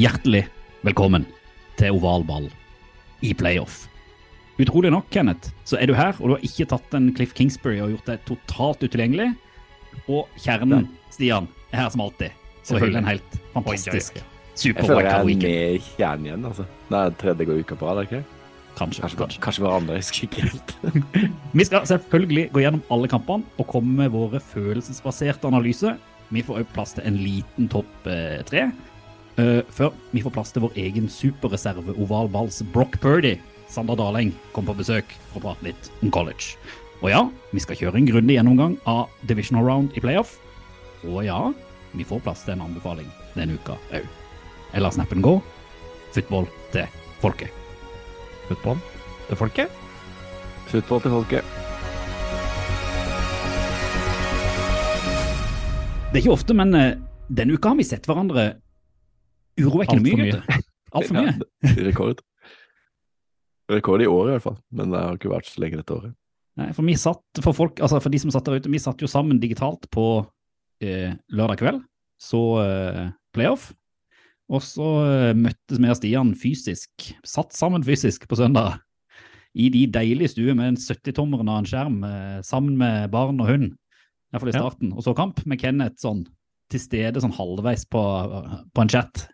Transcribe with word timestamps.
Hjertelig 0.00 0.46
velkommen 0.86 1.26
til 1.76 1.92
oval 1.98 2.22
ball 2.24 2.46
i 3.26 3.34
playoff. 3.36 3.82
Utrolig 4.60 4.88
nok, 4.94 5.10
Kenneth, 5.12 5.50
så 5.68 5.76
er 5.76 5.90
du 5.90 5.94
her, 5.96 6.14
og 6.20 6.30
du 6.30 6.34
har 6.36 6.44
ikke 6.46 6.66
tatt 6.70 6.94
en 6.96 7.10
Cliff 7.16 7.34
Kingsbury 7.36 7.82
og 7.84 7.94
gjort 7.94 8.08
det 8.08 8.16
totalt 8.28 8.84
utilgjengelig. 8.86 9.26
Og 10.06 10.28
kjernen, 10.40 10.86
Stian, 11.12 11.48
er 11.68 11.82
her 11.82 11.92
som 11.92 12.04
alltid. 12.06 12.32
Så 12.64 12.80
hyller 12.80 13.02
en 13.02 13.10
helt 13.10 13.36
fantastisk 13.52 14.20
super 14.54 14.84
Jeg 14.84 14.88
føler 14.88 15.06
jeg 15.08 15.16
er 15.18 15.24
med 15.24 15.74
i 15.76 15.82
kjernen 15.98 16.28
igjen. 16.30 16.46
altså. 16.48 16.66
Det 16.88 17.00
er 17.00 17.16
tredje 17.20 17.56
uka 17.60 17.76
på 17.80 17.88
rad, 17.88 18.00
er 18.00 18.00
det 18.00 18.10
ikke? 18.10 18.22
Kanskje, 18.80 19.02
Kanskje, 19.04 19.18
kanskje. 19.20 19.40
kanskje 19.44 19.64
hverandre. 19.66 19.96
Husker 20.00 20.28
ikke 20.28 20.46
helt. 20.46 20.76
Vi 21.60 21.66
skal 21.68 21.88
selvfølgelig 21.90 22.46
gå 22.54 22.62
gjennom 22.64 22.84
alle 22.94 23.10
kampene 23.12 23.60
og 23.60 23.68
komme 23.68 23.98
med 24.04 24.14
våre 24.16 24.40
følelsesbaserte 24.52 25.48
analyser. 25.50 25.98
Vi 26.32 26.44
får 26.46 26.62
òg 26.62 26.72
plass 26.72 26.96
til 26.96 27.04
en 27.04 27.18
liten 27.20 27.68
topp 27.68 28.08
eh, 28.08 28.40
tre. 28.48 28.68
Eh, 29.38 29.62
før 29.70 29.94
vi 30.10 30.22
får 30.24 30.34
plass 30.34 30.52
til 30.54 30.64
vår 30.64 30.76
egen 30.80 31.06
superreserve 31.10 31.94
oval 32.00 32.30
balls 32.32 32.62
Brock 32.74 32.98
Purdy. 33.02 33.36
Sander 33.70 33.98
Daleng 33.98 34.32
kom 34.54 34.66
på 34.66 34.74
besøk 34.74 35.12
for 35.30 35.38
å 35.38 35.44
prate 35.44 35.68
litt 35.68 35.90
om 36.02 36.10
college. 36.10 36.56
Og 37.00 37.12
ja, 37.12 37.22
vi 37.54 37.62
skal 37.62 37.78
kjøre 37.78 38.00
en 38.00 38.08
grundig 38.08 38.36
gjennomgang 38.36 38.74
av 38.90 39.12
divisional 39.30 39.64
round 39.64 39.94
i 39.96 40.02
playoff. 40.02 40.34
Og 41.06 41.22
ja, 41.24 41.38
vi 41.94 42.04
får 42.04 42.24
plass 42.26 42.42
til 42.44 42.56
en 42.56 42.66
anbefaling 42.66 43.08
denne 43.36 43.56
uka 43.56 43.78
òg. 43.94 44.08
Jeg 44.70 44.82
lar 44.82 44.94
snappen 44.94 45.22
gå. 45.24 45.38
Football 46.14 46.50
til 46.74 46.90
folket. 47.22 47.54
Football 48.50 48.82
til 49.28 49.38
folket. 49.38 49.80
Football 50.70 51.02
til 51.06 51.14
folket. 51.14 51.56
Det 56.10 56.18
er 56.18 56.22
ikke 56.24 56.34
ofte, 56.34 56.54
men 56.58 56.74
eh, 56.74 56.98
denne 57.30 57.54
uka 57.54 57.70
har 57.70 57.78
vi 57.78 57.86
sett 57.86 58.06
hverandre 58.10 58.48
urovekkende 59.60 60.02
mye. 60.04 60.16
mye. 60.18 60.32
gutter. 60.40 60.66
Altfor 60.92 61.16
mye. 61.18 61.34
Ja, 61.36 61.74
rekord. 61.88 62.22
Rekord 63.70 64.02
i 64.02 64.08
året, 64.10 64.32
i 64.32 64.34
hvert 64.38 64.46
fall. 64.48 64.58
Men 64.74 64.90
det 64.94 65.00
har 65.04 65.18
ikke 65.18 65.30
vært 65.32 65.50
så 65.50 65.62
lenge 65.62 65.78
dette 65.80 65.94
året. 65.94 66.14
Nei, 66.58 66.70
for 66.76 66.84
vi 66.84 66.96
satt, 66.98 67.22
for 67.44 67.54
folk, 67.56 67.78
altså 67.80 68.00
for 68.02 68.12
de 68.12 68.18
som 68.20 68.32
satt 68.34 68.48
der 68.48 68.58
ute, 68.58 68.72
vi 68.72 68.80
satt 68.82 69.00
jo 69.00 69.08
sammen 69.08 69.38
digitalt 69.40 69.86
på 69.94 70.06
eh, 70.82 71.12
lørdag 71.30 71.60
kveld, 71.62 71.84
så 72.20 72.40
eh, 72.64 73.04
playoff. 73.36 73.68
Og 74.50 74.64
så 74.66 74.88
eh, 75.06 75.32
møttes 75.38 75.78
vi 75.78 75.88
og 75.92 75.96
Stian 76.00 76.32
fysisk, 76.34 77.12
satt 77.22 77.54
sammen 77.54 77.86
fysisk 77.86 78.26
på 78.28 78.40
søndag. 78.40 78.80
I 79.54 79.68
de 79.74 79.84
deilige 79.90 80.32
stuer 80.34 80.54
med 80.58 80.72
en 80.72 80.80
70-tommeren 80.82 81.48
av 81.50 81.62
en 81.62 81.70
skjerm, 81.70 82.00
eh, 82.06 82.40
sammen 82.46 82.74
med 82.78 83.08
barn 83.14 83.38
og 83.42 83.48
hund. 83.52 83.70
I 83.70 84.34
hvert 84.34 84.42
fall 84.44 84.50
i 84.50 84.56
Ja. 84.58 84.64
starten. 84.66 84.92
Og 84.98 85.06
så 85.06 85.14
kamp 85.18 85.40
med 85.46 85.62
Kenneth 85.62 86.02
sånn 86.02 86.24
til 86.70 86.82
stede 86.82 87.22
sånn 87.22 87.34
halvveis 87.34 87.86
på, 87.90 88.02
på 88.74 88.82
en 88.84 88.90
chat. 88.90 89.24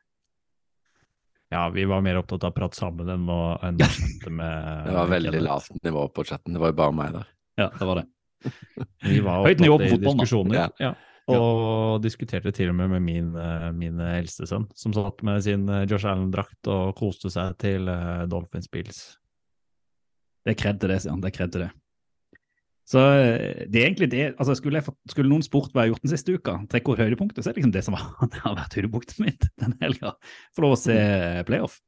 Ja, 1.55 1.69
vi 1.71 1.85
var 1.87 2.03
mer 2.03 2.19
opptatt 2.19 2.45
av 2.45 2.51
å 2.51 2.57
prate 2.57 2.79
sammen 2.79 3.11
enn 3.12 3.27
å, 3.31 3.41
enn 3.62 3.79
chatte 3.79 4.33
med 4.34 4.87
Det 4.89 4.95
var 4.97 5.11
veldig 5.12 5.43
lavt 5.47 5.77
nivå 5.87 6.07
på 6.15 6.25
chatten. 6.27 6.57
Det 6.57 6.62
var 6.62 6.73
jo 6.73 6.79
bare 6.83 6.97
meg 6.97 7.12
der. 7.21 7.34
Ja, 7.57 7.69
det 7.79 7.89
var 7.89 8.01
det. 8.03 8.07
Vi 9.11 9.21
var 9.25 9.47
Høyt 9.47 9.62
nivå 9.62 9.77
på 9.79 9.85
opptatt 9.87 10.01
i 10.01 10.03
da. 10.03 10.11
diskusjoner. 10.11 10.59
Ja. 10.59 10.71
Ja. 10.87 10.95
Og 11.27 12.03
diskuterte 12.05 12.53
til 12.55 12.71
og 12.71 12.77
med 12.79 12.93
med 12.93 13.03
min, 13.03 13.31
eh, 13.35 13.71
min 13.75 13.99
eldste 13.99 14.47
sønn, 14.47 14.69
som 14.79 14.93
satt 14.95 15.25
med 15.27 15.43
sin 15.43 15.65
eh, 15.69 15.87
Josh 15.91 16.06
Allen-drakt 16.06 16.69
og 16.71 16.93
koste 16.99 17.33
seg 17.35 17.56
til 17.59 17.89
eh, 17.91 18.27
Dolphins 18.31 18.71
Bills. 18.71 19.01
Det 20.47 20.55
er 20.55 20.61
kred 20.61 20.79
til 20.79 20.93
det, 20.93 21.01
sier 21.03 21.17
han. 21.17 21.25
Det 21.25 21.33
er 21.33 21.37
kred 21.39 21.55
til 21.55 21.65
det. 21.65 21.73
Så 22.87 23.03
eh, 23.03 23.65
det 23.67 23.81
er 23.81 23.89
egentlig 23.89 24.09
det 24.13 24.27
altså 24.37 24.55
Skulle, 24.55 24.79
jeg, 24.79 24.95
skulle 25.11 25.31
noen 25.31 25.43
spurt 25.43 25.73
hva 25.75 25.83
jeg 25.83 25.91
har 25.91 25.97
gjort 25.97 26.07
den 26.07 26.13
siste 26.13 26.37
uka, 26.37 26.55
trekke 26.71 26.95
ut 26.95 27.03
høydepunktet, 27.03 27.43
så 27.43 27.51
er 27.51 27.57
det 27.57 27.63
liksom 27.63 27.75
det 27.75 27.83
som 27.87 27.97
har, 27.99 28.13
det 28.33 28.43
har 28.45 28.55
vært 28.61 28.79
høydepunktet 28.79 29.19
mitt 29.25 29.49
denne 29.59 29.79
helga. 29.83 30.15
Få 30.55 30.67
lov 30.67 30.77
å 30.77 30.81
se 30.81 30.97
playoff. 31.49 31.81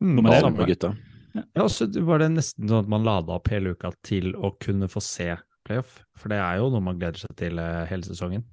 Mm, 0.00 0.22
det 0.24 0.40
samme. 0.40 0.68
gutta. 0.70 0.94
Ja, 1.36 1.66
så 1.70 1.86
var 2.06 2.22
det 2.22 2.30
nesten 2.32 2.70
sånn 2.70 2.86
at 2.86 2.90
man 2.90 3.04
lada 3.06 3.36
opp 3.36 3.50
hele 3.52 3.74
uka 3.76 3.92
til 4.06 4.32
å 4.34 4.54
kunne 4.62 4.88
få 4.90 5.02
se 5.04 5.34
playoff. 5.68 6.00
For 6.18 6.32
det 6.32 6.40
er 6.40 6.62
jo 6.62 6.70
noe 6.72 6.84
man 6.84 6.98
gleder 7.00 7.20
seg 7.26 7.36
til 7.38 7.60
eh, 7.60 7.84
hele 7.90 8.06
sesongen. 8.06 8.46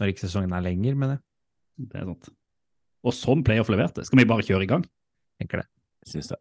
Når 0.00 0.12
ikke 0.12 0.26
sesongen 0.26 0.52
er 0.56 0.64
lenger, 0.64 0.98
mener 0.98 1.18
jeg. 1.18 1.26
Det 1.90 2.00
er 2.00 2.08
sant. 2.10 2.32
Og 3.06 3.16
sånn 3.16 3.44
playoff 3.46 3.70
leverte. 3.72 4.04
Skal 4.04 4.20
vi 4.20 4.28
bare 4.28 4.44
kjøre 4.44 4.66
i 4.66 4.70
gang? 4.74 4.84
Tenker 5.40 5.62
det. 5.62 5.68
Jeg 6.04 6.16
syns 6.16 6.34
det. 6.34 6.40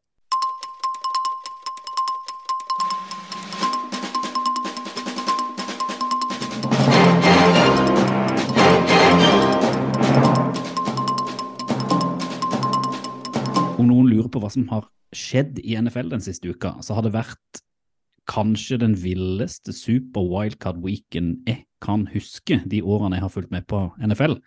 Lurer 14.29 14.37
på 14.37 14.43
hva 14.43 14.51
som 14.53 14.69
har 14.69 14.87
skjedd 15.15 15.59
i 15.65 15.75
NFL 15.79 16.11
den 16.13 16.21
siste 16.21 16.49
uka, 16.49 16.77
så 16.85 16.93
har 16.93 17.03
det 17.03 17.15
vært 17.15 17.63
kanskje 18.29 18.77
den 18.77 18.93
villeste 18.93 19.73
super 19.73 20.21
wildcard 20.21 20.77
weeken 20.83 21.39
jeg 21.47 21.65
kan 21.81 22.05
huske 22.13 22.59
de 22.69 22.83
årene 22.83 23.17
jeg 23.17 23.25
har 23.25 23.33
fulgt 23.33 23.51
med 23.51 23.65
på 23.65 23.87
NFL. 23.97 24.37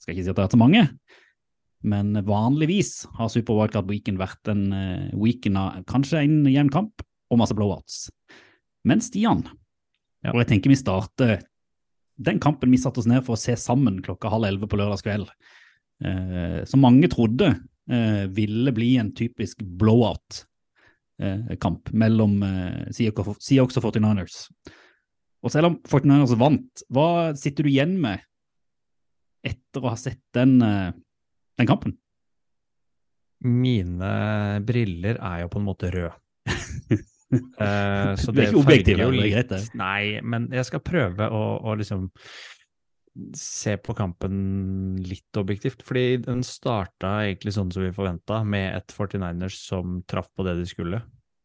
Skal 0.00 0.14
ikke 0.14 0.24
si 0.24 0.30
at 0.30 0.36
det 0.36 0.40
har 0.40 0.48
vært 0.48 0.56
så 0.56 0.62
mange, 0.62 0.84
men 1.84 2.14
vanligvis 2.24 3.06
har 3.18 3.28
super 3.28 3.58
wildcard 3.58 3.90
weeken 3.90 4.20
vært 4.20 4.48
en 4.48 4.72
eh, 4.72 5.10
weekend 5.12 5.58
av 5.60 5.82
kanskje 5.90 6.22
en 6.22 6.46
jevn 6.48 6.70
kamp 6.72 7.04
og 7.28 7.40
masse 7.42 7.56
blowouts. 7.56 8.06
Men 8.88 9.02
Stian, 9.04 9.44
og 10.24 10.38
jeg 10.40 10.48
tenker 10.48 10.72
vi 10.72 10.78
starter 10.78 11.42
den 12.22 12.38
kampen 12.42 12.70
vi 12.70 12.78
satte 12.78 13.02
oss 13.02 13.08
ned 13.10 13.24
for 13.26 13.34
å 13.34 13.40
se 13.40 13.56
sammen 13.58 14.00
klokka 14.04 14.30
halv 14.30 14.46
elleve 14.46 14.68
på 14.70 14.78
lørdagskveld, 14.78 15.28
eh, 16.06 16.62
som 16.68 16.82
mange 16.84 17.10
trodde 17.12 17.50
ville 18.30 18.72
bli 18.72 18.92
en 19.00 19.08
typisk 19.14 19.62
blowout-kamp 19.80 21.90
mellom 21.98 22.36
eh, 22.46 22.84
Seahawks 22.94 23.80
og 23.80 23.88
49ers. 23.88 24.36
Og 25.42 25.50
selv 25.50 25.72
om 25.72 25.78
49ers 25.90 26.36
vant, 26.38 26.84
hva 26.94 27.32
sitter 27.38 27.66
du 27.66 27.72
igjen 27.72 27.96
med 28.02 28.22
etter 29.42 29.82
å 29.82 29.90
ha 29.90 29.98
sett 29.98 30.22
den, 30.36 30.60
eh, 30.62 30.92
den 31.58 31.68
kampen? 31.68 31.96
Mine 33.42 34.12
briller 34.62 35.18
er 35.18 35.42
jo 35.42 35.50
på 35.50 35.58
en 35.58 35.66
måte 35.66 35.90
røde. 35.90 36.14
uh, 36.46 38.14
så 38.22 38.30
det, 38.30 38.44
er 38.44 38.52
ikke 38.52 38.60
objektivt, 38.60 39.00
det 39.00 39.08
er 39.08 39.34
greit, 39.34 39.50
det. 39.50 39.62
Nei, 39.78 40.22
men 40.22 40.46
jeg 40.54 40.68
skal 40.68 40.84
prøve 40.86 41.26
å, 41.26 41.42
å 41.58 41.74
liksom 41.80 42.06
se 43.36 43.76
på 43.76 43.94
kampen 43.96 44.36
litt 45.04 45.38
objektivt. 45.38 45.84
Fordi 45.86 46.22
den 46.24 46.44
starta 46.46 47.18
egentlig 47.26 47.54
sånn 47.56 47.72
som 47.74 47.84
vi 47.84 47.92
forventa, 47.94 48.42
med 48.44 48.70
et 48.78 48.94
49ers 48.94 49.58
som 49.60 50.00
traff 50.08 50.30
på 50.36 50.46
det 50.48 50.56
de 50.60 50.68
skulle. 50.68 51.02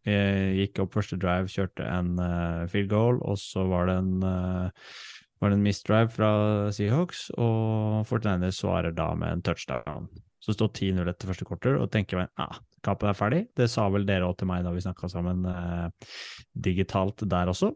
Eh, 0.08 0.56
Gikk 0.62 0.84
opp 0.86 0.96
første 0.96 1.20
drive, 1.20 1.52
kjørte 1.52 1.84
en 1.84 2.16
uh, 2.22 2.68
field 2.72 2.92
goal, 2.94 3.20
og 3.28 3.36
så 3.42 3.66
var 3.68 3.90
det 3.90 3.98
en 4.00 4.14
uh, 4.24 4.94
var 5.38 5.52
det 5.52 5.58
en 5.60 5.66
misdrive 5.66 6.10
fra 6.10 6.30
Seahawks, 6.74 7.28
og 7.38 8.08
49ers 8.10 8.62
svarer 8.64 8.96
da 8.96 9.12
med 9.20 9.36
en 9.36 9.44
touchdown. 9.46 10.08
Så 10.42 10.56
står 10.56 10.72
10-0 10.72 11.12
etter 11.12 11.30
første 11.30 11.46
quarter, 11.46 11.78
og 11.82 11.92
tenker 11.94 12.22
meg 12.22 12.32
ah, 12.42 12.58
kampen 12.86 13.12
er 13.12 13.18
ferdig. 13.18 13.44
Det 13.58 13.68
sa 13.70 13.86
vel 13.94 14.08
dere 14.08 14.30
òg 14.30 14.38
til 14.40 14.50
meg 14.50 14.64
da 14.66 14.74
vi 14.74 14.82
snakka 14.86 15.10
sammen 15.12 15.46
eh, 15.50 16.10
digitalt 16.68 17.26
der 17.30 17.52
også. 17.54 17.74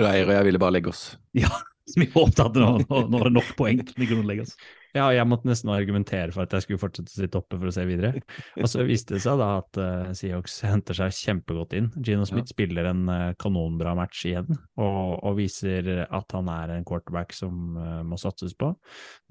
Reier 0.00 0.26
og 0.26 0.34
jeg 0.34 0.48
ville 0.48 0.62
bare 0.62 0.78
legge 0.78 0.90
oss. 0.90 1.06
Så 1.84 2.00
vi 2.00 2.06
får 2.08 2.30
opptatt 2.30 2.56
nå, 2.56 2.70
nå 2.88 3.02
nå 3.12 3.20
det 3.26 3.32
nok 3.34 3.52
poeng 3.58 3.82
til 3.84 4.00
vi 4.00 4.08
kunne 4.08 4.24
legge 4.28 4.46
oss. 4.46 4.54
Ja, 4.94 5.08
jeg 5.10 5.26
måtte 5.26 5.48
nesten 5.48 5.72
argumentere 5.74 6.30
for 6.32 6.44
at 6.44 6.52
jeg 6.54 6.64
skulle 6.64 6.80
fortsette 6.80 7.10
å 7.10 7.18
sitte 7.18 7.40
oppe 7.40 7.58
for 7.58 7.68
å 7.68 7.74
se 7.74 7.82
videre. 7.88 8.22
Og 8.62 8.68
så 8.70 8.84
viste 8.86 9.16
det 9.16 9.24
seg 9.24 9.40
da 9.40 9.48
at 9.58 9.80
uh, 9.80 10.12
Seahawks 10.14 10.60
henter 10.64 10.96
seg 10.96 11.16
kjempegodt 11.18 11.74
inn. 11.76 11.88
Gino 11.98 12.24
Smith 12.28 12.52
spiller 12.54 12.88
en 12.92 13.02
uh, 13.10 13.32
kanonbra 13.42 13.96
match 13.98 14.22
igjen, 14.30 14.54
og, 14.78 15.16
og 15.18 15.36
viser 15.40 16.06
at 16.06 16.36
han 16.38 16.48
er 16.52 16.76
en 16.76 16.86
quarterback 16.86 17.34
som 17.34 17.74
uh, 17.74 18.00
må 18.06 18.20
satses 18.22 18.54
på. 18.56 18.70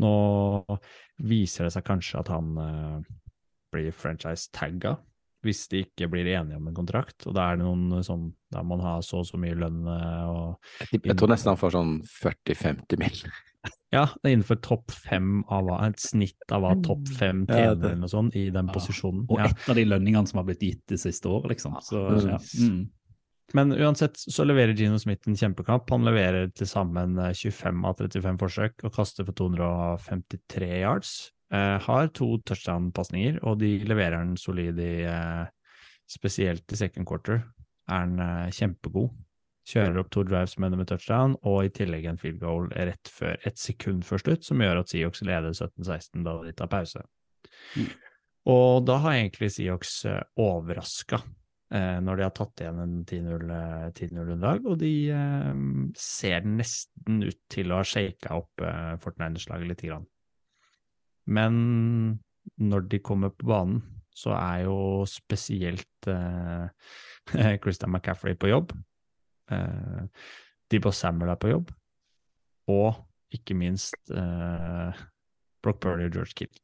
Nå 0.04 0.14
viser 1.24 1.70
det 1.70 1.74
seg 1.78 1.88
kanskje 1.88 2.20
at 2.22 2.34
han 2.34 2.54
blir 3.74 3.94
franchise-tagga 3.96 4.98
hvis 5.44 5.68
de 5.72 5.84
ikke 5.86 6.08
blir 6.12 6.28
enige 6.34 6.58
om 6.58 6.68
en 6.70 6.76
kontrakt. 6.78 7.28
Og 7.28 7.36
da 7.36 7.52
er 7.52 7.58
det 7.60 7.66
noen 7.66 8.04
sånn 8.06 8.30
Da 8.54 8.62
man 8.64 8.80
har 8.86 9.02
så 9.02 9.20
og 9.24 9.26
så 9.28 9.38
mye 9.42 9.56
lønn 9.58 9.82
eh, 9.90 10.28
og 10.30 10.92
Jeg, 10.92 11.02
jeg 11.10 11.18
tror 11.18 11.32
nesten 11.34 11.52
han 11.54 11.60
får 11.62 11.76
sånn 11.78 11.98
40-50 12.12 13.04
mil. 13.04 13.24
Ja, 13.94 14.08
det 14.20 14.28
er 14.28 14.34
innenfor 14.34 14.58
topp 14.60 14.92
fem 14.92 15.44
av 15.54 15.68
hva 15.68 15.76
Et 15.86 16.02
snitt 16.02 16.52
av 16.52 16.64
hva 16.66 16.74
topp 16.84 17.08
fem 17.16 17.46
tjener 17.48 17.78
eller 17.78 18.00
noe 18.02 18.10
sånt 18.12 18.36
i 18.36 18.50
den 18.52 18.68
Ja. 18.68 18.74
posisjonen. 18.74 19.22
Og 19.30 19.40
Ja. 19.40 19.46
ett 19.46 19.70
av 19.70 19.78
de 19.78 19.86
lønningene 19.86 20.28
som 20.28 20.42
har 20.42 20.48
blitt 20.50 20.66
gitt 20.66 20.82
det 20.90 20.98
siste 21.00 21.30
året, 21.30 21.54
liksom. 21.54 21.78
Så, 21.86 22.02
ja. 22.28 22.40
mm. 22.42 22.90
Men 23.54 23.72
uansett 23.72 24.18
så 24.18 24.44
leverer 24.50 24.74
Gino 24.76 24.98
Smith 25.00 25.30
en 25.30 25.38
kjempekamp. 25.38 25.90
Han 25.94 26.04
leverer 26.04 26.50
til 26.58 26.68
sammen 26.68 27.20
eh, 27.22 27.32
25 27.38 27.86
av 27.86 27.96
35 28.02 28.42
forsøk 28.42 28.84
og 28.84 28.94
kaster 28.98 29.30
for 29.30 29.38
253 29.38 30.82
yards. 30.82 31.14
Eh, 31.54 31.80
har 31.86 32.08
to 32.18 32.40
touchdown-pasninger, 32.48 33.38
og 33.46 33.60
de 33.62 33.76
leverer 33.86 34.24
den 34.24 34.38
solid 34.40 34.80
i 34.82 34.96
eh, 35.10 35.44
Spesielt 36.14 36.68
i 36.76 36.78
second 36.78 37.08
quarter 37.08 37.38
er 37.88 38.02
han 38.02 38.18
eh, 38.20 38.50
kjempegod. 38.54 39.14
Kjører 39.70 40.02
opp 40.02 40.10
to 40.12 40.26
drives 40.28 40.58
med 40.60 40.76
med 40.76 40.90
touchdown, 40.90 41.38
og 41.48 41.64
i 41.64 41.72
tillegg 41.74 42.10
en 42.10 42.20
field 42.20 42.42
goal 42.42 42.68
rett 42.74 43.10
før 43.10 43.38
et 43.48 43.58
sekund 43.58 44.04
før 44.06 44.20
slutt, 44.20 44.44
som 44.44 44.62
gjør 44.62 44.82
at 44.82 44.92
Seahawks 44.92 45.24
leder 45.24 45.56
17-16 45.56 46.26
da 46.26 46.36
de 46.44 46.52
tar 46.60 46.70
pause. 46.74 47.06
Mm. 47.80 47.88
Og 48.52 48.84
da 48.86 49.00
har 49.06 49.16
egentlig 49.16 49.54
Seahawks 49.56 49.96
overraska 50.36 51.22
når 51.74 52.20
de 52.20 52.26
har 52.28 52.34
tatt 52.38 52.62
igjen 52.62 52.82
en 52.84 52.98
10-0 53.02 53.54
eh, 53.56 53.86
10-0-underlag, 53.96 54.68
og 54.70 54.76
de 54.84 54.92
ser 55.98 56.44
nesten 56.46 57.24
ut 57.24 57.40
til 57.50 57.74
å 57.74 57.80
ha 57.80 57.88
shaka 57.88 58.36
opp 58.38 58.62
eh, 58.62 58.92
Fortniners-laget 59.02 59.72
lite 59.72 59.90
grann. 59.90 60.06
Men 61.26 62.20
når 62.60 62.88
de 62.92 63.00
kommer 63.00 63.32
på 63.34 63.48
banen, 63.48 63.82
så 64.14 64.36
er 64.38 64.66
jo 64.68 64.78
spesielt 65.10 66.08
eh, 66.12 66.68
Christian 67.64 67.94
McCaffrey 67.94 68.36
på 68.38 68.52
jobb. 68.52 68.76
Eh, 69.52 70.04
Debo 70.72 70.92
Samuel 70.94 71.34
er 71.34 71.40
på 71.42 71.54
jobb. 71.54 71.72
Og 72.72 73.00
ikke 73.34 73.58
minst 73.58 74.14
eh, 74.14 75.02
Brock 75.64 75.82
Purdy 75.82 76.10
og 76.10 76.20
George 76.20 76.38
Kittle. 76.38 76.62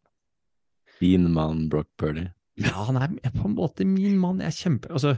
Din 0.99 1.31
mann 1.33 1.69
Brock 1.71 1.89
Purdy. 1.97 2.27
Ja, 2.59 2.83
han 2.89 2.99
er 2.99 3.31
på 3.31 3.47
en 3.47 3.55
måte 3.55 3.87
min 3.87 4.19
mann. 4.19 4.41
Jeg 4.43 4.57
kjemper. 4.57 4.93
Altså, 4.97 5.15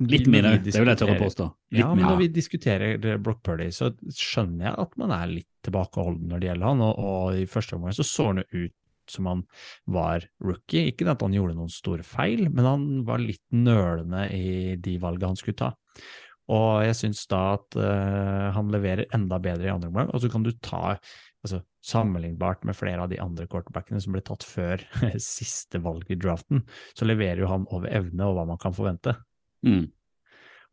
Litt 0.00 0.28
mindre, 0.32 0.56
det 0.64 0.72
vil 0.72 0.88
jeg 0.88 1.00
tørre 1.02 1.14
å 1.18 1.20
påstå. 1.20 1.46
Litt 1.74 1.82
Ja, 1.82 1.88
men 1.92 2.06
når 2.06 2.20
vi 2.22 2.28
diskuterer 2.32 2.94
eh, 2.96 3.18
Brock 3.20 3.42
Purdy, 3.44 3.68
så 3.74 3.90
skjønner 4.16 4.70
jeg 4.70 4.76
at 4.84 4.94
man 5.00 5.12
er 5.12 5.32
litt 5.34 5.50
tilbakeholden 5.66 6.30
når 6.30 6.40
det 6.40 6.48
gjelder 6.48 6.70
han, 6.70 6.84
og, 6.86 7.02
og 7.04 7.40
i 7.40 7.48
første 7.50 7.76
omgang 7.76 7.96
så 7.96 8.06
så 8.08 8.30
han 8.30 8.40
ut 8.44 8.76
som 9.10 9.26
han 9.26 9.44
var 9.90 10.24
rookie. 10.44 10.88
Ikke 10.90 11.08
at 11.10 11.22
han 11.24 11.34
gjorde 11.36 11.58
noen 11.58 11.72
store 11.72 12.06
feil, 12.06 12.46
men 12.48 12.68
han 12.68 12.88
var 13.08 13.22
litt 13.22 13.44
nølende 13.52 14.28
i 14.32 14.76
de 14.80 14.96
valgene 15.02 15.34
han 15.34 15.40
skulle 15.40 15.58
ta. 15.58 15.72
Og 16.50 16.82
jeg 16.82 16.96
syns 16.98 17.24
da 17.30 17.40
at 17.54 17.76
uh, 17.78 18.50
han 18.56 18.70
leverer 18.72 19.10
enda 19.14 19.38
bedre 19.42 19.68
i 19.68 19.72
andre 19.72 19.90
omgang, 19.90 20.08
og 20.10 20.22
så 20.22 20.30
kan 20.32 20.46
du 20.46 20.50
ta 20.58 20.96
altså, 20.96 21.62
Sammenlignbart 21.80 22.66
med 22.68 22.76
flere 22.76 23.06
av 23.06 23.08
de 23.08 23.16
andre 23.22 23.46
quarterbackene 23.48 24.02
som 24.04 24.12
ble 24.12 24.20
tatt 24.26 24.44
før 24.44 24.82
siste 25.16 25.80
valg 25.80 26.10
i 26.12 26.18
draften, 26.20 26.64
så 26.92 27.08
leverer 27.08 27.40
jo 27.44 27.48
han 27.48 27.64
over 27.72 27.88
evne 27.88 28.26
og 28.28 28.36
hva 28.36 28.44
man 28.50 28.60
kan 28.60 28.76
forvente. 28.76 29.14
Mm. 29.66 29.88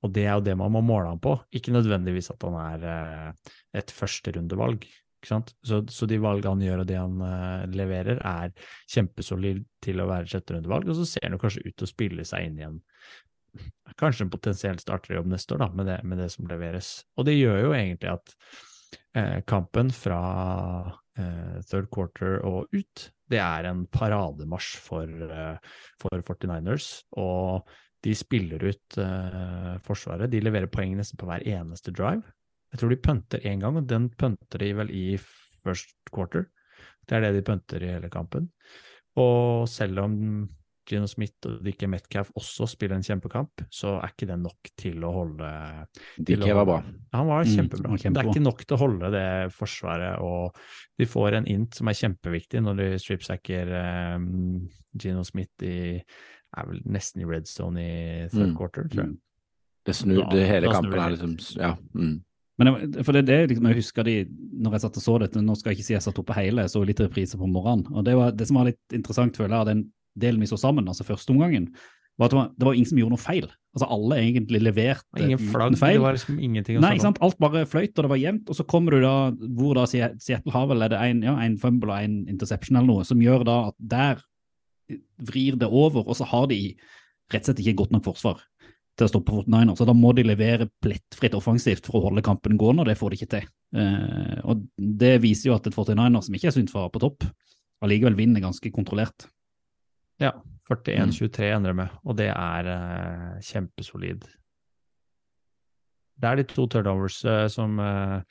Og 0.05 0.13
det 0.13 0.27
er 0.27 0.35
jo 0.37 0.45
det 0.45 0.55
man 0.59 0.73
må 0.73 0.83
måle 0.85 1.09
han 1.09 1.21
på, 1.21 1.33
ikke 1.57 1.73
nødvendigvis 1.73 2.29
at 2.33 2.45
han 2.45 2.57
er 2.61 2.87
eh, 2.91 3.53
et 3.81 3.93
førsterundevalg. 3.93 4.85
Så, 5.27 5.41
så 5.89 6.07
de 6.07 6.19
valgene 6.21 6.53
han 6.53 6.61
gjør 6.63 6.83
og 6.83 6.87
det 6.87 6.99
han 6.99 7.23
eh, 7.25 7.63
leverer, 7.73 8.21
er 8.21 8.53
kjempesolid 8.93 9.63
til 9.83 9.99
å 9.99 10.07
være 10.09 10.27
et 10.27 10.35
sjetterundevalg, 10.35 10.91
og 10.91 10.99
så 10.99 11.07
ser 11.09 11.25
han 11.25 11.35
jo 11.35 11.41
kanskje 11.41 11.65
ut 11.65 11.73
til 11.73 11.87
å 11.87 11.89
spille 11.89 12.27
seg 12.27 12.47
inn 12.47 12.61
igjen. 12.61 12.77
kanskje 13.99 14.27
en 14.27 14.31
potensiell 14.31 14.79
starterjobb 14.79 15.27
neste 15.33 15.57
år, 15.57 15.65
da, 15.65 15.69
med 15.73 15.89
det, 15.89 15.97
med 16.05 16.21
det 16.21 16.29
som 16.35 16.47
leveres. 16.47 16.93
Og 17.17 17.27
det 17.27 17.35
gjør 17.39 17.59
jo 17.65 17.73
egentlig 17.73 18.13
at 18.13 18.35
eh, 19.17 19.39
kampen 19.49 19.89
fra 19.95 20.21
eh, 21.17 21.57
third 21.65 21.89
quarter 21.91 22.37
og 22.45 22.77
ut, 22.77 23.09
det 23.27 23.41
er 23.43 23.67
en 23.67 23.83
parademarsj 23.91 24.77
for, 24.79 25.09
for 25.99 26.21
49ers. 26.29 26.85
Og 27.19 27.67
de 28.05 28.13
spiller 28.15 28.61
ut 28.69 28.97
uh, 29.01 29.77
Forsvaret. 29.85 30.29
De 30.31 30.41
leverer 30.43 30.69
poeng 30.71 30.93
nesten 30.97 31.17
på 31.19 31.25
hver 31.29 31.45
eneste 31.47 31.91
drive. 31.95 32.23
Jeg 32.73 32.81
tror 32.81 32.91
de 32.93 32.99
punter 33.01 33.47
én 33.47 33.61
gang, 33.63 33.79
og 33.79 33.87
den 33.89 34.09
punter 34.19 34.59
de 34.61 34.73
vel 34.75 34.91
i 34.93 35.07
first 35.17 35.95
quarter. 36.13 36.49
Det 37.07 37.17
er 37.17 37.25
det 37.25 37.35
de 37.39 37.45
punter 37.47 37.83
i 37.83 37.93
hele 37.95 38.09
kampen. 38.13 38.49
Og 39.17 39.65
selv 39.71 40.03
om 40.03 40.15
Gino 40.87 41.07
Smith 41.09 41.43
og 41.49 41.57
Dickie 41.65 41.87
Metcalf 41.91 42.29
også 42.39 42.67
spiller 42.71 42.95
en 42.95 43.03
kjempekamp, 43.03 43.63
så 43.73 43.97
er 43.99 44.13
ikke 44.13 44.27
det 44.29 44.37
nok 44.39 44.69
til 44.79 45.03
å 45.03 45.09
holde 45.11 45.49
Dickie 46.15 46.53
var 46.55 46.67
bra. 46.69 46.77
Han 47.17 47.27
var 47.27 47.43
Mm, 47.43 47.51
kjempebra. 47.57 47.89
Mm, 47.91 47.97
Det 48.13 48.21
er 48.21 48.29
ikke 48.31 48.43
nok 48.45 48.61
til 48.63 48.77
å 48.77 48.79
holde 48.79 49.09
det 49.11 49.51
forsvaret, 49.51 50.21
og 50.23 50.55
de 50.99 51.05
får 51.05 51.33
en 51.41 51.47
int 51.47 51.75
som 51.75 51.87
er 51.91 51.99
kjempeviktig 51.99 52.61
når 52.63 52.77
de 52.79 52.87
stripsacker 53.03 53.73
um, 54.15 54.69
Gino 54.95 55.23
Smith 55.27 55.63
i 55.67 55.99
er 56.57 56.67
vel 56.71 56.81
nesten 56.85 57.21
i 57.23 57.27
red 57.29 57.47
zone 57.47 57.79
i 57.83 58.27
third 58.31 58.51
Mm. 58.53 58.55
quarter, 58.57 58.87
tror 58.91 59.03
jeg. 59.03 59.11
Mm. 59.13 59.17
Det 59.87 59.95
snur, 59.95 60.23
det 60.31 60.47
hele 60.49 60.67
da 60.67 60.73
kampen 60.73 60.99
er 60.99 61.13
liksom 61.15 61.35
Ja. 61.59 61.75
Mm. 61.95 62.21
Men 62.59 62.91
det, 62.91 63.05
for 63.05 63.13
det, 63.13 63.25
det 63.27 63.49
liksom, 63.51 63.67
jeg 63.69 63.75
husker 63.77 64.03
de, 64.03 64.15
når 64.57 64.71
jeg 64.73 64.81
satt 64.81 64.97
og 64.97 65.03
så 65.03 65.19
dette, 65.21 65.41
nå 65.45 65.55
skal 65.55 65.71
jeg 65.71 65.77
ikke 65.77 65.85
si 65.85 65.93
jeg 65.93 66.01
satt 66.01 66.17
oppe 66.19 66.33
hele, 66.33 66.63
jeg 66.65 66.73
så 66.73 66.81
litt 66.85 66.99
repriser 66.99 67.37
på 67.37 67.45
morgenen. 67.47 67.85
Og 67.93 68.03
det, 68.03 68.15
var, 68.17 68.31
det 68.33 68.47
som 68.49 68.57
var 68.57 68.65
litt 68.71 68.81
interessant, 68.97 69.37
føler 69.37 69.53
jeg, 69.53 69.59
av 69.61 69.67
den 69.69 69.83
delen 70.17 70.41
vi 70.41 70.47
så 70.49 70.57
sammen, 70.57 70.87
altså 70.89 71.05
første 71.05 71.29
omgangen, 71.35 71.69
var 72.17 72.25
at 72.25 72.31
det 72.33 72.37
var, 72.39 72.47
det 72.57 72.65
var 72.65 72.73
ingen 72.73 72.89
som 72.89 72.97
gjorde 72.97 73.13
noe 73.13 73.21
feil. 73.21 73.45
Altså 73.77 73.87
alle 73.93 74.15
egentlig 74.17 74.61
leverte 74.65 75.21
Ingen 75.21 75.37
flagg, 75.37 75.77
feil. 75.77 75.99
det 75.99 76.01
var 76.01 76.15
liksom 76.17 76.39
ingenting 76.41 76.79
å 76.79 76.81
Nei, 76.81 76.95
ikke 76.97 77.05
sant? 77.05 77.19
alt 77.21 77.37
bare 77.37 77.61
fløyt, 77.69 77.93
og 77.93 78.07
det 78.07 78.09
var 78.09 78.17
jevnt. 78.23 78.49
Og 78.49 78.55
så 78.57 78.65
kommer 78.65 78.91
du 78.97 79.01
da, 79.05 79.13
hvor 79.53 79.75
da 79.77 79.83
Se- 79.85 80.15
Seattle 80.17 80.51
har 80.51 80.65
vel 80.65 80.81
er 80.81 80.89
det 80.89 80.97
en, 81.11 81.21
ja, 81.21 81.35
en 81.45 81.57
fumble 81.61 81.93
og 81.93 82.01
en 82.01 82.17
interception 82.27 82.75
eller 82.75 82.87
noe, 82.89 83.05
som 83.05 83.21
gjør 83.21 83.45
da 83.45 83.67
at 83.67 83.75
der 83.77 84.23
vrir 85.29 85.57
det 85.59 85.67
over, 85.67 86.05
og 86.07 86.17
så 86.17 86.27
har 86.29 86.47
de 86.51 86.61
rett 87.31 87.43
og 87.43 87.49
slett 87.49 87.63
ikke 87.63 87.79
godt 87.83 87.95
nok 87.95 88.05
forsvar 88.07 88.43
til 88.97 89.05
å 89.05 89.11
stoppe 89.11 89.35
Fortniner. 89.35 89.77
Så 89.77 89.85
da 89.85 89.93
må 89.93 90.13
de 90.17 90.25
levere 90.25 90.69
plettfritt 90.83 91.35
offensivt 91.37 91.85
for 91.89 91.99
å 91.99 92.07
holde 92.07 92.25
kampen 92.25 92.57
gående, 92.59 92.83
og 92.83 92.89
det 92.89 92.97
får 92.99 93.13
de 93.13 93.19
ikke 93.19 93.33
til. 93.35 93.49
Eh, 93.77 94.37
og 94.47 94.63
det 94.77 95.17
viser 95.23 95.51
jo 95.51 95.57
at 95.57 95.69
et 95.69 95.75
49er 95.75 96.23
som 96.25 96.37
ikke 96.37 96.49
er 96.49 96.55
sunt 96.55 96.73
for 96.73 96.89
på 96.93 97.03
topp, 97.03 97.27
allikevel 97.85 98.17
vinner 98.17 98.43
ganske 98.43 98.71
kontrollert. 98.73 99.27
Ja, 100.21 100.33
41-23 100.69 101.51
endrer 101.53 101.75
det 101.75 101.79
med, 101.83 101.99
og 102.03 102.17
det 102.17 102.31
er 102.33 102.71
eh, 102.73 103.35
kjempesolid. 103.45 104.25
Det 106.17 106.29
er 106.29 106.39
de 106.39 106.47
to 106.49 106.65
turnovers 106.71 107.19
eh, 107.29 107.45
som, 107.53 107.77
eh, 107.79 108.21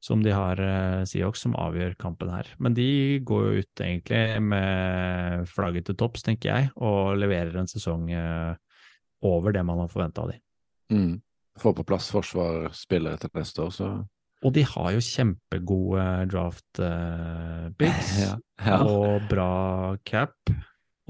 som 0.00 0.22
de 0.22 0.30
har, 0.30 0.60
uh, 0.62 1.04
Seahawks, 1.08 1.40
som 1.42 1.56
avgjør 1.58 1.96
kampen 1.98 2.30
her. 2.30 2.46
Men 2.62 2.74
de 2.76 3.18
går 3.26 3.46
jo 3.48 3.62
ut 3.64 3.82
egentlig 3.82 4.42
med 4.46 5.48
flagget 5.50 5.88
til 5.88 5.96
topps, 5.98 6.22
tenker 6.26 6.52
jeg, 6.52 6.70
og 6.76 7.16
leverer 7.18 7.56
en 7.58 7.66
sesong 7.70 8.06
eh, 8.14 8.52
over 9.26 9.52
det 9.56 9.64
man 9.66 9.82
har 9.82 9.90
forventa 9.90 10.22
av 10.22 10.30
dem. 10.30 10.40
Mm. 10.94 11.16
Får 11.58 11.74
på 11.80 11.86
plass 11.88 12.12
forsvarsspillere 12.14 13.18
til 13.18 13.34
neste 13.34 13.64
år, 13.64 13.74
så 13.74 13.88
Og 14.46 14.52
de 14.54 14.62
har 14.62 14.92
jo 14.94 15.02
kjempegode 15.02 16.06
draft 16.30 16.78
uh, 16.78 17.66
bigs 17.74 18.12
ja. 18.22 18.36
ja. 18.62 18.78
og 18.86 19.26
bra 19.28 19.96
cap. 20.06 20.36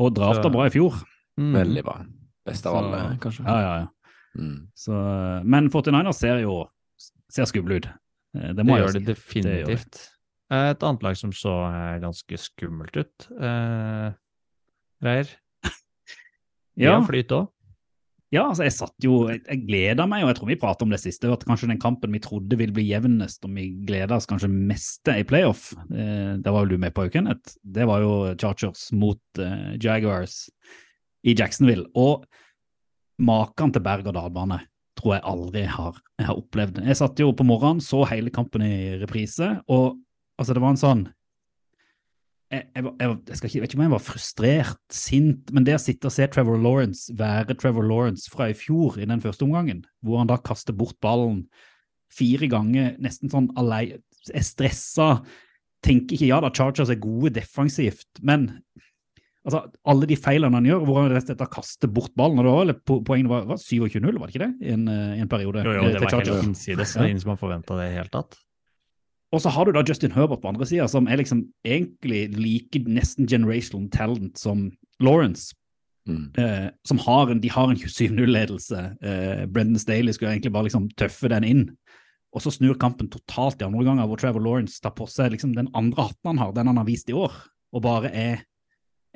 Og 0.00 0.14
drafta 0.16 0.49
Så- 0.49 0.54
bra 0.54 0.64
i 0.66 0.73
fjor. 0.73 0.97
Mm. 1.37 1.52
Veldig 1.61 1.85
bra. 1.85 1.99
Best 2.49 2.66
av 2.66 2.73
Så- 2.73 2.78
alle, 2.80 3.18
kanskje. 3.21 3.45
Ja, 3.45 3.61
ja, 3.61 3.76
ja. 3.85 3.87
Mm. 4.38 4.68
Så, 4.75 4.92
men 5.45 5.68
49ers 5.68 6.16
ser 6.25 6.40
jo 6.40 6.62
ser 7.28 7.45
skumle 7.45 7.76
ut. 7.83 7.88
Eh, 8.38 8.52
Det 8.54 8.64
Det 8.64 8.66
gjør 8.78 8.92
det 8.95 9.04
definitivt. 9.04 9.45
definitivt. 9.66 10.00
gjør. 10.50 10.71
Et 10.71 10.83
annet 10.88 11.02
lag 11.04 11.16
som 11.21 11.30
så 11.37 11.54
eh, 11.68 11.99
ganske 12.00 12.38
skummelt 12.40 12.97
ut, 12.97 13.28
eh, 13.40 14.12
Reier. 15.04 15.28
Ja, 16.78 16.95
har 17.00 17.07
flyt 17.09 17.33
òg. 17.35 17.49
ja, 18.30 18.45
altså 18.49 18.62
jeg 18.62 18.73
satt 18.76 18.95
jo 19.02 19.28
Jeg, 19.28 19.40
jeg 19.49 19.64
gleda 19.66 20.07
meg, 20.07 20.23
og 20.23 20.28
jeg 20.30 20.37
tror 20.38 20.49
vi 20.52 20.57
pratet 20.62 20.83
om 20.87 20.90
det 20.95 21.00
siste, 21.02 21.30
at 21.33 21.45
kanskje 21.45 21.68
den 21.73 21.80
kampen 21.83 22.12
vi 22.14 22.21
trodde 22.23 22.57
ville 22.57 22.73
bli 22.76 22.85
jevnest, 22.88 23.45
og 23.45 23.50
vi 23.57 23.64
gleda 23.85 24.14
oss 24.16 24.26
kanskje 24.30 24.49
mest 24.52 25.09
i 25.11 25.25
playoff, 25.26 25.73
eh, 25.90 26.37
det 26.38 26.52
var 26.54 26.64
jo 26.64 26.71
du 26.76 26.78
med 26.78 26.95
på, 26.95 27.09
Kenneth. 27.11 27.57
Det 27.64 27.87
var 27.90 28.00
jo 28.04 28.12
Chargers 28.38 28.92
mot 28.92 29.21
eh, 29.42 29.75
Jaguars 29.83 30.49
i 31.26 31.35
Jacksonville. 31.35 31.88
Og 31.99 32.25
maken 33.18 33.73
til 33.75 33.83
berg-og-dal-bane 33.83 34.61
tror 34.99 35.14
jeg 35.17 35.26
aldri 35.31 35.62
har, 35.71 36.00
jeg 36.19 36.28
har 36.28 36.40
opplevd. 36.40 36.83
Jeg 36.87 36.99
satt 36.99 37.23
jo 37.23 37.31
på 37.37 37.47
morgenen, 37.47 37.83
så 37.85 38.02
hele 38.11 38.33
kampen 38.35 38.64
i 38.67 38.99
reprise, 39.00 39.55
og 39.71 39.97
altså 40.38 40.57
det 40.57 40.64
var 40.64 40.75
en 40.75 40.83
sånn 40.83 41.07
jeg, 42.49 42.64
jeg, 42.73 42.85
jeg, 42.97 43.17
ikke, 43.37 43.49
jeg 43.52 43.62
vet 43.62 43.69
ikke 43.69 43.78
om 43.78 43.85
jeg 43.85 43.93
var 43.93 44.05
frustrert, 44.05 44.85
sint, 44.95 45.50
men 45.52 45.67
det 45.67 45.75
å 45.76 45.83
sitte 45.83 46.09
og 46.09 46.14
se 46.14 46.25
Trevor 46.33 46.57
Lawrence 46.64 47.12
være 47.19 47.57
Trevor 47.61 47.85
Lawrence 47.85 48.31
fra 48.33 48.49
i 48.49 48.57
fjor 48.57 48.97
i 48.97 49.09
den 49.09 49.21
første 49.21 49.45
omgangen, 49.45 49.83
hvor 50.00 50.23
han 50.23 50.31
da 50.31 50.38
kaster 50.40 50.76
bort 50.76 50.97
ballen 51.05 51.43
fire 52.09 52.49
ganger, 52.49 52.95
nesten 53.05 53.28
sånn 53.33 53.50
alene, 53.61 54.00
er 54.33 54.45
stressa, 54.45 55.19
tenker 55.85 56.17
ikke 56.17 56.31
ja 56.31 56.40
da, 56.43 56.50
Chargers 56.55 56.90
er 56.93 57.00
gode 57.00 57.35
defensivt, 57.37 58.09
men 58.25 58.49
Altså, 59.49 59.62
alle 59.88 60.07
de 60.11 60.17
feilene 60.21 60.59
han 60.59 60.67
gjør, 60.69 60.83
hvor 60.85 60.99
han 61.00 61.12
rett 61.14 61.25
og 61.25 61.38
slett 61.38 61.40
har 61.81 61.93
bort 61.95 62.12
ballen. 62.21 62.40
og 62.45 62.73
po- 62.85 63.00
Poenget 63.07 63.31
var, 63.33 63.47
var 63.49 63.57
27-0, 63.57 64.19
var 64.21 64.28
det 64.28 64.35
ikke 64.35 64.45
det? 64.45 64.69
I 64.69 64.75
en, 64.75 64.83
eh, 64.93 65.21
en 65.23 65.31
periode. 65.31 65.62
Jo, 65.64 65.73
jo, 65.73 65.87
det 65.88 66.02
var 66.02 66.12
Chargers. 66.12 66.28
helt 66.35 66.49
innsides. 66.50 66.97
Ja. 66.97 67.07
ingen 67.09 67.21
som 67.23 67.31
har 67.33 67.40
forventa 67.40 67.78
det 67.78 67.87
i 67.87 67.88
det 67.88 67.97
hele 67.97 68.12
tatt. 68.12 68.37
Og 69.33 69.40
så 69.45 69.50
har 69.52 69.64
du 69.64 69.73
da 69.73 69.83
Justin 69.85 70.12
Herbert 70.12 70.40
på 70.43 70.49
andre 70.49 70.67
sida, 70.69 70.87
som 70.88 71.09
er 71.09 71.17
liksom 71.21 71.47
egentlig 71.64 72.21
like 72.37 72.81
nesten 72.88 73.26
generational 73.28 73.88
talent 73.93 74.38
som 74.40 74.71
Lawrence. 75.00 75.55
Mm. 76.09 76.31
Eh, 76.40 76.71
som 76.88 76.99
har 77.05 77.31
en, 77.31 77.40
de 77.40 77.49
har 77.52 77.69
en 77.69 77.76
27-0-ledelse. 77.76 78.97
Eh, 79.05 79.47
Brendan 79.47 79.78
Staley 79.81 80.12
skulle 80.12 80.33
egentlig 80.37 80.52
bare 80.52 80.69
liksom 80.69 80.88
tøffe 80.97 81.28
den 81.28 81.45
inn. 81.45 81.64
Og 82.33 82.45
så 82.45 82.52
snur 82.52 82.76
kampen 82.81 83.09
totalt 83.12 83.61
i 83.61 83.67
andre 83.69 83.85
ganger, 83.85 84.09
hvor 84.09 84.21
Trevor 84.21 84.45
Lawrence 84.45 84.81
tar 84.85 84.93
på 84.97 85.09
seg 85.09 85.33
liksom 85.33 85.55
den 85.57 85.69
andre 85.76 86.09
hatten 86.09 86.33
han 86.33 86.38
har, 86.40 86.52
den 86.57 86.67
han 86.69 86.81
har 86.81 86.88
vist 86.88 87.09
i 87.09 87.17
år, 87.17 87.33
og 87.73 87.83
bare 87.85 88.11
er 88.12 88.43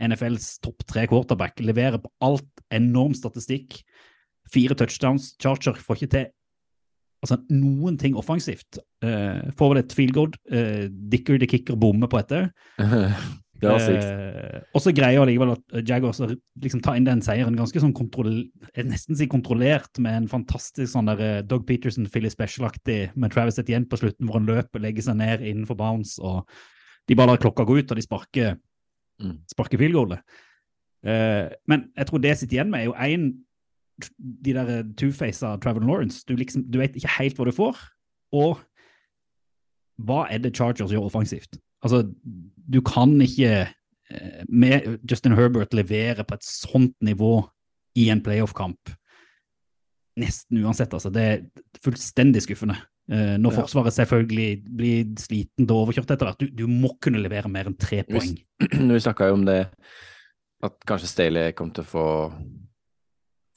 NFLs 0.01 0.57
topp 0.65 0.87
tre 0.89 1.07
quarterback. 1.11 1.61
Leverer 1.61 2.01
på 2.03 2.11
alt, 2.25 2.49
enorm 2.75 3.17
statistikk. 3.17 3.81
Fire 4.53 4.77
touchdowns. 4.79 5.33
Charger 5.43 5.79
får 5.81 6.01
ikke 6.01 6.13
til 6.17 6.27
altså, 7.23 7.39
noen 7.53 7.99
ting 8.01 8.17
offensivt. 8.19 8.81
Uh, 9.05 9.53
får 9.59 9.73
vel 9.73 9.83
et 9.83 9.95
field 9.97 10.17
goal. 10.17 10.35
Uh, 10.53 10.89
Dicker 11.13 11.41
the 11.41 11.49
kicker 11.51 11.79
bommer 11.79 12.11
på 12.11 12.21
etter. 12.23 12.51
Det 13.63 13.71
var 13.71 13.79
sykt. 13.79 14.03
Uh, 14.03 14.65
og 14.75 14.83
så 14.83 14.93
greier 14.97 15.23
allikevel 15.23 15.53
at 15.55 15.77
Jaguars 15.87 16.19
å 16.25 16.27
liksom 16.33 16.83
ta 16.83 16.97
inn 16.99 17.07
den 17.07 17.23
seieren 17.23 17.55
ganske 17.59 17.79
sånn 17.83 17.95
kontroll, 17.95 18.41
nesten 18.75 19.19
si 19.19 19.29
kontrollert, 19.31 20.01
med 20.03 20.17
en 20.19 20.29
fantastisk 20.31 20.91
sånn 20.91 21.11
der 21.13 21.23
eh, 21.23 21.45
Doug 21.47 21.63
Peterson, 21.69 22.09
Philly 22.11 22.33
Special-aktig, 22.33 23.13
med 23.15 23.35
Travis 23.35 23.61
Etienne 23.63 23.87
på 23.87 24.01
slutten, 24.01 24.27
hvor 24.27 24.41
han 24.41 24.49
løper, 24.51 24.83
legger 24.83 25.07
seg 25.07 25.21
ned 25.21 25.47
innenfor 25.47 25.79
bounce, 25.79 26.19
og 26.19 26.43
de 27.07 27.19
bare 27.19 27.35
lar 27.35 27.43
klokka 27.43 27.67
gå 27.69 27.79
ut, 27.79 27.95
og 27.95 28.01
de 28.01 28.05
sparker, 28.05 28.59
Mm. 29.23 29.39
sparker 29.51 29.81
field 29.81 29.97
goalet. 29.97 30.23
Eh, 31.07 31.49
men 31.71 31.89
jeg 31.97 32.09
tror 32.09 32.23
det 32.23 32.33
jeg 32.33 32.43
sitter 32.43 32.59
igjen 32.59 32.71
med, 32.71 32.81
er 32.81 32.91
jo 32.91 32.95
én 32.95 33.31
de 34.45 34.55
der 34.57 34.71
eh, 34.79 34.85
two-faca 34.99 35.57
Travel 35.63 35.87
Lawrence. 35.87 36.25
Du, 36.29 36.35
liksom, 36.37 36.65
du 36.71 36.79
vet 36.79 36.97
ikke 36.97 37.17
helt 37.19 37.39
hva 37.39 37.49
du 37.49 37.55
får, 37.55 37.81
og 38.33 38.63
hva 40.03 40.25
er 40.33 40.43
det 40.43 40.55
Chargers 40.57 40.93
gjør 40.95 41.07
offensivt? 41.07 41.59
Altså, 41.83 42.05
du 42.73 42.81
kan 42.87 43.15
ikke 43.21 43.53
eh, 43.67 44.43
med 44.49 44.99
Justin 45.11 45.37
Herbert 45.39 45.75
levere 45.75 46.25
på 46.25 46.39
et 46.39 46.47
sånt 46.47 46.97
nivå 47.03 47.43
i 47.99 48.09
en 48.11 48.23
playoff-kamp. 48.25 48.95
Nesten 50.21 50.61
uansett, 50.65 50.93
altså. 50.95 51.11
Det 51.13 51.23
er 51.23 51.43
fullstendig 51.85 52.43
skuffende. 52.45 52.77
Eh, 53.11 53.35
når. 53.41 53.57
Forsvaret 53.63 53.97
selvfølgelig 53.97 54.51
blir 54.79 55.11
sliten 55.21 55.67
og 55.69 55.87
overkjørt 55.87 56.15
etter 56.15 56.29
hvert. 56.29 56.43
Du, 56.43 56.63
du 56.63 56.71
må 56.71 56.95
kunne 57.03 57.23
levere 57.23 57.51
mer 57.51 57.71
enn 57.71 57.79
tre 57.79 58.03
poeng. 58.09 58.37
Vi 58.95 59.03
snakka 59.03 59.31
jo 59.31 59.41
om 59.41 59.47
det 59.49 59.65
at 60.63 60.79
kanskje 60.87 61.11
Staley 61.11 61.57
kom 61.59 61.73
til 61.75 61.83
å 61.83 61.91
få 61.91 62.07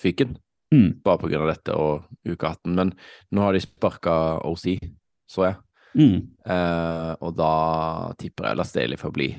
fyken 0.01 0.33
Mm. 0.73 1.01
bare 1.03 1.37
av 1.39 1.47
dette 1.47 1.73
og 1.77 2.07
uke 2.25 2.47
18, 2.47 2.73
men 2.75 2.91
nå 3.31 3.43
har 3.45 3.53
de 3.53 3.61
sparka 3.63 4.15
OC, 4.43 4.79
så 5.29 5.45
jeg. 5.45 5.57
Mm. 5.95 6.15
Eh, 6.51 7.11
og 7.23 7.35
da 7.37 7.51
tipper 8.19 8.49
jeg 8.49 8.59
la 8.59 8.65
Staley 8.67 8.99
få 8.99 9.11
bli, 9.15 9.29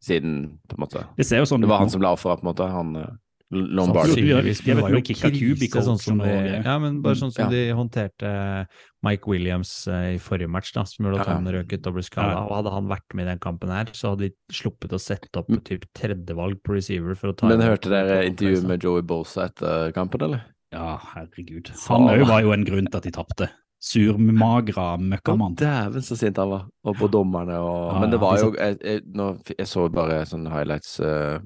siden 0.00 0.60
på 0.64 0.78
en 0.78 0.80
måte 0.80 1.02
Det 1.18 1.26
sånn 1.28 1.60
Det 1.60 1.68
var 1.68 1.82
han 1.82 1.90
som 1.92 2.00
la 2.00 2.14
offeret, 2.14 2.40
på 2.40 2.46
en 2.46 2.52
måte. 2.52 2.68
Han 2.72 2.94
eh. 2.96 3.10
Lombardi. 3.50 4.22
var 4.30 4.90
jo 4.94 5.00
kicka 5.02 5.26
krise, 5.30 5.40
cubicle 5.40 5.82
sånn 5.82 5.98
som 5.98 6.18
de, 6.22 6.62
ja, 6.64 6.78
men 6.78 7.00
bare 7.02 7.14
sånn 7.18 7.32
som 7.34 7.44
Ja. 7.44 7.50
de 7.50 7.72
håndterte 7.74 8.66
Mike 9.02 9.26
Williams 9.26 9.88
eh, 9.88 10.14
i 10.14 10.18
forrige 10.22 10.48
match, 10.48 10.70
da, 10.72 10.84
som 10.84 11.06
gjorde 11.06 11.20
at 11.20 11.26
han 11.26 11.44
røk 11.46 11.72
ut 11.72 11.86
og 11.86 11.94
ble 11.94 12.02
skada. 12.06 12.30
Ja. 12.36 12.44
Og 12.46 12.54
hadde 12.60 12.70
han 12.76 12.86
vært 12.86 13.14
med 13.14 13.26
i 13.26 13.30
den 13.30 13.38
kampen 13.42 13.68
her, 13.74 13.86
så 13.92 14.10
hadde 14.14 14.28
de 14.28 14.34
sluppet 14.52 14.92
å 14.94 15.00
sette 15.02 15.34
opp 15.36 15.48
Mm. 15.50 15.64
typ 15.64 15.84
tredjevalg 15.98 16.62
på 16.62 16.74
receiver 16.78 17.14
for 17.16 17.32
å 17.32 17.36
ta 17.36 17.48
Men 17.48 17.60
hørte 17.60 17.90
dere 17.90 18.22
intervjuet 18.30 18.64
med 18.70 18.82
Joey 18.82 19.02
Bosa 19.02 19.48
etter 19.50 19.90
kampen, 19.92 20.22
eller? 20.22 20.42
Ja, 20.72 20.96
herregud. 21.16 21.72
Han 21.88 22.06
òg 22.06 22.26
var 22.28 22.42
jo 22.42 22.52
en 22.52 22.64
grunn 22.64 22.86
til 22.86 22.96
at 22.96 23.02
de 23.02 23.10
tapte. 23.10 23.50
Surmagra 23.82 24.96
møkkamann. 25.00 25.56
dæven 25.56 26.02
så 26.04 26.14
sint 26.16 26.36
han 26.36 26.50
var, 26.50 26.66
og 26.84 26.96
på 26.96 27.08
dommerne 27.10 27.56
og 27.58 27.94
Ja, 27.94 28.00
Men 28.00 28.10
det 28.10 28.20
ja, 28.20 28.24
var 28.26 28.36
jo 28.38 28.52
Jeg, 28.54 28.78
jeg, 28.84 29.02
nå, 29.14 29.40
jeg 29.58 29.66
så 29.66 29.88
bare 29.90 30.22
sånne 30.28 30.50
highlights 30.52 31.00
eh, 31.00 31.38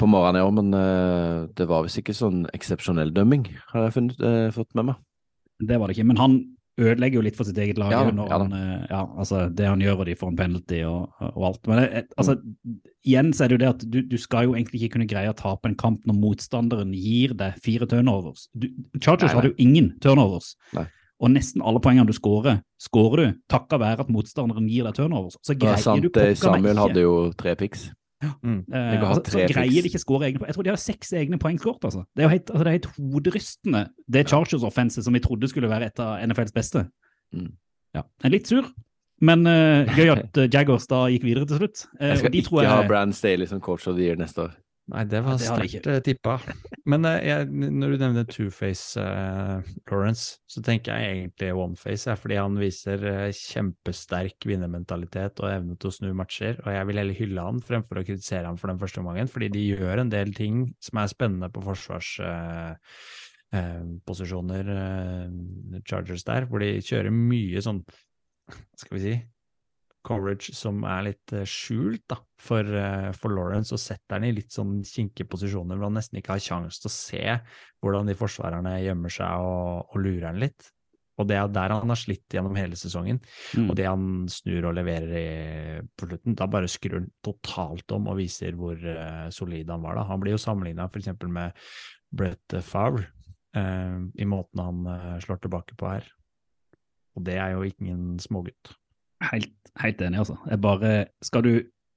på 0.00 0.08
morgenen 0.10 0.46
år, 0.46 0.54
men 0.56 0.72
uh, 0.76 1.48
det 1.56 1.68
var 1.70 1.84
visst 1.86 2.00
ikke 2.00 2.16
sånn 2.16 2.46
eksepsjonell 2.56 3.12
dømming, 3.16 3.46
har 3.74 3.88
jeg 3.88 3.96
funnet, 3.98 4.24
uh, 4.24 4.48
fått 4.54 4.72
med 4.78 4.92
meg. 4.92 5.04
Det 5.60 5.76
var 5.76 5.90
det 5.90 5.98
ikke. 5.98 6.08
Men 6.08 6.20
han 6.20 6.40
ødelegger 6.80 7.18
jo 7.18 7.24
litt 7.24 7.38
for 7.38 7.48
sitt 7.48 7.58
eget 7.60 7.78
lag. 7.80 7.92
Ja 7.92 8.04
ja 8.08 8.38
han, 8.38 8.52
eh, 8.56 8.86
ja, 8.88 9.00
altså 9.18 9.42
Det 9.52 9.66
han 9.66 9.82
gjør, 9.82 10.00
og 10.00 10.06
de 10.08 10.14
får 10.16 10.30
en 10.30 10.38
penalty 10.38 10.78
og, 10.88 11.10
og 11.32 11.42
alt. 11.50 11.66
Men 11.68 11.82
altså, 11.82 12.06
altså, 12.16 12.36
igjen 13.04 13.32
så 13.36 13.44
er 13.44 13.50
det 13.50 13.58
jo 13.58 13.62
det 13.64 13.72
at 13.74 13.84
du, 13.84 13.98
du 14.06 14.16
skal 14.20 14.48
jo 14.48 14.54
egentlig 14.56 14.80
ikke 14.80 14.96
kunne 14.96 15.10
greie 15.10 15.32
å 15.32 15.36
tape 15.36 15.68
en 15.68 15.76
kamp 15.78 16.06
når 16.08 16.16
motstanderen 16.20 16.94
gir 16.96 17.34
deg 17.38 17.60
fire 17.64 17.88
turnovers. 17.90 18.48
Du, 18.54 18.70
Chargers 19.00 19.36
hadde 19.36 19.52
jo 19.52 19.58
ingen 19.60 19.92
turnovers. 20.00 20.54
Nei. 20.76 20.86
Og 21.20 21.34
nesten 21.34 21.60
alle 21.60 21.82
poengene 21.84 22.08
du 22.08 22.16
skårer, 22.16 22.62
skårer 22.80 23.20
du 23.20 23.40
takket 23.52 23.82
være 23.82 24.06
at 24.06 24.12
motstanderen 24.12 24.68
gir 24.70 24.86
deg 24.88 24.96
turnovers. 24.96 25.36
Så 25.44 25.56
greier 25.58 25.82
sant, 25.82 26.00
du 26.00 26.08
pokker 26.08 26.32
meg 26.32 26.40
Samuel 26.40 26.80
hadde 26.80 27.04
jo 27.04 27.16
tre 27.36 27.52
picks. 27.60 27.90
Mm. 28.20 28.58
Uh, 28.68 28.76
Jeg 28.76 29.00
altså, 29.00 29.32
så 29.32 29.46
greier 29.48 29.84
de 29.84 29.88
ikke 29.88 30.02
skåre 30.02 30.28
egne 30.28 30.40
poeng. 30.40 30.50
Jeg 30.50 30.56
tror 30.58 30.66
de 30.66 30.72
har 30.72 30.80
seks 30.80 31.12
egne 31.16 31.38
poeng 31.40 31.58
skåret, 31.60 31.86
altså. 31.88 32.04
Det 32.12 32.24
er 32.24 32.28
jo 32.28 32.32
helt, 32.34 32.50
altså, 32.50 32.64
det 32.66 32.70
er 32.70 32.78
helt 32.78 32.90
hoderystende, 32.98 33.82
det 34.12 34.26
Chargers-offenset 34.28 35.06
som 35.06 35.16
vi 35.16 35.22
trodde 35.24 35.48
skulle 35.48 35.70
være 35.72 35.88
et 35.88 36.02
av 36.04 36.20
NFLs 36.28 36.54
beste. 36.56 36.84
Mm. 37.32 37.52
Ja, 37.96 38.04
jeg 38.24 38.34
litt 38.36 38.50
sur, 38.50 38.68
men 39.24 39.46
uh, 39.48 39.88
gøy 39.96 40.12
at 40.16 40.36
Jaggers 40.36 40.54
Jaguars 40.54 40.90
da 40.90 41.04
gikk 41.12 41.24
videre 41.28 41.48
til 41.48 41.62
slutt. 41.62 41.86
Uh, 41.96 42.10
Jeg 42.10 42.20
skal 42.22 42.32
og 42.32 42.36
de 42.36 42.42
tror 42.46 42.64
ikke 42.64 42.76
ha 42.76 42.88
Brann 42.92 43.16
Staley 43.16 43.48
som 43.48 43.62
coach 43.64 43.88
of 43.88 43.96
the 43.96 44.04
year 44.08 44.20
neste 44.20 44.48
år. 44.48 44.56
Nei, 44.90 45.04
det 45.06 45.20
var 45.22 45.38
de 45.38 45.46
sterkt 45.46 45.86
eh, 45.86 46.00
tippa. 46.02 46.36
Men 46.90 47.06
eh, 47.06 47.20
jeg, 47.28 47.46
når 47.50 47.92
du 47.92 48.02
nevner 48.02 48.26
two-face 48.26 48.98
uh, 48.98 49.62
Lawrence, 49.90 50.40
så 50.50 50.62
tenker 50.66 50.96
jeg 50.96 51.12
egentlig 51.14 51.50
one-face, 51.54 52.16
fordi 52.18 52.38
han 52.40 52.58
viser 52.58 53.04
kjempesterk 53.36 54.48
vinnermentalitet 54.50 55.42
og 55.44 55.52
evne 55.52 55.78
til 55.78 55.92
å 55.92 55.94
snu 55.94 56.10
matcher. 56.18 56.58
Og 56.64 56.74
jeg 56.74 56.90
vil 56.90 57.02
heller 57.02 57.20
hylle 57.20 57.46
han 57.46 57.62
fremfor 57.62 58.00
å 58.00 58.04
kritisere 58.06 58.50
han 58.50 58.58
for 58.60 58.72
den 58.72 58.80
første 58.82 59.02
omgangen, 59.02 59.30
fordi 59.30 59.52
de 59.54 59.66
gjør 59.70 60.02
en 60.02 60.12
del 60.12 60.34
ting 60.36 60.64
som 60.82 61.02
er 61.02 61.12
spennende 61.12 61.50
på 61.54 61.62
forsvarsposisjoner, 61.68 62.78
eh, 63.54 63.82
posisjoner, 64.10 64.72
eh, 64.76 65.82
Chargers 65.86 66.26
der, 66.26 66.50
hvor 66.50 66.64
de 66.64 66.72
kjører 66.82 67.14
mye 67.14 67.62
sånn, 67.62 67.84
hva 68.50 68.82
skal 68.82 68.98
vi 68.98 69.04
si, 69.04 69.14
coverage 70.06 70.54
som 70.56 70.82
er 70.88 71.06
litt 71.10 71.34
eh, 71.36 71.46
skjult 71.48 72.06
da, 72.10 72.18
for, 72.40 72.64
eh, 72.64 73.10
for 73.16 73.34
Lawrence, 73.34 73.74
og 73.76 73.82
setter 73.82 74.16
han 74.18 74.26
i 74.28 74.34
litt 74.36 74.54
sånn 74.54 74.80
kinkige 74.86 75.28
posisjoner 75.30 75.78
hvor 75.78 75.90
han 75.90 75.98
nesten 75.98 76.20
ikke 76.20 76.36
har 76.36 76.44
sjanse 76.44 76.82
til 76.82 76.90
å 76.90 76.94
se 76.96 77.24
hvordan 77.80 78.10
de 78.10 78.18
forsvarerne 78.18 78.76
gjemmer 78.84 79.12
seg 79.12 79.46
og, 79.46 79.90
og 79.92 80.04
lurer 80.04 80.30
han 80.30 80.40
litt. 80.42 80.70
Og 81.20 81.28
det 81.28 81.36
er 81.36 81.50
der 81.52 81.74
han 81.74 81.92
har 81.92 82.00
slitt 82.00 82.32
gjennom 82.32 82.56
hele 82.56 82.78
sesongen. 82.80 83.18
Mm. 83.52 83.66
Og 83.68 83.76
det 83.76 83.84
han 83.84 84.04
snur 84.32 84.70
og 84.70 84.76
leverer 84.78 85.10
i, 85.18 85.24
på 85.92 86.08
slutten, 86.08 86.36
da 86.38 86.48
bare 86.48 86.70
skrur 86.70 86.96
han 86.96 87.10
totalt 87.24 87.92
om 87.92 88.08
og 88.08 88.16
viser 88.22 88.56
hvor 88.56 88.80
uh, 88.80 89.28
solid 89.34 89.68
han 89.68 89.84
var. 89.84 89.98
da. 89.98 90.06
Han 90.08 90.22
blir 90.22 90.38
jo 90.38 90.40
sammenligna 90.40 90.88
f.eks. 90.88 91.12
med 91.28 91.60
Brett 92.08 92.56
Favre 92.64 93.04
uh, 93.52 94.00
i 94.16 94.28
måten 94.28 94.64
han 94.64 94.80
uh, 94.88 95.18
slår 95.20 95.44
tilbake 95.44 95.76
på 95.76 95.92
her. 95.92 96.08
Og 97.18 97.26
det 97.26 97.36
er 97.42 97.52
jo 97.52 97.68
ingen 97.68 98.16
smågutt. 98.22 98.72
Helt, 99.20 99.52
helt 99.82 100.00
enig, 100.00 100.18
altså. 100.22 100.38
Jeg 100.48 100.60
bare, 100.64 100.92
skal, 101.22 101.42
du, 101.44 101.50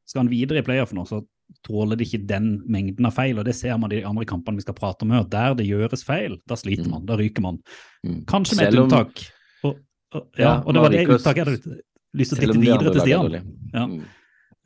skal 0.10 0.24
han 0.26 0.32
videre 0.32 0.60
i 0.60 0.66
playoff 0.68 0.92
nå, 0.96 1.06
så 1.08 1.22
tåler 1.64 1.96
de 2.00 2.04
ikke 2.08 2.26
den 2.28 2.48
mengden 2.72 3.06
av 3.08 3.14
feil. 3.16 3.38
og 3.40 3.46
Det 3.46 3.54
ser 3.56 3.78
man 3.78 3.92
i 3.92 4.00
de 4.02 4.08
andre 4.10 4.26
kampene 4.26 4.58
vi 4.60 4.66
skal 4.66 4.76
prate 4.76 5.06
om 5.06 5.12
her. 5.16 5.24
Der 5.30 5.54
det 5.60 5.68
gjøres 5.68 6.04
feil, 6.08 6.38
da 6.50 6.56
sliter 6.60 6.86
Mm. 6.88 6.92
man, 6.92 7.06
da 7.06 7.16
ryker 7.20 7.42
man. 7.46 7.60
Mm. 8.06 8.26
Kanskje 8.26 8.58
med 8.58 8.68
et 8.74 8.80
om- 8.80 8.86
unntak. 8.90 9.24
Og, 9.64 9.78
og, 10.14 10.28
ja, 10.38 10.44
Ja, 10.44 10.54
og 10.66 10.74
det 10.74 10.82
var 10.82 10.90
det 10.90 11.08
unntaket 11.08 11.36
jeg 11.36 11.46
hadde 11.46 11.82
lyst 12.14 12.34
til 12.34 12.38
å 12.38 12.42
titte 12.42 12.60
videre 12.60 12.92
til 12.94 13.02
Stian. 13.02 13.32
Ja. 13.74 13.86
Mm. 13.88 14.04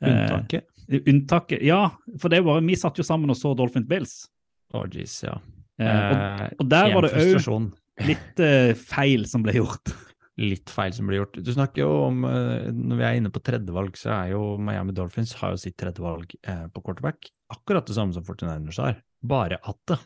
Unntaket? 0.02 0.64
Eh, 0.88 1.00
unntaket, 1.06 1.62
ja. 1.62 1.90
For 2.18 2.28
det 2.32 2.42
var, 2.44 2.60
vi 2.64 2.74
satt 2.78 2.96
jo 2.98 3.04
sammen 3.04 3.30
og 3.30 3.36
så 3.36 3.54
Dolphin 3.56 3.84
Bills. 3.88 4.26
Å, 4.74 4.84
jeez, 4.92 5.22
ja. 5.24 5.38
Eh, 5.78 5.86
og, 5.86 6.16
Eh, 6.18 6.50
og 6.58 6.68
der 6.68 6.92
var 6.94 7.02
det 7.02 7.12
òg 7.14 7.72
litt 8.06 8.40
eh, 8.40 8.74
feil 8.74 9.26
som 9.26 9.42
ble 9.42 9.52
gjort. 9.58 9.92
Litt 10.38 10.70
feil 10.70 10.92
som 10.94 11.08
blir 11.08 11.22
gjort. 11.22 11.40
Du 11.42 11.50
snakker 11.50 11.82
jo 11.82 11.90
om, 12.06 12.22
eh, 12.28 12.68
når 12.70 13.00
vi 13.00 13.06
er 13.06 13.18
inne 13.18 13.32
på 13.34 13.42
tredjevalg, 13.42 13.96
så 13.98 14.12
er 14.14 14.32
jo 14.36 14.42
Miami 14.62 14.94
Dolphins 14.94 15.34
har 15.40 15.54
jo 15.54 15.62
sitt 15.64 15.78
tredjevalg 15.80 16.34
eh, 16.42 16.66
på 16.70 16.82
quarterback. 16.84 17.30
Akkurat 17.54 17.86
det 17.88 17.96
samme 17.96 18.14
som 18.14 18.26
49ers 18.26 18.78
har, 18.84 19.02
bare 19.26 19.58
at 19.58 19.80
det. 19.90 19.98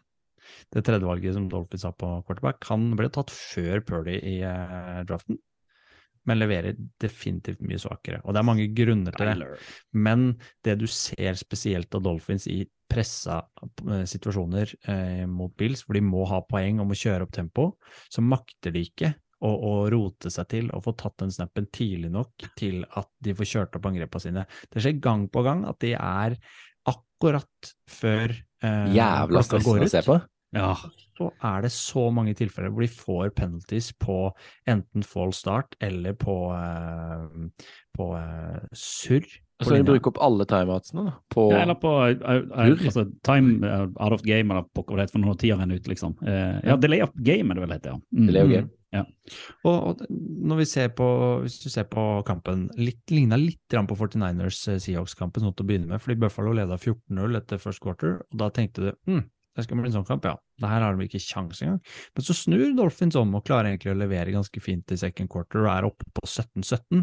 Det 0.72 0.82
tredjevalget 0.86 1.36
som 1.36 1.48
Dolphins 1.52 1.84
har 1.86 1.94
på 1.98 2.10
quarterback, 2.26 2.64
han 2.70 2.92
ble 2.98 3.10
tatt 3.12 3.32
før 3.32 3.82
Purdy 3.86 4.18
i 4.18 4.36
eh, 4.46 5.00
draften, 5.08 5.38
men 6.28 6.38
leverer 6.38 6.78
definitivt 7.02 7.62
mye 7.66 7.80
svakere. 7.82 8.20
Og 8.22 8.34
det 8.34 8.40
er 8.40 8.46
mange 8.46 8.68
grunner 8.76 9.14
til 9.16 9.32
det. 9.32 9.48
Men 9.92 10.28
det 10.64 10.76
du 10.80 10.86
ser 10.90 11.38
spesielt 11.40 11.94
av 11.98 12.04
Dolphins 12.06 12.46
i 12.50 12.62
pressa 12.92 13.40
situasjoner 14.08 14.74
eh, 14.88 15.24
mot 15.26 15.54
Bills, 15.58 15.84
hvor 15.84 15.98
de 15.98 16.04
må 16.04 16.24
ha 16.30 16.42
poeng 16.46 16.80
og 16.82 16.90
må 16.90 16.98
kjøre 16.98 17.26
opp 17.26 17.34
tempo, 17.34 17.72
så 18.12 18.24
makter 18.24 18.74
de 18.74 18.84
ikke 18.86 19.12
å, 19.42 19.52
å 19.52 19.72
rote 19.92 20.32
seg 20.32 20.48
til 20.52 20.68
og 20.72 20.84
få 20.86 20.94
tatt 20.98 21.18
den 21.22 21.32
snappen 21.34 21.68
tidlig 21.74 22.12
nok 22.14 22.46
til 22.58 22.82
at 22.98 23.10
de 23.22 23.34
får 23.38 23.50
kjørt 23.54 23.78
opp 23.78 23.88
angrepene 23.90 24.26
sine. 24.26 24.44
Det 24.70 24.84
skjer 24.84 25.00
gang 25.02 25.26
på 25.32 25.44
gang 25.46 25.64
at 25.68 25.80
de 25.84 25.94
er 25.98 26.38
akkurat 26.88 27.72
før 27.90 28.32
eh, 28.32 28.94
Jævla 28.96 29.44
stressende 29.46 29.88
å 29.88 29.92
se 29.92 30.04
på. 30.06 30.20
Ja. 30.52 30.74
så 31.16 31.30
er 31.48 31.62
det 31.64 31.70
så 31.72 32.10
mange 32.12 32.34
tilfeller 32.36 32.72
hvor 32.74 32.84
de 32.84 32.90
får 32.92 33.30
penalties 33.38 33.86
på 33.96 34.16
enten 34.68 35.04
fall 35.06 35.32
start 35.32 35.78
eller 35.80 36.12
på, 36.20 36.34
eh, 36.52 37.70
på 37.96 38.10
eh, 38.18 38.60
surr. 38.76 39.30
Så 39.62 39.76
de 39.76 39.86
bruker 39.86 40.10
opp 40.10 40.20
alle 40.24 40.44
timeoutsene 40.50 41.06
da, 41.06 41.14
på 41.30 41.46
Ja, 41.52 41.62
eller 41.62 41.78
på 41.78 41.90
uh, 41.94 42.30
uh, 42.34 42.70
altså, 42.74 43.04
time 43.22 43.62
uh, 43.62 43.86
out 44.02 44.16
of 44.16 44.24
game, 44.26 44.50
eller 44.50 44.66
på 44.74 44.82
hva 44.82 44.98
det 44.98 45.06
heter 45.06 45.22
for 45.22 45.38
tida 45.38 45.58
renner 45.60 45.78
ut, 45.78 45.90
liksom. 45.90 46.16
Eh, 46.26 46.56
ja, 46.66 46.74
delay 46.82 47.02
of 47.04 47.12
game 47.14 47.52
er 47.52 47.60
det 47.60 47.66
vel 47.66 47.74
heter, 47.76 47.94
ja. 47.94 48.00
Mm. 48.10 48.26
Delay 48.26 48.42
of 48.42 48.50
game. 48.56 48.70
Ja. 48.92 49.06
Og, 49.64 49.76
og 49.76 50.00
når 50.10 50.58
vi 50.60 50.66
ser 50.68 50.90
på, 50.96 51.06
hvis 51.44 51.58
du 51.62 51.68
ser 51.72 51.86
på 51.88 52.02
kampen, 52.28 52.66
litt, 52.76 53.02
ligna 53.12 53.38
litt 53.40 53.76
på 53.88 53.96
49ers 53.96 54.58
eh, 54.74 54.80
til 55.56 55.64
å 55.64 55.70
begynne 55.70 55.88
med, 55.94 56.02
fordi 56.04 56.18
Buffalo 56.20 56.52
leda 56.56 56.76
14-0 56.76 57.38
etter 57.40 57.62
first 57.62 57.80
quarter, 57.84 58.20
og 58.28 58.42
da 58.42 58.50
tenkte 58.52 58.84
du 58.84 58.90
hm, 59.08 59.24
det 59.52 59.66
skal 59.66 59.76
bli 59.76 59.90
en 59.90 59.96
sånn 59.98 60.08
kamp, 60.08 60.24
ja. 60.24 60.36
Det 60.62 60.68
her 60.70 60.84
har 60.84 60.96
de 60.96 61.04
ikke 61.04 61.20
kjangs 61.20 61.60
engang. 61.64 61.80
Men 62.16 62.24
så 62.24 62.34
snur 62.36 62.70
Dolphins 62.76 63.16
om 63.18 63.34
og 63.36 63.44
klarer 63.44 63.68
egentlig 63.68 63.92
å 63.92 63.98
levere 63.98 64.32
ganske 64.32 64.62
fint 64.64 64.94
i 64.94 64.98
second 65.00 65.28
quarter 65.32 65.64
og 65.64 65.70
er 65.72 65.88
oppe 65.88 66.06
på 66.16 66.24
17-17 66.24 67.02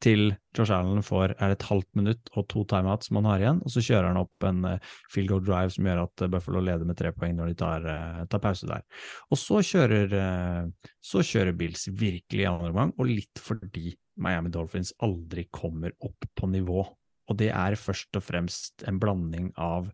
til 0.00 0.30
Josh 0.56 0.72
Allen 0.72 1.04
får 1.04 1.34
er 1.36 1.50
det 1.52 1.58
et 1.58 1.66
halvt 1.68 1.90
minutt 1.98 2.30
og 2.32 2.46
to 2.50 2.64
timeouts 2.70 3.10
som 3.10 3.20
han 3.20 3.28
har 3.28 3.44
igjen, 3.44 3.60
og 3.60 3.74
så 3.74 3.82
kjører 3.84 4.08
han 4.08 4.20
opp 4.22 4.46
en 4.48 4.62
eh, 4.70 4.94
field 5.12 5.32
goal 5.32 5.42
drive 5.44 5.74
som 5.74 5.90
gjør 5.90 6.04
at 6.06 6.24
eh, 6.24 6.30
Buffalo 6.32 6.62
leder 6.64 6.88
med 6.88 6.98
tre 6.98 7.12
poeng 7.16 7.36
når 7.36 7.52
de 7.52 7.58
tar, 7.60 7.88
eh, 7.92 8.22
tar 8.32 8.44
pause 8.46 8.70
der. 8.70 8.86
Og 9.28 9.40
så 9.40 9.60
kjører, 9.66 10.16
så 11.04 11.24
kjører 11.26 11.58
Bills 11.58 11.84
virkelig 11.92 12.46
i 12.46 12.48
andre 12.48 12.72
omgang, 12.72 12.94
og 12.96 13.12
litt 13.12 13.42
fordi 13.44 13.92
Miami 14.20 14.52
Dolphins 14.52 14.94
aldri 15.04 15.46
kommer 15.52 15.92
opp 16.06 16.26
på 16.36 16.48
nivå. 16.50 16.82
Og 17.30 17.38
det 17.38 17.52
er 17.54 17.78
først 17.78 18.16
og 18.18 18.24
fremst 18.26 18.84
en 18.90 18.98
blanding 19.00 19.52
av 19.60 19.92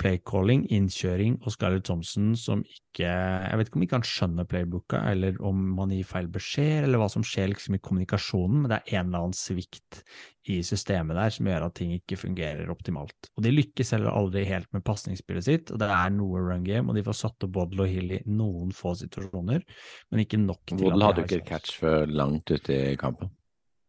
playcalling, 0.00 0.64
innkjøring 0.74 1.36
og 1.42 1.52
Scarlett 1.54 1.86
Thompson 1.86 2.32
som 2.38 2.64
ikke 2.66 3.06
Jeg 3.06 3.58
vet 3.58 3.68
ikke 3.68 3.78
om 3.78 3.84
ikke 3.86 3.98
han 3.98 4.06
skjønner 4.06 4.46
playbooka, 4.46 5.00
eller 5.10 5.38
om 5.44 5.60
man 5.74 5.90
gir 5.94 6.06
feil 6.06 6.28
beskjed, 6.30 6.84
eller 6.84 7.00
hva 7.00 7.08
som 7.10 7.24
skjer 7.26 7.50
liksom 7.50 7.74
i 7.74 7.80
kommunikasjonen, 7.82 8.60
men 8.62 8.70
det 8.70 8.78
er 8.78 9.00
en 9.00 9.08
eller 9.08 9.24
annen 9.24 9.36
svikt 9.38 10.02
i 10.50 10.60
systemet 10.66 11.16
der 11.18 11.32
som 11.34 11.48
gjør 11.48 11.66
at 11.66 11.76
ting 11.78 11.94
ikke 11.96 12.18
fungerer 12.20 12.70
optimalt. 12.70 13.30
Og 13.34 13.46
de 13.46 13.54
lykkes 13.54 13.94
heller 13.96 14.14
aldri 14.14 14.44
helt 14.46 14.68
med 14.76 14.84
pasningsspillet 14.86 15.48
sitt, 15.48 15.72
og 15.74 15.80
det 15.82 15.88
er 15.90 16.12
noe 16.14 16.42
run 16.44 16.66
game, 16.66 16.86
og 16.86 16.98
de 16.98 17.06
får 17.06 17.18
satt 17.22 17.48
opp 17.48 17.58
Waddle 17.58 17.86
og 17.86 17.90
Hill 17.94 18.14
i 18.18 18.20
noen 18.30 18.74
få 18.76 18.94
situasjoner, 19.00 19.64
men 20.10 20.22
ikke 20.22 20.42
nok 20.42 20.62
til 20.70 20.84
Waddle 20.84 21.10
at 21.10 21.14
hadde 21.14 21.26
ikke 21.26 21.40
et 21.42 21.50
catch 21.50 21.80
før 21.80 22.06
langt 22.10 22.54
ute 22.54 22.78
i 22.92 23.00
kampen. 23.00 23.32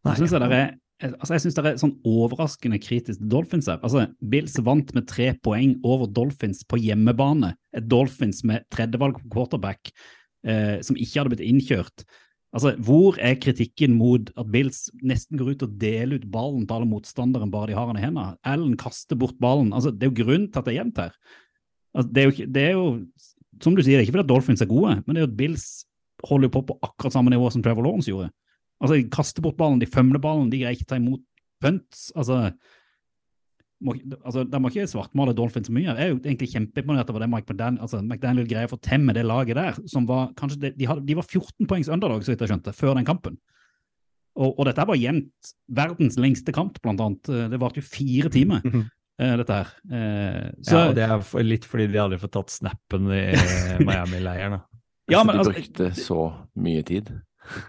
Nei, 0.06 0.14
Jeg 0.14 0.24
synes 0.24 0.36
det 0.36 0.58
er 0.58 0.74
Altså, 1.04 1.34
jeg 1.34 1.42
synes 1.44 1.56
det 1.56 1.64
er 1.68 1.80
sånn 1.80 1.96
overraskende 2.08 2.78
kritisk 2.80 3.20
til 3.20 3.28
Dolphins 3.28 3.66
her. 3.68 3.80
Altså, 3.84 4.06
Bills 4.32 4.54
vant 4.64 4.94
med 4.96 5.04
tre 5.10 5.34
poeng 5.44 5.74
over 5.84 6.08
Dolphins 6.08 6.62
på 6.64 6.78
hjemmebane. 6.80 7.52
Et 7.76 7.84
Dolphins 7.84 8.40
med 8.48 8.64
tredjevalg 8.72 9.18
på 9.20 9.32
quarterback 9.34 9.90
eh, 10.46 10.78
som 10.86 10.96
ikke 10.96 11.20
hadde 11.20 11.34
blitt 11.34 11.44
innkjørt. 11.44 12.06
Altså, 12.56 12.72
Hvor 12.80 13.18
er 13.20 13.36
kritikken 13.36 13.98
mot 13.98 14.30
at 14.40 14.48
Bills 14.52 14.86
nesten 15.04 15.36
går 15.36 15.52
ut 15.52 15.66
og 15.66 15.74
deler 15.82 16.16
ut 16.16 16.30
ballen 16.32 16.64
til 16.64 16.78
alle 16.78 16.88
motstanderen 16.88 17.52
bare 17.52 17.68
de 17.68 17.76
har 17.76 17.90
den 17.90 18.00
i 18.00 18.06
hendene? 18.06 18.38
Allen 18.46 18.78
kaster 18.80 19.20
bort 19.20 19.36
ballen. 19.42 19.74
Altså, 19.76 19.92
Det 19.92 20.08
er 20.08 20.14
jo 20.14 20.22
grunnen 20.22 20.48
til 20.48 20.62
at 20.62 20.64
det 20.64 20.72
er 20.72 20.80
jevnt 20.80 21.02
her. 21.04 21.12
Altså, 21.92 22.08
det, 22.12 22.22
er 22.22 22.30
jo, 22.30 22.48
det 22.56 22.62
er 22.62 22.72
jo, 22.72 22.86
som 23.60 23.76
du 23.76 23.82
sier, 23.82 23.98
det 23.98 24.06
er 24.06 24.08
ikke 24.08 24.16
fordi 24.16 24.28
at 24.28 24.32
Dolphins 24.32 24.64
er 24.64 24.72
gode, 24.72 24.96
men 25.04 25.12
det 25.12 25.20
er 25.20 25.26
jo 25.26 25.32
at 25.34 25.36
Bills 25.36 25.68
holder 26.24 26.48
på 26.48 26.64
på 26.64 26.78
akkurat 26.80 27.12
samme 27.12 27.30
nivå 27.30 27.50
som 27.52 27.60
Trevor 27.60 27.84
Lawrence 27.84 28.08
gjorde. 28.08 28.32
Altså, 28.80 28.96
De 28.98 29.08
kaster 29.08 29.42
bort 29.42 29.56
ballen, 29.56 29.78
de 29.80 29.86
fømler 29.86 30.20
ballen, 30.20 30.50
de 30.50 30.58
greier 30.60 30.76
ikke 30.76 30.86
ta 30.90 30.96
imot 31.00 31.22
punts. 31.62 32.10
Altså, 32.16 32.52
må, 33.84 33.92
altså 34.24 34.44
De 34.48 34.58
må 34.60 34.70
ikke 34.72 34.86
svartmale 34.88 35.34
Dolphins 35.36 35.68
så 35.68 35.72
mye. 35.76 35.84
Jeg 35.90 36.00
er 36.06 36.12
jo 36.14 36.18
egentlig 36.22 36.48
kjempeimponert 36.54 37.10
over 37.12 37.20
det 37.24 37.28
Mike 37.32 37.50
McDaniel, 37.52 37.82
altså 37.84 38.00
McDaniel 38.02 38.48
greier 38.48 38.68
å 38.70 38.72
få 38.74 38.80
temme 38.84 39.12
det 39.16 39.24
laget 39.28 39.56
der. 39.58 39.80
som 39.88 40.06
var, 40.08 40.30
kanskje 40.38 40.60
de, 40.64 40.70
de, 40.76 40.88
hadde, 40.88 41.04
de 41.08 41.16
var 41.18 41.26
14 41.28 41.68
poengs 41.68 41.88
underdog, 41.92 42.24
så 42.24 42.32
vidt 42.32 42.44
jeg 42.44 42.52
skjønte, 42.52 42.72
før 42.76 42.94
den 42.96 43.08
kampen. 43.08 43.36
Og, 44.36 44.52
og 44.58 44.66
dette 44.68 44.84
var 44.88 44.98
jevnt. 45.00 45.52
Verdens 45.72 46.18
lengste 46.20 46.52
kamp, 46.52 46.76
blant 46.84 47.00
annet. 47.00 47.28
Eh, 47.32 47.46
Det 47.52 47.60
varte 47.60 47.80
jo 47.80 47.88
fire 47.88 48.28
timer, 48.32 48.60
Mm 48.64 48.72
-hmm. 48.72 48.86
Uh, 49.18 49.36
dette 49.38 49.48
her. 49.54 49.68
Eh, 49.90 50.50
så, 50.60 50.76
Ja, 50.76 50.88
og 50.88 50.94
det 50.94 51.02
er 51.02 51.20
for- 51.24 51.42
litt 51.42 51.64
fordi 51.64 51.86
de 51.90 51.98
aldri 51.98 52.18
får 52.18 52.28
tatt 52.32 52.50
snappen 52.50 53.06
i 53.10 53.32
Miami-leiren. 53.88 54.60
Ja, 55.08 55.24
men 55.24 55.36
altså, 55.38 55.52
altså- 55.52 55.54
de 55.54 55.62
brukte 55.62 55.94
så 55.96 56.46
mye 56.54 56.82
tid. 56.84 57.08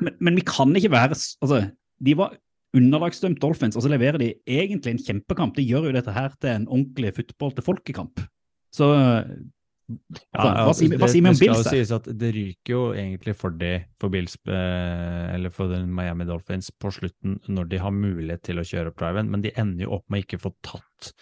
Men, 0.04 0.16
men 0.20 0.36
vi 0.36 0.44
kan 0.48 0.74
ikke 0.76 0.92
være 0.94 1.16
altså, 1.18 1.62
De 2.04 2.14
var 2.18 2.36
underlagsdømt 2.78 3.40
Dolphins, 3.42 3.76
og 3.80 3.82
så 3.86 3.90
leverer 3.90 4.20
de 4.22 4.34
egentlig 4.46 4.92
en 4.94 5.04
kjempekamp. 5.04 5.56
De 5.58 5.64
gjør 5.66 5.88
jo 5.90 5.94
dette 5.96 6.14
her 6.14 6.34
til 6.42 6.50
en 6.52 6.68
ordentlig 6.68 7.14
fotball 7.16 7.56
til 7.58 7.64
folkekamp. 7.66 8.22
Så 8.76 8.90
hva, 10.36 10.74
sier, 10.76 10.90
vi- 10.92 10.98
hva 11.00 11.08
det- 11.08 11.14
sier 11.14 11.24
vi 11.24 11.30
om 11.30 11.34
det 11.34 11.40
Bills 11.40 11.70
sies 11.70 11.92
at 11.96 12.04
det 12.20 12.34
ryker 12.36 12.74
jo 12.74 12.82
egentlig 12.94 13.36
for 13.40 13.50
de, 13.52 13.86
for 14.00 14.10
Bills, 14.10 14.36
eh, 14.46 15.34
eller 15.34 15.50
for 15.50 15.68
den 15.72 15.90
Miami 15.96 16.26
Dolphins 16.26 16.70
på 16.72 16.92
slutten, 16.92 17.40
når 17.48 17.70
de 17.70 17.78
har 17.80 17.92
mulighet 17.92 18.44
til 18.44 18.58
å 18.60 18.66
kjøre 18.68 18.88
opp 18.92 18.98
driven, 19.00 19.32
men 19.32 19.42
de 19.42 19.52
ender 19.56 19.86
jo 19.86 19.94
opp 19.96 20.04
med 20.10 20.26
ikke 20.26 20.38
å 20.42 20.50
få 20.50 20.54
tatt, 20.62 21.14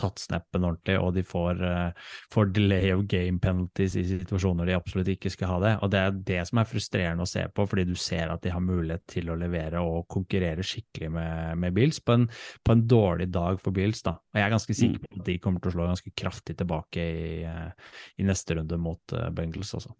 tatt 0.00 0.22
snappen 0.22 0.64
ordentlig, 0.66 0.96
og 1.00 1.12
de 1.16 1.24
får, 1.26 1.62
eh, 1.66 2.08
får 2.32 2.52
delay 2.56 2.90
of 2.94 3.04
game 3.10 3.38
penalties 3.42 3.96
i 4.00 4.04
situasjoner 4.08 4.70
de 4.70 4.76
absolutt 4.78 5.12
ikke 5.12 5.32
skal 5.32 5.52
ha 5.52 5.58
det. 5.64 5.74
Og 5.84 5.92
det 5.92 6.00
er 6.00 6.18
det 6.32 6.40
som 6.48 6.62
er 6.62 6.68
frustrerende 6.70 7.26
å 7.26 7.30
se 7.30 7.44
på, 7.54 7.66
fordi 7.68 7.86
du 7.88 7.94
ser 8.00 8.32
at 8.32 8.42
de 8.44 8.54
har 8.54 8.64
mulighet 8.64 9.06
til 9.10 9.30
å 9.30 9.38
levere 9.38 9.84
og 9.84 10.08
konkurrere 10.10 10.64
skikkelig 10.66 11.12
med, 11.12 11.58
med 11.60 11.76
Bills 11.76 12.00
på 12.04 12.16
en, 12.16 12.28
på 12.64 12.76
en 12.76 12.84
dårlig 12.88 13.30
dag 13.30 13.60
for 13.62 13.76
Bills. 13.76 14.02
da. 14.06 14.16
Og 14.16 14.40
jeg 14.40 14.46
er 14.46 14.54
ganske 14.56 14.78
sikker 14.82 15.06
på 15.06 15.20
at 15.20 15.26
de 15.26 15.40
kommer 15.42 15.60
til 15.62 15.72
å 15.72 15.76
slå 15.78 15.88
ganske 15.90 16.14
kraftig 16.16 16.56
tilbake 16.60 17.00
i, 17.00 17.42
eh, 17.44 17.90
i 18.18 18.28
neste 18.28 18.56
runde 18.56 18.80
mot 18.80 19.16
eh, 19.16 19.28
Bengals 19.34 19.74
også. 19.76 19.92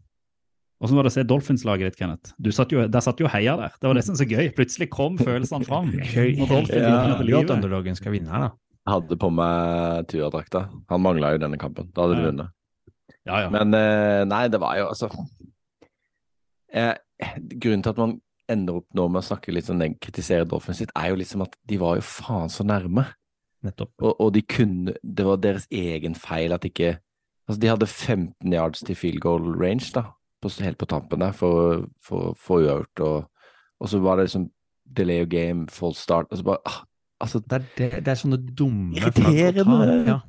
Hvordan 0.80 0.96
var 0.96 1.04
det 1.04 1.10
å 1.10 1.12
se 1.12 1.22
Dolphins-laget 1.28 1.90
ditt, 1.90 1.98
Kenneth? 2.00 2.32
Du 2.40 2.48
satt 2.56 2.70
jo, 2.72 2.86
der 2.88 3.02
satt 3.04 3.18
jo 3.20 3.28
heia 3.28 3.52
der. 3.60 3.74
Det 3.76 3.84
var 3.90 3.98
var 3.98 4.16
så 4.16 4.24
gøy. 4.24 4.46
Plutselig 4.56 4.88
kom 4.88 5.18
følelsene 5.20 5.68
fram. 5.68 5.90
Dolphins 5.92 6.72
Ja. 6.72 7.18
Gøy 7.20 7.36
at 7.42 7.52
underdogen 7.52 7.98
skal 7.98 8.16
vinne 8.16 8.32
her, 8.32 8.46
da. 8.48 8.69
Hadde 8.90 9.18
på 9.20 9.28
meg 9.34 10.08
Tua-drakta. 10.10 10.64
Han 10.90 11.04
mangla 11.04 11.34
jo 11.34 11.42
denne 11.44 11.58
kampen. 11.60 11.90
Da 11.94 12.04
hadde 12.04 12.18
de 12.18 12.26
vunnet. 12.26 12.56
Ja, 13.28 13.44
ja. 13.44 13.52
Men 13.52 13.76
eh, 13.76 14.24
nei, 14.26 14.46
det 14.50 14.58
var 14.62 14.78
jo 14.78 14.88
altså 14.88 15.10
eh, 16.72 16.94
Grunnen 17.60 17.82
til 17.84 17.92
at 17.92 18.00
man 18.00 18.14
ender 18.50 18.80
opp 18.80 18.88
nå 18.96 19.04
med 19.12 19.20
å 19.20 19.28
snakke 19.28 19.52
litt 19.54 19.68
sånn 19.68 19.84
kritisere 20.02 20.48
Dolphins 20.48 20.80
sitt, 20.82 20.92
er 20.98 21.12
jo 21.12 21.18
liksom 21.20 21.44
at 21.44 21.54
de 21.68 21.78
var 21.78 22.00
jo 22.00 22.06
faen 22.06 22.50
så 22.50 22.66
nærme. 22.66 23.04
Nettopp. 23.66 23.92
Og, 24.00 24.14
og 24.24 24.30
de 24.32 24.40
kunne 24.48 24.94
Det 25.04 25.24
var 25.26 25.36
deres 25.44 25.66
egen 25.68 26.14
feil 26.16 26.54
at 26.56 26.64
ikke 26.64 26.94
Altså, 27.50 27.58
de 27.60 27.68
hadde 27.68 27.86
15 27.90 28.52
yards 28.54 28.80
til 28.86 28.94
field 28.94 29.18
goal 29.24 29.42
range, 29.58 29.88
da, 29.90 30.04
på, 30.38 30.52
helt 30.62 30.78
på 30.78 30.86
tampen 30.86 31.18
der, 31.18 31.32
for 31.34 31.80
å 31.82 32.20
få 32.38 32.58
uavgjort, 32.60 33.02
og, 33.02 33.48
og 33.82 33.90
så 33.90 33.98
var 34.04 34.20
det 34.20 34.28
liksom 34.28 34.44
delay 34.86 35.24
of 35.24 35.32
game, 35.32 35.64
false 35.66 35.98
start, 35.98 36.30
og 36.30 36.38
så 36.38 36.46
bare 36.46 36.62
ah, 36.70 36.76
Altså, 37.20 37.40
Det 37.44 37.58
er, 37.58 37.64
det, 37.76 37.88
det 38.06 38.12
er 38.12 38.18
sånne 38.18 38.38
dumme 38.56 38.96
Irriterende. 38.96 39.64
ta. 39.64 40.12
Ja, 40.12 40.20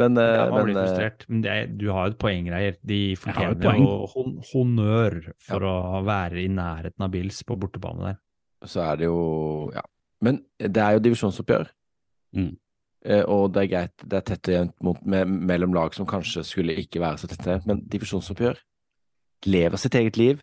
men, 0.00 0.16
uh, 0.16 0.24
ja 0.24 0.46
man 0.48 0.56
men 0.56 0.64
blir 0.70 0.78
eh, 0.78 0.86
frustrert. 0.86 1.26
Men 1.28 1.44
det 1.44 1.52
er, 1.52 1.68
du 1.68 1.86
har 1.92 2.08
jo 2.08 2.14
et 2.14 2.18
poeng, 2.22 2.48
Reier. 2.52 2.78
De 2.82 3.00
fortjener 3.20 3.78
jo 3.78 3.92
hon 4.14 4.34
honnør 4.52 5.18
for 5.46 5.68
å 5.68 5.76
være 6.06 6.42
i 6.42 6.48
nærheten 6.50 7.06
av 7.06 7.12
Bills 7.12 7.42
på 7.46 7.58
bortebane 7.60 8.10
der. 8.10 8.18
så 8.64 8.84
er 8.88 9.02
det 9.02 9.10
jo 9.10 9.70
Ja. 9.74 9.86
Men 10.22 10.44
det 10.56 10.78
er 10.78 10.92
jo 10.94 11.00
divisjonsoppgjør. 11.02 11.70
Mm. 12.38 12.52
Uh, 13.02 13.24
og 13.26 13.52
det 13.54 13.64
er 13.64 13.70
greit, 13.72 14.04
det 14.06 14.18
er 14.18 14.26
tett 14.26 14.48
og 14.48 14.54
jevnt 14.54 15.06
mellom 15.50 15.74
lag 15.74 15.94
som 15.94 16.06
kanskje 16.06 16.44
skulle 16.46 16.76
ikke 16.78 17.02
være 17.02 17.18
så 17.18 17.26
tett 17.26 17.66
men 17.66 17.82
divisjonsoppgjør 17.90 18.60
lever 19.46 19.80
sitt 19.80 19.96
eget 19.98 20.18
liv, 20.20 20.42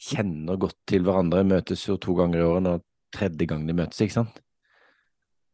kjenner 0.00 0.56
godt 0.60 0.76
til 0.88 1.04
hverandre, 1.06 1.44
møtes 1.44 1.82
jo 1.88 1.98
to 2.00 2.14
ganger 2.18 2.40
i 2.40 2.46
året, 2.46 2.68
og 2.72 3.14
tredje 3.14 3.48
gang 3.50 3.66
de 3.68 3.76
møtes, 3.76 4.00
ikke 4.04 4.20
sant? 4.20 4.40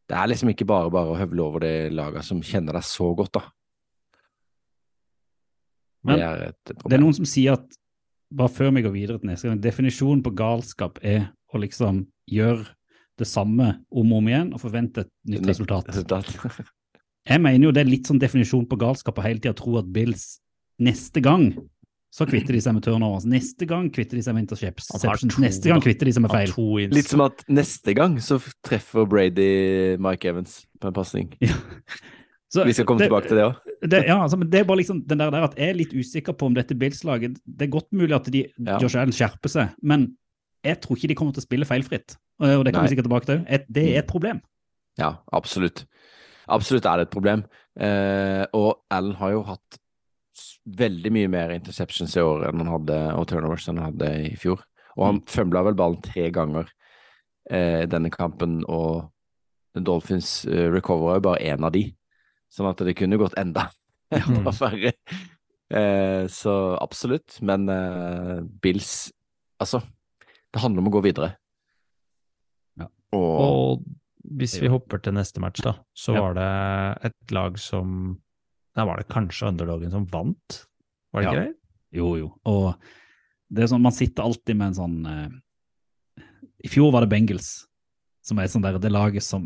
Det 0.05 0.17
er 0.17 0.29
liksom 0.29 0.51
ikke 0.51 0.67
bare 0.69 0.91
bare 0.93 1.13
å 1.13 1.17
høvle 1.17 1.45
over 1.45 1.65
de 1.65 1.73
laget 1.95 2.27
som 2.27 2.43
kjenner 2.45 2.77
deg 2.77 2.85
så 2.85 3.09
godt, 3.17 3.39
da. 3.39 3.45
Men 6.05 6.21
det 6.21 6.25
er 6.27 6.43
et 6.51 6.73
Det 6.75 6.93
er 6.93 7.01
noen 7.01 7.17
som 7.17 7.25
sier 7.25 7.57
at 7.57 7.79
bare 8.35 8.51
før 8.53 8.73
vi 8.75 8.83
går 8.85 8.93
videre 8.93 9.21
til 9.21 9.31
neste 9.31 9.49
gang, 9.49 9.61
definisjonen 9.61 10.21
på 10.25 10.33
galskap 10.37 10.99
er 11.05 11.31
å 11.53 11.61
liksom 11.61 12.03
gjøre 12.29 12.67
det 13.19 13.27
samme 13.29 13.67
om 13.89 14.11
og 14.11 14.19
om 14.19 14.29
igjen 14.29 14.49
og 14.53 14.61
forvente 14.61 15.05
et 15.05 15.11
nytt 15.31 15.47
resultat. 15.49 15.89
Resultat. 15.89 16.33
Jeg 17.25 17.41
mener 17.41 17.69
jo 17.69 17.73
det 17.73 17.81
er 17.81 17.89
litt 17.89 18.09
sånn 18.09 18.21
definisjon 18.21 18.67
på 18.69 18.77
galskap 18.77 19.17
å 19.17 19.25
hele 19.25 19.41
tida 19.41 19.55
tro 19.57 19.77
at 19.79 19.87
Bills 19.89 20.35
neste 20.77 21.23
gang 21.23 21.47
så 22.15 22.23
kvitter 22.29 22.55
de 22.55 22.61
seg 22.63 22.75
med 22.77 22.85
turnovers. 22.85 23.25
Neste 23.27 23.67
gang 23.67 23.89
kvitter 23.91 24.15
de 24.19 24.23
seg 24.23 24.35
med 24.37 24.45
interceptions. 24.45 25.03
To, 25.03 25.41
Neste 25.43 25.67
gang 25.71 25.81
kvitter 25.83 26.07
de 26.07 26.13
seg 26.15 26.23
med 26.23 26.31
feil. 26.31 26.53
Litt 26.95 27.09
som 27.11 27.23
at 27.25 27.43
neste 27.51 27.95
gang 27.97 28.15
så 28.23 28.37
treffer 28.63 29.07
Brady 29.11 29.97
Mike 29.99 30.29
Evans 30.31 30.61
på 30.79 30.87
en 30.91 30.95
pasning. 30.95 31.33
Ja. 31.43 31.57
Vi 32.55 32.71
skal 32.71 32.85
komme 32.87 33.01
det- 33.03 33.09
tilbake 33.09 33.27
til 33.27 33.35
det 33.41 33.43
òg. 33.49 33.55
det, 33.91 33.99
ja, 34.07 34.15
altså, 34.23 34.37
men 34.39 34.47
det 34.49 34.61
er 34.61 34.67
bare 34.69 34.77
liksom 34.79 35.01
den 35.09 35.19
der, 35.19 35.31
der 35.33 35.43
at 35.49 35.57
jeg 35.59 35.73
er 35.73 35.75
litt 35.75 35.91
usikker 35.97 36.37
på 36.39 36.47
om 36.47 36.53
dette 36.55 36.77
Bills-laget 36.79 37.35
Det 37.43 37.65
er 37.67 37.71
godt 37.73 37.89
mulig 37.91 38.15
at 38.15 38.29
de, 38.31 38.45
Ja. 38.63 38.77
Josh 38.79 38.95
Allen 38.95 39.11
skjerper 39.11 39.51
seg, 39.51 39.73
men 39.83 40.13
jeg 40.63 40.79
tror 40.79 40.95
ikke 40.95 41.09
de 41.11 41.15
kommer 41.19 41.33
til 41.35 41.43
å 41.43 41.47
spille 41.49 41.67
feilfritt. 41.67 42.15
Og 42.39 42.63
det 42.63 42.71
kommer 42.71 42.87
vi 42.87 42.93
sikkert 42.95 43.09
tilbake 43.09 43.27
til. 43.27 43.43
Et- 43.49 43.67
Det 43.69 43.83
er 43.91 43.99
et 43.99 44.07
problem. 44.07 44.39
Ja, 44.97 45.17
absolutt. 45.35 45.83
Absolutt 46.47 46.85
er 46.85 46.97
det 47.01 47.07
et 47.09 47.11
problem. 47.11 47.43
Eh, 47.77 48.45
og 48.55 48.85
Allen 48.89 49.15
har 49.19 49.31
jo 49.35 49.43
hatt 49.43 49.77
veldig 50.65 51.11
mye 51.15 51.29
mer 51.31 51.53
interceptions 51.55 52.15
i 52.17 52.23
år 52.23 52.47
enn 52.49 52.61
han 52.63 52.71
hadde, 52.73 52.97
og 53.15 53.27
turnovers 53.31 53.67
enn 53.71 53.79
han 53.81 53.91
hadde 53.93 54.09
i 54.31 54.33
fjor. 54.39 54.63
Og 54.95 55.05
han 55.09 55.21
fømla 55.27 55.63
vel 55.67 55.77
ballen 55.79 56.01
tre 56.05 56.29
ganger 56.35 56.69
eh, 57.51 57.83
i 57.83 57.89
denne 57.91 58.11
kampen, 58.13 58.61
og 58.71 59.09
Dolphins 59.75 60.45
eh, 60.47 60.69
recovera 60.71 61.17
jo 61.19 61.25
bare 61.27 61.43
én 61.51 61.65
av 61.67 61.73
de. 61.75 61.85
Sånn 62.51 62.69
at 62.69 62.79
det 62.87 62.95
kunne 62.95 63.19
gått 63.19 63.35
enda, 63.41 63.67
enda 64.15 64.53
verre. 64.55 64.93
Eh, 65.73 66.27
så 66.31 66.53
absolutt. 66.79 67.39
Men 67.41 67.67
eh, 67.73 68.39
Bills 68.61 69.11
Altså, 69.59 69.79
det 70.51 70.59
handler 70.59 70.83
om 70.83 70.89
å 70.89 70.91
gå 70.97 70.99
videre. 71.05 71.29
Ja. 72.79 72.89
Og, 73.15 73.39
Og 73.39 73.85
hvis 74.35 74.57
vi 74.59 74.67
hopper 74.71 74.99
til 74.99 75.15
neste 75.15 75.39
match, 75.39 75.61
da, 75.63 75.77
så 75.95 76.11
Ja. 76.15 76.21
var 76.25 76.33
det 76.35 76.47
et 77.07 77.31
lag 77.35 77.55
som 77.61 78.17
Der 78.75 78.85
var 78.89 78.99
det 78.99 79.07
kanskje 79.11 79.47
underdogen 79.51 79.91
som 79.93 80.05
vant, 80.11 80.65
var 81.13 81.21
det 81.21 81.25
Ja. 81.27 81.31
ikke 81.31 81.45
det? 81.45 81.55
Jo, 81.95 82.09
jo. 82.19 82.31
Og 82.45 82.75
det 83.55 83.63
er 83.63 83.67
sånn, 83.71 83.81
man 83.85 83.95
sitter 83.95 84.23
alltid 84.25 84.57
med 84.59 84.67
en 84.73 84.77
sånn 84.81 84.97
eh, 85.07 86.23
I 86.65 86.71
fjor 86.71 86.91
var 86.91 87.05
det 87.05 87.09
Bengals, 87.13 87.67
som 88.25 88.39
er 88.41 88.49
sånn 88.51 88.63
der, 88.65 88.79
det 88.81 88.91
laget 88.91 89.23
som 89.23 89.45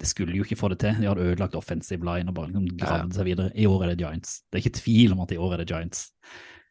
Det 0.00 0.06
skulle 0.08 0.32
jo 0.36 0.44
ikke 0.46 0.56
få 0.56 0.70
det 0.72 0.78
til. 0.80 0.94
De 0.96 1.08
hadde 1.10 1.20
ødelagt 1.20 1.54
offensive 1.58 2.00
line 2.08 2.30
og 2.30 2.34
bare 2.34 2.48
liksom 2.48 2.68
gravd 2.80 3.12
seg 3.18 3.26
videre. 3.26 3.50
I 3.52 3.66
år 3.68 3.82
er 3.84 3.90
det 3.92 3.98
Giants. 4.00 4.30
Det 4.48 4.56
er 4.56 4.62
ikke 4.64 4.78
tvil 4.80 5.12
om 5.12 5.20
at 5.20 5.32
i 5.34 5.36
år 5.36 5.52
er 5.52 5.60
det 5.60 5.66
Giants. 5.68 6.06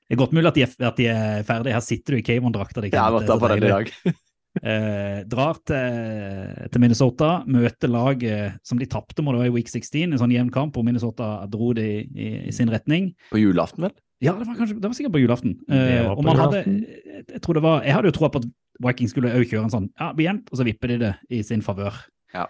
Det 0.10 0.16
er 0.16 0.22
godt 0.24 0.34
mulig 0.34 0.48
at 0.50 0.56
de 0.58 0.64
er, 0.66 0.72
at 0.88 0.98
de 0.98 1.06
er 1.12 1.44
ferdige. 1.46 1.76
Her 1.76 1.84
sitter 1.86 2.16
du 2.16 2.18
i 2.18 2.24
Cavon-drakta 2.26 2.82
di. 2.82 2.90
jeg 2.90 2.98
har 2.98 3.14
vært 3.14 3.28
Det 3.28 3.36
der 3.36 3.44
på 3.44 3.52
den 3.52 3.62
i 3.62 3.70
dag. 3.70 3.92
Eh, 4.60 5.22
drar 5.30 5.60
til, 5.68 6.68
til 6.72 6.84
Minnesota, 6.84 7.30
møter 7.48 7.92
laget 7.92 8.60
som 8.68 8.80
de 8.80 8.88
tapte 8.90 9.24
mot 9.24 9.38
være 9.38 9.52
i 9.52 9.54
Week 9.56 9.70
16, 9.72 10.10
en 10.10 10.20
sånn 10.20 10.34
jevn 10.36 10.52
kamp 10.54 10.76
hvor 10.76 10.84
Minnesota 10.88 11.32
dro 11.52 11.72
det 11.78 11.86
i, 11.88 12.00
i, 12.12 12.30
i 12.50 12.56
sin 12.56 12.72
retning. 12.72 13.14
På 13.32 13.40
julaften, 13.40 13.88
vel? 13.88 13.96
Ja, 14.20 14.34
det 14.36 14.50
var, 14.50 14.58
kanskje, 14.58 14.76
det 14.82 14.90
var 14.90 14.98
sikkert 14.98 15.16
på 15.16 15.22
julaften. 15.24 15.56
Eh, 15.72 16.10
og 16.10 16.20
på 16.20 16.34
julaften. 16.34 16.42
hadde, 16.42 17.22
jeg, 17.22 17.44
tror 17.46 17.60
det 17.60 17.64
var, 17.64 17.86
jeg 17.88 17.96
hadde 17.96 18.12
jo 18.12 18.18
troa 18.18 18.32
på 18.34 18.44
at 18.44 18.50
Vikings 18.84 19.16
skulle 19.16 19.32
også 19.32 19.54
kjøre 19.54 19.68
en 19.68 19.76
sånn 19.76 19.88
ja, 19.94 20.10
jevnt, 20.26 20.52
og 20.52 20.60
så 20.60 20.68
vipper 20.68 20.92
de 20.92 21.00
det 21.06 21.14
i 21.32 21.40
sin 21.46 21.64
favør. 21.64 22.04
Ja. 22.36 22.50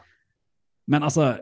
Men 0.90 1.06
altså 1.06 1.36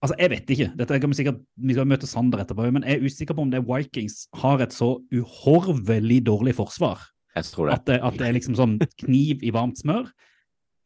Altså, 0.00 0.14
Jeg 0.16 0.30
vet 0.32 0.48
ikke. 0.48 0.66
Dette 0.78 0.96
kan 0.96 1.12
Vi 1.12 1.16
sikkert, 1.18 1.40
vi 1.60 1.74
skal 1.76 1.84
møte 1.84 2.08
Sander 2.08 2.40
etterpå, 2.40 2.64
men 2.72 2.86
jeg 2.88 2.96
er 2.96 3.02
usikker 3.04 3.36
på 3.36 3.42
om 3.44 3.50
det 3.52 3.60
Vikings 3.66 4.30
har 4.40 4.62
et 4.64 4.72
så 4.72 4.94
uhorvelig 5.12 6.22
dårlig 6.24 6.54
forsvar 6.56 7.02
Jeg 7.36 7.44
tror 7.52 7.66
det. 7.70 7.74
at 7.78 7.84
det, 7.86 8.00
at 8.02 8.18
det 8.18 8.26
er 8.26 8.32
liksom 8.34 8.56
sånn 8.58 8.78
kniv 9.04 9.42
i 9.46 9.52
varmt 9.54 9.78
smør, 9.78 10.08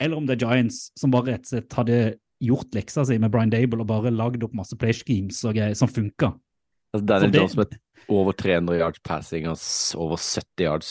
eller 0.00 0.16
om 0.18 0.26
det 0.26 0.36
er 0.42 0.46
Giants 0.46 0.90
som 0.98 1.10
bare 1.14 1.32
rett 1.32 1.46
og 1.46 1.52
slett 1.54 1.72
hadde 1.78 1.98
gjort 2.44 2.74
leksa 2.76 3.06
si 3.08 3.16
med 3.18 3.30
Brian 3.32 3.48
Dable 3.52 3.80
og 3.80 3.88
bare 3.88 4.10
lagd 4.12 4.42
opp 4.44 4.52
masse 4.58 4.76
play 4.76 4.92
schemes 4.92 5.38
og 5.48 5.54
greier 5.56 5.74
som 5.78 5.88
funka. 5.88 6.34
Altså, 6.92 7.06
Daniel 7.06 7.30
det- 7.32 7.40
Jones 7.40 7.56
med 7.56 7.78
over 8.12 8.32
300 8.36 8.76
yards 8.82 9.00
passing 9.06 9.46
og 9.48 9.56
over 9.96 10.16
70 10.20 10.64
yards 10.66 10.90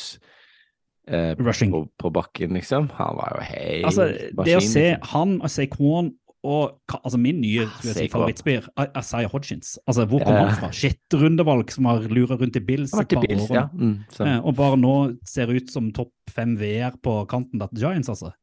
eh, 1.07 1.35
Rushing. 1.37 1.71
på, 1.71 1.83
på 1.99 2.09
bakken, 2.15 2.53
liksom. 2.57 2.89
Han 2.97 3.15
var 3.19 3.35
jo 3.37 3.43
helt 3.45 3.85
Altså, 3.85 4.07
det 4.43 4.57
å 4.57 4.61
se 4.63 4.85
liksom. 4.95 5.07
han 5.13 5.35
og 5.43 5.49
Saquon 5.51 6.11
og 6.43 6.79
altså 6.97 7.17
min 7.17 7.37
nye 7.39 7.63
jeg 7.63 7.93
si, 7.95 8.07
favorittspiller, 8.11 8.65
Asaya 8.99 9.29
Hodgins. 9.31 9.77
Altså, 9.87 10.03
Hvor 10.11 10.25
kom 10.25 10.35
ja. 10.35 10.45
han 10.49 10.57
fra? 10.59 10.69
Sjette 10.75 11.19
rundevalg 11.21 11.71
som 11.71 11.85
har 11.87 12.03
lura 12.11 12.35
rundt 12.35 12.57
i 12.59 12.63
Bills 12.67 12.91
et 12.93 13.07
par 13.15 13.23
Bills, 13.23 13.45
år. 13.49 13.55
ja. 13.55 13.65
Mm. 13.71 13.93
Eh, 14.19 14.39
og 14.43 14.55
bare 14.59 14.77
nå 14.81 14.95
ser 15.25 15.47
ut 15.55 15.71
som 15.71 15.91
topp 15.95 16.11
fem 16.35 16.57
VR 16.59 16.97
på 17.01 17.21
kanten 17.31 17.63
til 17.63 17.79
Giants, 17.85 18.09
altså. 18.11 18.33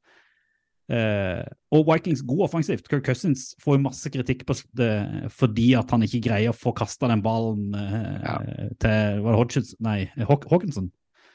Eh, 0.91 1.45
og 1.71 1.85
Vikings 1.87 2.23
god 2.27 2.41
offensivt. 2.49 2.89
Kirk 2.91 3.05
Cousins 3.07 3.53
får 3.63 3.77
jo 3.77 3.83
masse 3.85 4.11
kritikk 4.11 4.43
på, 4.49 4.57
det, 4.75 4.89
fordi 5.31 5.69
at 5.79 5.93
han 5.95 6.03
ikke 6.03 6.23
greier 6.25 6.51
å 6.51 6.57
få 6.57 6.73
kasta 6.75 7.07
den 7.13 7.23
ballen 7.23 7.69
eh, 7.79 8.17
Ja. 8.25 8.39
til 8.83 9.21
var 9.23 9.37
det 9.37 9.39
Hodgins? 9.39 9.75
Nei, 9.79 10.01
Haw- 10.19 10.49
Hawkinson. 10.51 10.91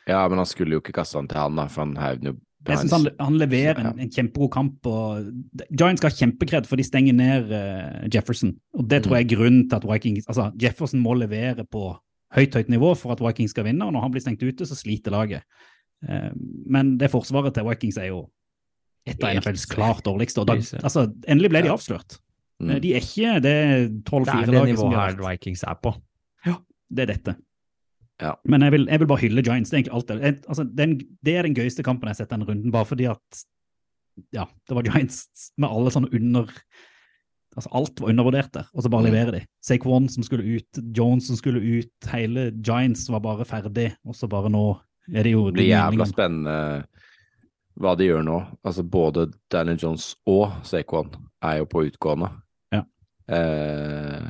ja, 0.10 0.28
men 0.28 0.38
han 0.42 0.46
skulle 0.50 0.76
jo 0.76 0.82
ikke 0.84 0.98
kaste 1.00 1.22
den 1.22 1.30
til 1.32 1.40
han, 1.40 1.56
da, 1.56 1.68
for 1.72 1.86
han 1.86 1.96
hev 2.02 2.20
den 2.20 2.34
jo 2.34 2.40
Jeg 2.66 2.82
syns 2.82 2.94
han, 2.96 3.08
han 3.20 3.38
leverer 3.38 3.82
en, 3.82 4.00
en 4.02 4.12
kjempegod 4.12 4.52
kamp. 4.54 4.88
og 4.90 5.28
Giants 5.70 6.02
skal 6.02 6.12
ha 6.12 6.18
kjempekred 6.18 6.70
for 6.70 6.82
de 6.82 6.86
stenger 6.88 7.14
ned 7.18 7.52
uh, 7.54 8.06
Jefferson. 8.12 8.56
og 8.74 8.88
Det 8.90 9.04
tror 9.06 9.20
jeg 9.20 9.28
er 9.28 9.36
grunnen 9.36 9.68
til 9.70 9.78
at 9.78 9.88
Vikings 9.90 10.30
altså 10.32 10.50
Jefferson 10.62 11.04
må 11.04 11.14
levere 11.20 11.66
på 11.70 11.92
høyt 12.36 12.58
høyt 12.58 12.72
nivå 12.74 12.94
for 12.98 13.14
at 13.14 13.22
Vikings 13.22 13.54
skal 13.56 13.68
vinne. 13.68 13.86
og 13.86 13.94
Når 13.94 14.08
han 14.08 14.16
blir 14.16 14.26
stengt 14.26 14.44
ute, 14.44 14.66
så 14.66 14.78
sliter 14.78 15.14
laget. 15.14 15.46
Uh, 16.06 16.32
men 16.66 16.96
det 17.02 17.12
forsvaret 17.14 17.54
til 17.54 17.68
Vikings 17.70 18.02
er 18.02 18.10
jo 18.12 18.26
et 19.06 19.22
av 19.22 19.38
NFLs 19.38 19.68
klart 19.70 20.06
dårligste. 20.06 20.42
og 20.42 20.50
da, 20.50 20.58
altså, 20.82 21.06
Endelig 21.30 21.52
ble 21.54 21.66
de 21.68 21.74
avslørt. 21.74 22.18
Mm. 22.64 22.70
Eh, 22.72 22.80
De 22.82 22.94
er 22.96 23.04
ikke 23.04 23.34
det 23.44 23.44
Det 23.44 23.54
er 23.54 23.90
12-4-laget 24.10 24.72
det 24.72 24.80
som 24.80 24.90
nivået 24.90 25.02
her. 25.02 25.18
Vikings 25.30 25.64
er 25.64 25.78
på. 25.82 25.94
Ja, 26.46 26.56
Det 26.90 27.06
er 27.06 27.14
dette. 27.14 27.36
Ja. 28.22 28.34
Men 28.48 28.62
jeg 28.64 28.72
vil, 28.72 28.86
jeg 28.88 29.00
vil 29.02 29.08
bare 29.12 29.22
hylle 29.26 29.44
Giants. 29.44 29.70
Det 29.70 29.76
er 29.76 29.80
egentlig 29.82 29.96
alt 29.98 30.08
det. 30.08 30.18
Jeg, 30.24 30.36
altså, 30.48 30.64
den, 30.64 30.98
det 31.26 31.34
er 31.36 31.44
den 31.50 31.56
gøyeste 31.58 31.84
kampen 31.84 32.08
jeg 32.08 32.16
har 32.16 32.22
sett 32.24 32.32
denne 32.32 32.48
runden, 32.48 32.72
bare 32.72 32.88
fordi 32.88 33.10
at 33.12 33.42
ja, 34.32 34.46
det 34.70 34.76
var 34.78 34.88
Giants 34.88 35.50
med 35.60 35.70
alle 35.70 35.92
sånne 35.92 36.12
under 36.16 36.52
Altså 37.56 37.70
alt 37.72 38.02
var 38.04 38.10
undervurdert 38.12 38.50
der, 38.52 38.66
og 38.76 38.84
så 38.84 38.90
bare 38.92 39.06
Mm. 39.06 39.14
leverer 39.14 39.32
de. 39.32 39.40
Saquon 39.64 40.10
som 40.12 40.24
skulle 40.28 40.44
ut, 40.58 40.80
Jones 40.98 41.28
som 41.30 41.38
skulle 41.40 41.62
ut, 41.64 42.08
hele 42.12 42.50
Giants 42.52 43.06
var 43.08 43.22
bare 43.24 43.46
ferdig, 43.48 43.94
og 44.04 44.12
så 44.14 44.28
bare 44.28 44.50
nå 44.52 44.64
er 45.14 45.24
det 45.24 45.32
jo 45.32 45.46
Det 45.46 45.54
blir 45.62 45.70
jævla 45.70 46.04
spennende 46.10 46.58
hva 47.80 47.94
de 47.96 48.10
gjør 48.10 48.26
nå. 48.28 48.42
Altså 48.66 48.84
Både 48.84 49.30
Daniel 49.52 49.78
Jones 49.80 50.10
og 50.28 50.52
Saquon 50.68 51.14
er 51.42 51.62
jo 51.62 51.66
på 51.72 51.86
utgående. 51.88 52.28
Ja. 52.76 52.84
Eh, 53.32 54.28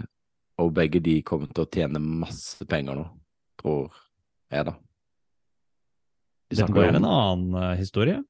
og 0.61 0.73
begge 0.77 1.01
de 1.01 1.17
kommer 1.25 1.47
til 1.51 1.65
å 1.65 1.69
tjene 1.73 1.99
masse 1.99 2.61
penger 2.69 2.93
nå, 3.01 3.07
tror 3.65 3.89
jeg, 4.53 4.67
da. 4.69 4.75
De 6.45 6.53
Det 6.53 6.61
snakker 6.61 6.73
tror 6.73 6.81
Det 6.81 6.87
jo 6.87 6.93
er 6.93 7.01
en 7.01 7.11
annen 7.11 7.61
eh, 7.63 7.77
historie. 7.79 8.21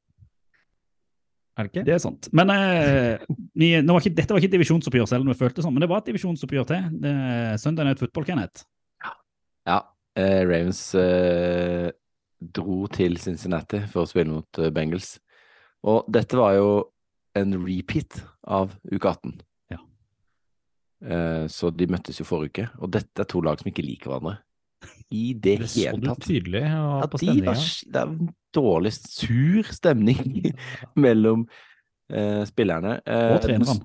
Er 1.55 1.67
det 1.67 1.71
ikke? 1.71 1.85
Det 1.87 1.93
er 1.95 2.01
sant. 2.03 2.29
Men 2.35 2.51
eh, 2.51 3.25
vi, 3.55 3.69
nå 3.83 3.95
var 3.95 4.03
ikke, 4.03 4.15
dette 4.15 4.35
var 4.35 4.41
ikke 4.41 4.49
et 4.51 4.57
divisjonsoppgjør, 4.57 5.07
selv 5.07 5.23
om 5.23 5.31
vi 5.31 5.37
følte 5.39 5.63
sånn, 5.63 5.75
men 5.75 5.85
det 5.85 5.91
var 5.91 6.01
et 6.03 6.09
divisjonsoppgjør 6.11 6.67
til. 6.71 6.87
Det 7.03 7.11
er 7.11 7.91
et 7.91 8.01
Football, 8.01 8.27
Kenneth. 8.27 8.65
Ja, 9.65 9.79
eh, 10.19 10.41
Ravens 10.43 10.81
eh, 10.99 11.87
dro 12.55 12.85
til 12.91 13.15
Cincinnati 13.23 13.81
for 13.91 14.03
å 14.03 14.09
spille 14.09 14.33
mot 14.33 14.59
eh, 14.59 14.71
Bengals. 14.75 15.15
Og 15.87 16.07
dette 16.11 16.37
var 16.37 16.57
jo 16.57 16.69
en 17.39 17.55
repeat 17.63 18.19
av 18.43 18.75
uke 18.91 19.11
18. 19.15 19.37
Ja. 19.73 19.79
Eh, 21.07 21.45
så 21.51 21.71
de 21.71 21.87
møttes 21.91 22.19
jo 22.19 22.27
forrige 22.27 22.51
uke, 22.51 22.67
og 22.83 22.91
dette 22.95 23.23
er 23.23 23.31
to 23.31 23.41
lag 23.45 23.61
som 23.61 23.71
ikke 23.71 23.85
liker 23.85 24.11
hverandre. 24.11 24.37
I 25.11 25.33
det, 25.33 25.57
Det 25.63 25.69
så 25.71 25.95
du 25.99 26.07
tydelig 26.21 26.61
ja, 26.63 26.83
Ja, 27.01 27.07
på 27.11 27.19
stemninga. 27.21 27.53
De 27.55 27.91
det 27.91 28.01
er 28.01 28.13
en 28.13 28.29
dårlig, 28.55 28.93
sur 28.93 29.71
stemning 29.75 30.51
mellom 31.05 31.45
eh, 32.11 32.43
spillerne. 32.47 32.99
Eh, 33.05 33.33
Og 33.35 33.41
trenerne. 33.43 33.77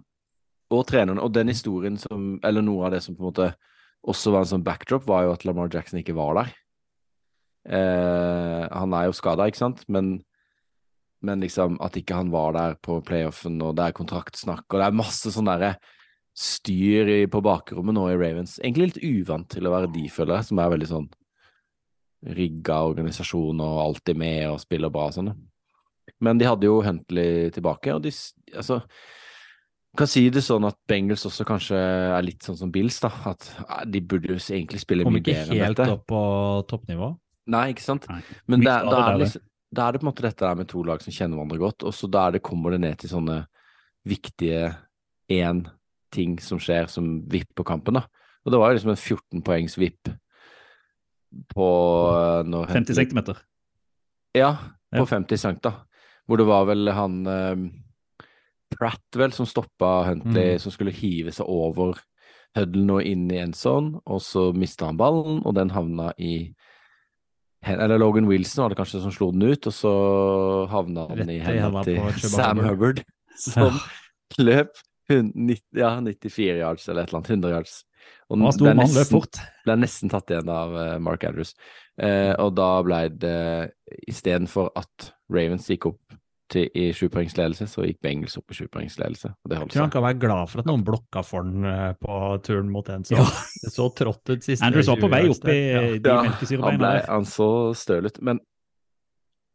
og 0.71 0.87
treneren. 0.87 1.21
Og 1.23 1.33
den 1.35 1.49
historien 1.49 1.99
som 1.99 2.39
Eller 2.45 2.63
noe 2.63 2.87
av 2.87 2.95
det 2.95 3.03
som 3.03 3.17
på 3.17 3.25
en 3.25 3.31
måte 3.33 3.51
også 4.01 4.33
var 4.33 4.47
en 4.47 4.53
sånn 4.55 4.65
backdrop, 4.65 5.05
var 5.05 5.27
jo 5.27 5.33
at 5.35 5.43
Lamar 5.45 5.69
Jackson 5.69 5.99
ikke 6.01 6.15
var 6.17 6.39
der. 6.39 6.53
Eh, 7.69 8.63
han 8.73 8.95
er 8.97 9.11
jo 9.11 9.13
skada, 9.13 9.45
ikke 9.51 9.61
sant, 9.61 9.83
men, 9.93 10.23
men 11.21 11.43
liksom 11.45 11.77
at 11.85 11.99
ikke 12.01 12.17
han 12.17 12.31
var 12.33 12.55
der 12.57 12.79
på 12.81 13.03
playoffen, 13.05 13.59
og 13.61 13.75
det 13.77 13.91
er 13.91 13.97
kontraktsnakk, 13.99 14.65
og 14.71 14.79
det 14.81 14.87
er 14.87 14.97
masse 14.97 15.33
sånn 15.35 15.51
derre 15.51 15.75
styr 16.41 17.09
i, 17.13 17.21
på 17.31 17.43
bakrommet 17.45 17.97
nå 17.97 18.07
i 18.09 18.17
Ravens. 18.17 18.59
Egentlig 18.63 18.91
litt 18.91 19.03
uvant 19.05 19.49
til 19.53 19.69
å 19.69 19.75
være 19.75 19.91
de, 19.93 20.07
føler 20.13 20.39
jeg, 20.39 20.51
som 20.51 20.63
er 20.63 20.73
veldig 20.73 20.89
sånn 20.91 21.09
rigga 22.37 22.83
organisasjon 22.89 23.63
og 23.65 23.79
alltid 23.81 24.19
med 24.21 24.43
og 24.51 24.61
spiller 24.61 24.93
bra 24.93 25.09
og 25.09 25.17
sånn. 25.17 25.33
Men 26.21 26.41
de 26.41 26.49
hadde 26.49 26.69
jo 26.69 26.83
Huntley 26.85 27.49
tilbake, 27.55 27.95
og 27.97 28.05
de 28.05 28.13
altså 28.57 28.81
kan 29.99 30.07
si 30.07 30.23
det 30.31 30.43
sånn 30.47 30.69
at 30.69 30.77
Bengals 30.89 31.25
også 31.27 31.45
kanskje 31.49 31.79
er 31.79 32.23
litt 32.23 32.47
sånn 32.47 32.59
som 32.59 32.71
Bills, 32.73 33.01
da. 33.03 33.11
At 33.33 33.49
eh, 33.65 33.87
de 33.91 34.03
burde 34.07 34.31
jo 34.31 34.39
egentlig 34.39 34.83
spille 34.85 35.07
mye 35.07 35.19
ikke 35.19 35.33
bedre 35.33 35.57
enn 35.57 35.65
helt 35.67 35.83
opp 35.87 36.05
på 36.11 36.21
toppnivå. 36.71 37.11
Nei, 37.51 37.65
ikke 37.73 37.85
sant. 37.85 38.07
Nei. 38.11 38.21
Men 38.53 38.63
da, 38.63 38.77
er, 38.85 39.01
er 39.01 39.19
liksom, 39.25 39.43
er 39.75 39.91
det 39.91 40.03
på 40.03 40.07
en 40.07 40.11
måte 40.13 40.27
dette 40.29 40.47
der 40.47 40.61
med 40.61 40.71
to 40.71 40.85
lag 40.87 41.03
som 41.03 41.15
kjenner 41.15 41.41
hverandre 41.41 41.61
godt, 41.63 41.89
og 41.89 41.97
så 41.97 42.11
da 42.11 42.29
er 42.29 42.37
det, 42.37 42.45
kommer 42.47 42.77
det 42.77 42.85
ned 42.85 43.01
til 43.03 43.11
sånne 43.13 43.41
viktige 44.09 44.71
én 45.31 45.65
ting 46.13 46.39
som 46.43 46.59
skjer 46.63 46.89
som 46.91 47.21
vipper 47.31 47.65
kampen, 47.65 47.95
da. 48.01 48.05
Og 48.45 48.53
det 48.53 48.59
var 48.61 48.71
jo 48.73 48.79
liksom 48.79 48.91
en 48.95 49.01
14 49.01 49.43
poengs 49.47 49.77
vipp 49.79 50.11
på 51.55 51.67
eh, 52.17 52.43
når 52.51 52.71
50 52.75 52.95
cm? 52.99 53.21
Ja, 54.35 54.53
på 54.91 55.05
Ja. 55.05 55.07
50 55.07 55.37
cm, 55.39 55.59
da. 55.63 55.73
Hvor 56.27 56.39
det 56.41 56.47
var 56.47 56.67
vel 56.71 56.89
han 56.95 57.21
eh, 57.27 57.57
Pratt 58.71 59.17
vel 59.19 59.33
som 59.35 59.47
stoppa 59.51 60.05
Huntley, 60.07 60.53
Mm. 60.55 60.59
som 60.63 60.71
skulle 60.71 60.93
hive 60.95 61.33
seg 61.35 61.47
over 61.51 61.99
Huddle 62.55 62.93
og 63.01 63.03
inn 63.07 63.25
i 63.31 63.39
en 63.43 63.53
sånn, 63.53 63.97
og 64.07 64.21
så 64.23 64.53
mista 64.55 64.87
han 64.87 64.97
ballen, 64.99 65.41
og 65.47 65.55
den 65.55 65.71
havna 65.75 66.13
i 66.19 66.55
Eller 67.67 67.99
Logan 67.99 68.27
Wilson 68.31 68.63
var 68.63 68.69
det 68.71 68.79
kanskje 68.79 69.03
som 69.03 69.11
slo 69.13 69.33
den 69.35 69.43
ut, 69.53 69.67
og 69.67 69.73
så 69.75 69.91
havna 70.71 71.09
han 71.11 71.29
i 71.29 71.41
hendene 71.45 71.83
til 71.85 71.99
Sam 72.31 72.59
Hubbard. 72.63 73.03
Hubbard, 73.05 73.05
som 73.37 73.75
løp 74.39 74.71
hun- 75.11 75.33
nitt- 75.35 75.77
ja, 75.77 75.93
94 76.01 76.57
yards 76.63 76.89
eller 76.89 77.03
et 77.05 77.09
eller 77.13 77.19
annet. 77.21 77.31
100 77.35 77.51
yards. 77.57 77.85
Og 78.31 78.39
Han 78.39 78.45
var 78.47 78.53
ble 78.53 78.59
stor 78.59 78.75
mann, 78.75 78.87
løp 78.87 79.01
nesten- 79.05 79.11
fort. 79.21 79.41
ble 79.67 79.77
nesten 79.77 80.11
tatt 80.11 80.31
igjen 80.33 80.49
av 80.49 80.75
eh, 80.81 80.99
Mark 81.03 81.25
Andrews. 81.29 81.55
Eh, 82.01 82.33
og 82.39 82.55
da 82.57 82.71
ble 82.87 83.01
det 83.21 83.73
istedenfor 84.09 84.71
at 84.81 85.11
Ravens 85.31 85.69
gikk 85.69 85.87
opp 85.91 86.17
til, 86.51 86.67
i 86.75 86.89
sjupoengsledelse, 86.97 87.67
så 87.71 87.85
gikk 87.87 88.01
Bengels 88.03 88.35
opp 88.41 88.51
i 88.51 88.57
sjupoengsledelse. 88.59 89.29
Jeg 89.53 89.69
tror 89.71 89.85
han 89.85 89.93
kan 89.95 90.03
være 90.03 90.19
glad 90.19 90.49
for 90.51 90.63
at 90.65 90.67
noen 90.67 90.83
blokka 90.87 91.23
for 91.25 91.45
den 91.47 91.65
eh, 91.69 91.93
på 92.03 92.17
turen 92.43 92.71
mot 92.73 92.89
en 92.91 93.05
som 93.07 93.19
Ja. 93.21 93.27
det 93.63 93.71
så 93.75 93.87
trått 93.95 94.33
ut 94.33 94.43
siste 94.43 94.65
Andrews 94.67 94.89
var 94.91 94.97
på 95.05 95.11
vei 95.13 95.29
opp 95.31 95.47
i. 95.47 95.59
Ja. 95.71 95.81
de 95.99 96.01
Ja, 96.09 96.17
han, 96.23 96.31
melkesyrebeina 96.33 96.79
ble, 96.83 97.05
han 97.07 97.29
så 97.29 97.51
støl 97.79 98.07
ut. 98.11 98.19
Men, 98.23 98.41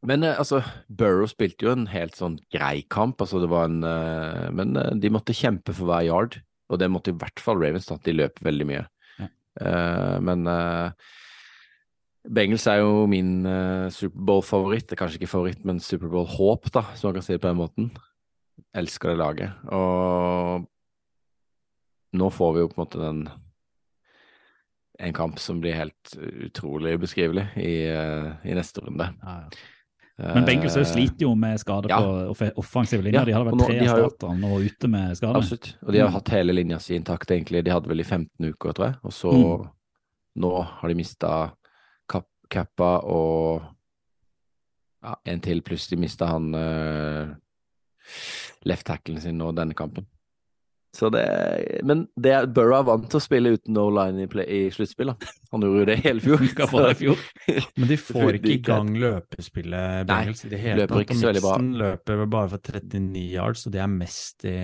men 0.05 0.23
eh, 0.25 0.37
altså, 0.37 0.61
Burrow 0.89 1.27
spilte 1.29 1.67
jo 1.67 1.73
en 1.73 1.87
helt 1.91 2.17
sånn 2.17 2.37
grei 2.53 2.83
kamp. 2.91 3.21
Altså, 3.21 3.41
det 3.43 3.49
var 3.51 3.69
en, 3.69 3.81
eh, 3.85 4.47
men 4.55 4.75
eh, 4.79 4.93
de 5.01 5.11
måtte 5.13 5.35
kjempe 5.35 5.75
for 5.75 5.89
hver 5.89 6.05
yard, 6.07 6.39
og 6.69 6.81
det 6.81 6.89
måtte 6.91 7.13
i 7.13 7.19
hvert 7.19 7.41
fall 7.41 7.61
Ravens. 7.61 7.91
at 7.93 8.05
De 8.05 8.15
løp 8.15 8.41
veldig 8.45 8.67
mye. 8.69 8.85
Ja. 9.19 9.29
Uh, 9.55 10.17
men 10.25 10.43
uh, 10.49 10.91
Bengels 12.25 12.65
er 12.67 12.81
jo 12.81 13.05
min 13.09 13.45
uh, 13.45 13.85
Superbowl-favoritt. 13.93 14.89
Er 14.91 14.99
kanskje 14.99 15.21
ikke 15.21 15.31
favoritt, 15.31 15.61
men 15.67 15.81
Superbowl-håp, 15.83 16.71
da, 16.73 16.87
som 16.97 17.11
man 17.11 17.19
kan 17.19 17.27
si 17.27 17.35
det 17.35 17.43
på 17.43 17.51
den 17.51 17.61
måten. 17.61 17.91
Elsker 18.75 19.13
det 19.13 19.21
laget. 19.21 19.67
Og 19.69 20.65
nå 22.15 22.31
får 22.33 22.55
vi 22.55 22.63
jo 22.63 22.71
på 22.71 22.79
en 22.79 22.83
måte 22.85 23.03
den 23.03 23.23
en 25.05 25.15
kamp 25.15 25.39
som 25.43 25.57
blir 25.59 25.75
helt 25.75 26.13
utrolig 26.47 26.93
ubeskrivelig 26.95 27.49
i, 27.59 27.73
i 27.91 28.53
neste 28.55 28.79
runde. 28.85 29.09
Ja, 29.21 29.33
ja. 29.43 29.65
Men 30.17 30.45
Bengals 30.47 30.78
Eh, 30.80 30.86
sliter 30.88 31.25
jo 31.25 31.34
med 31.36 31.60
skader 31.60 31.89
ja. 31.91 31.97
på 31.99 32.47
offensive 32.62 33.04
linjer. 33.04 33.19
Ja, 33.19 33.25
De 33.25 33.34
hadde 33.36 33.51
vel 33.51 33.60
tre 33.67 33.88
starterne 33.89 34.39
nå 34.39 34.60
ute 34.63 34.88
med 34.88 35.17
skader. 35.17 35.36
Absolutt. 35.41 35.73
Og 35.84 35.91
de 35.91 35.99
har 35.99 36.10
hatt 36.13 36.30
hele 36.32 36.54
linja 36.56 36.80
si 36.80 36.95
intakt, 36.95 37.32
egentlig. 37.36 37.63
De 37.65 37.71
hadde 37.73 37.89
vel 37.91 37.99
i 37.99 38.04
15 38.08 38.30
uker, 38.54 38.71
tror 38.78 38.86
jeg. 38.88 38.95
Og 39.04 39.12
så 39.12 39.34
Mm. 39.34 39.69
nå 40.38 40.51
har 40.63 40.88
de 40.89 40.95
mista 40.95 41.51
Kap 42.08 42.28
Kappa 42.49 42.99
og 43.04 43.62
ja, 45.04 45.15
en 45.25 45.41
til, 45.41 45.62
pluss 45.62 45.88
de 45.88 45.97
mista 45.97 46.25
han 46.28 46.54
uh, 46.56 47.36
left 48.65 48.86
tacklen 48.88 49.19
sin 49.21 49.38
nå 49.38 49.51
denne 49.54 49.73
kampen. 49.78 50.06
Så 50.95 51.10
det 51.12 51.23
Men 51.84 52.05
det 52.15 52.31
er, 52.31 52.45
Burrow 52.55 52.77
er 52.79 52.86
vant 52.88 53.10
til 53.12 53.19
å 53.19 53.23
spille 53.23 53.51
uten 53.58 53.73
no 53.75 53.89
line 53.91 54.23
i, 54.23 54.27
play- 54.31 54.47
i 54.47 54.60
sluttspill. 54.71 55.12
da. 55.12 55.31
Han 55.51 55.65
gjorde 55.65 55.81
jo 55.81 55.88
det 55.89 55.97
hele 56.05 56.23
fjor. 56.23 56.45
Det 56.45 56.95
fjor. 57.01 57.23
Men 57.77 57.89
de 57.91 57.97
får 57.99 58.38
ikke 58.39 58.53
i 58.53 58.58
gang 58.63 58.93
løpespillet 59.03 60.08
Bengels 60.08 60.45
i 60.47 60.51
det 60.53 60.60
hele 60.63 60.88
tatt. 60.88 61.12
Mixon 61.19 61.67
løper 61.81 62.23
bare 62.31 62.49
for 62.55 62.63
39 62.79 63.25
yards, 63.34 63.65
og 63.67 63.75
det 63.75 63.81
er 63.84 63.91
mest 63.91 64.47
i, 64.47 64.55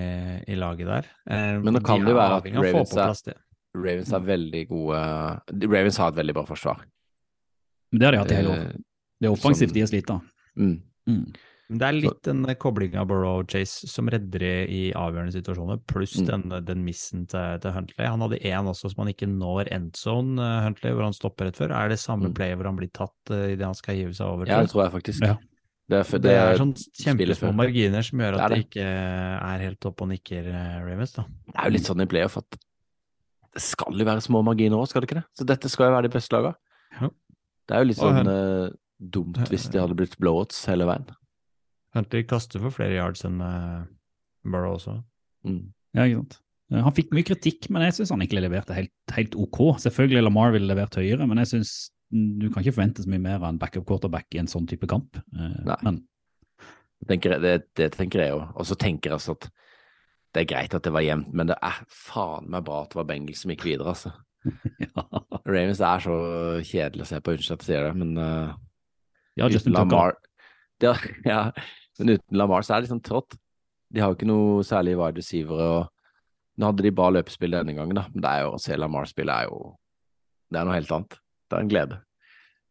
i 0.48 0.56
laget 0.56 0.88
der. 0.88 1.10
Eh, 1.28 1.58
Men 1.60 1.76
nå 1.76 1.82
de 1.82 1.84
kan 1.90 2.00
det 2.08 2.14
er 2.14 2.20
være 2.22 2.40
at 2.40 2.50
Ravens 2.56 2.96
er- 2.96 3.40
Ravens 3.76 4.12
er 4.12 4.24
veldig 4.32 4.64
gode 4.68 4.98
Ravens 5.72 5.96
har 6.00 6.10
et 6.12 6.18
veldig 6.22 6.34
bra 6.36 6.42
forsvar. 6.48 6.82
Men 7.92 8.00
det 8.00 8.06
har 8.08 8.12
de 8.16 8.18
hatt 8.24 8.32
i 8.32 8.40
hele 8.40 8.52
år. 8.56 8.66
Eh, 8.72 8.82
Det 9.22 9.28
er 9.28 9.36
offensivt 9.36 9.72
de 9.76 9.80
de 9.84 9.86
slitt, 9.92 10.06
da. 10.08 10.18
mm. 10.56 10.76
Mm. 11.08 11.24
Men 11.70 11.78
det 11.78 11.86
er 11.88 11.92
litt 11.96 12.22
den 12.26 12.42
koblinga 12.60 13.00
av 13.00 13.06
Burrow 13.08 13.38
og 13.40 13.46
Chase 13.48 13.86
som 13.88 14.08
redder 14.12 14.42
i, 14.68 14.80
avgjørende 14.98 15.32
situasjoner, 15.32 15.78
pluss 15.88 16.16
Mm. 16.20 16.26
den, 16.26 16.64
den 16.66 16.82
missen 16.84 17.22
til, 17.30 17.58
til 17.62 17.72
Huntley. 17.72 18.04
Han 18.06 18.20
hadde 18.20 18.40
én 18.44 18.66
også 18.68 18.90
som 18.92 19.04
han 19.04 19.12
ikke 19.14 19.28
når 19.30 19.70
endzone, 19.72 20.36
uh, 20.42 20.64
Huntley, 20.66 20.92
hvor 20.92 21.04
han 21.06 21.16
stopper 21.16 21.46
rett 21.48 21.56
før. 21.56 21.70
Er 21.72 21.88
det 21.88 21.98
samme 22.02 22.28
Mm. 22.28 22.34
play 22.34 22.52
hvor 22.54 22.66
han 22.68 22.76
blir 22.76 22.90
tatt 22.92 23.14
uh, 23.30 23.46
idet 23.54 23.64
han 23.64 23.74
skal 23.78 23.94
hive 23.96 24.12
seg 24.12 24.26
over? 24.26 24.46
Ja, 24.50 24.60
det 24.60 24.70
tror 24.74 24.84
jeg 24.84 24.92
faktisk. 24.98 25.22
Ja. 25.24 25.38
Det 25.88 25.98
er, 25.98 26.04
for, 26.04 26.18
det 26.24 26.30
er 26.32 26.56
sånn 26.56 26.74
kjempesmå 26.76 27.54
marginer 27.54 28.02
som 28.06 28.20
gjør 28.22 28.36
at 28.38 28.50
det 28.52 28.58
det. 28.58 28.66
ikke 28.68 28.84
er 28.86 29.64
helt 29.66 29.86
opp 29.86 30.00
og 30.04 30.08
nikker, 30.12 30.46
uh, 30.52 30.76
Ravens. 30.86 31.12
da. 31.16 31.24
Det 31.46 31.56
er 31.58 31.64
jo 31.70 31.74
litt 31.78 31.88
sånn 31.88 32.02
i 32.04 32.06
playoff 32.06 32.36
at 32.38 32.58
det 33.52 33.60
skal 33.60 33.92
jo 34.00 34.04
være 34.08 34.22
små 34.24 34.40
marginer 34.44 34.76
òg, 34.80 34.86
skal 34.88 35.02
det 35.02 35.10
ikke 35.10 35.18
det? 35.20 35.26
Så 35.36 35.44
dette 35.44 35.68
skal 35.68 35.88
jo 35.90 35.96
være 35.96 36.08
de 36.08 36.12
beste 36.14 36.32
lagene. 36.32 36.54
Ja. 37.00 37.08
Det 37.68 37.74
er 37.76 37.82
jo 37.82 37.88
litt 37.90 37.98
sånn 38.00 38.28
eh, 38.32 38.70
dumt 38.98 39.36
hvis 39.50 39.66
det 39.72 39.80
hadde 39.82 39.96
blitt 39.98 40.16
blowouts 40.22 40.64
hele 40.70 40.86
veien. 40.88 41.04
Huntley 41.96 42.24
kaster 42.28 42.62
for 42.62 42.74
flere 42.74 42.96
yards 42.96 43.26
enn 43.28 43.40
uh, 43.44 43.82
Burrow 44.46 44.78
også. 44.78 44.98
Mm. 45.46 45.66
Ja, 45.96 46.06
ikke 46.06 46.22
sant. 46.22 46.38
Han 46.72 46.94
fikk 46.96 47.10
mye 47.12 47.26
kritikk, 47.28 47.66
men 47.68 47.84
jeg 47.84 47.98
syns 47.98 48.14
han 48.14 48.22
egentlig 48.24 48.46
leverte 48.46 48.76
helt, 48.76 48.94
helt 49.12 49.34
ok. 49.36 49.58
Selvfølgelig 49.82 50.22
Lamar 50.22 50.54
ville 50.54 50.70
levert 50.70 50.96
høyere, 50.96 51.26
men 51.28 51.42
jeg 51.42 51.50
syns 51.50 51.72
du 52.12 52.46
kan 52.52 52.62
ikke 52.62 52.76
forvente 52.76 53.04
så 53.04 53.10
mye 53.12 53.20
mer 53.20 53.38
av 53.38 53.50
en 53.50 53.58
backup 53.60 53.84
quarterback 53.88 54.32
i 54.36 54.40
en 54.40 54.48
sånn 54.48 54.64
type 54.68 54.88
kamp. 54.88 55.16
Eh, 55.36 55.58
Nei. 55.68 55.76
Men 55.84 56.00
Tenker 57.08 57.34
jeg, 57.34 57.42
det, 57.42 57.54
det 57.78 57.88
tenker 57.96 58.22
jeg 58.22 58.34
òg. 58.36 58.42
Og 58.54 58.66
så 58.68 58.76
tenker 58.78 59.10
jeg 59.10 59.18
altså 59.18 59.34
at 59.34 59.48
det 60.32 60.44
er 60.44 60.50
greit 60.52 60.74
at 60.76 60.84
det 60.86 60.92
var 60.94 61.04
jevnt, 61.04 61.32
men 61.36 61.50
det 61.50 61.56
er 61.60 61.80
faen 61.92 62.46
meg 62.52 62.64
bra 62.64 62.84
at 62.84 62.92
det 62.92 63.00
var 63.00 63.08
Bengals 63.08 63.42
som 63.42 63.52
gikk 63.52 63.66
videre, 63.66 63.92
altså. 63.92 64.12
ja, 64.84 65.02
Ravens 65.46 65.82
er 65.84 66.02
så 66.02 66.14
kjedelig 66.66 67.04
å 67.04 67.08
se 67.10 67.20
på, 67.20 67.34
unnskyld 67.34 67.56
at 67.56 67.64
jeg 67.66 67.68
sier 67.68 67.88
det, 67.88 67.92
men 68.00 68.14
uh, 68.18 68.54
ja 69.38 69.48
Justin. 69.52 69.76
Lamar 69.76 70.16
det, 70.82 70.94
ja, 71.28 71.42
Men 72.00 72.14
uten 72.16 72.38
Lamar 72.38 72.64
så 72.64 72.74
er 72.74 72.80
det 72.80 72.88
liksom 72.88 73.02
trått. 73.04 73.36
De 73.92 74.00
har 74.00 74.08
jo 74.12 74.16
ikke 74.16 74.28
noe 74.30 74.62
særlig 74.64 74.94
wide 74.96 75.20
receivere. 75.20 75.66
og 75.82 75.90
Nå 76.58 76.68
hadde 76.70 76.84
de 76.86 76.90
bra 76.94 77.10
løpespill 77.12 77.52
denne 77.56 77.74
gangen, 77.76 77.96
da, 77.96 78.06
men 78.12 78.22
det 78.24 78.30
er 78.30 78.42
jo 78.46 78.54
å 78.56 78.60
se 78.60 78.76
Lamar 78.76 79.06
spille 79.10 79.32
er 79.32 79.48
jo 79.50 79.76
Det 80.52 80.60
er 80.60 80.66
noe 80.68 80.74
helt 80.76 80.90
annet. 80.92 81.18
Det 81.48 81.56
er 81.56 81.62
en 81.64 81.68
glede. 81.72 82.00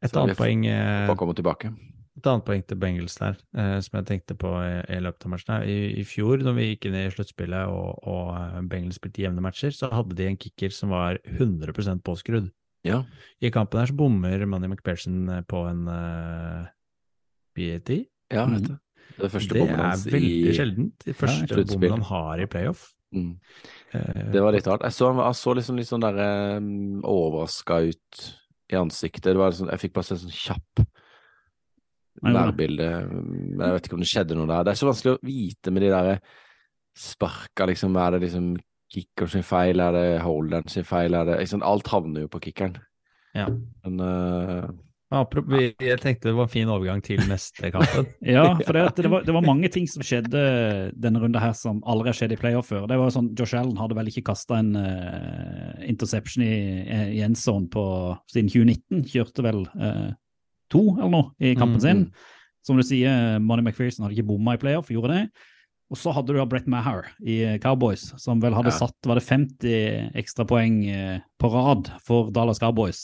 Et 0.02 0.10
Så 0.12 0.18
vi 0.18 0.22
annet 0.24 0.38
poeng 0.38 0.66
eh, 0.70 1.16
komme 1.18 1.34
tilbake. 1.38 1.72
Et 2.18 2.28
annet 2.28 2.46
poeng 2.46 2.62
til 2.68 2.78
Bengals 2.78 3.16
der, 3.18 3.38
eh, 3.58 3.80
som 3.82 3.98
jeg 4.00 4.06
tenkte 4.10 4.36
på 4.38 4.50
i, 4.62 4.74
i 4.94 5.00
løpet 5.02 5.26
av 5.26 5.32
matchen. 5.34 5.64
I, 5.66 5.78
I 6.02 6.04
fjor, 6.06 6.42
når 6.46 6.54
vi 6.58 6.66
gikk 6.72 6.86
inn 6.90 6.98
i 7.00 7.06
sluttspillet 7.14 7.70
og, 7.74 8.02
og 8.06 8.32
eh, 8.38 8.60
Bengals 8.70 8.98
spilte 9.02 9.24
jevne 9.24 9.42
matcher, 9.46 9.74
så 9.74 9.90
hadde 9.94 10.18
de 10.18 10.28
en 10.30 10.38
kicker 10.38 10.74
som 10.76 10.94
var 10.94 11.18
100% 11.26 12.02
påskrudd. 12.06 12.52
Ja. 12.86 13.04
I 13.42 13.50
kampen 13.54 13.80
her 13.82 13.90
så 13.90 13.98
bommer 13.98 14.46
Manny 14.50 14.68
McPherson 14.68 15.30
eh, 15.30 15.42
på 15.50 15.62
en 15.70 15.84
uh, 15.88 16.70
BAT. 17.58 17.90
Ja, 18.32 18.46
Mhm. 18.46 18.54
vet 18.58 18.70
du. 18.70 18.78
Det 19.18 19.28
er 19.28 19.46
Det 19.52 19.62
er 19.68 20.04
veldig 20.16 20.32
i 20.52 20.56
sjeldent. 20.56 21.06
Det 21.06 21.16
første 21.18 21.58
ja, 21.58 21.66
bommen 21.74 21.96
han 21.98 22.08
har 22.12 22.42
i 22.44 22.50
playoff. 22.52 22.90
mm. 23.12 23.32
Eh, 23.94 24.32
Det 24.32 24.42
var 24.42 24.56
litt 24.56 24.68
rart. 24.68 24.86
Jeg 24.88 24.96
så, 24.96 25.12
jeg 25.18 25.36
så 25.36 25.54
liksom 25.58 25.78
litt 25.78 25.90
sånn 25.90 26.06
der 26.06 26.22
um, 26.58 27.02
overraska 27.04 27.82
ut 27.90 28.22
i 28.72 28.78
ansiktet. 28.80 29.34
Det 29.34 29.42
var 29.42 29.52
sånn, 29.52 29.72
jeg 29.74 29.84
fikk 29.84 29.94
bare 29.98 30.08
se 30.08 30.20
sånn 30.22 30.32
kjapp 30.32 30.86
nærbilde, 32.22 32.88
men 33.10 33.64
jeg 33.66 33.76
vet 33.76 33.88
ikke 33.88 33.98
om 33.98 34.04
det 34.04 34.12
skjedde 34.12 34.38
noe 34.38 34.50
der. 34.50 34.66
Det 34.68 34.74
er 34.74 34.80
så 34.80 34.88
vanskelig 34.90 35.16
å 35.16 35.26
vite 35.26 35.74
med 35.74 35.86
de 35.86 35.90
der 35.94 36.12
sparka, 36.98 37.66
liksom. 37.70 37.96
Er 37.98 38.16
det 38.16 38.22
liksom 38.26 38.54
kicker 38.92 39.32
sin 39.32 39.46
feil, 39.48 39.80
er 39.80 39.96
det 39.96 40.08
holderen 40.26 40.68
sin 40.70 40.88
feil, 40.88 41.16
er 41.16 41.28
det 41.30 41.40
liksom, 41.40 41.64
Alt 41.66 41.92
havner 41.92 42.26
jo 42.26 42.32
på 42.32 42.42
kickeren. 42.44 42.78
Ja. 43.36 43.48
Men 43.48 44.00
uh, 44.04 44.68
jeg 45.12 46.00
tenkte 46.00 46.30
det 46.30 46.36
var 46.38 46.46
en 46.48 46.52
fin 46.54 46.70
overgang 46.72 47.02
til 47.04 47.20
neste 47.28 47.72
kampen. 47.74 48.08
Ja, 48.36 48.46
for 48.64 48.74
det, 48.78 48.84
det, 49.02 49.10
var, 49.12 49.26
det 49.28 49.34
var 49.36 49.44
mange 49.46 49.68
ting 49.74 49.88
som 49.92 50.04
skjedde 50.08 50.42
denne 50.96 51.20
runden 51.20 51.42
her 51.42 51.52
som 51.58 51.82
aldri 51.84 52.12
har 52.14 52.18
skjedd 52.18 52.36
i 52.36 52.40
playoff 52.40 52.70
før. 52.72 52.88
Det 52.88 52.98
var 53.02 53.12
sånn, 53.12 53.32
Josh 53.36 53.58
Allen 53.60 53.76
hadde 53.82 53.98
vel 53.98 54.08
ikke 54.12 54.24
kasta 54.32 54.62
en 54.62 54.72
uh, 54.80 55.82
interception 55.84 56.46
i, 56.48 56.54
i 57.18 57.24
endzone 57.26 57.68
på 57.74 57.84
siden 58.32 58.52
2019. 58.54 59.04
Kjørte 59.12 59.46
vel 59.46 59.64
uh, 59.76 60.12
to 60.72 60.86
eller 60.98 61.12
noe 61.12 61.32
i 61.44 61.56
kampen 61.60 61.82
Mm, 61.82 61.84
sin. 61.84 62.06
mm. 62.08 62.38
Som 62.64 62.78
du 62.78 62.84
sier, 62.86 63.40
Money 63.42 63.66
McPherson 63.66 64.06
hadde 64.06 64.14
ikke 64.20 64.30
bomma 64.30 64.54
i 64.56 64.60
playoff, 64.62 64.92
gjorde 64.94 65.16
det. 65.18 65.24
Og 65.92 65.98
så 66.00 66.14
hadde 66.16 66.32
du 66.32 66.38
da 66.40 66.46
Brett 66.48 66.68
Maher 66.72 67.10
i 67.28 67.40
eh, 67.44 67.56
Cowboys, 67.60 68.14
som 68.22 68.40
vel 68.40 68.54
hadde 68.56 68.70
Ja. 68.72 68.78
satt 68.86 69.10
var 69.10 69.18
det 69.20 69.26
50 69.28 70.14
ekstrapoeng 70.22 70.78
eh, 70.88 71.18
på 71.42 71.50
rad 71.52 71.90
for 72.06 72.30
Dallas 72.32 72.62
Cowboys. 72.64 73.02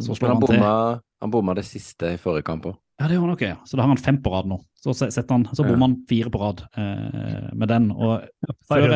Så 0.00 0.14
slår 0.14 0.28
han 0.34 0.36
han 0.38 0.44
bomma, 0.46 1.00
han 1.20 1.30
bomma 1.34 1.54
det 1.58 1.64
siste 1.66 2.14
i 2.14 2.20
forrige 2.22 2.46
kamp 2.46 2.68
òg. 2.70 2.76
Ja, 2.98 3.06
det 3.06 3.14
gjør 3.14 3.24
han 3.26 3.30
nok, 3.34 3.42
ja. 3.46 3.56
Så 3.66 3.78
da 3.78 3.84
har 3.84 3.92
han 3.92 4.00
fem 4.02 4.16
på 4.22 4.30
rad 4.32 4.48
nå. 4.50 4.58
Så 4.78 4.94
han, 5.34 5.44
så 5.54 5.62
Ja. 5.62 5.68
bommer 5.70 5.86
han 5.88 5.96
fire 6.10 6.30
på 6.34 6.40
rad 6.42 6.64
eh, 6.76 7.50
med 7.54 7.68
den. 7.70 7.90
Og 7.92 8.22
før 8.66 8.86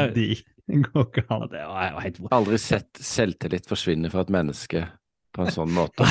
går 0.86 1.06
ikke 1.10 1.24
an. 1.30 1.48
det 1.50 1.60
jo 1.62 2.02
helt 2.06 2.20
Aldri 2.32 2.58
sett 2.58 3.02
selvtillit 3.02 3.66
forsvinne 3.70 4.10
fra 4.10 4.22
et 4.26 4.30
menneske 4.30 4.84
på 5.32 5.44
en 5.46 5.52
sånn 5.54 5.70
måte. 5.72 6.06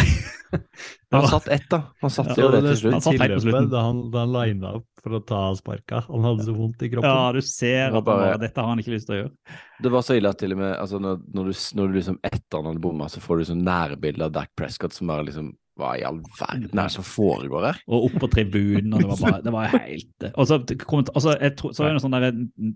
Han 1.11 1.27
satt 1.27 1.47
ett, 1.53 1.67
da. 1.71 1.81
Han 2.01 2.11
satt 2.11 2.31
Ja, 2.33 2.43
jo 2.43 2.49
det 2.53 2.61
til 2.65 2.77
slutt. 2.81 2.95
Han 2.97 3.03
satt 3.05 3.19
helt 3.21 3.35
på 3.37 3.43
slutten. 3.45 3.69
Da 3.71 3.83
han, 3.85 3.99
da 4.11 4.23
han 4.25 4.33
lina 4.33 4.73
opp 4.79 4.87
for 5.03 5.17
å 5.17 5.21
ta 5.27 5.41
sparka. 5.57 6.01
Han 6.07 6.25
hadde 6.27 6.47
så 6.47 6.55
vondt 6.55 6.83
i 6.85 6.89
kroppen. 6.91 7.09
Ja, 7.09 7.31
du 7.35 7.41
ser 7.45 7.95
at 7.97 8.05
bare- 8.07 8.37
dette 8.41 8.59
har 8.61 8.67
han 8.71 8.81
ikke 8.81 8.95
lyst 8.95 9.07
til 9.09 9.15
å 9.15 9.19
gjøre. 9.21 9.57
Det 9.81 9.91
var 9.93 10.05
så 10.05 10.17
ille 10.17 10.29
at 10.29 10.37
til 10.41 10.53
og 10.55 10.61
med 10.61 10.75
altså 10.75 10.99
når, 11.01 11.21
når, 11.33 11.49
du, 11.51 11.63
når 11.79 11.87
du 11.87 11.97
liksom 11.99 12.19
etter 12.23 12.57
han 12.59 12.69
hadde 12.71 12.83
bomma, 12.83 13.09
så 13.09 13.23
får 13.23 13.37
du 13.41 13.49
sånn 13.51 13.63
nærbilde 13.65 14.27
av 14.27 14.35
Dac 14.35 14.51
Prescott 14.57 14.93
som 14.97 15.09
bare 15.11 15.25
liksom 15.29 15.53
Hva 15.79 15.93
i 15.97 16.03
all 16.05 16.19
verden 16.37 16.77
er 16.77 16.89
det 16.89 16.93
som 16.93 17.05
foregår 17.07 17.63
her? 17.69 17.77
Og 17.87 18.09
opp 18.09 18.17
på 18.21 18.29
tribunen, 18.29 18.91
og 18.93 18.99
det 19.01 19.07
var 19.09 19.21
bare 19.23 19.41
det 19.45 19.53
var 19.55 19.71
helt 19.71 20.27
Og 20.35 20.47
så 20.47 20.59
så 20.59 21.37
er 21.39 21.55
det 21.55 21.95
noe 21.95 22.03
sånn 22.03 22.17
der 22.17 22.27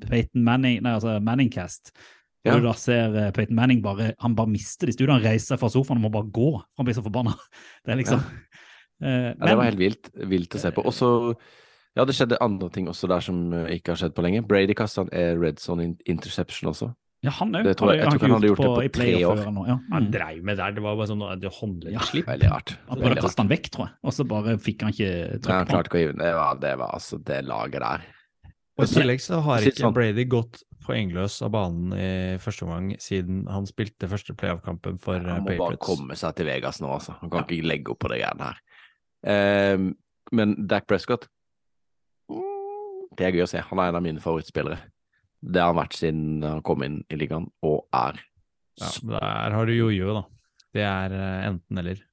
Peyton 0.08 0.46
Manning 0.48 0.80
Nei, 0.82 0.96
altså 0.96 1.20
Manning-cast. 1.22 1.92
Hvor 2.46 2.56
Og 2.60 2.62
du 2.62 2.68
da 2.70 2.74
ser 2.78 3.16
eh, 3.18 3.32
Peyton 3.34 3.56
Manning 3.58 3.82
bare 3.82 4.12
Han 4.22 4.36
bare 4.38 4.48
mister 4.54 4.86
det 4.86 4.94
i 4.94 4.98
studio. 5.00 5.14
Han 5.18 5.24
reiser 5.26 5.56
seg 5.56 5.60
fra 5.64 5.70
sofaen 5.74 5.98
og 5.98 6.06
må 6.06 6.12
bare 6.14 6.30
gå. 6.30 6.50
Han 6.78 6.86
blir 6.86 6.94
så 6.98 7.02
forbanna. 7.06 7.34
Det 7.86 7.94
er 7.96 7.98
liksom 8.04 8.22
eh, 9.02 9.32
Ja, 9.34 9.46
det 9.50 9.56
var 9.58 9.66
helt 9.72 9.80
vilt, 9.82 10.12
vilt 10.30 10.56
å 10.56 10.62
se 10.62 10.72
på. 10.76 10.86
Og 10.86 10.94
så 10.94 11.10
Ja, 11.96 12.04
det 12.06 12.14
skjedde 12.18 12.38
andre 12.44 12.70
ting 12.76 12.88
også 12.92 13.08
der 13.08 13.24
som 13.24 13.38
eh, 13.56 13.70
ikke 13.78 13.94
har 13.94 14.02
skjedd 14.04 14.14
på 14.18 14.24
lenge. 14.26 14.44
Brady 14.46 14.76
kasta 14.76 15.06
en 15.12 15.42
red 15.42 15.60
zone 15.64 15.96
interception 16.06 16.70
også. 16.74 16.92
Ja, 17.24 17.32
han 17.40 17.54
òg. 17.56 17.64
Jeg, 17.64 17.66
jeg- 17.66 17.70
jeg 17.72 17.78
tror 17.80 18.18
ikke 18.20 18.26
han 18.28 18.34
hadde 18.36 18.50
gjort 18.52 18.60
det 18.60 18.72
på 18.76 18.98
tre 19.00 19.14
år. 19.26 19.40
nå. 19.56 19.64
Ja. 19.68 19.78
Han 19.94 20.04
Mm. 20.04 20.12
dreiv 20.12 20.44
med 20.44 20.58
der, 20.60 20.72
det 20.76 20.84
var 20.84 20.96
bare 21.00 21.08
sånn 21.08 21.24
det 21.42 21.50
håndleddslipp. 21.56 22.26
Veldig 22.28 22.50
rart. 22.52 22.76
Han 22.90 23.00
Veldig 23.00 23.08
burde 23.16 23.22
kaste 23.24 23.42
han 23.42 23.50
vekk, 23.50 23.70
tror 23.72 23.86
jeg. 23.88 23.94
Og 24.04 24.14
så 24.14 24.28
bare 24.28 24.58
fikk 24.62 24.82
han 24.84 24.92
ikke 24.92 25.40
trykk 25.42 25.56
han 25.56 25.66
på 25.66 25.74
han. 25.74 25.86
å. 26.14 26.20
Det 26.20 26.34
var, 26.36 26.60
det 26.62 26.74
var 26.78 26.92
altså 27.00 27.18
det 27.24 27.40
laget 27.48 27.80
der. 27.82 28.06
Og 28.78 28.84
I 28.84 28.92
tillegg 28.92 29.22
så 29.24 29.40
har 29.42 29.60
ikke 29.62 29.82
sånn. 29.88 29.94
Brady 29.96 30.26
gått 30.26 30.62
poengløs 30.86 31.38
av 31.46 31.52
banen 31.56 31.94
i 31.98 32.10
første 32.42 32.66
omgang 32.68 32.92
siden 33.02 33.44
han 33.52 33.68
spilte 33.70 34.10
første 34.12 34.36
playoff-kampen 34.38 35.00
for 35.02 35.20
Patriots. 35.20 35.36
Han 35.36 35.48
må 35.48 35.58
bare 35.60 35.82
komme 35.82 36.18
seg 36.20 36.36
til 36.38 36.50
Vegas 36.50 36.82
nå, 36.84 36.90
altså. 36.96 37.18
Han 37.22 37.32
kan 37.34 37.46
ikke 37.46 37.68
legge 37.68 37.94
opp 37.94 38.02
på 38.06 38.12
det 38.14 38.22
greiene 38.22 38.50
her. 38.50 38.62
Eh, 39.36 39.88
men 40.36 40.54
Dak 40.70 40.86
Prescott 40.90 41.26
mm, 42.30 43.16
Det 43.18 43.26
er 43.26 43.38
gøy 43.38 43.46
å 43.46 43.50
se. 43.50 43.64
Han 43.72 43.82
er 43.82 43.90
en 43.90 44.00
av 44.00 44.06
mine 44.06 44.24
favorittspillere. 44.24 44.80
Det 45.46 45.62
har 45.62 45.74
han 45.74 45.80
vært 45.80 45.98
siden 45.98 46.46
han 46.46 46.64
kom 46.66 46.86
inn 46.86 47.02
i 47.10 47.20
ligaen, 47.20 47.50
og 47.66 47.86
er 47.94 48.22
Ja, 48.82 48.92
der 49.08 49.56
har 49.56 49.70
du 49.70 49.74
jojo, 49.76 50.18
da. 50.18 50.24
Det 50.76 50.84
er 50.84 51.16
eh, 51.16 51.48
enten 51.52 51.82
eller. 51.82 52.04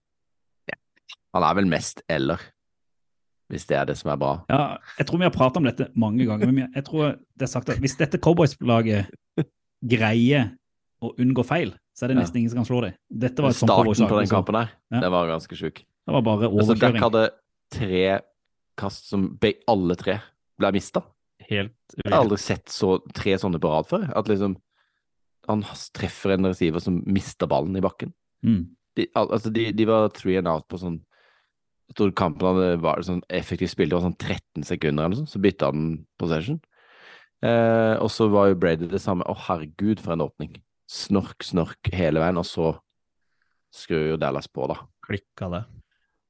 Han 1.33 1.47
er 1.49 1.57
vel 1.57 1.69
mest 1.71 2.03
eller, 2.13 2.43
hvis 3.53 3.67
det 3.69 3.77
er 3.77 3.85
det 3.91 3.97
som 4.01 4.11
er 4.13 4.17
bra. 4.21 4.33
Ja, 4.51 4.79
jeg 4.99 5.07
tror 5.09 5.21
vi 5.21 5.27
har 5.29 5.35
pratet 5.35 5.61
om 5.61 5.67
dette 5.69 5.91
mange 6.01 6.25
ganger. 6.29 6.49
Men 6.53 6.73
jeg 6.75 6.85
tror 6.89 7.15
det 7.37 7.47
er 7.47 7.53
sagt 7.53 7.69
at 7.73 7.81
hvis 7.83 7.97
dette 8.01 8.19
Cowboys-laget 8.23 9.11
greier 9.85 10.53
å 11.03 11.11
unngå 11.21 11.45
feil, 11.47 11.73
så 11.93 12.05
er 12.07 12.13
det 12.13 12.17
Ja. 12.17 12.23
nesten 12.23 12.39
ingen 12.41 12.51
som 12.51 12.63
kan 12.63 12.69
slå 12.69 12.81
dem. 12.83 12.95
Dette 13.11 13.43
var 13.43 13.51
et 13.51 13.57
Starten 13.57 13.85
på 14.09 14.17
den 14.17 14.25
altså. 14.25 14.35
kampen 14.35 14.55
der, 14.55 14.71
Ja. 14.91 15.01
det 15.01 15.11
var 15.11 15.27
ganske 15.29 15.57
sjuk. 15.57 15.85
Det 16.07 16.13
var 16.13 16.23
bare 16.23 16.49
Altså, 16.49 16.75
Dak 16.79 16.95
hadde 16.97 17.31
tre 17.71 18.21
kast 18.77 19.09
som 19.09 19.39
alle 19.69 19.95
tre 19.97 20.21
ble 20.59 20.73
mista. 20.73 21.03
Helt 21.51 21.75
Jeg 22.05 22.13
har 22.13 22.23
aldri 22.25 22.39
sett 22.39 22.67
så, 22.67 23.01
tre 23.13 23.35
sånne 23.35 23.59
på 23.61 23.69
rad 23.69 23.87
før. 23.87 24.17
At 24.17 24.27
liksom 24.27 24.57
han 25.49 25.63
treffer 25.93 26.33
en 26.35 26.45
receiver 26.47 26.81
som 26.81 27.03
mister 27.05 27.47
ballen 27.49 27.77
i 27.77 27.81
bakken. 27.81 28.13
Mm. 28.45 28.69
De, 28.97 29.07
al 29.17 29.29
altså 29.29 29.53
de, 29.53 29.73
de 29.73 29.85
var 29.85 30.09
three 30.11 30.37
and 30.39 30.47
out 30.47 30.69
på 30.69 30.79
sånn 30.79 31.01
Jeg 31.93 31.99
tror 31.99 32.13
kampen 32.17 32.49
hadde 32.49 32.81
var 32.81 33.03
sånn 33.05 33.21
effektivt 33.29 33.75
spilt, 33.75 33.91
det 33.93 33.99
var 33.99 34.07
sånn 34.09 34.17
13 34.17 34.65
sekunder 34.65 35.05
eller 35.05 35.19
sånn, 35.21 35.29
så 35.29 35.41
bytta 35.45 35.69
han 35.69 36.07
possession. 36.19 36.57
Eh, 37.45 37.97
og 38.01 38.09
så 38.15 38.31
var 38.33 38.49
jo 38.49 38.57
Brady 38.63 38.89
det 38.89 39.01
samme. 39.03 39.27
Å, 39.29 39.35
herregud, 39.49 40.01
for 40.01 40.15
en 40.15 40.25
åpning. 40.25 40.55
Snork, 40.89 41.45
snork 41.45 41.91
hele 41.93 42.23
veien, 42.23 42.39
og 42.41 42.47
så 42.49 42.71
skrur 43.75 44.13
jo 44.13 44.17
Dallas 44.21 44.49
på, 44.49 44.67
da. 44.73 44.79
klikka 45.05 45.49
det. 45.51 45.65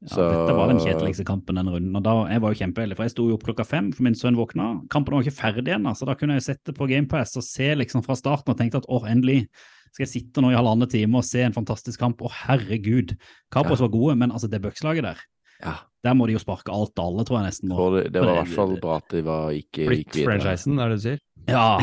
Ja, 0.03 0.09
Så- 0.09 0.31
Dette 0.33 0.57
var 0.57 0.67
den 0.67 0.79
kjedeligste 0.81 1.25
kampen 1.25 1.55
den 1.55 1.69
runden. 1.69 1.95
og 1.95 2.03
da, 2.03 2.27
Jeg 2.33 2.41
var 2.41 2.53
jo 2.55 2.65
kjempeheldig, 2.65 2.97
for 2.97 3.03
jeg 3.05 3.11
sto 3.13 3.29
jo 3.29 3.35
opp 3.35 3.45
klokka 3.45 3.65
fem, 3.67 3.93
for 3.93 4.03
min 4.03 4.15
sønn 4.15 4.35
våkna. 4.35 4.89
Kampen 4.89 5.15
var 5.15 5.23
ikke 5.23 5.39
ferdig 5.39 5.69
ennå, 5.77 5.95
så 5.95 6.07
da 6.07 6.15
kunne 6.15 6.35
jeg 6.35 6.43
jo 6.43 6.53
sette 6.55 6.75
på 6.75 6.89
GamePass 6.89 7.37
og 7.37 7.45
se 7.45 7.75
liksom 7.77 8.03
fra 8.03 8.15
starten 8.17 8.49
og 8.51 8.57
tenkte 8.59 8.79
at 8.79 8.87
åh, 8.89 9.05
endelig 9.07 9.47
skal 9.93 10.07
jeg 10.07 10.09
sitte 10.09 10.41
nå 10.43 10.51
i 10.51 10.57
halvannen 10.57 10.89
time 10.91 11.15
og 11.19 11.23
se 11.23 11.43
en 11.43 11.53
fantastisk 11.53 11.99
kamp. 12.01 12.19
Å, 12.19 12.31
herregud. 12.31 13.17
Cowboys 13.53 13.79
var 13.79 13.91
gode, 13.91 14.17
men 14.17 14.31
altså 14.33 14.49
det 14.51 14.61
Bucks-laget 14.63 15.03
der, 15.03 15.19
Ja, 15.63 15.77
der 16.03 16.17
må 16.19 16.27
de 16.27 16.35
jo 16.35 16.43
sparke 16.43 16.73
alt 16.75 16.99
og 16.99 17.05
alle, 17.05 17.25
tror 17.27 17.39
jeg 17.41 17.53
nesten. 17.53 17.71
nå. 17.71 17.91
det, 17.95 18.07
det 18.15 18.23
var 18.23 18.33
i 18.33 18.39
hvert 18.41 18.57
fall 18.57 18.73
bra 18.83 18.97
at 18.99 19.13
de 19.15 19.23
var 19.27 19.53
ikke 19.55 19.87
gikk 19.87 20.17
videre. 20.17 20.33
franchisen, 20.33 20.81
er 20.83 20.91
det 20.91 20.99
du 20.99 21.05
sier? 21.05 21.21
Ja, 21.51 21.83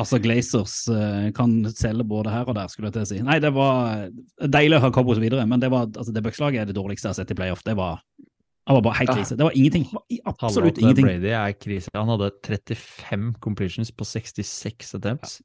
altså 0.00 0.20
Glazers 0.22 0.74
eh, 0.90 1.30
kan 1.34 1.54
selge 1.74 2.06
både 2.06 2.30
her 2.30 2.50
og 2.50 2.54
der, 2.58 2.70
skulle 2.70 2.90
jeg 2.90 2.98
til 2.98 3.02
å 3.06 3.10
si. 3.10 3.20
Nei, 3.26 3.38
det 3.42 3.50
var 3.54 4.08
deilig 4.38 4.78
å 4.78 4.84
ha 4.84 4.90
Cowboys 4.94 5.22
videre, 5.22 5.46
men 5.50 5.62
det 5.62 5.70
var, 5.72 5.88
altså 5.90 6.14
det 6.14 6.22
Bucks-laget 6.26 6.62
er 6.62 6.70
det 6.70 6.76
dårligste 6.78 7.08
jeg 7.08 7.14
har 7.14 7.20
sett 7.22 7.34
i 7.34 7.38
playoff. 7.38 7.64
Det 7.66 7.74
var, 7.78 8.02
det 8.22 8.76
var 8.78 8.84
bare 8.86 9.00
helt 9.00 9.14
krise. 9.18 9.38
Det 9.38 9.46
var 9.46 9.56
ingenting. 9.58 9.86
Absolutt 10.30 10.78
ingenting. 10.78 11.08
Brady 11.08 11.34
er 11.34 11.54
krise. 11.58 11.94
Han 11.96 12.10
hadde 12.14 12.30
35 12.46 13.32
completions 13.42 13.90
på 13.90 14.06
66 14.06 14.94
attempts. 15.00 15.40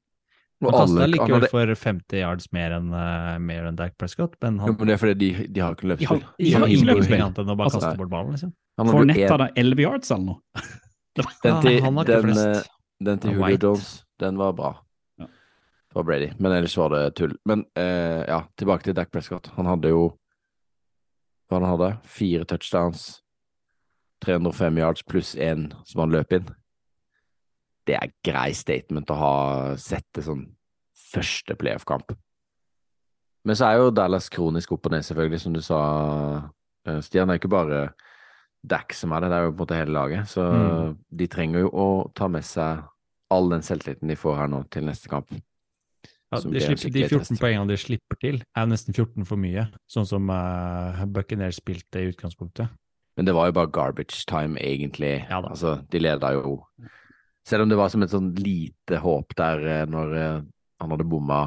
Og 0.64 0.72
Han 0.72 0.80
kasta 0.88 1.02
han 1.02 1.12
likevel 1.12 1.34
hadde- 1.36 1.50
for 1.52 1.76
50 1.76 2.22
yards 2.22 2.46
mer 2.56 2.72
enn 2.78 2.94
uh, 2.94 3.72
Dak 3.76 3.98
Prescott, 4.00 4.38
men 4.42 4.58
Jo, 4.58 4.74
men 4.80 4.88
det 4.88 4.94
er 4.94 4.98
fordi 5.02 5.16
de, 5.20 5.48
de 5.52 5.60
har 5.62 5.76
ikke 5.76 5.98
De 5.98 6.06
har- 6.06 6.22
de 6.40 6.52
har 6.54 6.68
ingen 6.68 6.90
annet 7.22 7.38
enn 7.44 7.50
å 7.52 7.58
bare 7.58 7.68
Altså, 7.68 7.82
kaste 7.82 7.98
bort 8.00 8.10
ballen, 8.10 8.32
liksom. 8.32 8.54
Han 8.78 8.88
hadde 8.88 9.16
jo 9.16 9.26
en- 9.26 9.32
hadde 9.32 9.50
11 9.58 9.80
yards 9.84 10.12
eller 10.12 10.26
noe. 10.26 10.40
Den 11.16 11.62
til, 11.62 11.82
han 11.82 11.96
har 11.98 12.04
ikke 12.06 12.22
den, 12.22 12.24
flest. 12.24 12.68
eh, 12.68 13.06
den 13.06 13.20
til 13.20 13.32
Julio 13.32 13.58
Jones, 13.62 14.04
den 14.20 14.38
var 14.38 14.52
bra. 14.54 14.72
Ja. 15.20 15.28
For 15.94 16.04
Brady. 16.04 16.32
Men 16.40 16.52
ellers 16.52 16.76
var 16.78 16.90
det 16.90 17.16
tull. 17.16 17.38
Men 17.46 17.64
uh, 17.78 18.24
ja, 18.28 18.42
tilbake 18.58 18.84
til 18.84 18.94
Dak 18.98 19.12
Prescott. 19.12 19.48
Han 19.56 19.66
hadde 19.66 19.92
jo 19.94 20.18
Hva 21.48 21.60
han 21.62 21.70
hadde? 21.70 22.00
Fire 22.04 22.44
touchdowns, 22.44 23.22
305 24.26 24.78
yards 24.82 25.04
pluss 25.04 25.36
én 25.36 25.70
som 25.86 26.02
han 26.02 26.12
løp 26.12 26.34
inn. 26.34 26.48
Det 27.86 27.96
er 28.00 28.14
grei 28.26 28.52
statement 28.58 29.12
å 29.14 29.18
ha 29.20 29.34
sett 29.78 30.06
det 30.18 30.24
sånn 30.26 30.46
første 31.14 31.56
playoff-kamp. 31.60 32.16
Men 33.46 33.56
så 33.60 33.68
er 33.70 33.78
jo 33.78 33.92
Dallas 33.94 34.30
kronisk 34.34 34.72
opp 34.74 34.88
og 34.90 34.96
ned, 34.96 35.06
selvfølgelig, 35.06 35.40
som 35.44 35.54
du 35.54 35.62
sa, 35.62 35.80
eh, 36.88 37.00
Stian. 37.06 37.28
Det 37.30 37.36
er 37.36 37.40
ikke 37.44 37.54
bare 37.54 37.82
Dax 38.66 38.98
som 39.04 39.12
er 39.14 39.22
det, 39.22 39.30
det 39.30 39.38
er 39.38 39.44
jo 39.46 39.52
på 39.52 39.60
en 39.60 39.68
måte 39.68 39.78
hele 39.78 39.94
laget. 39.94 40.26
Så 40.28 40.42
Mm. 40.42 40.98
de 41.16 41.28
trenger 41.28 41.60
jo 41.62 41.70
å 41.70 42.14
ta 42.16 42.28
med 42.28 42.42
seg 42.44 42.84
all 43.30 43.50
den 43.50 43.62
selvtilliten 43.62 44.08
de 44.10 44.16
får 44.16 44.38
her 44.38 44.48
nå 44.48 44.64
til 44.72 44.84
neste 44.86 45.08
kamp. 45.08 45.30
Ja, 46.34 46.40
de, 46.40 46.60
slipper, 46.60 46.90
de 46.92 47.04
14 47.08 47.20
test. 47.20 47.40
poengene 47.42 47.68
de 47.70 47.78
slipper 47.78 48.18
til, 48.20 48.42
er 48.58 48.66
nesten 48.66 48.94
14 48.96 49.24
for 49.26 49.38
mye, 49.38 49.68
sånn 49.88 50.08
som 50.08 50.28
uh, 50.30 51.06
Buccaneers 51.06 51.58
spilte 51.62 52.02
i 52.02 52.10
utgangspunktet. 52.12 52.68
Men 53.16 53.26
det 53.26 53.36
var 53.36 53.46
jo 53.48 53.52
bare 53.54 53.72
garbage 53.72 54.26
time, 54.26 54.58
egentlig. 54.58 55.28
Ja. 55.30 55.40
Altså, 55.42 55.88
de 55.90 56.00
leda 56.00 56.34
jo 56.34 56.66
Selv 57.46 57.66
om 57.66 57.70
det 57.70 57.78
var 57.78 57.92
som 57.94 58.02
et 58.02 58.10
sånn 58.14 58.32
lite 58.42 58.98
håp 59.04 59.36
der 59.38 59.62
eh, 59.70 59.84
når 59.90 60.16
eh, 60.18 60.42
han 60.82 60.94
hadde 60.96 61.06
bomma 61.08 61.44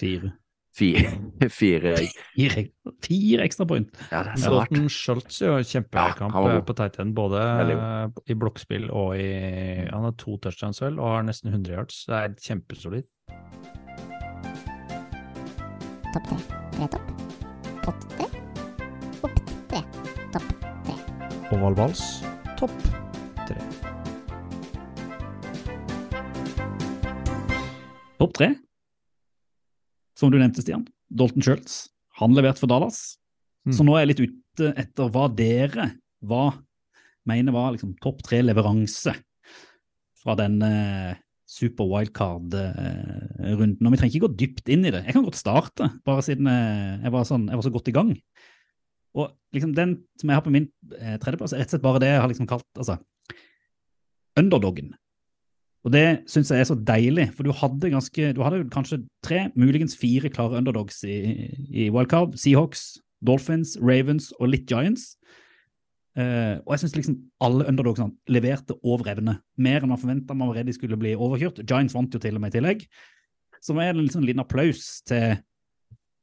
Fire. 0.00 0.32
fire, 0.76 1.12
fire 1.58 1.92
Fire, 2.34 2.64
fire 3.06 3.46
ekstra 3.46 3.66
point. 3.70 3.92
Ja, 4.10 4.24
det 4.26 4.34
er 4.34 4.42
så 4.42 4.56
rart. 4.56 4.74
Schultz 4.92 5.38
gjør 5.40 5.62
kjempekamp 5.62 6.26
Ja, 6.26 6.34
han 6.34 6.48
var 6.48 6.56
eh, 6.58 6.64
på 6.66 6.76
tight 6.76 6.98
end, 7.02 7.14
både 7.16 7.44
i 8.26 8.36
blokkspill 8.36 8.90
og 8.90 9.14
i 9.22 9.30
Han 9.86 10.08
har 10.10 10.16
to 10.18 10.36
touchdowns 10.42 10.82
vel, 10.82 10.98
og 10.98 11.14
har 11.14 11.24
nesten 11.30 11.54
100 11.54 11.78
yards. 11.78 12.02
Det 12.10 12.18
er 12.18 12.36
kjempesolid. 12.50 13.06
Topp 16.10 16.30
tre. 16.32 16.42
Tre 16.74 16.90
topp. 16.90 17.16
Pott 17.86 18.06
tre. 18.18 18.28
Opp 19.22 19.42
tre. 19.70 19.82
Topp 20.34 20.54
tre. 20.90 21.00
Ovalvals, 21.54 22.06
topp 22.58 23.05
Topp 28.16 28.32
tre, 28.38 28.54
som 30.16 30.32
du 30.32 30.38
nevnte, 30.40 30.64
Stian. 30.64 30.86
Dalton 31.12 31.44
Schultz. 31.44 31.90
Han 32.20 32.32
leverte 32.36 32.62
for 32.62 32.70
Dallas. 32.70 33.18
Mm. 33.68 33.74
Så 33.76 33.84
nå 33.84 33.94
er 33.94 34.06
jeg 34.06 34.12
litt 34.12 34.24
ute 34.24 34.72
etter 34.80 35.10
hva 35.12 35.26
dere 35.28 35.90
hva 36.24 36.48
mener 37.28 37.52
var 37.54 37.74
liksom 37.74 37.92
topp 38.00 38.22
tre 38.24 38.40
leveranse 38.44 39.12
fra 40.22 40.36
denne 40.38 40.70
super 41.46 41.86
wildcard-runden. 41.90 43.86
Og 43.86 43.92
vi 43.92 43.98
trenger 44.00 44.14
ikke 44.14 44.26
gå 44.26 44.36
dypt 44.40 44.70
inn 44.72 44.86
i 44.86 44.92
det. 44.94 45.04
Jeg 45.06 45.14
kan 45.14 45.26
godt 45.26 45.38
starte, 45.38 45.90
bare 46.06 46.24
siden 46.24 46.48
eh, 46.50 47.04
jeg 47.04 47.12
var, 47.14 47.26
sånn, 47.28 47.46
jeg 47.50 47.60
var 47.60 47.66
så 47.66 47.74
godt 47.74 47.90
i 47.92 47.94
gang. 47.94 48.12
Og 49.16 49.30
liksom 49.54 49.74
den 49.76 49.98
som 50.20 50.32
jeg 50.32 50.40
har 50.40 50.46
på 50.46 50.54
min 50.54 50.70
eh, 50.96 51.18
tredjeplass, 51.22 51.54
er 51.54 51.62
rett 51.62 51.70
og 51.70 51.76
slett 51.76 51.84
bare 51.86 52.02
det 52.02 52.10
jeg 52.10 52.22
har 52.24 52.32
liksom 52.32 52.48
kalt 52.50 52.80
altså, 52.80 52.98
underdoggen. 54.40 54.94
Og 55.86 55.92
det 55.94 56.26
syns 56.26 56.50
jeg 56.50 56.64
er 56.64 56.66
så 56.66 56.74
deilig, 56.74 57.28
for 57.36 57.46
du 57.46 57.54
hadde 57.54 57.92
ganske, 57.92 58.30
du 58.34 58.40
hadde 58.42 58.64
kanskje 58.74 59.04
tre, 59.22 59.44
muligens 59.54 59.94
fire 59.98 60.26
klare 60.34 60.58
underdogs 60.58 61.04
i, 61.06 61.46
i 61.70 61.86
wildcard. 61.94 62.34
Seahawks, 62.42 62.96
Dolphins, 63.22 63.76
Ravens 63.78 64.32
og 64.40 64.50
litt 64.50 64.66
Giants. 64.66 65.12
Uh, 66.16 66.58
og 66.64 66.72
jeg 66.72 66.82
syns 66.82 66.96
liksom 66.96 67.16
alle 67.44 67.68
underdogsene 67.70 68.32
leverte 68.32 68.74
over 68.82 69.12
evne. 69.12 69.36
Mer 69.62 69.84
enn 69.84 69.92
man 69.92 70.00
forventa 70.00 70.34
man 70.34 70.50
var 70.50 70.72
skulle 70.74 70.98
bli 70.98 71.12
overkjørt. 71.14 71.60
Giants 71.62 71.94
vant 71.94 72.14
jo 72.14 72.18
til 72.22 72.34
og 72.34 72.42
med 72.42 72.50
i 72.50 72.56
tillegg. 72.56 72.82
Så 73.62 73.76
er 73.76 73.92
det 73.92 74.00
en 74.00 74.06
liksom 74.08 74.24
liten 74.26 74.42
applaus 74.42 74.88
til 75.06 75.36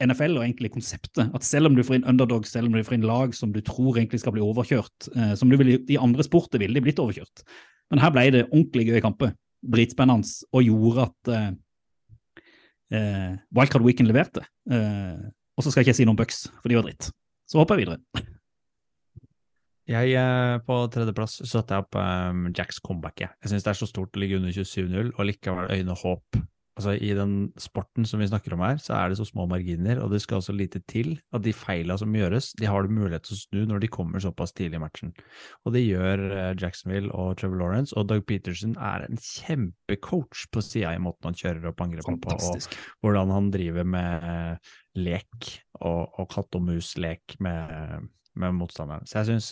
NFL 0.04 0.42
og 0.42 0.44
egentlig 0.44 0.74
konseptet. 0.74 1.30
At 1.32 1.46
selv 1.48 1.70
om 1.70 1.78
du 1.78 1.86
får 1.88 2.02
inn 2.02 2.10
underdogs, 2.10 2.52
selv 2.52 2.68
om 2.68 2.76
du 2.76 2.84
får 2.84 2.98
inn 2.98 3.08
lag 3.08 3.38
som 3.38 3.54
du 3.56 3.62
tror 3.64 3.96
egentlig 3.96 4.20
skal 4.26 4.36
bli 4.36 4.44
overkjørt, 4.44 5.14
uh, 5.16 5.38
som 5.40 5.48
du 5.48 5.56
vil, 5.62 5.78
i 5.88 6.02
andre 6.02 6.26
sporter 6.28 6.60
ville 6.60 6.76
de 6.76 6.84
blitt 6.84 7.00
overkjørt. 7.00 7.46
Men 7.94 8.04
her 8.04 8.12
ble 8.12 8.28
det 8.34 8.44
ordentlig 8.50 8.90
gøy 8.90 9.00
kamper. 9.06 9.38
Dritspennende 9.64 10.28
og 10.52 10.66
gjorde 10.68 11.08
at 11.08 11.34
eh, 11.34 11.50
eh, 12.98 13.34
Wildcard 13.56 13.86
Weekend 13.86 14.12
leverte. 14.12 14.44
Eh, 14.70 15.24
og 15.54 15.64
så 15.64 15.72
skal 15.72 15.82
jeg 15.82 15.92
ikke 15.92 16.00
si 16.02 16.08
noen 16.10 16.20
bucks, 16.20 16.46
for 16.62 16.72
de 16.72 16.80
var 16.80 16.88
dritt. 16.88 17.12
Så 17.50 17.60
hopper 17.60 17.80
jeg 17.80 17.88
videre. 17.88 18.26
Jeg 19.90 20.16
eh, 20.16 20.58
På 20.64 20.80
tredjeplass 20.92 21.42
satte 21.50 21.76
jeg 21.76 21.86
opp 21.86 21.98
um, 22.00 22.48
Jacks 22.56 22.80
comeback. 22.84 23.20
Jeg, 23.26 23.36
jeg 23.44 23.52
syns 23.52 23.66
det 23.66 23.74
er 23.74 23.80
så 23.82 23.90
stort 23.90 24.16
å 24.16 24.24
ligge 24.24 24.40
under 24.40 24.56
27-0 24.56 25.12
og 25.12 25.28
likevel 25.28 25.72
øyne 25.76 25.98
håp 26.00 26.44
altså 26.78 26.96
I 26.98 27.12
den 27.18 27.34
sporten 27.62 28.08
som 28.08 28.22
vi 28.22 28.28
snakker 28.30 28.56
om 28.56 28.64
her, 28.66 28.80
så 28.82 28.96
er 28.98 29.12
det 29.12 29.20
så 29.20 29.28
små 29.28 29.46
marginer, 29.50 30.00
og 30.02 30.14
det 30.14 30.22
skal 30.24 30.42
så 30.42 30.56
lite 30.56 30.82
til 30.90 31.16
at 31.36 31.44
de 31.46 31.54
feila 31.54 31.98
som 32.00 32.14
gjøres, 32.16 32.52
de 32.60 32.70
har 32.70 32.84
du 32.84 32.94
mulighet 32.94 33.28
til 33.28 33.38
å 33.38 33.42
snu 33.42 33.60
når 33.70 33.84
de 33.84 33.92
kommer 33.94 34.24
såpass 34.24 34.56
tidlig 34.58 34.80
i 34.80 34.84
matchen. 34.84 35.14
Og 35.68 35.76
det 35.76 35.84
gjør 35.86 36.26
eh, 36.30 36.56
Jacksonville 36.60 37.14
og 37.14 37.38
Trevor 37.42 37.62
Lawrence, 37.62 37.96
og 37.98 38.10
Doug 38.10 38.26
Peterson 38.30 38.74
er 38.82 39.06
en 39.06 39.22
kjempecoach 39.22 40.48
på 40.54 40.66
sida 40.66 40.96
i 40.96 41.04
måten 41.04 41.30
han 41.30 41.38
kjører 41.38 41.70
opp 41.72 41.86
angrepet 41.86 42.22
på, 42.24 42.40
og 42.40 43.06
hvordan 43.06 43.34
han 43.34 43.54
driver 43.54 43.88
med 43.88 44.28
eh, 44.34 44.74
lek 45.04 45.54
og, 45.82 46.20
og 46.22 46.30
katt 46.34 46.58
og 46.58 46.68
mus-lek 46.68 47.38
med, 47.44 48.10
med 48.40 48.56
motstanderen. 48.58 49.06
Så 49.08 49.20
jeg 49.20 49.30
syns 49.30 49.50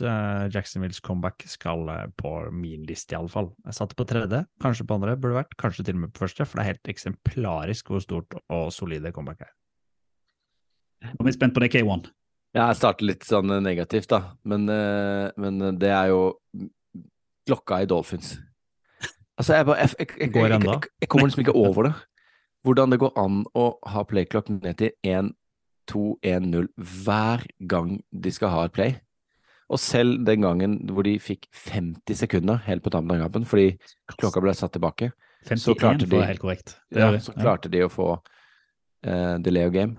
Jacksonvilles 0.54 1.02
comeback 1.06 1.46
skal 1.50 1.86
uh, 1.90 2.06
på 2.18 2.32
min 2.56 2.86
liste, 2.90 3.16
iallfall. 3.16 3.52
Jeg 3.68 3.78
satte 3.78 3.98
på 3.98 4.08
tredje, 4.10 4.44
kanskje 4.64 4.88
på 4.90 4.98
andre, 4.98 5.18
burde 5.20 5.38
vært, 5.42 5.58
kanskje 5.62 5.86
til 5.88 6.00
og 6.00 6.06
med 6.06 6.14
på 6.16 6.26
første, 6.26 6.48
for 6.48 6.58
det 6.58 6.64
er 6.64 6.72
helt 6.74 6.92
eksemplarisk 6.94 7.92
hvor 7.92 8.04
stort 8.04 8.38
og 8.42 8.72
solide 8.74 9.14
comeback 9.16 9.46
er. 9.46 9.54
Nå 11.12 11.24
er 11.24 11.30
vi 11.30 11.38
spent 11.38 11.56
på 11.56 11.64
det, 11.64 11.72
K1. 11.74 12.12
Ja, 12.58 12.68
jeg 12.68 12.80
starter 12.82 13.08
litt 13.08 13.26
sånn 13.26 13.54
negativt, 13.64 14.10
da. 14.12 14.36
Men, 14.50 14.68
uh, 14.70 15.30
men 15.42 15.80
det 15.82 15.94
er 15.94 16.14
jo 16.14 16.24
klokka 17.48 17.82
i 17.84 17.90
Dolphins. 17.90 18.36
Altså, 19.38 19.56
jeg, 19.58 19.66
bare, 19.66 19.78
jeg, 19.82 19.94
jeg, 19.98 20.10
jeg, 20.20 20.34
jeg, 20.36 20.64
jeg, 20.66 20.90
jeg 21.02 21.10
kommer 21.10 21.30
liksom 21.30 21.46
ikke 21.46 21.58
over 21.58 21.88
det. 21.88 21.94
Hvordan 22.62 22.94
det 22.94 23.00
går 23.02 23.16
an 23.18 23.40
å 23.58 23.64
ha 23.90 24.04
playclock 24.06 24.52
ned 24.54 24.76
til 24.78 24.92
1, 25.08 25.32
2, 25.92 26.04
1, 26.24 26.50
0 26.52 26.68
hver 27.06 27.44
gang 27.72 27.98
de 28.12 28.32
skal 28.34 28.54
ha 28.54 28.66
et 28.68 28.76
play. 28.76 28.96
Og 29.72 29.80
selv 29.80 30.18
den 30.28 30.44
gangen 30.44 30.78
hvor 30.92 31.06
de 31.08 31.14
fikk 31.24 31.46
50 31.56 32.18
sekunder 32.26 32.60
helt 32.66 32.84
på 32.84 32.92
tampen 32.92 33.16
av 33.16 33.26
kampen 33.28 33.46
fordi 33.48 33.70
klokka 34.20 34.44
ble 34.44 34.54
satt 34.58 34.74
tilbake, 34.76 35.12
51 35.48 35.64
Så 35.64 35.74
klarte 35.80 36.10
de- 36.12 36.22
helt 36.28 36.42
korrekt. 36.44 36.76
Det 36.92 37.00
ja, 37.02 37.12
så 37.24 37.34
klarte 37.34 37.72
de 37.72 37.86
å 37.86 37.90
få 37.90 38.10
uh, 39.08 39.38
delay 39.42 39.66
of 39.70 39.74
game. 39.74 39.96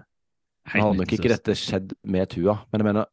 det 0.69 0.79
Nå 0.79 0.85
hadde 0.91 1.01
nok 1.01 1.15
ikke 1.17 1.33
dette 1.33 1.57
skjedd 1.59 1.97
med 2.05 2.29
Tua, 2.31 2.59
men 2.71 2.83
jeg 2.85 2.89
mener 2.93 3.09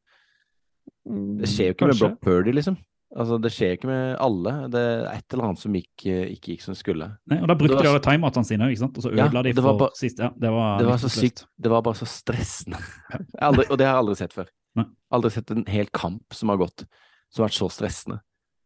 Det 1.40 1.48
skjer 1.50 1.72
jo 1.72 1.74
ikke 1.74 1.88
med 1.88 1.96
Kanskje. 1.96 2.10
Brock 2.10 2.22
Purdy, 2.28 2.52
liksom. 2.54 2.76
Altså, 3.10 3.40
det 3.42 3.50
skjer 3.50 3.72
ikke 3.74 3.88
med 3.90 4.18
alle. 4.22 4.52
Det 4.70 4.80
er 4.86 5.08
et 5.16 5.34
eller 5.34 5.48
annet 5.48 5.60
som 5.64 5.74
ikke, 5.74 6.14
ikke 6.36 6.52
gikk 6.54 6.62
som 6.62 6.76
skulle. 6.78 7.08
Nei, 7.32 7.40
og 7.42 7.48
da 7.50 7.56
brukte 7.58 7.80
var 7.80 7.88
de 7.88 7.90
alle 7.90 8.04
timeoutene 8.06 8.46
sine, 8.46 8.68
sant? 8.78 8.98
og 9.00 9.04
så 9.08 9.10
Ja, 9.18 9.26
ødela 9.26 9.42
de 9.48 9.54
for 9.58 9.78
bare- 9.80 9.98
sist. 9.98 10.20
Ja, 10.22 10.30
det 10.38 10.52
var, 10.54 10.78
Det 10.78 10.86
var 10.92 10.98
så 11.02 11.10
sykt. 11.10 11.46
Det 11.58 11.72
var 11.74 11.82
bare 11.82 11.98
så 11.98 12.06
stressende. 12.06 12.78
Aldri, 13.42 13.66
og 13.70 13.78
det 13.82 13.88
har 13.88 13.96
jeg 13.96 14.04
aldri 14.04 14.16
sett 14.22 14.34
før. 14.38 14.52
Nei. 14.78 14.86
Aldri 15.12 15.32
sett 15.34 15.52
en 15.56 15.66
hel 15.66 15.90
kamp 15.90 16.38
som 16.38 16.50
har 16.54 16.58
gått 16.62 16.86
som 17.34 17.44
har 17.44 17.50
vært 17.50 17.58
så 17.58 17.70
stressende 17.74 18.20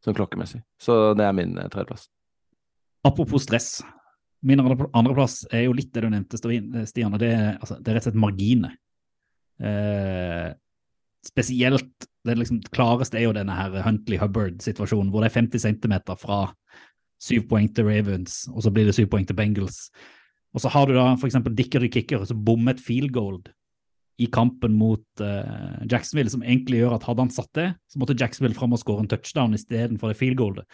som 0.03 0.13
klokkemessig. 0.13 0.59
Så 0.79 1.13
det 1.15 1.23
er 1.23 1.31
min 1.33 1.57
eh, 1.57 1.69
tredjeplass. 1.71 2.09
Apropos 3.07 3.43
stress. 3.47 3.81
Min 4.43 4.59
andre- 4.59 4.89
andreplass 4.93 5.45
er 5.51 5.63
jo 5.69 5.71
litt 5.73 5.93
det 5.95 6.03
du 6.03 6.09
nevnte, 6.11 6.35
Stian. 6.37 6.83
Stian, 6.85 7.13
og 7.15 7.19
det, 7.23 7.31
altså, 7.61 7.77
det 7.79 7.87
er 7.91 7.95
rett 7.95 8.07
og 8.07 8.11
slett 8.11 8.19
marginer. 8.19 8.75
Eh, 9.63 10.51
spesielt 11.24 12.07
det 12.28 12.36
liksom 12.39 12.61
klareste 12.74 13.19
er 13.19 13.28
jo 13.28 13.36
denne 13.36 13.55
her 13.55 13.76
Huntley 13.84 14.19
Hubbard-situasjonen, 14.21 15.11
hvor 15.11 15.24
det 15.24 15.32
er 15.32 15.39
50 15.41 15.65
cm 15.65 15.95
fra 16.19 16.45
syv 17.24 17.47
poeng 17.51 17.69
til 17.71 17.88
Ravens, 17.88 18.43
og 18.51 18.63
så 18.65 18.71
blir 18.74 18.88
det 18.88 18.95
syv 18.97 19.09
poeng 19.11 19.28
til 19.28 19.38
Bengals. 19.38 19.88
Og 20.53 20.63
så 20.63 20.71
har 20.71 20.88
du 20.88 20.95
da 20.95 21.11
eksempel 21.15 21.55
Dickery 21.57 21.89
Kicker, 21.91 22.24
som 22.28 22.43
bommet 22.45 22.82
field 22.84 23.13
goal 23.15 23.39
i 24.21 24.28
kampen 24.30 24.76
mot 24.78 25.03
uh, 25.24 25.80
Jacksonville, 25.89 26.30
som 26.30 26.43
egentlig 26.45 26.84
gjør 26.84 26.97
at 26.97 27.07
hadde 27.07 27.26
han 27.26 27.34
satt 27.34 27.49
det, 27.57 27.69
så 27.89 28.01
måtte 28.01 28.17
Jacksonville 28.19 28.57
fram 28.57 28.76
og 28.76 28.82
skåre 28.82 29.05
en 29.05 29.09
touchdown 29.09 29.55
istedenfor 29.57 30.11
det 30.11 30.19
field 30.19 30.38
goalet. 30.38 30.67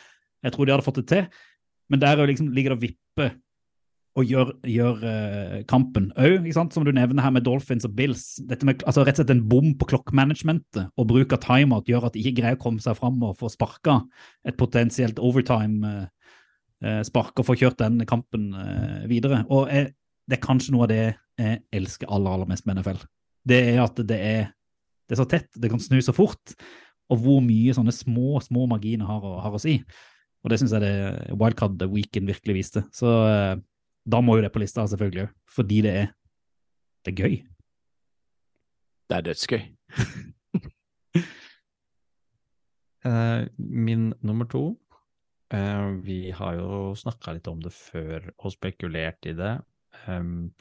Jeg 0.44 0.56
tror 0.56 0.68
de 0.68 0.76
hadde 0.76 0.86
fått 0.86 1.00
det 1.02 1.08
til, 1.12 1.30
men 1.90 2.02
der 2.02 2.20
er 2.20 2.30
liksom, 2.30 2.52
ligger 2.56 2.76
det 2.76 2.80
og 2.80 2.84
vipper 2.84 3.32
og 4.20 4.28
gjør, 4.28 4.50
gjør 4.68 4.98
uh, 5.04 5.60
kampen 5.70 6.10
òg, 6.20 6.48
som 6.56 6.84
du 6.86 6.92
nevner 6.96 7.24
her 7.24 7.32
med 7.36 7.44
Dolphins 7.48 7.86
og 7.88 7.94
Bills. 7.98 8.24
Dette 8.50 8.66
med, 8.68 8.76
altså 8.84 9.02
Rett 9.08 9.18
og 9.18 9.22
slett 9.24 9.36
en 9.36 9.50
bom 9.52 9.70
på 9.80 9.86
klokkmanagementet 9.94 10.84
og 11.00 11.10
bruk 11.10 11.30
av 11.36 11.42
timeout 11.46 11.90
gjør 11.90 12.06
at 12.10 12.16
de 12.16 12.22
ikke 12.24 12.38
greier 12.42 12.58
å 12.60 12.64
komme 12.64 12.82
seg 12.84 12.94
fram 13.00 13.18
og 13.26 13.38
få 13.40 13.48
sparka 13.54 13.94
et 14.48 14.58
potensielt 14.60 15.18
overtime-spark 15.24 17.34
og 17.40 17.48
få 17.48 17.54
kjørt 17.60 17.82
den 17.82 17.96
kampen 18.10 18.44
eh, 18.58 19.02
videre. 19.12 19.38
Og 19.48 19.62
jeg, 19.72 19.84
det 20.30 20.36
er 20.38 20.46
kanskje 20.46 20.74
noe 20.76 20.86
av 20.88 20.92
det 20.92 21.06
jeg 21.40 21.54
elsker 21.80 22.08
aller, 22.12 22.32
aller 22.36 22.50
mest 22.52 22.66
med 22.68 22.76
NFL. 22.80 23.00
Det 23.50 23.62
er 23.72 23.78
at 23.86 23.96
det 24.04 24.20
er, 24.20 24.44
det 25.08 25.14
er 25.16 25.22
så 25.22 25.30
tett, 25.30 25.50
det 25.56 25.72
kan 25.72 25.82
snu 25.82 25.98
så 26.04 26.14
fort, 26.16 26.46
og 27.10 27.18
hvor 27.24 27.40
mye 27.42 27.74
sånne 27.74 27.94
små, 27.96 28.42
små 28.44 28.62
marginer 28.70 29.06
har, 29.10 29.22
har 29.46 29.54
å 29.56 29.62
si. 29.62 29.76
Og 30.44 30.48
det 30.52 30.60
syns 30.62 30.74
jeg 30.76 30.84
det 30.84 30.94
Wildcard 31.40 31.82
Weekend 31.92 32.30
virkelig 32.30 32.56
viste. 32.62 32.82
Så 32.96 33.08
eh, 33.28 33.56
da 34.06 34.22
må 34.24 34.38
jo 34.38 34.46
det 34.46 34.52
på 34.54 34.62
lista, 34.62 34.86
selvfølgelig 34.88 35.30
fordi 35.50 35.82
det 35.86 35.94
er, 36.04 36.12
det 37.06 37.14
er 37.14 37.18
gøy. 37.20 37.40
Det 39.10 39.18
er 39.18 39.26
dødsgøy. 39.26 39.64
uh, 43.06 43.42
min 43.88 44.14
nummer 44.22 44.46
to 44.46 44.64
uh, 45.54 45.90
Vi 46.06 46.30
har 46.36 46.60
jo 46.60 46.94
snakka 46.96 47.34
litt 47.34 47.50
om 47.50 47.64
det 47.64 47.74
før 47.74 48.30
og 48.38 48.54
spekulert 48.54 49.26
i 49.30 49.34
det. 49.38 49.56
Um, 50.08 50.54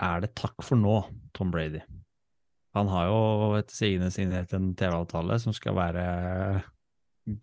er 0.00 0.24
det 0.24 0.34
takk 0.38 0.62
for 0.64 0.80
nå, 0.80 1.02
Tom 1.36 1.52
Brady? 1.52 1.82
Han 2.76 2.88
har 2.92 3.08
jo 3.10 3.20
etter 3.58 3.74
sigende 3.74 4.10
signert 4.14 4.52
en 4.54 4.72
TV-avtale 4.78 5.38
som 5.42 5.54
skal 5.56 5.76
være 5.76 6.04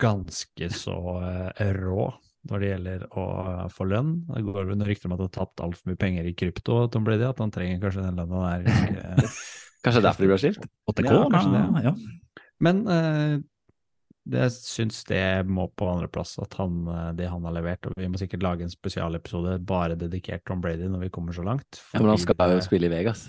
ganske 0.02 0.70
så 0.74 0.96
uh, 1.22 1.66
rå 1.78 2.10
når 2.50 2.62
det 2.62 2.70
gjelder 2.70 3.06
å 3.18 3.26
få 3.74 3.88
lønn. 3.90 4.12
Det 4.30 4.44
går 4.46 4.60
vel 4.70 4.78
noen 4.78 4.88
rykter 4.90 5.10
om 5.10 5.16
at 5.16 5.24
han 5.24 5.30
har 5.32 5.36
tapt 5.40 5.64
altfor 5.66 5.92
mye 5.92 6.00
penger 6.02 6.28
i 6.30 6.36
krypto, 6.38 6.78
Tom 6.94 7.04
Brady, 7.08 7.26
at 7.28 7.40
han 7.42 7.52
trenger 7.54 7.82
kanskje 7.82 8.04
den 8.06 8.20
lønna 8.22 8.44
der. 8.46 8.64
ganske- 8.70 9.34
Kanskje 9.86 10.02
derfor 10.02 10.24
de 10.26 10.30
ble 10.32 10.38
skilt? 10.42 10.64
8K, 10.90 11.10
Ja, 11.14 11.26
kanskje 11.30 11.52
det. 11.54 11.84
Ja. 11.86 11.92
Men 12.66 12.80
eh, 12.90 13.34
det, 14.26 14.40
jeg 14.48 14.54
syns 14.56 15.04
det 15.06 15.22
må 15.46 15.68
på 15.78 15.86
andreplass, 15.92 16.40
at 16.42 16.56
han, 16.58 16.80
eh, 16.90 17.10
det 17.20 17.28
han 17.30 17.46
har 17.46 17.54
levert. 17.54 17.86
Og 17.86 17.94
vi 18.02 18.08
må 18.10 18.18
sikkert 18.18 18.42
lage 18.46 18.66
en 18.66 18.74
spesialepisode 18.74 19.60
bare 19.70 19.98
dedikert 20.00 20.42
Tom 20.50 20.62
Brady 20.64 20.88
når 20.90 21.04
vi 21.06 21.12
kommer 21.14 21.38
så 21.38 21.46
langt. 21.46 21.82
Ja, 21.94 22.00
men 22.02 22.10
han 22.16 22.22
skal 22.24 22.56
jo 22.56 22.64
spille 22.66 22.90
i 22.90 22.94
Vegas. 22.96 23.28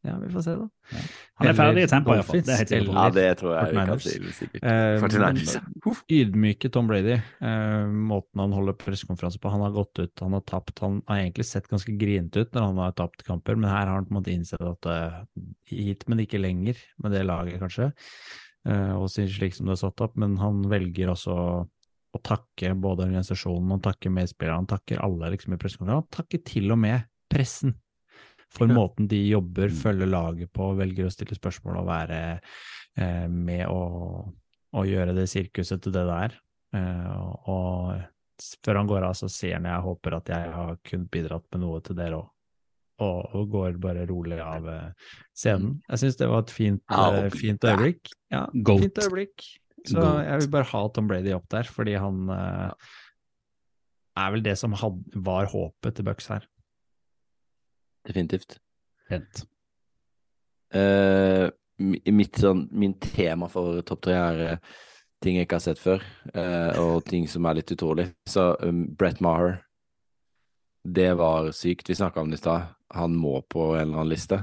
Ja, 0.00 0.14
vi 0.16 0.30
får 0.32 0.42
se, 0.42 0.52
da. 0.56 1.00
Han 1.40 1.48
er 1.50 1.56
ferdig 1.58 1.82
i 1.84 1.88
tempo, 1.90 2.14
iallfall. 2.14 2.38
Det 2.40 2.54
er 2.54 2.60
helt 2.62 2.70
sikker 2.72 2.86
Ja, 2.94 3.02
det 3.12 3.24
tror 3.36 3.50
jeg 3.52 3.72
vi 3.74 3.82
kan 3.90 3.98
si 4.00 4.12
sikkert. 4.38 4.62
Eh, 4.64 4.94
49ers, 5.02 5.50
ja. 5.58 5.60
men 5.68 5.98
Ydmyke 6.16 6.70
Tom 6.72 6.88
Brady. 6.88 7.18
uh, 7.44 7.90
måten 8.08 8.40
han 8.40 8.54
holder 8.56 8.78
pressekonferanse 8.80 9.40
på. 9.42 9.52
Han 9.52 9.64
har 9.66 9.74
gått 9.76 10.00
ut, 10.00 10.22
han 10.24 10.36
har 10.38 10.44
tapt. 10.48 10.80
Han 10.80 11.02
har 11.10 11.20
egentlig 11.20 11.44
sett 11.50 11.68
ganske 11.68 11.92
grinete 12.00 12.46
ut 12.46 12.56
når 12.56 12.64
han 12.70 12.80
har 12.80 12.94
tapt 12.96 13.26
kamper, 13.26 13.60
men 13.60 13.68
her 13.68 13.84
har 13.90 13.98
han 13.98 14.08
på 14.08 14.14
en 14.14 14.20
måte 14.22 14.32
innsett 14.32 14.64
at 14.64 14.88
uh, 14.88 15.20
hit, 15.68 16.08
men 16.08 16.24
ikke 16.24 16.40
lenger 16.40 16.80
med 17.04 17.12
det 17.16 17.26
laget, 17.28 17.60
kanskje. 17.60 17.90
Uh, 18.64 18.96
og 18.96 19.12
synes 19.12 19.36
slik 19.36 19.58
som 19.58 19.68
det 19.68 19.76
er 19.76 19.82
satt 19.84 20.00
opp, 20.06 20.16
men 20.20 20.40
han 20.40 20.64
velger 20.72 21.12
også 21.12 21.36
å 22.10 22.24
takke 22.24 22.72
både 22.72 23.04
organisasjonen, 23.04 23.76
han 23.76 23.84
takker 23.84 24.16
medspillerne, 24.16 24.64
han 24.64 24.72
takker 24.72 25.04
alle 25.04 25.34
liksom 25.36 25.54
i 25.54 25.60
pressekonferansen. 25.60 26.08
Han 26.08 26.12
takker 26.22 26.44
til 26.48 26.72
og 26.72 26.80
med 26.88 27.04
pressen 27.30 27.76
for 28.50 28.66
Ja. 28.68 28.74
måten 28.74 29.06
de 29.08 29.20
jobber, 29.30 29.68
Mm. 29.70 29.76
følger 29.82 30.06
laget 30.10 30.52
på, 30.52 30.74
velger 30.76 31.06
å 31.06 31.12
stille 31.14 31.36
spørsmål 31.38 31.78
og 31.80 31.86
være 31.86 32.40
eh, 32.98 33.28
med 33.28 33.66
å, 33.68 34.32
å 34.74 34.82
gjøre 34.84 35.14
det 35.14 35.28
sirkuset 35.30 35.80
til 35.82 35.92
det 35.92 36.04
det 36.08 36.16
er. 36.24 36.34
Eh, 36.74 37.12
og, 37.46 38.02
før 38.64 38.76
han 38.80 38.86
går 38.88 39.04
av, 39.04 39.14
så 39.14 39.28
ser 39.30 39.54
han 39.58 39.64
jeg 39.68 39.82
håper 39.84 40.16
at 40.16 40.26
jeg 40.32 40.52
har 40.52 40.76
kunnet 40.84 41.10
bidratt 41.10 41.44
med 41.52 41.60
noe 41.62 41.80
til 41.84 41.94
dere 41.96 42.18
òg. 42.22 42.28
Og, 43.00 43.34
og 43.34 43.50
går 43.50 43.78
bare 43.80 44.02
rolig 44.10 44.38
av 44.44 44.66
eh, 44.68 44.90
scenen. 45.32 45.78
Jeg 45.88 45.98
syns 46.02 46.16
det 46.20 46.28
var 46.28 46.42
et 46.42 46.50
fint, 46.52 46.82
ja, 46.90 47.06
eh, 47.22 47.30
fint 47.30 47.60
øyeblikk. 47.64 48.10
Ja, 48.30 48.42
Goat. 48.52 48.80
fint 48.82 48.98
øyeblikk. 49.06 49.46
Så 49.88 49.94
Goat. 49.96 50.24
jeg 50.26 50.40
vil 50.42 50.50
bare 50.50 50.68
ha 50.74 50.82
Tom 50.92 51.06
Brady 51.08 51.32
opp 51.32 51.48
der, 51.48 51.62
fordi 51.64 51.94
han 51.98 52.28
eh, 52.28 52.72
er 54.20 54.30
vel 54.34 54.42
det 54.44 54.58
som 54.58 54.72
had, 54.76 54.98
var 55.16 55.46
håpet 55.48 55.94
til 55.96 56.04
Bucks 56.04 56.26
her. 56.28 56.44
Definitivt. 58.06 58.58
Helt. 59.10 59.42
Uh, 60.74 61.50
mitt, 61.80 62.38
sånn, 62.38 62.68
min 62.72 62.94
tema 63.00 63.48
for 63.50 63.80
topp 63.86 64.04
tre 64.06 64.16
er 64.16 64.40
eh, 64.44 64.78
ting 65.24 65.38
jeg 65.38 65.48
ikke 65.48 65.58
har 65.58 65.64
sett 65.64 65.80
før, 65.80 66.04
uh, 66.34 66.76
og 66.80 67.04
ting 67.08 67.26
som 67.28 67.48
er 67.48 67.58
litt 67.58 67.72
utrolig. 67.74 68.10
Så 68.28 68.52
um, 68.62 68.84
Brett 68.96 69.20
Maher, 69.24 69.58
det 70.84 71.12
var 71.20 71.50
sykt. 71.56 71.90
Vi 71.90 71.98
snakka 71.98 72.22
om 72.22 72.30
det 72.32 72.40
i 72.40 72.44
stad. 72.44 72.70
Han 72.96 73.16
må 73.16 73.40
på 73.42 73.72
en 73.74 73.82
eller 73.82 74.02
annen 74.02 74.12
liste. 74.12 74.40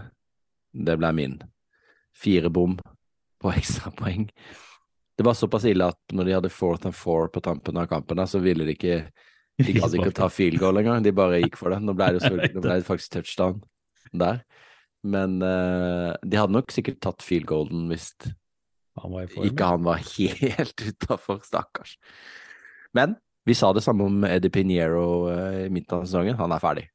Det 0.74 0.98
ble 1.00 1.12
min. 1.18 1.38
Fire 2.18 2.52
bom 2.54 2.78
på 3.42 3.54
ekstrapoeng. 3.58 4.30
Det 5.18 5.26
var 5.26 5.34
såpass 5.34 5.66
ille 5.66 5.88
at 5.90 6.14
når 6.14 6.28
de 6.28 6.36
hadde 6.36 6.54
fourth 6.54 6.86
and 6.86 6.96
four 6.96 7.32
på 7.34 7.42
tampen 7.42 7.78
av 7.78 7.88
kampen, 7.90 8.22
så 8.28 8.42
ville 8.44 8.68
de 8.68 8.76
ikke 8.78 9.00
De 9.58 9.74
gadd 9.74 9.96
ikke 9.98 10.12
å 10.12 10.18
ta 10.20 10.28
field 10.30 10.60
goal 10.62 10.78
engang, 10.78 11.02
de 11.06 11.14
bare 11.16 11.40
gikk 11.42 11.58
for 11.58 11.74
det. 11.74 11.80
Nå 11.82 11.96
ble 11.98 12.12
det, 12.14 12.22
selvfølgelig- 12.26 12.58
nå 12.58 12.64
ble 12.66 12.76
det 12.78 12.88
faktisk 12.88 13.16
touchdown 13.16 13.62
der. 14.14 14.44
Men 15.08 15.38
uh, 15.42 16.14
de 16.26 16.38
hadde 16.40 16.54
nok 16.56 16.74
sikkert 16.74 17.00
tatt 17.06 17.24
field 17.26 17.48
golden 17.50 17.88
hvis 17.92 18.12
ikke 18.18 19.70
han 19.70 19.84
var 19.86 20.02
helt 20.18 20.84
utafor, 20.84 21.42
stakkars. 21.46 21.98
Men 22.98 23.16
vi 23.48 23.56
sa 23.56 23.70
det 23.74 23.84
samme 23.86 24.08
om 24.10 24.24
Eddie 24.28 24.52
Piniero 24.54 25.08
uh, 25.30 25.66
i 25.66 25.72
midten 25.74 26.00
av 26.02 26.06
sesongen. 26.08 26.38
Han 26.40 26.54
er 26.54 26.64
ferdig. 26.64 26.86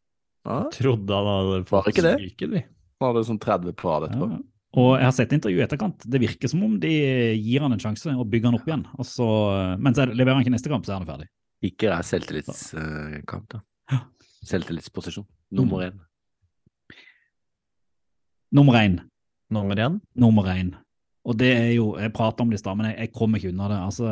Ja, 0.46 0.64
Trodde 0.74 1.18
han 1.18 1.28
hadde 1.30 1.60
fått 1.70 1.92
ikke 1.92 2.02
det? 2.04 2.16
sparken, 2.18 2.56
vi. 2.56 2.64
han 2.98 3.12
hadde 3.12 3.26
sånn 3.28 3.38
30 3.42 3.76
på 3.78 3.90
rad 3.92 4.08
etterpå. 4.08 4.30
Ja. 4.32 4.40
Og 4.82 4.90
jeg 4.96 5.04
har 5.04 5.12
sett 5.12 5.32
intervju 5.36 5.58
i 5.60 5.64
etterkant. 5.66 6.04
Det 6.08 6.18
virker 6.22 6.48
som 6.48 6.62
om 6.64 6.78
de 6.80 6.90
gir 7.36 7.60
han 7.60 7.74
en 7.74 7.82
sjanse 7.82 8.14
og 8.16 8.24
bygger 8.32 8.48
han 8.48 8.56
opp 8.56 8.68
igjen. 8.70 8.84
Så, 9.04 9.26
men 9.78 9.94
så 9.94 10.06
er 10.06 10.14
leverer 10.16 10.38
han 10.38 10.46
ikke 10.46 10.54
neste 10.54 10.72
kamp, 10.72 10.86
så 10.88 10.94
er 10.94 11.02
han 11.02 11.08
ferdig. 11.10 11.28
Ikke 11.62 11.92
er 11.94 12.06
selvtillitskamp, 12.06 13.52
da. 13.52 13.62
Selvtillitsposisjon. 14.42 15.26
Nummer 15.54 15.86
én. 15.86 15.98
Nummer 18.52 18.78
én. 18.80 18.98
Nummer 19.52 19.78
én. 19.78 20.00
Nummer 20.18 20.48
én. 20.50 20.72
Og 21.22 21.38
det 21.38 21.52
er 21.54 21.72
jo 21.76 21.96
Jeg 21.98 22.12
prater 22.12 22.42
om 22.42 22.50
det 22.50 22.58
i 22.58 22.62
stad, 22.62 22.76
men 22.76 22.90
jeg, 22.90 22.98
jeg 22.98 23.12
kommer 23.14 23.38
ikke 23.38 23.52
unna 23.52 23.68
det. 23.70 23.78
Altså, 23.78 24.08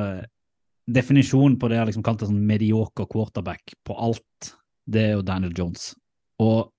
definisjonen 0.86 1.58
på 1.58 1.68
det 1.68 1.76
jeg 1.76 1.82
har 1.82 1.90
liksom 1.90 2.04
kalt 2.06 2.22
en 2.22 2.32
sånn 2.32 2.46
medioker 2.46 3.08
quarterback 3.10 3.74
på 3.86 3.96
alt, 3.98 4.52
det 4.90 5.02
er 5.08 5.16
jo 5.18 5.26
Daniel 5.26 5.54
Jones. 5.56 5.90
Og, 6.42 6.70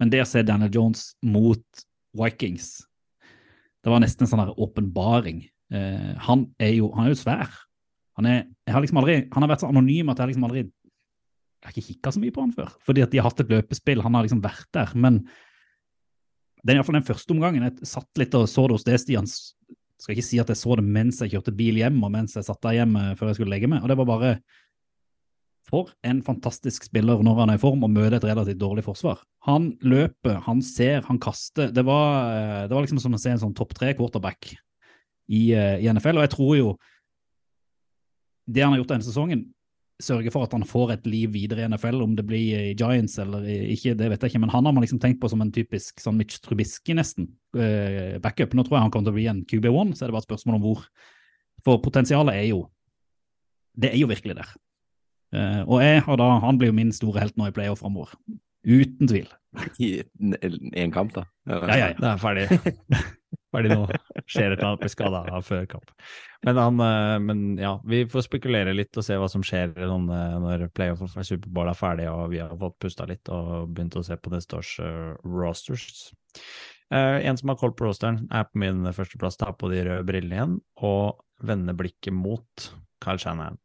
men 0.00 0.10
det 0.12 0.22
å 0.24 0.28
se 0.28 0.42
Daniel 0.46 0.72
Jones 0.74 1.12
mot 1.24 1.84
Vikings, 2.18 2.76
det 3.84 3.92
var 3.92 4.02
nesten 4.02 4.26
en 4.26 4.32
sånn 4.32 4.54
åpenbaring. 4.54 5.44
Eh, 5.74 6.12
han, 6.26 6.46
er 6.62 6.74
jo, 6.78 6.90
han 6.96 7.06
er 7.06 7.14
jo 7.14 7.20
svær. 7.20 7.56
Han, 8.18 8.28
er, 8.30 8.44
har 8.70 8.84
liksom 8.84 9.00
aldri, 9.00 9.16
han 9.32 9.44
har 9.44 9.50
vært 9.50 9.64
så 9.64 9.70
anonym 9.72 10.10
at 10.12 10.18
jeg 10.18 10.24
har 10.24 10.30
liksom 10.30 10.46
aldri 10.46 10.64
Jeg 10.64 11.66
har 11.66 11.72
ikke 11.74 11.88
kikka 11.88 12.12
så 12.12 12.20
mye 12.20 12.34
på 12.36 12.42
han 12.44 12.52
før. 12.52 12.72
Fordi 12.84 13.02
at 13.02 13.12
de 13.12 13.18
har 13.18 13.26
hatt 13.30 13.38
et 13.40 13.50
løpespill, 13.50 14.02
han 14.04 14.14
har 14.14 14.26
liksom 14.26 14.42
vært 14.44 14.68
der. 14.76 14.90
Men 15.00 15.22
det 16.60 16.72
er 16.72 16.78
iallfall 16.78 16.98
den 16.98 17.06
første 17.06 17.32
omgangen. 17.32 17.64
Jeg 17.64 17.88
satt 17.88 18.20
litt 18.20 18.34
og 18.36 18.44
så 18.48 18.66
det 18.68 18.76
hos 18.76 18.84
det, 18.84 18.98
Stian. 19.00 19.28
Skal 19.28 20.12
ikke 20.12 20.26
si 20.26 20.40
at 20.42 20.50
jeg 20.52 20.60
så 20.60 20.76
det 20.76 20.84
mens 20.84 21.22
jeg 21.22 21.32
kjørte 21.32 21.54
bil 21.56 21.78
hjem, 21.80 21.96
og 22.04 22.12
mens 22.12 22.36
jeg 22.36 22.44
satt 22.44 22.60
der 22.64 22.78
hjemme 22.80 23.14
før 23.16 23.30
jeg 23.30 23.38
skulle 23.38 23.54
legge 23.54 23.70
meg. 23.70 23.80
Og 23.80 23.88
det 23.88 23.98
var 24.00 24.10
bare 24.10 24.36
For 25.64 25.88
en 26.04 26.18
fantastisk 26.20 26.84
spiller 26.84 27.22
når 27.24 27.38
han 27.38 27.50
er 27.54 27.56
i 27.56 27.60
form 27.62 27.86
og 27.86 27.92
møter 27.94 28.18
et 28.18 28.26
relativt 28.28 28.58
dårlig 28.60 28.82
forsvar. 28.84 29.22
Han 29.48 29.70
løper, 29.80 30.42
han 30.44 30.60
ser, 30.60 31.00
han 31.06 31.16
kaster. 31.16 31.70
Det 31.72 31.86
var, 31.88 32.34
eh, 32.34 32.66
det 32.68 32.76
var 32.76 32.84
liksom 32.84 33.00
som 33.00 33.16
å 33.16 33.20
se 33.22 33.32
en 33.32 33.40
sånn 33.40 33.54
topp 33.56 33.72
tre-quarterback 33.78 34.50
i, 34.52 35.54
eh, 35.56 35.80
i 35.80 35.88
NFL. 35.88 36.20
Og 36.20 36.26
jeg 36.26 36.34
tror 36.36 36.52
jo 36.58 36.68
det 38.46 38.64
han 38.64 38.74
har 38.74 38.82
gjort 38.82 38.94
denne 38.94 39.06
sesongen, 39.06 39.44
sørger 40.02 40.32
for 40.34 40.46
at 40.46 40.54
han 40.56 40.66
får 40.66 40.92
et 40.96 41.06
liv 41.06 41.32
videre 41.36 41.62
i 41.62 41.68
NFL, 41.70 42.02
om 42.02 42.14
det 42.18 42.24
blir 42.26 42.58
i 42.58 42.74
Giants 42.74 43.14
eller 43.22 43.44
ikke, 43.46 43.94
det 43.98 44.08
vet 44.10 44.24
jeg 44.24 44.32
ikke, 44.32 44.42
men 44.42 44.52
han 44.52 44.66
har 44.66 44.74
man 44.74 44.82
liksom 44.82 45.00
tenkt 45.02 45.20
på 45.22 45.30
som 45.30 45.44
en 45.44 45.52
typisk 45.54 46.02
sånn 46.02 46.18
Mitch 46.18 46.40
Trubisky 46.42 46.96
nesten, 46.98 47.28
eh, 47.54 48.16
backup. 48.22 48.56
Nå 48.56 48.66
tror 48.66 48.78
jeg 48.78 48.86
han 48.88 48.94
kommer 48.94 49.08
til 49.08 49.14
å 49.14 49.18
bli 49.20 49.28
en 49.30 49.44
QB1, 49.46 49.94
så 49.94 50.04
er 50.04 50.10
det 50.10 50.16
bare 50.16 50.26
et 50.26 50.30
spørsmål 50.30 50.58
om 50.58 50.64
hvor. 50.66 50.86
For 51.64 51.80
potensialet 51.80 52.40
er 52.42 52.48
jo, 52.50 52.64
det 53.78 53.92
er 53.94 54.00
jo 54.02 54.10
virkelig 54.10 54.36
der. 54.40 54.50
Eh, 55.34 55.62
og 55.62 55.78
jeg 55.82 56.02
har 56.06 56.18
da, 56.20 56.32
han 56.42 56.58
blir 56.58 56.72
jo 56.72 56.76
min 56.76 56.92
store 56.94 57.22
helt 57.22 57.38
nå 57.38 57.48
i 57.48 57.54
playoff 57.54 57.80
framover. 57.84 58.12
Uten 58.64 59.08
tvil. 59.08 59.30
I 59.78 60.02
én 60.74 60.92
kamp, 60.92 61.14
da. 61.14 61.28
Ja, 61.46 61.60
ja, 61.68 61.76
ja. 61.76 61.88
Det 62.00 62.10
er 62.10 62.22
ferdig. 62.22 62.48
ferdig 63.54 63.72
nå. 63.74 63.86
Skjer 64.30 64.52
et 64.52 64.58
eller 64.58 64.68
annet, 64.68 64.82
blir 64.82 64.92
skada 64.92 65.40
før 65.46 65.64
kamp. 65.70 65.94
Men, 66.44 66.60
han, 66.60 66.82
eh, 66.84 67.14
men 67.24 67.42
ja, 67.60 67.72
vi 67.88 68.02
får 68.10 68.26
spekulere 68.26 68.74
litt 68.76 68.96
og 69.00 69.06
se 69.06 69.16
hva 69.20 69.30
som 69.32 69.44
skjer 69.46 69.72
sånn, 69.78 70.10
når 70.44 70.68
playoff 70.76 71.06
og 71.06 71.16
Superbowl 71.16 71.72
er 71.72 71.78
ferdig 71.78 72.10
og 72.12 72.28
vi 72.34 72.42
har 72.42 72.52
fått 72.60 72.78
pusta 72.84 73.08
litt 73.08 73.30
og 73.32 73.72
begynt 73.72 73.96
å 73.96 74.04
se 74.04 74.18
på 74.20 74.32
neste 74.34 74.60
års 74.60 74.76
uh, 74.84 75.14
rosters. 75.24 75.88
Uh, 76.92 77.22
en 77.24 77.38
som 77.40 77.50
har 77.50 77.58
koll 77.58 77.72
på 77.74 77.88
rosteren, 77.88 78.26
er 78.28 78.44
på 78.50 78.60
min 78.60 78.84
førsteplass, 78.92 79.40
tar 79.40 79.56
på 79.56 79.72
de 79.72 79.86
røde 79.86 80.04
brillene 80.08 80.36
igjen 80.36 80.58
og 80.84 81.24
vender 81.44 81.76
blikket 81.78 82.14
mot 82.14 82.68
Kyle 83.04 83.20
Shanahan. 83.20 83.58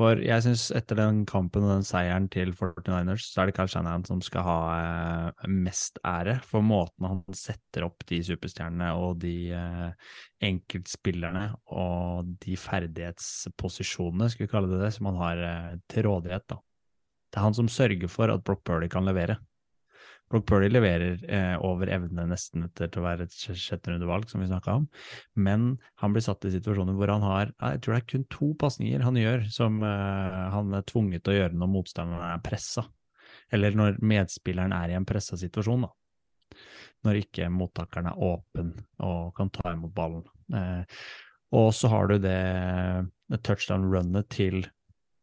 For 0.00 0.16
jeg 0.24 0.40
syns 0.40 0.70
etter 0.72 0.96
den 0.96 1.18
kampen 1.28 1.66
og 1.66 1.74
den 1.74 1.82
seieren 1.84 2.24
til 2.32 2.54
49ers, 2.56 3.26
så 3.34 3.42
er 3.42 3.50
det 3.50 3.54
Carl 3.58 3.68
Shanahan 3.68 4.06
som 4.08 4.22
skal 4.24 4.46
ha 4.46 4.60
eh, 4.72 5.50
mest 5.52 6.00
ære 6.08 6.38
for 6.40 6.64
måten 6.64 7.04
han 7.04 7.20
setter 7.36 7.84
opp 7.84 8.06
de 8.08 8.22
superstjernene 8.24 8.94
og 8.96 9.18
de 9.20 9.34
eh, 9.52 10.14
enkeltspillerne 10.48 11.50
og 11.76 12.32
de 12.40 12.56
ferdighetsposisjonene, 12.56 14.30
skal 14.32 14.46
vi 14.46 14.52
kalle 14.54 14.72
det 14.72 14.80
det, 14.86 14.92
som 14.96 15.10
han 15.10 15.20
har 15.20 15.44
eh, 15.50 15.78
til 15.92 16.08
rådighet. 16.08 16.48
da. 16.48 16.62
Det 17.28 17.36
er 17.36 17.48
han 17.50 17.60
som 17.60 17.68
sørger 17.68 18.08
for 18.08 18.32
at 18.32 18.46
Brock 18.46 18.64
Burley 18.64 18.88
kan 18.88 19.04
levere. 19.04 19.36
Brock 20.30 20.44
Purdy 20.46 20.68
leverer 20.70 21.18
eh, 21.26 21.56
over 21.66 21.90
evne 21.90 22.24
nesten 22.30 22.62
etter 22.68 22.86
til 22.90 23.02
å 23.02 23.06
være 23.08 23.26
et 23.26 23.34
sj- 23.34 23.56
sjetterundevalg, 23.58 24.28
som 24.30 24.42
vi 24.42 24.46
snakka 24.50 24.76
om, 24.78 24.84
men 25.34 25.72
han 26.02 26.14
blir 26.14 26.22
satt 26.22 26.46
i 26.46 26.52
situasjoner 26.54 26.94
hvor 26.94 27.10
han 27.10 27.24
har 27.26 27.50
Jeg 27.50 27.80
tror 27.82 27.96
det 27.96 28.00
er 28.00 28.08
kun 28.12 28.26
to 28.30 28.50
pasninger 28.60 29.02
han 29.02 29.18
gjør 29.18 29.48
som 29.50 29.80
eh, 29.82 30.36
han 30.54 30.74
er 30.78 30.86
tvunget 30.86 31.24
til 31.26 31.34
å 31.34 31.38
gjøre 31.40 31.58
når 31.58 31.72
motstanderen 31.74 32.26
er 32.30 32.44
pressa, 32.46 32.86
eller 33.50 33.74
når 33.74 33.98
medspilleren 34.06 34.72
er 34.76 34.92
i 34.94 34.98
en 35.00 35.08
pressa 35.08 35.38
situasjon. 35.40 35.88
da 35.88 35.94
når 37.06 37.22
ikke 37.22 37.46
mottakeren 37.48 38.10
er 38.10 38.18
åpen 38.20 38.72
og 39.06 39.30
kan 39.36 39.48
ta 39.54 39.70
imot 39.72 39.92
ballen. 39.96 40.24
Eh, 40.52 40.82
og 41.56 41.70
så 41.74 41.88
har 41.88 42.10
du 42.10 42.18
det, 42.20 42.40
det 43.32 43.38
touchdown-runnet 43.46 44.28
til 44.30 44.66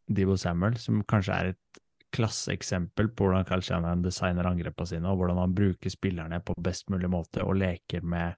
Debo 0.10 0.38
Samuel, 0.40 0.78
som 0.82 1.04
kanskje 1.08 1.36
er 1.36 1.52
et 1.52 1.82
klasseeksempel 2.16 3.10
på 3.12 3.26
hvordan 3.28 3.46
Kyle 3.48 3.66
Shanahan 3.66 4.04
designer 4.06 4.48
angrepene 4.50 4.88
sine, 4.90 5.10
og 5.12 5.20
hvordan 5.20 5.42
han 5.42 5.56
bruker 5.58 5.92
spillerne 5.92 6.40
på 6.46 6.56
best 6.64 6.88
mulig 6.94 7.10
måte 7.12 7.44
og 7.44 7.58
leker 7.60 8.06
med, 8.08 8.38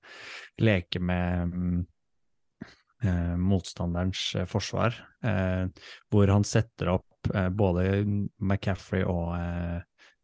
leker 0.63 1.03
med 1.05 1.53
mm, 1.53 1.77
eh, 3.03 3.35
motstanderens 3.37 4.23
eh, 4.39 4.47
forsvar, 4.49 4.97
eh, 5.23 5.69
hvor 6.11 6.33
han 6.33 6.47
setter 6.47 6.95
opp 6.97 7.31
eh, 7.33 7.49
både 7.49 7.85
McCaffrey 8.41 9.05
og 9.05 9.35
eh, 9.37 9.79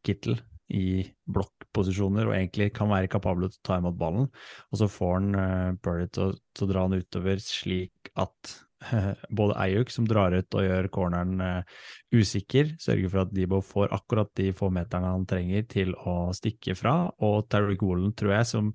Kittle 0.05 0.39
i 0.73 1.03
blokkposisjoner 1.29 2.25
og 2.25 2.33
egentlig 2.33 2.71
kan 2.73 2.89
være 2.89 3.09
kapabel 3.13 3.51
til 3.51 3.59
å 3.61 3.65
ta 3.69 3.75
imot 3.77 3.97
ballen. 3.99 4.25
Og 4.73 4.79
så 4.81 4.87
får 4.89 5.11
han 5.19 5.35
eh, 5.37 5.71
Burry 5.85 6.07
til, 6.09 6.33
å- 6.33 6.69
dra 6.71 6.87
han 6.87 6.97
utover 6.97 7.41
slik 7.43 8.09
at 8.17 8.55
både 9.39 9.57
Ayuk, 9.61 9.91
som 9.93 10.07
drar 10.09 10.35
ut 10.35 10.57
og 10.57 10.65
gjør 10.65 10.89
corneren 10.93 11.41
eh, 11.43 11.75
usikker, 12.15 12.75
sørger 12.81 13.11
for 13.11 13.23
at 13.25 13.33
Debo 13.35 13.61
får 13.65 13.93
akkurat 13.95 14.31
de 14.39 14.51
få 14.55 14.71
meterne 14.73 15.13
han 15.13 15.27
trenger 15.29 15.67
til 15.71 15.93
å 15.95 16.31
stikke 16.35 16.77
fra, 16.77 16.97
og 17.25 17.49
Terry 17.51 17.77
Golan, 17.79 18.13
tror 18.17 18.37
jeg, 18.37 18.49
som 18.51 18.71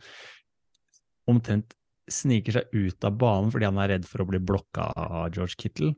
omtrent 1.31 1.77
sniker 2.11 2.57
seg 2.57 2.73
ut 2.75 3.07
av 3.07 3.17
banen 3.21 3.53
fordi 3.55 3.69
han 3.69 3.79
er 3.79 3.93
redd 3.95 4.07
for 4.09 4.25
å 4.25 4.29
bli 4.29 4.41
blokka 4.43 4.89
av 4.99 5.29
George 5.35 5.55
Kittle. 5.61 5.93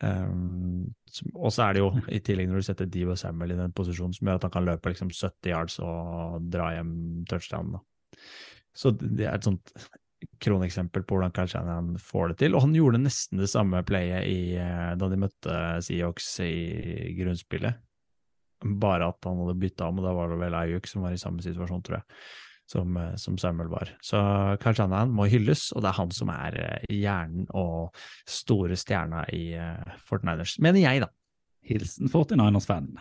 Um, 0.00 0.92
og 1.34 1.50
så 1.52 1.66
er 1.66 1.76
det 1.76 1.82
jo 1.82 1.90
i 2.08 2.20
tillegg 2.24 2.48
når 2.48 2.62
du 2.62 2.66
setter 2.70 2.88
Debo 2.88 3.16
Samuel 3.18 3.52
i 3.52 3.58
den 3.58 3.74
posisjonen 3.76 4.14
som 4.16 4.30
gjør 4.30 4.38
at 4.38 4.46
han 4.46 4.54
kan 4.54 4.68
løpe 4.68 4.92
liksom 4.92 5.10
70 5.12 5.50
yards 5.50 5.80
og 5.84 6.46
dra 6.52 6.70
hjem 6.76 6.94
touchdown. 7.28 7.74
Da. 7.74 8.20
Så 8.76 8.94
det 8.96 9.26
er 9.26 9.34
et 9.34 9.48
sånt 9.48 9.74
kroneksempel 10.40 11.04
på 11.04 11.16
hvordan 11.16 11.32
Kyle 11.36 11.50
Shanahan 11.50 11.94
får 12.00 12.32
det 12.32 12.38
til. 12.42 12.56
Og 12.56 12.64
han 12.66 12.74
gjorde 12.76 13.02
nesten 13.02 13.40
det 13.40 13.50
samme 13.52 13.82
playet 13.86 14.26
i, 14.28 14.56
eh, 14.60 14.92
da 14.98 15.08
de 15.08 15.18
møtte 15.20 15.56
Seahawks 15.86 16.28
i 16.44 17.14
grunnspillet. 17.18 17.80
Bare 18.80 19.08
at 19.08 19.24
han 19.24 19.40
hadde 19.40 19.58
bytta 19.60 19.88
om, 19.88 20.00
og 20.00 20.06
da 20.06 20.14
var 20.16 20.32
det 20.32 20.40
vel 20.42 20.56
Ayuk 20.58 20.88
som 20.88 21.04
var 21.06 21.16
i 21.16 21.20
samme 21.20 21.44
situasjon, 21.44 21.84
tror 21.86 22.00
jeg, 22.00 22.18
som, 22.68 22.96
eh, 22.96 23.14
som 23.16 23.38
Samuel 23.40 23.72
var. 23.72 23.94
Så 24.04 24.20
Kyle 24.62 24.76
Shanahan 24.76 25.14
må 25.16 25.28
hylles, 25.30 25.70
og 25.72 25.84
det 25.84 25.92
er 25.92 26.00
han 26.00 26.12
som 26.16 26.34
er 26.34 26.60
eh, 26.64 26.90
hjernen 27.00 27.48
og 27.56 27.96
store 28.28 28.76
stjerna 28.76 29.24
i 29.32 29.54
Fortniners. 30.08 30.58
Mener 30.60 30.84
jeg, 30.84 31.06
da. 31.06 31.08
Hilsen 31.70 32.08
49ers-fan. 32.08 32.94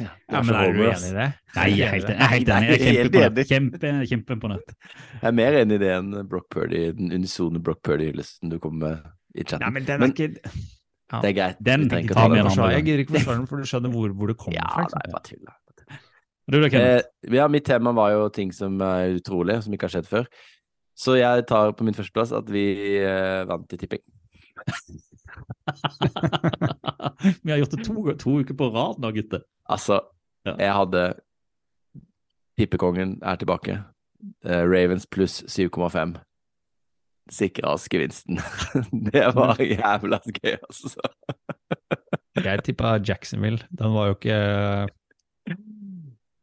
Ja, 0.00 0.40
men 0.42 0.54
er 0.54 0.72
du 0.72 0.80
enig 0.82 1.08
i 1.08 1.12
det? 1.16 1.26
Nei, 1.56 1.66
jeg 1.72 1.86
er 1.86 1.92
helt, 1.94 2.08
jeg 2.10 2.16
er 2.20 2.32
helt 2.34 2.48
enig. 2.52 2.68
Jeg 2.68 2.76
er 2.76 3.10
kjempeimponert. 3.10 3.36
enig. 3.36 3.46
Kjempe, 3.50 3.92
kjempeimponert. 4.10 4.72
Jeg 5.16 5.28
er 5.30 5.36
mer 5.38 5.58
enig 5.62 5.78
i 5.78 5.82
det 5.84 5.92
enn 5.96 6.10
Brock 6.28 6.48
Purdy, 6.52 6.80
den 6.98 7.12
unisone 7.16 7.62
Brock 7.62 7.80
Purdy-hyllesten 7.86 8.50
du 8.52 8.58
kom 8.62 8.78
med 8.82 8.98
i 9.34 9.44
chatten. 9.44 9.64
Nei, 9.64 9.70
men 9.78 9.84
den 9.88 10.00
Men- 10.00 10.10
er 10.10 10.14
ikke 10.14 10.40
ja. 11.06 11.20
Det 11.22 11.28
er 11.30 11.34
greit. 11.38 11.58
Den 11.62 11.88
trenger 11.88 12.14
ta 12.18 12.22
den, 12.26 12.32
med 12.32 12.38
en 12.40 12.46
forsvar. 12.50 12.64
andre 12.66 12.74
Jeg 12.80 12.84
gidder 12.88 13.02
ikke 13.04 13.14
forsvare 13.14 13.36
den, 13.38 13.46
for 13.46 13.56
du 13.56 13.62
skjønner 13.70 13.92
hvor, 13.94 14.08
hvor 14.18 14.26
det 14.32 14.36
kommer 14.42 14.56
Ja, 14.58 14.66
fra. 14.66 14.76
nei, 14.76 14.86
ikke 14.86 14.90
sant? 14.90 15.12
bare 15.12 15.22
tull. 15.30 15.44
da. 15.46 15.52
Du? 16.48 16.64
Eh, 16.78 17.02
ja, 17.36 17.46
mitt 17.48 17.64
tema 17.64 17.92
var 17.94 18.10
jo 18.12 18.28
ting 18.28 18.52
som 18.52 18.80
er 18.82 19.14
utrolig, 19.20 19.62
som 19.62 19.72
ikke 19.72 19.86
har 19.88 19.94
skjedd 19.96 20.06
før. 20.10 20.26
Så 20.98 21.14
jeg 21.18 21.46
tar 21.46 21.72
på 21.78 21.84
min 21.86 21.94
førsteplass 21.94 22.32
at 22.36 22.46
vi 22.50 22.64
eh, 23.02 23.44
vant 23.46 23.72
i 23.72 23.76
tipping. 23.78 24.02
Vi 27.44 27.50
har 27.52 27.58
gjort 27.58 27.74
det 27.76 27.84
to, 27.86 27.94
to 28.20 28.36
uker 28.42 28.54
på 28.58 28.68
rad 28.74 29.00
nå, 29.02 29.10
gutter. 29.16 29.44
Altså, 29.68 30.00
Ja. 30.46 30.54
jeg 30.62 30.72
hadde 30.74 31.04
Tippekongen 32.56 33.18
er 33.22 33.36
tilbake. 33.36 33.80
Uh, 34.46 34.62
Ravens 34.64 35.06
pluss 35.06 35.42
7,5. 35.50 36.14
Sikra 37.30 37.74
oss 37.74 37.88
gevinsten. 37.92 38.38
det 39.12 39.26
var 39.34 39.58
jævla 39.60 40.20
gøy, 40.24 40.54
altså. 40.62 41.00
Jeg 42.36 42.62
tippa 42.64 42.94
Jacksonville. 43.02 43.60
Den 43.76 43.92
var 43.92 44.06
jo 44.06 44.14
ikke 44.16 44.38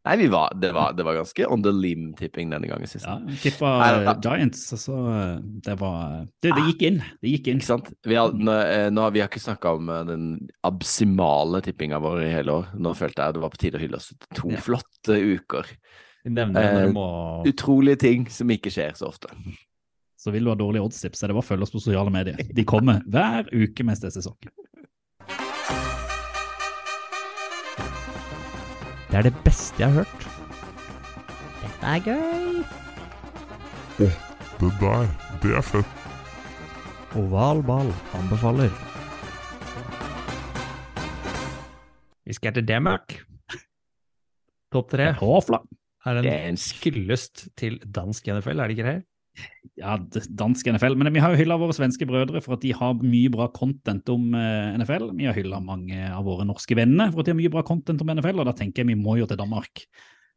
Nei, 0.03 0.17
vi 0.19 0.25
var, 0.27 0.51
det, 0.59 0.73
var, 0.75 0.91
det 0.97 1.05
var 1.07 1.15
ganske 1.15 1.45
on 1.47 1.61
the 1.63 1.71
limb-tipping 1.71 2.49
denne 2.51 2.67
gangen 2.67 2.89
sist. 2.91 3.05
Ja, 3.07 3.21
tippa 3.39 3.69
eh, 4.03 4.09
Giants, 4.25 4.65
så 4.81 4.97
eh, 5.07 5.37
det 5.63 5.77
var 5.79 6.25
Det, 6.43 6.51
det 6.57 6.63
gikk 6.67 6.81
inn. 6.89 6.97
Det 7.23 7.31
gikk 7.31 7.47
inn. 7.53 7.61
Ikke 7.61 7.69
sant? 7.69 7.87
Vi 8.03 8.17
har, 8.19 8.33
nå, 8.35 8.55
eh, 8.67 8.89
nå, 8.91 9.05
har 9.05 9.13
vi 9.15 9.21
har 9.23 9.31
ikke 9.31 9.39
snakka 9.45 9.71
om 9.77 9.87
eh, 9.93 10.01
den 10.09 10.25
absimale 10.67 11.61
tippinga 11.63 12.01
vår 12.03 12.25
i 12.25 12.33
hele 12.33 12.57
år. 12.59 12.73
Nå 12.75 12.91
følte 12.99 13.23
jeg 13.29 13.37
det 13.37 13.43
var 13.45 13.53
på 13.55 13.61
tide 13.63 13.79
å 13.79 13.83
hylle 13.85 14.01
oss 14.01 14.11
to 14.35 14.51
Ja. 14.51 14.59
flotte 14.65 15.15
uker. 15.39 15.71
Nevner 16.27 16.91
må 16.95 17.07
Utrolige 17.47 17.99
ting 18.03 18.27
som 18.31 18.51
ikke 18.51 18.71
skjer 18.75 18.99
så 18.99 19.07
ofte. 19.07 19.31
Så 20.19 20.31
vil 20.31 20.43
du 20.43 20.51
ha 20.51 20.55
dårlige 20.59 20.83
oddstips, 20.83 21.19
så 21.19 21.27
det 21.27 21.35
bare 21.35 21.43
å 21.43 21.47
følge 21.47 21.65
oss 21.67 21.73
på 21.73 21.81
sosiale 21.83 22.11
medier. 22.11 22.37
De 22.55 22.63
kommer 22.67 23.01
hver 23.11 23.47
uke 23.51 23.83
mens 23.87 23.99
det 24.03 24.11
er 24.11 24.19
sesong. 24.19 24.37
Det 29.13 29.19
er 29.19 29.27
det 29.27 29.43
beste 29.45 29.77
jeg 29.77 29.91
har 29.93 30.01
hørt. 30.01 30.23
Dette 31.61 31.85
er 31.85 31.99
gøy. 32.01 32.63
Det 33.99 34.71
der, 34.79 35.03
det 35.43 35.51
er 35.53 35.61
fett. 35.61 35.91
Oval 37.21 37.61
ball 37.61 37.91
anbefaler. 38.17 38.73
Vi 42.25 42.33
skal 42.33 42.57
til 42.57 42.65
Danmark. 42.65 43.19
Topp 44.73 44.89
tre 44.95 45.11
er 45.11 46.21
Det 46.25 46.33
er 46.33 46.49
en 46.49 46.57
skryllest 46.57 47.49
til 47.53 47.77
dansk 47.85 48.33
NFL, 48.33 48.59
er 48.59 48.67
det 48.67 48.77
ikke 48.79 48.89
det? 48.89 48.99
Ja, 49.79 49.95
dansk 50.37 50.67
NFL. 50.69 50.95
Men 50.99 51.09
vi 51.15 51.21
har 51.23 51.33
jo 51.33 51.39
hylla 51.39 51.57
våre 51.57 51.73
svenske 51.73 52.05
brødre 52.05 52.41
for 52.45 52.55
at 52.55 52.61
de 52.61 52.73
har 52.77 52.99
mye 53.01 53.31
bra 53.33 53.47
content 53.55 54.09
om 54.13 54.33
eh, 54.37 54.75
NFL. 54.77 55.09
Vi 55.17 55.25
har 55.25 55.37
hylla 55.37 55.61
mange 55.63 55.97
av 56.11 56.27
våre 56.27 56.45
norske 56.45 56.77
venner 56.77 57.09
for 57.11 57.23
at 57.23 57.29
de 57.29 57.33
har 57.33 57.39
mye 57.39 57.53
bra 57.53 57.63
content 57.65 58.01
om 58.03 58.11
NFL, 58.13 58.43
og 58.43 58.49
da 58.49 58.55
tenker 58.57 58.83
jeg 58.83 58.91
vi 58.91 58.99
må 58.99 59.17
jo 59.17 59.29
til 59.29 59.39
Danmark. 59.39 59.85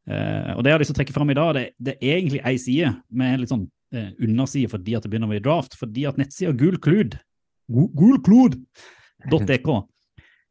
Eh, 0.09 0.53
og 0.55 0.63
det 0.63 0.71
jeg 0.71 0.79
har 0.79 0.85
lyst 0.85 0.93
til 0.95 0.97
å 0.97 1.01
trekke 1.03 1.17
fram 1.19 1.35
i 1.35 1.37
dag, 1.37 1.53
det, 1.59 1.67
det 1.77 1.97
er 1.99 2.17
egentlig 2.17 2.41
ei 2.49 2.57
side 2.63 2.95
med 3.21 3.43
litt 3.43 3.53
sånn 3.53 3.67
eh, 3.93 4.13
underside 4.25 4.73
fordi 4.73 4.97
at 4.97 5.05
det 5.05 5.13
begynner 5.13 5.33
bli 5.35 5.43
draft, 5.45 5.77
fordi 5.77 6.07
at 6.09 6.21
nettsida 6.21 6.55
Gulklud, 6.57 7.19
Gu- 7.67 7.91
gulklud.dk, 7.99 9.71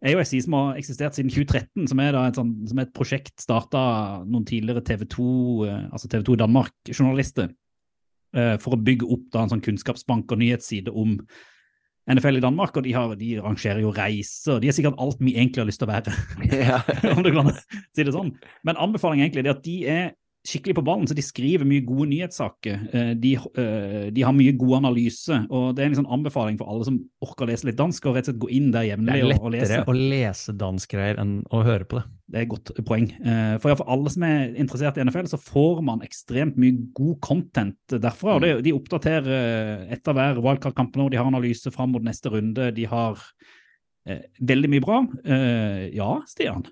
er 0.05 0.13
jo 0.13 0.21
en 0.21 0.27
side 0.27 0.45
som 0.45 0.59
har 0.59 0.77
eksistert 0.77 1.17
siden 1.17 1.31
2013, 1.33 1.87
som 1.89 2.01
er, 2.03 2.17
et, 2.21 2.37
sånt, 2.37 2.65
som 2.69 2.81
er 2.81 2.85
et 2.85 2.95
prosjekt 2.95 3.39
starta 3.41 3.85
noen 4.27 4.45
tidligere 4.45 4.83
TV 4.85 5.07
2, 5.09 5.29
eh, 5.65 5.85
altså 5.89 6.11
TV 6.11 6.27
2 6.27 6.41
Danmark-journalister 6.45 7.49
for 8.61 8.75
å 8.75 8.81
bygge 8.83 9.07
opp 9.15 9.29
da 9.31 9.43
en 9.45 9.53
sånn 9.53 9.63
kunnskapsbank 9.63 10.33
og 10.33 10.41
nyhetsside 10.41 10.91
om 10.91 11.17
NFL 12.11 12.37
i 12.37 12.43
Danmark, 12.43 12.75
og 12.77 12.85
de, 12.85 12.91
har, 12.93 13.15
de 13.17 13.31
arrangerer 13.39 13.81
jo 13.81 13.93
reiser, 13.95 14.59
de 14.61 14.69
er 14.69 14.75
sikkert 14.77 14.99
alt 15.01 15.21
vi 15.23 15.33
egentlig 15.33 15.63
har 15.63 15.69
lyst 15.69 15.81
til 15.81 15.87
å 15.87 15.93
være, 15.93 16.13
ja. 16.53 16.81
om 17.15 17.23
du 17.25 17.31
kan 17.33 17.49
si 17.55 18.05
det 18.05 18.13
sånn. 18.13 18.29
Men 18.67 18.77
anbefalingen 18.81 19.25
egentlig 19.25 19.45
er 19.45 19.55
at 19.55 19.63
de 19.65 19.77
er 19.89 20.05
skikkelig 20.45 20.75
på 20.77 20.83
ballen, 20.85 21.07
så 21.09 21.15
de 21.17 21.23
skriver 21.25 21.65
mye 21.67 21.81
gode 21.85 22.05
nyhetssaker. 22.11 22.83
Eh, 22.93 23.13
De, 23.19 23.33
eh, 23.35 24.09
de 24.13 24.21
har 24.25 24.33
mye 24.33 24.53
god 24.57 24.77
analyse, 24.83 25.39
og 25.49 25.75
det 25.75 25.83
er 25.83 25.89
en 25.89 25.97
sånn 26.03 26.11
anbefaling 26.13 26.57
for 26.59 26.69
alle 26.69 26.85
som 26.85 26.99
orker 27.25 27.45
å 27.45 27.49
lese 27.49 27.65
litt 27.65 27.79
dansk, 27.79 28.05
og 28.05 28.15
rett 28.15 28.29
og 28.29 28.33
slett 28.35 28.43
gå 28.45 28.49
inn 28.53 28.69
der 28.71 28.85
Det 28.85 28.91
jevnlig 28.93 29.15
er 29.17 29.25
og, 29.39 29.41
og 29.47 29.51
lese. 29.55 29.69
lettere 29.71 29.95
å 29.95 29.97
lese 30.13 30.55
danskgreier 30.61 31.19
enn 31.23 31.33
å 31.49 31.63
høre 31.65 31.85
på 31.89 31.99
det. 31.99 32.05
Det 32.29 32.37
er 32.39 32.45
et 32.45 32.49
godt 32.53 32.71
poeng. 32.85 33.07
For, 33.15 33.59
For 33.65 33.75
for 33.83 33.89
alle 33.93 34.09
som 34.09 34.23
er 34.25 34.55
interessert 34.57 34.97
i 34.97 35.03
NFL, 35.05 35.27
så 35.29 35.37
får 35.41 35.83
man 35.85 36.01
ekstremt 36.01 36.55
mye 36.57 36.77
god 36.97 37.19
content 37.21 37.77
derfra. 38.01 38.35
og 38.37 38.41
det, 38.41 38.53
De 38.65 38.73
oppdaterer 38.73 39.27
eh, 39.29 39.93
etter 39.93 40.13
hver 40.17 40.39
wildcard-kamp 40.41 40.95
nå, 40.97 41.09
de 41.13 41.17
har 41.21 41.25
analyse 41.29 41.69
fram 41.73 41.91
mot 41.93 42.01
neste 42.05 42.29
runde. 42.33 42.71
De 42.73 42.85
har 42.89 43.21
eh, 44.07 44.23
veldig 44.41 44.69
mye 44.73 44.81
bra. 44.85 45.01
Eh, 45.25 45.89
ja, 45.95 46.15
Stian? 46.29 46.65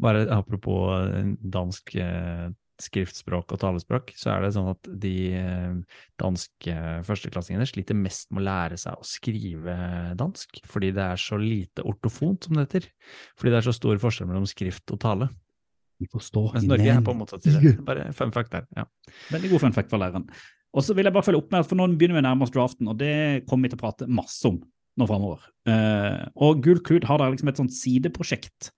Bare 0.00 0.26
apropos 0.32 0.90
eh, 1.12 1.34
dansk 1.40 1.94
eh, 1.96 2.48
skriftspråk 2.82 3.54
og 3.54 3.60
talespråk, 3.62 4.12
så 4.18 4.34
er 4.34 4.44
det 4.44 4.52
sånn 4.56 4.68
at 4.72 4.90
de 5.02 5.14
eh, 5.38 5.78
danske 6.20 6.76
førsteklassingene 7.06 7.66
sliter 7.68 7.98
mest 7.98 8.28
med 8.30 8.42
å 8.42 8.46
lære 8.48 8.78
seg 8.80 9.00
å 9.00 9.06
skrive 9.06 9.76
dansk, 10.18 10.60
fordi 10.68 10.92
det 10.96 11.06
er 11.06 11.22
så 11.22 11.38
lite 11.40 11.86
ortofont, 11.88 12.46
som 12.46 12.58
det 12.58 12.66
heter. 12.66 12.90
Fordi 13.38 13.54
det 13.54 13.60
er 13.60 13.68
så 13.68 13.76
stor 13.76 14.00
forskjell 14.02 14.30
mellom 14.30 14.48
skrift 14.50 14.94
og 14.94 15.00
tale. 15.04 15.30
Vi 15.96 16.08
forstår 16.12 16.52
Mens 16.58 16.68
Norge 16.68 16.92
er 16.92 17.04
på 17.04 17.16
motsatt 17.16 17.46
side. 17.46 17.78
Bare 17.86 18.10
fun 18.16 18.34
fact 18.34 18.52
der. 18.52 18.66
Ja. 18.76 18.84
Veldig 19.32 19.54
god 19.54 19.64
fun 19.64 19.76
fact 19.76 19.92
for 19.92 20.02
læreren. 20.02 20.28
Og 20.76 20.84
så 20.84 20.92
vil 20.96 21.08
jeg 21.08 21.16
bare 21.16 21.24
følge 21.24 21.40
opp 21.40 21.52
med 21.54 21.64
at 21.64 21.70
for 21.70 21.78
nå 21.78 21.86
begynner 21.96 22.18
vi 22.18 22.24
å 22.24 22.26
nærme 22.28 22.44
oss 22.44 22.52
draften, 22.52 22.90
og 22.92 22.98
det 23.00 23.46
kommer 23.48 23.66
vi 23.66 23.72
til 23.72 23.80
å 23.80 23.84
prate 23.86 24.08
masse 24.12 24.44
om 24.48 24.58
nå 24.96 25.08
framover. 25.08 25.44
Eh, 25.68 26.26
og 26.44 26.60
Gul 26.64 26.82
Klud 26.84 27.06
har 27.08 27.20
da 27.20 27.30
liksom 27.32 27.50
et 27.52 27.60
sånt 27.60 27.74
sideprosjekt 27.76 28.70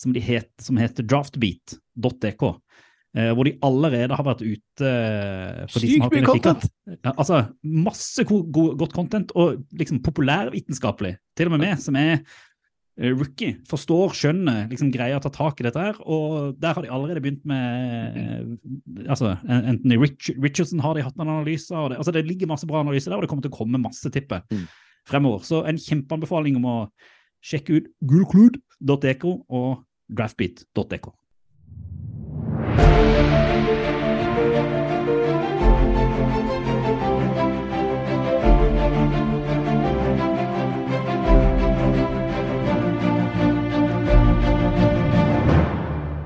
som, 0.00 0.14
het, 0.14 0.50
som 0.62 0.78
heter 0.80 1.06
draftbeat.dk. 1.06 2.44
Eh, 3.14 3.30
hvor 3.30 3.46
de 3.46 3.52
allerede 3.62 4.16
har 4.18 4.26
vært 4.26 4.40
ute 4.42 4.88
eh, 4.90 5.60
for 5.70 5.78
de 5.78 5.86
Sykt 5.86 6.00
som 6.00 6.02
har 6.02 6.10
mye 6.16 6.26
content! 6.26 6.64
Ja, 6.96 7.12
altså, 7.12 7.36
masse 7.62 8.24
go 8.26 8.40
go 8.42 8.64
godt 8.80 8.96
content, 8.96 9.30
og 9.38 9.60
liksom 9.78 10.00
populærvitenskapelig. 10.02 11.12
Til 11.38 11.46
og 11.46 11.54
med 11.54 11.62
meg, 11.62 11.76
som 11.78 11.94
er 12.00 12.16
eh, 12.18 13.12
rookie, 13.14 13.60
forstår, 13.70 14.16
skjønner, 14.18 14.66
liksom 14.72 14.90
greier 14.90 15.20
å 15.20 15.22
ta 15.22 15.30
tak 15.30 15.62
i 15.62 15.68
dette 15.68 15.78
her. 15.78 16.02
Og 16.02 16.58
der 16.58 16.74
har 16.74 16.82
de 16.82 16.90
allerede 16.90 17.22
begynt 17.22 17.46
med 17.46 18.58
altså, 19.06 19.36
Anthony 19.46 20.02
Rich 20.02 20.34
Richardson 20.34 20.82
har 20.82 20.98
de 20.98 21.06
hatt 21.06 21.14
noen 21.14 21.36
analyser, 21.38 21.78
og 21.78 21.94
det, 21.94 22.02
altså, 22.02 22.18
det 22.18 22.26
ligger 22.26 22.50
masse 22.50 22.66
bra 22.66 22.82
analyser 22.82 23.14
der, 23.14 23.20
og 23.22 23.28
det 23.28 23.30
kommer 23.30 23.46
til 23.46 23.54
å 23.54 23.58
komme 23.62 23.78
masse, 23.86 24.10
tipper 24.10 24.42
Mm. 24.50 24.66
fremover. 25.06 25.46
Så 25.46 25.62
en 25.68 25.78
kjempeanbefaling 25.78 26.58
om 26.58 26.66
å 26.66 26.78
sjekke 27.44 27.78
ut 27.78 27.92
gulklud.dk 28.02 29.24
og 29.30 29.84
draftbeat.dk. 30.10 31.14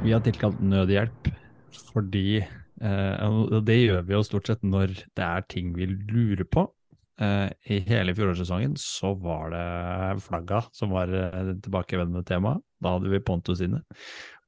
Vi 0.09 0.15
har 0.15 0.23
tilkalt 0.25 0.61
nødhjelp 0.65 1.27
fordi 1.91 2.39
eh, 2.41 3.25
Og 3.29 3.61
det 3.69 3.77
gjør 3.77 4.07
vi 4.09 4.15
jo 4.15 4.25
stort 4.25 4.49
sett 4.49 4.63
når 4.65 4.95
det 4.97 5.25
er 5.25 5.45
ting 5.53 5.75
vi 5.77 5.85
lurer 5.91 6.47
på. 6.49 6.65
Eh, 7.21 7.51
I 7.75 7.81
hele 7.85 8.15
fjorårssesongen 8.17 8.79
så 8.81 9.13
var 9.21 9.53
det 9.53 10.23
flagga 10.25 10.63
som 10.73 10.95
var 10.97 11.13
eh, 11.13 11.53
tilbakevendende 11.61 12.25
tema. 12.25 12.55
Da 12.81 12.95
hadde 12.95 13.13
vi 13.13 13.21
Pontus 13.21 13.61
inne. 13.65 13.83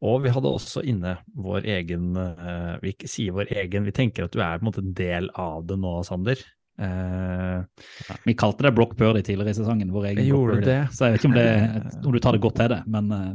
Og 0.00 0.22
vi 0.24 0.32
hadde 0.32 0.48
også 0.48 0.82
inne 0.88 1.18
vår 1.36 1.66
egen 1.68 2.14
eh, 2.16 2.76
Vi 2.80 2.94
sier 3.04 3.34
vår 3.36 3.50
egen, 3.52 3.84
vi 3.84 3.92
tenker 3.92 4.24
at 4.24 4.32
du 4.32 4.40
er 4.40 4.56
på 4.56 4.64
en 4.64 4.70
måte 4.70 4.84
en 4.84 4.94
del 4.96 5.28
av 5.36 5.66
det 5.68 5.76
nå, 5.80 5.92
Sander. 6.08 6.40
Eh, 6.80 7.86
Vi 8.24 8.36
kalte 8.40 8.64
det 8.64 8.74
Brock 8.78 8.96
Purdy 8.96 9.22
tidligere 9.26 9.52
i 9.52 9.58
sesongen. 9.60 9.92
Vår 9.92 10.12
egen 10.12 10.30
gjorde 10.30 10.60
det. 10.64 10.82
Så 10.96 11.08
jeg 11.08 11.18
vet 11.18 11.24
ikke 11.24 11.32
om, 11.32 11.36
det, 11.36 11.96
om 12.00 12.16
du 12.16 12.20
tar 12.24 12.36
det 12.36 12.44
godt 12.46 12.60
til 12.62 12.72
det, 12.72 12.82
men 12.88 13.16
eh, 13.16 13.32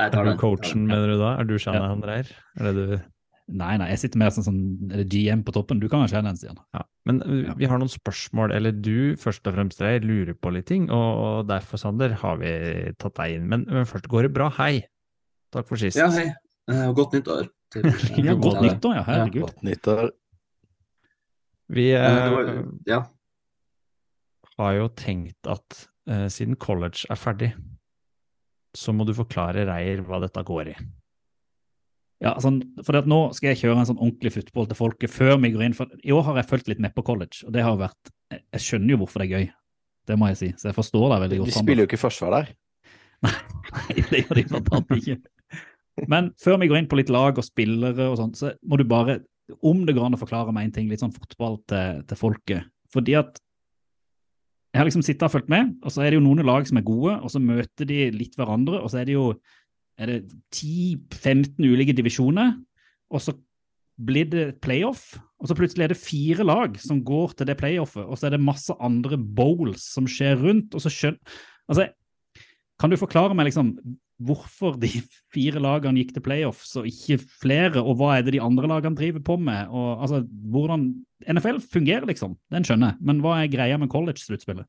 er 0.00 0.14
du 0.14 0.36
coachen, 0.40 0.86
mener 0.88 1.10
du 1.10 1.18
da? 1.20 1.34
Er 1.40 1.48
du 1.48 1.58
Shanahan 1.60 2.04
Dreyer? 2.04 2.30
Er 2.56 2.70
det 2.70 2.76
du 2.78 3.00
nei, 3.50 3.72
nei, 3.80 3.88
jeg 3.90 4.04
sitter 4.04 4.20
mer 4.22 4.30
som 4.34 4.44
sånn 4.46 4.58
sånn 4.86 5.08
GM 5.10 5.42
på 5.46 5.54
toppen. 5.54 5.80
Du 5.82 5.88
kan 5.90 6.04
være 6.04 6.22
den, 6.22 6.38
Stian. 6.38 6.60
Ja, 6.76 6.84
men 7.08 7.20
uh, 7.24 7.50
vi 7.58 7.68
har 7.70 7.80
noen 7.80 7.90
spørsmål, 7.90 8.54
eller 8.54 8.74
du 8.76 9.16
først 9.20 9.46
og 9.50 9.56
fremst 9.56 9.82
Reir, 9.82 10.04
lurer 10.06 10.36
på 10.38 10.52
litt 10.54 10.68
ting, 10.70 10.88
og, 10.94 11.08
og 11.24 11.50
derfor, 11.50 11.80
Sander, 11.82 12.14
har 12.22 12.38
vi 12.42 12.52
tatt 13.00 13.16
deg 13.18 13.38
inn. 13.38 13.48
Men, 13.50 13.66
men 13.66 13.88
først 13.90 14.06
går 14.12 14.28
det 14.28 14.34
bra. 14.36 14.50
Hei! 14.60 14.84
Takk 15.50 15.66
for 15.68 15.80
sist. 15.80 15.98
Ja, 15.98 16.08
hei. 16.14 16.28
Eh, 16.70 16.84
Og 16.88 16.94
godt 17.00 17.12
nyttår. 17.18 17.48
til- 17.72 17.82
Ja, 18.26 18.34
godt 18.34 18.60
nyttår, 18.62 18.94
ja. 19.00 19.02
Herregud. 19.06 19.42
Godt 19.48 19.62
nyttår. 19.66 20.10
Vi 21.70 21.88
Eh, 21.94 22.30
det 22.30 22.48
eh, 22.58 22.62
ja. 22.86 23.00
har 24.58 24.72
jo 24.74 24.88
tenkt 24.98 25.46
at 25.46 25.88
eh, 26.08 26.26
siden 26.28 26.56
college 26.58 27.06
er 27.10 27.16
ferdig, 27.18 27.52
så 28.74 28.92
må 28.94 29.06
du 29.06 29.12
forklare 29.14 29.64
Reier 29.66 30.02
hva 30.06 30.20
dette 30.22 30.42
går 30.46 30.68
i. 30.72 30.76
Ja, 32.20 32.34
sånn, 32.42 32.60
for 32.84 32.98
at 32.98 33.06
Nå 33.08 33.32
skal 33.32 33.54
jeg 33.54 33.62
kjøre 33.62 33.78
en 33.80 33.86
sånn 33.88 33.98
ordentlig 34.02 34.34
football 34.34 34.66
til 34.68 34.76
folket 34.76 35.10
før 35.10 35.38
vi 35.40 35.50
går 35.54 35.62
inn. 35.64 35.72
for 35.78 35.86
I 36.04 36.12
år 36.12 36.22
har 36.26 36.36
jeg 36.42 36.50
fulgt 36.50 36.68
litt 36.68 36.78
med 36.82 36.92
på 36.94 37.02
college, 37.06 37.46
og 37.46 37.52
det 37.54 37.62
har 37.64 37.78
vært 37.80 38.10
Jeg 38.30 38.42
jeg 38.52 38.60
skjønner 38.60 38.90
jo 38.90 38.98
hvorfor 39.00 39.18
det 39.24 39.30
er 39.30 39.38
gøy. 39.38 39.46
Det 40.06 40.18
må 40.18 40.26
jeg 40.28 40.36
si. 40.36 40.48
Så 40.58 40.68
jeg 40.70 40.74
forstår 40.76 41.08
deg 41.10 41.20
veldig 41.24 41.38
De 41.38 41.38
godt. 41.44 41.54
spiller 41.56 41.82
jo 41.82 41.88
ikke 41.88 41.98
forsvar 42.02 42.30
der. 42.36 42.50
Nei, 43.24 44.02
det 44.10 44.20
gjør 44.26 44.34
de 44.38 44.44
blant 44.50 44.68
annet 44.72 44.92
ikke. 45.00 45.16
Men 46.08 46.30
før 46.40 46.60
vi 46.62 46.70
går 46.70 46.80
inn 46.80 46.88
på 46.90 46.98
litt 47.00 47.12
lag 47.12 47.38
og 47.38 47.46
spillere 47.46 48.08
og 48.08 48.18
sånt, 48.20 48.38
så 48.40 48.54
må 48.62 48.78
du 48.80 48.86
bare, 48.88 49.20
om 49.66 49.84
det 49.86 49.96
går 49.96 50.08
an 50.08 50.16
å 50.16 50.20
forklare 50.20 50.54
meg 50.54 50.68
en 50.68 50.74
ting, 50.78 50.90
litt 50.90 51.02
sånn 51.02 51.14
fotball 51.14 51.58
til, 51.70 52.02
til 52.08 52.20
folket. 52.20 52.70
Fordi 52.94 53.16
at 53.20 53.40
jeg 54.70 54.78
har 54.78 54.86
liksom 54.86 55.02
sittet 55.02 55.26
og 55.26 55.34
fulgt 55.34 55.50
med, 55.50 55.72
og 55.82 55.92
så 55.92 56.04
er 56.04 56.12
det 56.12 56.20
jo 56.20 56.24
noen 56.24 56.46
lag 56.46 56.66
som 56.68 56.78
er 56.78 56.86
gode, 56.86 57.16
og 57.18 57.32
så 57.32 57.42
møter 57.42 57.88
de 57.90 58.04
litt 58.14 58.36
hverandre, 58.38 58.78
og 58.78 58.92
så 58.92 59.00
er 59.00 59.08
det 59.08 59.16
jo 59.16 59.32
er 60.00 60.08
det 60.08 60.18
10-15 60.54 61.58
ulike 61.66 61.94
divisjoner, 61.96 62.54
og 63.10 63.20
så 63.20 63.34
blir 64.00 64.28
det 64.30 64.44
playoff, 64.64 65.18
og 65.40 65.50
så 65.50 65.56
plutselig 65.58 65.84
er 65.84 65.92
det 65.92 66.00
fire 66.00 66.46
lag 66.46 66.78
som 66.80 67.02
går 67.04 67.34
til 67.36 67.50
det 67.50 67.58
playoffet, 67.60 68.06
og 68.06 68.16
så 68.16 68.28
er 68.28 68.36
det 68.36 68.44
masse 68.46 68.72
andre 68.80 69.18
bowls 69.18 69.90
som 69.96 70.06
skjer 70.08 70.38
rundt, 70.40 70.74
og 70.74 70.84
så 70.84 70.92
skjønner 70.92 71.40
Altså, 71.70 71.84
kan 72.82 72.90
du 72.90 72.96
forklare 72.98 73.34
meg 73.38 73.46
liksom 73.46 73.76
hvorfor 74.20 74.76
de 74.80 74.90
fire 75.34 75.62
lagene 75.62 76.02
gikk 76.02 76.14
til 76.16 76.24
playoffs 76.24 76.74
og 76.80 76.88
ikke 76.88 77.18
flere, 77.42 77.82
og 77.82 77.98
hva 78.00 78.16
er 78.16 78.26
det 78.26 78.36
de 78.36 78.44
andre 78.44 78.70
lagene 78.70 78.98
driver 78.98 79.24
på 79.26 79.38
med? 79.40 79.68
Og, 79.72 79.90
altså, 80.04 80.22
hvordan 80.52 80.88
NFL 81.28 81.60
fungerer, 81.72 82.08
liksom, 82.08 82.36
den 82.52 82.66
skjønner 82.66 82.94
jeg, 82.94 83.04
men 83.10 83.20
hva 83.24 83.40
er 83.40 83.52
greia 83.52 83.80
med 83.80 83.92
college-sluttspillet? 83.92 84.68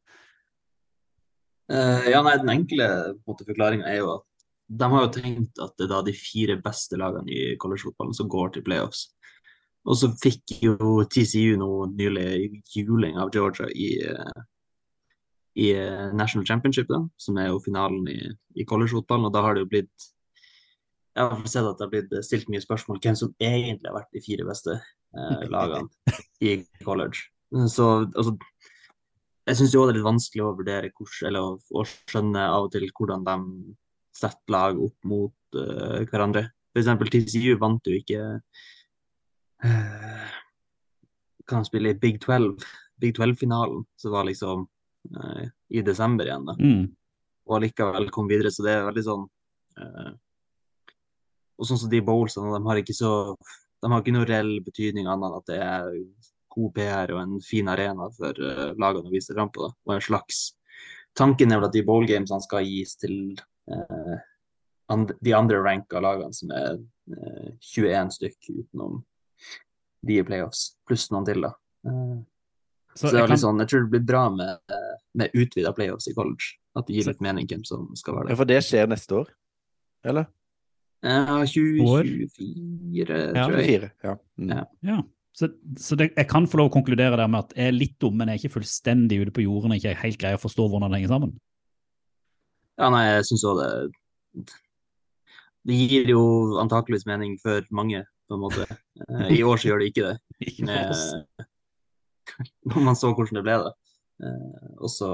Uh, 1.71 2.03
ja, 2.09 2.19
nei, 2.25 2.35
Den 2.41 2.51
enkle 2.51 2.87
forklaringa 3.23 3.87
er 3.87 4.01
jo 4.01 4.11
at 4.17 4.27
de 4.71 4.87
har 4.91 5.05
jo 5.05 5.11
tenkt 5.15 5.59
at 5.63 5.73
det 5.79 5.85
er 5.85 5.91
da 5.91 6.01
de 6.07 6.13
fire 6.15 6.55
beste 6.63 6.99
lagene 6.99 7.31
i 7.31 7.55
collegefotballen 7.59 8.15
som 8.15 8.29
går 8.31 8.53
til 8.55 8.63
playoffs. 8.67 9.09
Og 9.89 9.97
så 9.97 10.11
fikk 10.21 10.59
jo 10.61 11.01
TCU 11.09 11.57
nå 11.59 11.69
nylig 11.97 12.61
juling 12.75 13.17
av 13.19 13.31
Georgia 13.33 13.67
i, 13.73 13.97
eh, 14.05 14.43
i 15.59 15.71
eh, 15.75 16.13
National 16.13 16.45
Championship, 16.47 16.87
da, 16.87 17.01
som 17.19 17.37
er 17.39 17.49
jo 17.51 17.61
finalen 17.63 18.07
i, 18.11 18.19
i 18.55 18.65
collegefotballen. 18.67 19.27
Og 19.27 19.35
da 19.35 19.43
har 19.45 19.55
det 19.55 19.65
jo 19.65 19.71
blitt 19.73 20.09
Jeg 21.11 21.27
har 21.27 21.47
sett 21.51 21.67
at 21.67 21.79
det 21.79 21.85
har 21.85 21.91
blitt 21.91 22.13
stilt 22.23 22.47
mye 22.47 22.63
spørsmål 22.63 23.01
hvem 23.03 23.17
som 23.19 23.33
egentlig 23.43 23.89
har 23.89 23.97
vært 23.97 24.13
de 24.15 24.23
fire 24.23 24.47
beste 24.47 24.77
eh, 24.77 25.43
lagene 25.55 26.15
i 26.39 26.61
college. 26.85 27.27
Så 27.67 27.87
altså, 28.05 28.37
jeg 29.49 29.57
syns 29.59 29.73
det 29.73 29.81
er 29.81 29.95
litt 29.97 30.07
vanskelig 30.07 30.43
å 30.45 30.55
vurdere 30.55 30.91
hvordan, 30.93 31.27
eller 31.27 31.57
å, 31.75 31.83
skjønne 31.83 32.43
av 32.47 32.67
og 32.67 32.71
til 32.75 32.87
hvordan 32.87 33.25
de 33.27 33.37
setter 34.15 34.53
lag 34.53 34.79
opp 34.79 35.07
mot 35.07 35.57
uh, 35.57 35.99
hverandre. 36.07 36.45
F.eks. 36.71 36.91
TCU 37.11 37.57
vant 37.59 37.87
jo 37.89 37.97
ikke 37.97 38.19
uh, 39.65 40.35
Kan 41.49 41.65
spille 41.67 41.91
i 41.91 41.97
Big 41.99 42.21
12, 42.21 42.53
Big 43.01 43.17
12-finalen, 43.17 43.83
som 43.99 44.13
var 44.15 44.29
liksom 44.29 44.69
uh, 45.17 45.45
i 45.69 45.83
desember 45.85 46.27
igjen. 46.27 46.45
da. 46.49 46.55
Mm. 46.59 46.83
Og 47.49 47.57
allikevel 47.57 48.09
kom 48.13 48.29
videre, 48.29 48.51
så 48.53 48.65
det 48.65 48.75
er 48.75 48.85
veldig 48.87 49.03
sånn 49.05 49.25
uh, 49.81 50.11
Og 51.57 51.67
sånn 51.67 51.79
som 51.81 51.91
de 51.91 52.01
bowlsene, 52.05 52.53
de 52.53 52.61
har 52.67 52.81
ikke 52.81 52.97
så 52.97 53.11
de 53.81 53.89
har 53.89 54.03
ikke 54.03 54.13
noe 54.13 54.27
reell 54.29 54.59
betydning 54.61 55.07
annet 55.09 55.31
enn 55.31 55.37
at 55.39 55.47
det 55.49 55.59
er 55.65 55.93
god 56.53 56.73
PR 56.75 57.13
og 57.15 57.21
en 57.21 57.37
fin 57.41 57.69
arena 57.71 58.09
for 58.13 58.37
uh, 58.37 58.73
lagene 58.77 59.09
å 59.09 59.13
vise 59.13 59.33
fram 59.33 59.49
på. 59.53 59.65
Da. 59.65 59.73
Og 59.87 59.95
en 59.97 60.09
slags 60.09 60.49
Tanken 61.17 61.51
er 61.51 61.59
vel 61.59 61.67
at 61.67 61.73
de 61.75 61.81
bowlgamesene 61.83 62.43
skal 62.45 62.63
gis 62.63 62.93
til 62.95 63.15
uh, 63.67 64.13
and, 64.93 65.09
de 65.19 65.33
andre 65.35 65.57
ranka 65.59 65.99
lagene, 65.99 66.31
som 66.31 66.53
er 66.55 66.77
uh, 66.79 67.49
21 67.59 68.13
stykk 68.15 68.51
utenom 68.53 69.01
de 70.07 70.21
i 70.21 70.23
playoffs, 70.23 70.77
pluss 70.87 71.09
noen 71.11 71.27
til, 71.27 71.43
da. 71.43 71.51
Så, 72.95 73.07
så 73.07 73.13
det 73.13 73.21
er 73.21 73.25
kan... 73.25 73.33
litt 73.35 73.43
sånn, 73.43 73.61
jeg 73.63 73.71
tror 73.71 73.85
det 73.85 73.93
blir 73.93 74.03
bra 74.09 74.25
med, 74.33 74.75
med 75.17 75.37
utvida 75.37 75.71
playoffs 75.75 76.09
i 76.11 76.15
college. 76.17 76.57
At 76.77 76.87
det 76.87 76.97
gir 76.97 77.09
litt 77.09 77.23
mening 77.23 77.47
hvem 77.49 77.65
som 77.67 77.89
skal 77.99 78.19
være 78.19 78.31
Ja. 78.31 78.39
For 78.39 78.49
det 78.49 78.61
skjer 78.67 78.91
neste 78.91 79.17
år, 79.23 79.31
eller? 80.07 80.29
Ja, 81.01 81.41
2024, 81.49 83.17
Ja, 83.33 83.47
tror 83.47 83.57
jeg. 83.57 83.79
24. 83.81 83.91
Ja. 84.05 84.15
Mm. 84.37 84.51
Ja. 84.53 84.63
Ja, 84.85 84.97
så, 85.33 85.47
så 85.79 85.97
det, 85.97 86.11
jeg 86.17 86.27
kan 86.29 86.45
få 86.49 86.59
lov 86.59 86.69
å 86.69 86.73
konkludere 86.75 87.17
der 87.17 87.29
med 87.31 87.47
at 87.47 87.55
jeg 87.57 87.71
er 87.71 87.77
litt 87.77 87.95
dum, 88.03 88.17
men 88.19 88.29
jeg 88.29 88.37
er 88.37 88.43
ikke 88.43 88.57
fullstendig 88.59 89.21
ute 89.23 89.33
på 89.35 89.45
jorden 89.45 89.73
og 89.73 89.79
ikke 89.79 89.95
helt 90.03 90.19
greier 90.21 90.39
å 90.39 90.43
forstå 90.43 90.67
hvordan 90.67 90.91
det 90.91 91.01
henger 91.01 91.13
sammen. 91.15 91.33
Ja, 92.79 92.89
nei, 92.93 93.03
jeg 93.07 93.27
syns 93.29 93.45
òg 93.49 93.59
det 93.61 93.71
Det 95.69 95.77
gir 95.77 96.09
jo 96.09 96.23
antakeligvis 96.61 97.07
mening 97.09 97.35
for 97.41 97.65
mange, 97.75 98.03
på 98.27 98.37
en 98.37 98.45
måte. 98.45 98.67
Eh, 99.01 99.31
I 99.33 99.41
år 99.41 99.57
så 99.57 99.71
gjør 99.71 99.79
det 99.81 99.85
ikke 99.89 100.03
det. 100.05 100.51
Med, 100.67 101.45
Når 102.69 102.85
man 102.87 102.99
så 102.99 103.13
hvordan 103.13 103.39
det 103.39 103.45
ble, 103.47 103.57
det. 103.65 103.95
Eh, 104.21 104.75
også 104.83 105.09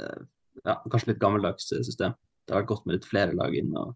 eh, 0.00 0.22
ja, 0.62 0.78
kanskje 0.90 1.12
litt 1.12 1.22
gammeldags 1.22 1.68
system. 1.72 2.14
Det 2.44 2.54
har 2.54 2.62
vært 2.62 2.72
godt 2.74 2.86
med 2.86 2.98
litt 2.98 3.08
flere 3.08 3.34
lag 3.36 3.56
inn 3.56 3.72
og 3.78 3.94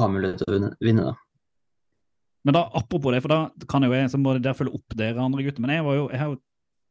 ha 0.00 0.08
mulighet 0.12 0.42
til 0.42 0.56
å 0.66 0.74
vinne, 0.84 1.12
da. 1.12 1.14
Men 2.46 2.54
da, 2.54 2.62
apropos 2.78 3.10
det, 3.10 3.24
for 3.24 3.32
da 3.32 3.66
kan 3.66 3.82
jeg 3.82 3.90
jo 3.90 3.96
jeg, 3.96 4.10
så 4.12 4.18
må 4.22 4.36
dere 4.36 4.54
følge 4.54 4.78
opp 4.78 4.94
dere 4.94 5.22
andre 5.22 5.42
gutter. 5.42 5.62
Men 5.64 5.72
jeg 5.74 5.86
var 5.86 5.96
jo, 5.98 6.04
jeg 6.12 6.20
har 6.20 6.28
jo 6.30 6.36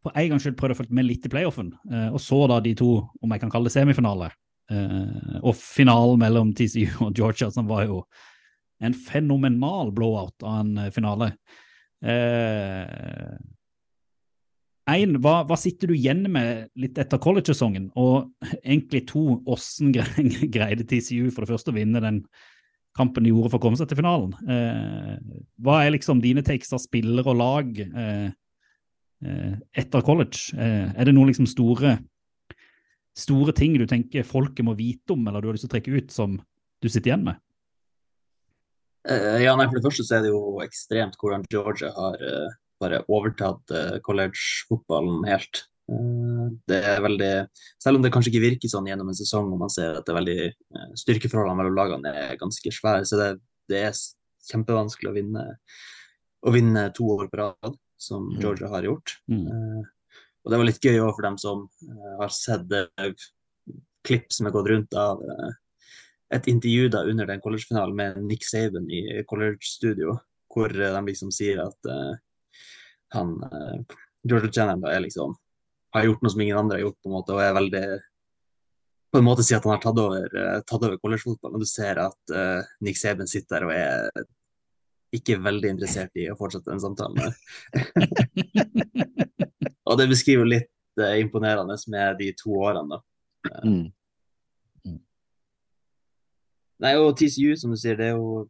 for 0.06 0.20
en 0.20 0.32
gangs 0.32 0.46
skyld 0.46 0.58
prøvd 0.60 0.76
å 0.76 0.80
følge 0.82 0.98
med 1.00 1.08
litt 1.08 1.26
i 1.26 1.32
playoffen, 1.32 1.72
eh, 1.89 2.10
og 2.14 2.22
så 2.22 2.43
da 2.52 2.60
de 2.62 2.76
to, 2.78 2.89
om 3.24 3.34
jeg 3.34 3.41
kan 3.41 3.52
kalle 3.54 3.70
det 3.70 3.74
semifinale, 3.74 4.30
eh, 4.70 5.38
og 5.41 5.56
finalen 5.58 6.22
mellom 6.22 6.52
TCU 6.54 7.08
og 7.08 7.16
Georgia, 7.18 7.50
som 7.54 7.70
var 7.72 7.88
jo 7.88 8.04
en 8.86 8.93
fenomenal 8.93 9.89
blowout 9.96 10.46
av 10.46 10.60
en 10.60 10.84
eh, 10.84 10.91
finale. 10.93 11.32
Eh, 12.04 13.34
en, 14.92 15.16
hva, 15.24 15.40
hva 15.50 15.56
sitter 15.58 15.90
du 15.90 15.96
igjen 15.96 16.26
med 16.32 16.68
litt 16.78 17.00
etter 17.02 17.22
college-sesongen? 17.22 17.88
Og 17.98 18.30
egentlig 18.62 19.06
to, 19.10 19.40
hvordan 19.48 19.94
gre 19.96 20.26
greide 20.56 20.86
TCU 20.86 21.32
for 21.32 21.42
det 21.42 21.54
første 21.54 21.74
å 21.74 21.78
vinne 21.78 22.04
den 22.04 22.20
kampen 22.96 23.26
de 23.26 23.32
gjorde 23.34 23.52
for 23.52 23.60
å 23.60 23.66
komme 23.66 23.80
seg 23.80 23.90
til 23.90 24.00
finalen? 24.00 24.36
Eh, 24.46 25.40
hva 25.66 25.82
er 25.84 25.96
liksom 25.96 26.22
dine 26.24 26.46
takes 26.46 26.74
av 26.76 26.84
spillere 26.84 27.34
og 27.34 27.40
lag 27.42 27.80
eh, 27.82 28.28
eh, 29.26 29.56
etter 29.74 30.06
college? 30.06 30.54
Eh, 30.54 30.92
er 30.94 31.10
det 31.10 31.16
noen 31.18 31.32
liksom 31.32 31.50
store, 31.50 31.98
store 33.18 33.56
ting 33.58 33.80
du 33.82 33.88
tenker 33.90 34.28
folket 34.28 34.68
må 34.68 34.78
vite 34.78 35.18
om, 35.18 35.26
eller 35.26 35.42
du 35.42 35.50
har 35.50 35.58
lyst 35.58 35.66
til 35.68 35.74
å 35.74 35.76
trekke 35.78 35.98
ut 35.98 36.14
som 36.14 36.38
du 36.84 36.92
sitter 36.92 37.10
igjen 37.10 37.26
med? 37.32 37.42
Eh, 39.10 39.42
Ja, 39.44 39.58
nei, 39.58 39.66
For 39.66 39.80
det 39.80 39.86
første 39.86 40.06
så 40.06 40.20
er 40.20 40.28
det 40.28 40.32
jo 40.34 40.62
ekstremt 40.66 41.18
hvordan 41.22 41.46
Georgia 41.50 41.92
har 41.98 42.22
eh, 42.22 42.54
bare 42.86 43.02
overtatt 43.12 43.74
eh, 43.74 43.96
college-fotballen 44.06 45.26
helt. 45.30 45.64
Eh, 45.92 46.46
det 46.70 46.82
er 46.94 47.02
veldig, 47.06 47.32
Selv 47.82 48.00
om 48.00 48.06
det 48.06 48.14
kanskje 48.14 48.34
ikke 48.34 48.46
virker 48.46 48.72
sånn 48.72 48.90
gjennom 48.90 49.12
en 49.12 49.18
sesong, 49.18 49.52
og 49.54 49.64
man 49.66 49.74
ser 49.74 50.00
at 50.00 50.06
det 50.06 50.14
er 50.14 50.20
veldig 50.22 50.38
eh, 50.46 50.94
styrkeforholdene 51.04 51.60
mellom 51.62 51.80
lagene 51.80 52.14
er 52.26 52.40
ganske 52.42 52.74
svære, 52.78 53.08
så 53.10 53.22
det, 53.22 53.32
det 53.72 53.82
er 53.90 54.00
kjempevanskelig 54.52 55.12
å 55.12 55.18
vinne, 55.18 55.48
å 56.46 56.54
vinne 56.54 56.88
to 56.96 57.10
år 57.18 57.28
på 57.32 57.42
rad, 57.42 57.82
som 57.98 58.30
Mm. 58.30 58.40
Georgia 58.44 58.68
har 58.70 58.86
gjort. 58.86 59.16
Mm. 59.32 59.86
Og 60.46 60.52
det 60.52 60.58
var 60.60 60.68
litt 60.68 60.84
gøy 60.84 61.00
også 61.00 61.16
for 61.18 61.26
dem 61.26 61.38
som 61.42 61.62
har 62.20 62.34
sett 62.36 62.74
klipp 64.06 64.28
som 64.36 64.46
er 64.46 64.54
gått 64.54 64.68
rundt 64.70 64.94
av 65.00 65.24
et 66.36 66.48
intervju 66.52 66.90
da 66.94 67.04
under 67.06 67.26
den 67.30 67.42
collegefinalen 67.42 67.96
med 67.96 68.22
Nick 68.26 68.46
Saban 68.46 68.90
i 68.92 69.24
college-studio, 69.30 70.18
hvor 70.54 70.74
de 70.74 71.02
liksom 71.08 71.32
sier 71.34 71.62
at 71.64 71.90
eh, 71.90 72.14
han 73.16 73.38
uh, 73.43 73.97
George 74.26 74.51
Jenner 74.53 74.91
er 74.91 75.03
liksom 75.03 75.36
har 75.95 76.09
gjort 76.09 76.26
noe 76.26 76.34
som 76.34 76.43
ingen 76.43 76.59
andre 76.59 76.80
har 76.80 76.86
gjort, 76.88 76.99
på 77.01 77.09
en 77.09 77.16
måte, 77.16 77.36
og 77.36 77.41
er 77.41 77.55
veldig 77.55 77.86
på 79.16 79.20
en 79.22 79.28
måte 79.30 79.45
sier 79.47 79.61
at 79.61 79.68
han 79.68 79.78
har 79.78 79.84
tatt 79.84 79.99
over, 80.01 80.26
uh, 80.36 80.59
tatt 80.68 80.84
over 80.84 80.99
collegefotballen. 80.99 81.55
Og 81.55 81.63
du 81.63 81.70
ser 81.70 82.01
at 82.03 82.36
uh, 82.36 82.72
Nick 82.84 82.99
Saban 82.99 83.30
sitter 83.32 83.63
der 83.63 83.68
og 83.68 83.76
er 83.76 84.26
ikke 85.16 85.38
veldig 85.39 85.72
interessert 85.72 86.11
i 86.20 86.28
å 86.28 86.36
fortsette 86.36 86.68
den 86.74 86.84
samtalen. 86.84 87.32
og 89.88 89.99
det 90.01 90.09
beskriver 90.11 90.49
litt 90.49 90.72
uh, 90.99 91.13
imponerende 91.22 91.78
med 91.93 92.20
de 92.20 92.34
to 92.36 92.57
årene, 92.59 92.97
da. 92.97 93.53
Mm. 93.63 93.86
Nei, 96.84 96.91
og 96.99 97.13
TCU, 97.16 97.53
som 97.55 97.72
du 97.72 97.80
sier, 97.80 97.95
det 97.95 98.09
er 98.11 98.18
jo 98.18 98.49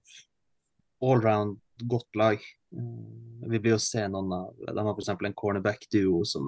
allround 1.06 1.60
godt 1.86 2.18
lag. 2.18 2.42
Eh, 2.76 3.48
Vi 3.48 3.60
blir 3.60 3.76
jo 3.76 3.82
se 3.82 4.02
noen 4.10 4.32
av 4.34 4.56
De 4.58 4.86
har 4.86 4.94
f.eks. 4.96 5.10
en 5.14 5.34
cornerback-duo 5.38 6.24
som 6.26 6.46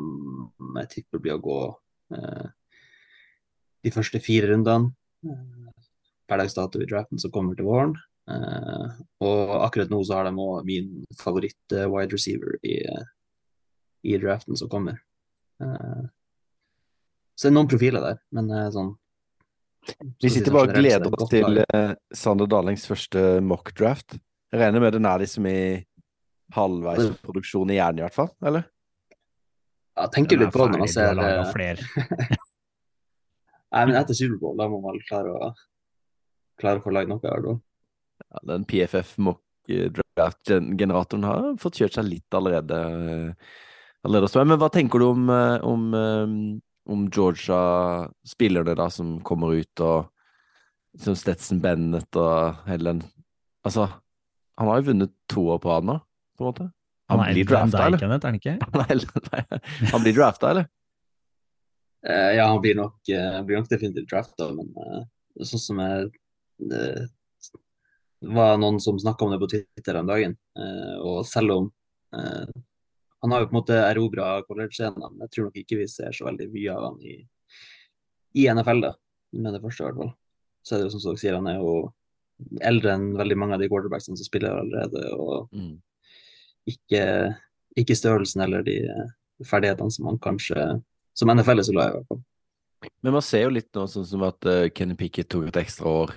jeg 0.79 0.89
tipper 0.95 1.21
blir 1.21 1.35
å 1.37 1.43
gå 1.43 1.59
eh, 2.17 2.47
de 3.85 3.93
første 3.93 4.19
fire 4.23 4.51
rundene. 4.51 4.91
Eh, 5.25 5.71
per 6.27 6.41
dags 6.41 6.55
dato 6.57 6.81
i 6.81 6.87
draften 6.89 7.19
som 7.21 7.31
kommer 7.31 7.55
til 7.55 7.67
våren. 7.69 7.95
Eh, 8.27 8.97
og 9.23 9.53
akkurat 9.63 9.91
nå 9.93 10.01
så 10.03 10.17
har 10.17 10.27
de 10.27 10.35
òg 10.43 10.65
min 10.67 10.89
favoritt-wide 11.21 12.11
receiver 12.11 12.57
i, 12.67 12.81
i 14.03 14.17
draften 14.19 14.57
som 14.59 14.71
kommer. 14.71 14.99
Eh, 15.63 16.05
så 17.37 17.47
det 17.47 17.51
er 17.53 17.55
noen 17.59 17.69
profiler 17.69 18.01
der, 18.01 18.23
men 18.33 18.49
sånn 18.73 18.95
Vi 20.17 20.31
sitter 20.33 20.49
sånn 20.49 20.55
bare 20.57 20.71
og 20.71 20.73
er 20.73 20.81
gleder 20.81 21.13
oss 21.13 21.29
til 21.29 21.59
Sander 22.17 22.49
Darlings 22.49 22.87
første 22.89 23.37
mock-draft. 23.45 24.17
Jeg 24.51 24.63
regner 24.63 24.81
med 24.81 24.97
den 24.97 25.05
er 25.05 25.21
liksom 25.21 25.45
i 25.47 25.59
halvveis 26.55 27.09
produksjon 27.23 27.71
i 27.73 27.77
hjernen, 27.79 27.99
i 28.01 28.03
hvert 28.05 28.15
fall? 28.15 28.29
Eller? 28.45 28.63
Ja, 29.97 30.03
tenker 30.13 30.37
litt 30.39 30.53
på 30.53 30.59
det 30.65 30.71
når 30.75 30.79
man 30.83 30.87
du 30.87 30.91
ser 30.93 31.11
eh. 31.17 31.23
Nei, 33.73 33.83
men 33.89 33.95
etter 33.99 34.13
Superbowl, 34.15 34.55
da 34.59 34.65
må 34.71 34.77
man 34.83 34.99
klare 35.07 35.29
å 35.33 35.35
klare 36.57 36.79
å 36.79 36.83
få 36.85 36.91
lagd 36.93 37.09
noe. 37.11 37.19
fall. 37.21 37.59
Ja, 38.31 38.37
den 38.53 38.63
PFF 38.69 39.09
mock-draft-generatoren 39.21 41.25
har 41.27 41.41
fått 41.61 41.77
kjørt 41.81 41.95
seg 41.97 42.05
litt 42.07 42.31
allerede. 42.37 42.77
eh, 42.77 43.29
allerede. 44.07 44.45
Men 44.45 44.59
hva 44.61 44.69
tenker 44.73 44.97
du 44.99 45.05
om, 45.09 45.29
eh, 45.29 45.59
om, 45.67 45.93
eh, 45.93 46.27
om 46.93 47.07
Georgia-spillerne 47.09 48.75
da 48.75 48.89
som 48.89 49.19
kommer 49.21 49.53
ut, 49.53 49.79
og 49.81 50.09
som 50.97 51.15
Stetson 51.15 51.59
Bennett 51.61 52.15
og 52.15 52.55
hele 52.65 52.83
den 52.93 53.03
Altså, 53.65 53.89
han 54.57 54.67
har 54.69 54.77
jo 54.79 54.93
vunnet 54.93 55.11
to 55.27 55.41
år 55.51 55.59
på 55.59 55.67
rad 55.67 55.83
nå, 55.83 55.99
på 56.37 56.43
en 56.43 56.51
måte. 56.51 56.71
Han, 57.07 57.19
Han 57.19 57.33
blir 57.33 57.45
drafta, 57.45 57.85
eller? 57.85 58.01
Kenneth, 58.01 58.25
er 58.25 58.29
han 58.29 58.35
ikke? 58.35 58.57
Han, 59.93 60.03
blir 60.03 60.13
drafta, 60.13 60.49
eller? 60.51 60.67
Uh, 62.07 62.31
ja, 62.35 62.45
han 62.45 62.61
blir 62.61 62.75
nok, 62.75 62.99
uh, 63.09 63.39
blir 63.47 63.57
nok 63.57 63.69
definitivt 63.71 64.09
drafta, 64.11 64.49
men 64.55 64.69
uh, 64.75 65.05
sånn 65.43 65.63
som 65.63 65.79
jeg 65.81 66.11
Det 66.57 67.07
var 68.33 68.57
noen 68.57 68.79
som 68.81 68.99
snakka 68.99 69.25
om 69.25 69.33
det 69.33 69.39
på 69.41 69.49
Twitter 69.51 69.99
om 69.99 70.07
dagen, 70.09 70.33
eh, 70.57 70.95
og 71.05 71.19
selv 71.29 71.51
om 71.53 71.67
Han 73.21 73.33
har 73.33 73.43
jo 73.43 73.49
på 73.49 73.53
en 73.53 73.59
måte 73.59 73.77
erobra 73.77 74.41
college-scenen, 74.47 75.03
men 75.11 75.25
jeg 75.25 75.33
tror 75.35 75.45
nok 75.47 75.59
ikke 75.61 75.77
vi 75.77 75.85
ser 75.91 76.15
så 76.17 76.25
veldig 76.25 76.47
mye 76.53 76.73
av 76.73 76.83
han 76.87 76.97
i, 77.05 77.15
i 78.41 78.47
NFL, 78.49 78.81
da. 78.87 78.91
Med 79.37 79.53
det 79.53 79.61
første, 79.61 79.83
i 79.83 79.87
hvert 79.87 80.01
fall. 80.01 80.11
Så 80.65 80.75
er 80.75 80.81
det 80.81 80.87
jo 80.87 80.93
som 80.95 81.03
dere 81.05 81.21
sier, 81.21 81.37
han 81.37 81.49
er 81.51 81.59
jo 81.61 81.73
eldre 82.71 82.93
enn 82.93 83.07
veldig 83.17 83.37
mange 83.37 83.57
av 83.57 83.61
de 83.61 83.69
quarterbacksene 83.69 84.17
som 84.17 84.29
spiller 84.29 84.57
allerede, 84.61 85.03
og 85.13 85.53
Mm. 85.53 85.75
Ikke, 86.67 87.03
ikke 87.79 87.97
størrelsen 87.97 88.43
eller 88.45 88.65
de 88.65 88.79
eh, 88.89 89.09
ferdighetene 89.45 89.93
som 89.93 90.09
han 90.11 90.21
kanskje 90.21 90.69
Som 91.17 91.31
NFL 91.33 91.59
er 91.59 91.65
så 91.65 91.73
glad 91.73 91.89
i, 91.89 91.93
hvert 91.95 92.09
fall. 92.11 92.19
Men 93.01 93.15
man 93.15 93.23
ser 93.25 93.47
jo 93.47 93.53
litt 93.55 93.71
nå 93.73 93.87
sånn 93.89 94.05
som 94.05 94.23
at 94.27 94.45
uh, 94.45 94.67
Kenny 94.69 94.93
Pickett 94.93 95.31
tok 95.33 95.47
et 95.49 95.57
ekstra 95.63 95.89
år, 96.03 96.11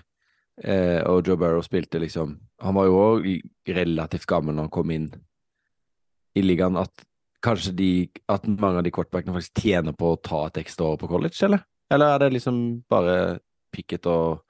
eh, 0.60 1.00
og 1.08 1.24
Joe 1.24 1.40
Burrow 1.40 1.62
spilte 1.64 2.02
liksom 2.02 2.34
Han 2.60 2.76
var 2.76 2.88
jo 2.88 2.98
òg 3.00 3.28
relativt 3.64 4.28
gammel 4.28 4.58
når 4.58 4.68
han 4.68 4.74
kom 4.74 4.92
inn 4.92 5.08
i 6.36 6.44
ligaen, 6.44 6.76
at 6.76 7.06
kanskje 7.40 7.72
de 7.78 7.90
At 8.28 8.44
mange 8.44 8.82
av 8.82 8.84
de 8.84 8.92
quarterbackene 8.92 9.38
faktisk 9.38 9.64
tjener 9.64 9.96
på 9.96 10.12
å 10.12 10.20
ta 10.20 10.44
et 10.50 10.60
ekstra 10.66 10.92
år 10.92 11.00
på 11.00 11.08
college, 11.08 11.40
eller? 11.48 11.64
Eller 11.90 12.14
er 12.14 12.24
det 12.24 12.34
liksom 12.36 12.60
bare 12.90 13.40
Pickett 13.72 14.06
og 14.10 14.44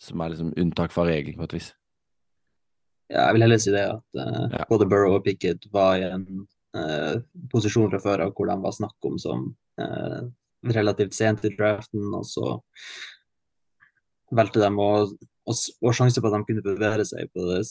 som 0.00 0.20
er 0.22 0.32
liksom 0.32 0.54
unntak 0.56 0.94
fra 0.94 1.04
regelen, 1.04 1.36
på 1.38 1.48
et 1.48 1.58
vis? 1.58 1.72
Ja, 3.08 3.24
jeg 3.28 3.36
vil 3.36 3.44
heller 3.46 3.60
si 3.62 3.72
det 3.72 3.86
at 3.88 4.18
uh, 4.20 4.48
Ja. 4.52 4.64
både 4.68 4.88
Burrow 4.88 5.16
og 5.16 5.24
Pickett 5.24 5.64
var 5.72 5.96
i 5.96 6.04
en 6.08 6.26
uh, 6.76 7.20
posisjon 7.52 7.88
fra 7.92 8.00
før 8.04 8.26
av 8.26 8.34
hvor 8.36 8.50
de 8.50 8.56
var 8.64 8.74
snakk 8.76 9.08
om 9.08 9.16
som 9.20 9.46
uh, 9.80 10.28
relativt 10.74 11.16
sent 11.16 11.46
i 11.48 11.54
draften, 11.56 12.04
og 12.14 12.26
så 12.28 12.58
valgte 14.34 14.60
de 14.60 14.68
å 14.74 14.90
og, 15.48 15.92
sjanse 15.96 16.20
på 16.20 16.28
at 16.28 16.34
de 16.36 16.44
kunne 16.44 16.66
bevege 16.66 17.06
seg 17.08 17.30
på 17.32 17.46
det, 17.48 17.62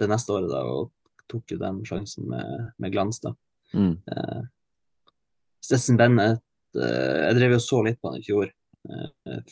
det 0.00 0.08
neste 0.08 0.32
året, 0.32 0.48
da, 0.48 0.62
og 0.64 0.88
tok 1.28 1.52
jo 1.52 1.58
den 1.60 1.82
sjansen 1.84 2.30
med, 2.30 2.70
med 2.80 2.94
glans. 2.94 3.20
da. 3.20 3.34
Mm. 3.76 4.00
Stetson 5.62 5.98
Bennett 6.00 6.40
Jeg 6.74 7.36
drev 7.36 7.52
jo 7.54 7.60
så 7.62 7.82
litt 7.86 8.00
på 8.00 8.10
han 8.10 8.18
i 8.18 8.24
fjor 8.26 8.48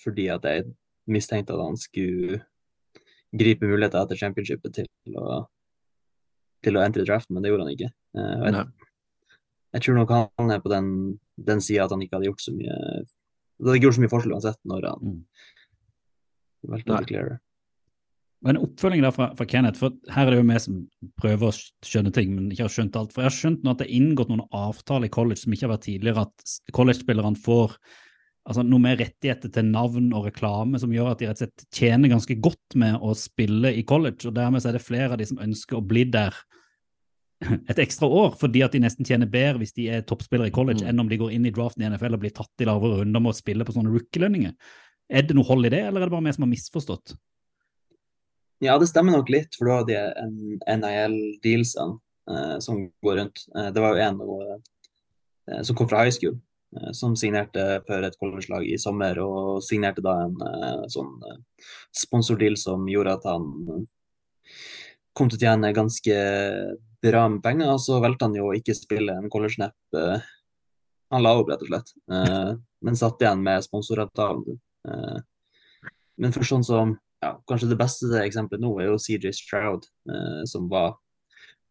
fordi 0.01 0.24
at 0.33 0.49
jeg 0.49 0.64
mistenkte 1.07 1.55
at 1.55 1.62
han 1.62 1.76
skulle 1.79 2.41
gripe 3.37 3.68
muligheter 3.68 4.01
etter 4.01 4.18
championshipet 4.18 4.74
til 4.74 4.89
å, 5.17 5.39
til 6.67 6.77
å 6.77 6.83
entre 6.85 7.07
draften, 7.09 7.35
men 7.35 7.45
det 7.45 7.53
gjorde 7.53 7.65
han 7.67 7.75
ikke. 7.77 7.91
Eh, 8.19 8.47
jeg, 8.49 8.67
jeg 9.77 9.85
tror 9.87 9.99
nok 10.01 10.15
han 10.17 10.53
er 10.55 10.63
på 10.65 10.73
den, 10.73 10.89
den 11.51 11.61
sida 11.65 11.87
at 11.87 11.95
han 11.95 12.03
ikke 12.05 12.19
hadde 12.19 12.31
gjort 12.31 12.45
så 12.45 12.55
mye 12.57 12.77
Det 12.79 13.67
hadde 13.67 13.77
ikke 13.79 13.89
gjort 13.89 13.99
så 13.99 14.03
mye 14.05 14.13
forskjell 14.15 14.35
uansett 14.37 14.61
når 14.71 14.89
han 14.93 15.05
Mm. 15.09 15.21
valgte 16.73 16.93
å 16.95 16.99
declare. 17.05 17.39
Og 18.43 18.51
En 18.51 18.59
oppfølging 18.63 19.03
der 19.03 19.15
fra, 19.15 19.29
fra 19.35 19.47
Kenneth, 19.51 19.79
for 19.79 19.95
her 20.15 20.27
er 20.27 20.31
det 20.31 20.39
jo 20.39 20.47
vi 20.47 20.59
som 20.63 20.75
prøver 21.19 21.49
å 21.49 21.55
skjønne 21.87 22.13
ting, 22.15 22.35
men 22.35 22.53
ikke 22.53 22.67
har 22.69 22.75
skjønt 22.75 22.99
alt. 22.99 23.15
For 23.15 23.23
jeg 23.25 23.31
har 23.31 23.37
skjønt 23.37 23.65
nå 23.67 23.73
at 23.73 23.81
det 23.83 23.89
er 23.89 23.97
inngått 23.99 24.31
noen 24.31 24.45
avtaler 24.55 25.09
i 25.09 25.15
college 25.15 25.43
som 25.43 25.55
ikke 25.55 25.67
har 25.67 25.73
vært 25.75 25.87
tidligere, 25.89 26.27
at 26.27 26.55
college-spillerne 26.77 27.41
får 27.43 27.75
altså 28.49 28.65
noe 28.65 28.81
mer 28.81 28.97
rettigheter 28.97 29.53
til 29.53 29.67
navn 29.69 30.09
og 30.17 30.31
reklame 30.31 30.81
som 30.81 30.93
gjør 30.95 31.13
at 31.13 31.21
de 31.21 31.29
rett 31.29 31.43
og 31.43 31.45
slett 31.45 31.67
tjener 31.75 32.13
ganske 32.13 32.37
godt 32.41 32.77
med 32.81 32.97
å 33.05 33.13
spille 33.19 33.75
i 33.77 33.85
college, 33.89 34.25
og 34.29 34.37
dermed 34.39 34.65
så 34.65 34.71
er 34.71 34.79
det 34.79 34.87
flere 34.87 35.13
av 35.13 35.21
de 35.21 35.27
som 35.29 35.43
ønsker 35.45 35.79
å 35.79 35.85
bli 35.85 36.07
der 36.09 36.37
et 37.71 37.79
ekstra 37.79 38.09
år, 38.09 38.33
fordi 38.41 38.65
at 38.67 38.75
de 38.75 38.81
nesten 38.83 39.07
tjener 39.07 39.29
bedre 39.31 39.61
hvis 39.63 39.77
de 39.77 39.87
er 39.93 40.07
toppspillere 40.09 40.51
i 40.51 40.55
college, 40.55 40.83
Mm. 40.83 40.89
enn 40.91 41.05
om 41.05 41.13
de 41.13 41.21
går 41.21 41.37
inn 41.37 41.47
i 41.47 41.55
draften 41.55 41.85
i 41.85 41.91
NFL 41.93 42.17
og 42.17 42.25
blir 42.25 42.35
tatt 42.35 42.65
i 42.65 42.67
lavere 42.67 43.03
runder 43.03 43.23
med 43.23 43.35
å 43.35 43.39
spille 43.39 43.67
på 43.69 43.77
sånne 43.77 43.93
rookie-lønninger. 43.93 44.57
Er 45.09 45.23
det 45.23 45.37
noe 45.37 45.47
hold 45.49 45.69
i 45.69 45.73
det, 45.73 45.85
eller 45.87 46.03
er 46.03 46.09
det 46.09 46.17
bare 46.17 46.27
vi 46.27 46.33
som 46.37 46.45
har 46.45 46.51
misforstått? 46.51 47.15
Ja, 48.65 48.75
det 48.81 48.89
stemmer 48.91 49.15
nok 49.15 49.31
litt, 49.31 49.55
for 49.55 49.69
du 49.69 49.73
har 49.73 49.85
de 49.87 49.95
NIL-dealsene 50.67 51.99
eh, 52.33 52.59
som 52.65 52.89
går 53.05 53.21
rundt. 53.21 53.45
Eh, 53.55 53.71
det 53.77 53.85
var 53.85 53.95
jo 53.95 54.03
en 54.09 54.19
eh, 54.27 55.63
som 55.63 55.79
kom 55.79 55.89
fra 55.89 56.03
high 56.03 56.13
school, 56.13 56.35
som 56.93 57.14
signerte 57.16 57.81
for 57.87 58.05
et 58.05 58.16
college-lag 58.21 58.66
i 58.69 58.77
sommer, 58.81 59.19
og 59.25 59.62
signerte 59.64 60.05
da 60.05 60.14
en 60.27 60.37
eh, 60.45 60.83
sånn 60.93 61.14
eh, 61.25 61.39
sponsordeal 61.97 62.59
som 62.61 62.85
gjorde 62.91 63.14
at 63.16 63.29
han 63.31 63.47
eh, 63.75 64.59
kom 65.16 65.31
til 65.31 65.41
å 65.41 65.45
tjene 65.47 65.73
ganske 65.77 66.19
bra 67.03 67.25
med 67.33 67.43
penger, 67.43 67.73
og 67.73 67.81
så 67.83 68.03
valgte 68.05 68.29
han 68.29 68.37
jo 68.37 68.51
å 68.51 68.57
ikke 68.59 68.77
spille 68.77 69.16
en 69.16 69.33
college-nepp 69.33 69.99
Eh, 69.99 70.21
han 71.11 71.25
la 71.25 71.35
opp, 71.41 71.49
rett 71.49 71.64
og 71.64 71.71
slett, 71.71 71.93
eh, 72.12 72.55
men 72.85 72.97
satt 72.97 73.23
igjen 73.23 73.43
med 73.45 73.64
sponsoravtalen. 73.64 74.59
Eh, 74.89 75.21
men 76.21 76.35
for 76.35 76.45
sånn 76.45 76.66
som 76.66 76.97
ja, 77.23 77.33
kanskje 77.49 77.71
det 77.73 77.79
beste 77.81 78.11
eksempelet 78.21 78.62
nå 78.62 78.75
er 78.79 78.91
jo 78.91 78.99
CJ 79.01 79.33
Stroud, 79.35 79.89
eh, 80.11 80.43
som 80.47 80.69
var 80.71 80.99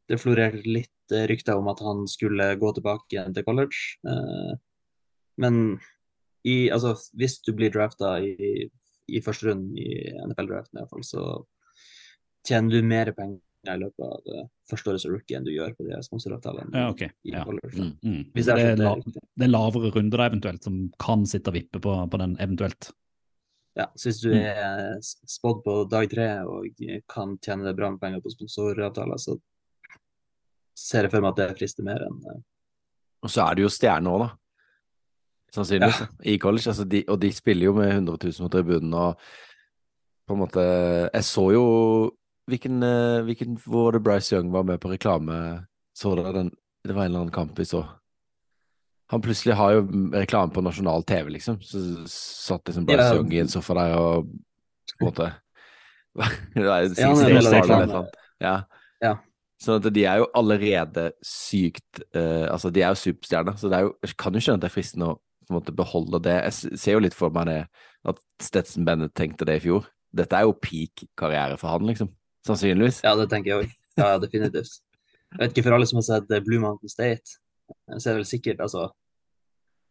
Det 0.07 0.15
florerte 0.15 0.63
litt 0.63 1.11
eh, 1.11 1.25
rykter 1.27 1.57
om 1.59 1.67
at 1.67 1.81
han 1.83 2.05
skulle 2.07 2.53
gå 2.55 2.69
tilbake 2.77 3.25
til 3.35 3.43
college. 3.43 3.97
Men 5.37 5.79
i, 6.47 6.69
altså, 6.73 6.95
hvis 7.17 7.39
du 7.45 7.51
blir 7.57 7.73
drafta 7.73 8.17
i, 8.23 8.67
i 9.07 9.21
første 9.23 9.49
runde 9.49 9.77
i 9.81 10.13
NFL-draften, 10.27 10.79
i 10.81 10.89
fall, 10.89 11.03
så 11.05 11.25
tjener 12.47 12.77
du 12.77 12.87
mer 12.87 13.11
penger 13.17 13.41
i 13.67 13.79
løpet 13.81 14.03
av 14.05 14.21
det 14.23 14.43
første 14.69 14.91
året 14.93 15.03
som 15.03 15.11
rookie 15.11 15.35
enn 15.35 15.43
du 15.43 15.51
gjør 15.51 15.73
på 15.75 15.83
de 15.87 15.97
sponsoravtalene 16.05 16.71
Ja, 16.71 16.85
okay. 16.93 17.09
Ja. 17.27 17.41
Mm. 17.43 17.97
Mm. 17.99 18.21
Hvis 18.35 18.47
det, 18.47 18.55
er 18.61 18.79
la, 18.79 18.93
det 19.03 19.23
det 19.35 19.47
er 19.47 19.51
lavere 19.51 19.91
runder 19.91 20.21
da 20.21 20.29
eventuelt 20.29 20.63
som 20.63 20.77
kan 21.03 21.25
sitte 21.27 21.51
og 21.51 21.57
vippe 21.57 21.81
på, 21.83 21.95
på 22.07 22.21
den 22.21 22.37
eventuelt. 22.43 22.91
Ja, 23.77 23.89
så 23.93 24.07
hvis 24.09 24.21
du 24.23 24.31
Mm. 24.31 24.39
er 24.41 25.01
spådd 25.03 25.59
på 25.65 25.73
dag 25.91 26.07
tre 26.09 26.29
og 26.47 26.79
kan 27.11 27.35
tjene 27.43 27.67
deg 27.67 27.75
bra 27.77 27.91
med 27.91 27.99
penger 28.01 28.23
på 28.23 28.31
sponsoravtaler, 28.33 29.19
så 29.21 29.35
ser 30.77 31.05
jeg 31.05 31.11
for 31.11 31.21
meg 31.25 31.35
at 31.35 31.41
det 31.43 31.57
frister 31.59 31.85
mer 31.85 32.07
enn 32.07 32.17
eh, 32.31 32.39
Og 33.25 33.33
så 33.33 33.43
er 33.49 33.55
du 33.57 33.65
jo 33.65 33.73
stjerne 33.73 34.09
òg, 34.13 34.23
da. 34.23 34.29
Sannsynligvis. 35.55 35.99
ja. 36.03 36.07
I 36.23 36.37
college. 36.37 36.69
Altså 36.69 36.83
de, 36.83 37.03
og 37.07 37.21
de 37.21 37.31
spiller 37.33 37.69
jo 37.69 37.75
med 37.77 37.91
100 37.91 38.17
000 38.23 38.47
på 38.47 38.53
tribunen, 38.57 38.93
og 38.93 39.19
på 40.27 40.35
en 40.35 40.41
måte 40.41 40.63
Jeg 41.13 41.23
så 41.23 41.45
jo 41.55 41.65
hvilken, 42.47 42.83
eh, 42.83 43.21
hvilken 43.27 43.57
Hvor 43.59 43.87
var 43.87 43.91
det 43.91 44.03
Bryce 44.03 44.35
Young 44.35 44.51
var 44.51 44.63
med 44.63 44.79
på 44.79 44.91
reklame? 44.91 45.65
Så 45.95 46.15
dere 46.15 46.33
den 46.33 46.51
Det 46.85 46.95
var 46.95 47.05
en 47.05 47.11
eller 47.11 47.19
annen 47.19 47.33
kamp 47.33 47.59
vi 47.59 47.65
så. 47.65 47.83
Han 49.11 49.21
plutselig 49.21 49.55
har 49.55 49.71
jo 49.71 49.81
reklame 50.13 50.53
på 50.53 50.61
nasjonal 50.61 51.03
TV, 51.03 51.29
liksom. 51.29 51.61
Så 51.61 51.79
satt 52.07 52.67
liksom 52.67 52.85
Bryce 52.85 53.03
Ja. 53.03 53.15
Young 53.15 53.33
i 53.33 53.39
en 53.39 53.47
sofa 53.47 53.73
der 53.73 53.95
og 53.97 54.29
på 54.99 55.05
en 55.05 55.11
måte 55.11 55.33
Ja, 56.55 56.79
annet. 57.75 58.15
Ja. 58.41 58.61
Ja. 59.01 59.17
Sånn 59.61 59.81
at 59.81 59.93
de 59.93 60.03
er 60.05 60.21
jo 60.21 60.27
allerede 60.37 61.11
sykt 61.25 62.01
uh, 62.15 62.47
Altså, 62.49 62.69
de 62.73 62.81
er 62.81 62.93
jo 62.93 63.01
superstjerner, 63.01 63.57
så 63.57 63.69
det 63.69 63.81
jo, 63.81 63.93
kan 64.17 64.33
jo 64.33 64.41
skjønne 64.41 64.57
at 64.57 64.65
det 64.65 64.69
er 64.71 64.75
fristende 64.75 65.11
å 65.11 65.19
på 65.47 65.53
en 65.53 65.59
måte 65.59 65.75
beholde 65.75 66.19
det. 66.27 66.37
Jeg 66.49 66.79
ser 66.81 66.97
jo 66.97 67.03
litt 67.03 67.15
for 67.17 67.33
meg 67.33 67.47
det 67.49 67.61
at 68.07 68.19
Stetson 68.43 68.85
Bennett 68.87 69.15
tenkte 69.17 69.47
det 69.47 69.59
i 69.59 69.63
fjor. 69.63 69.87
Dette 70.15 70.37
er 70.37 70.47
jo 70.47 70.55
peak 70.59 71.07
karriere 71.19 71.57
for 71.59 71.71
han, 71.73 71.87
liksom. 71.87 72.11
Sannsynligvis. 72.47 73.01
Ja, 73.05 73.15
det 73.19 73.29
tenker 73.31 73.53
jeg 73.53 73.65
òg. 73.65 73.75
Ja, 73.97 74.13
definitivt. 74.21 74.79
Jeg 75.33 75.41
vet 75.41 75.53
ikke, 75.53 75.65
for 75.65 75.75
alle 75.75 75.87
som 75.89 75.99
har 75.99 76.07
sett 76.07 76.31
eh, 76.31 76.43
Blue 76.45 76.61
Mountain 76.63 76.91
State, 76.91 77.39
eh, 77.67 77.97
så 77.97 78.09
er 78.09 78.13
det 78.13 78.21
vel 78.21 78.29
sikkert 78.29 78.63
altså 78.63 78.87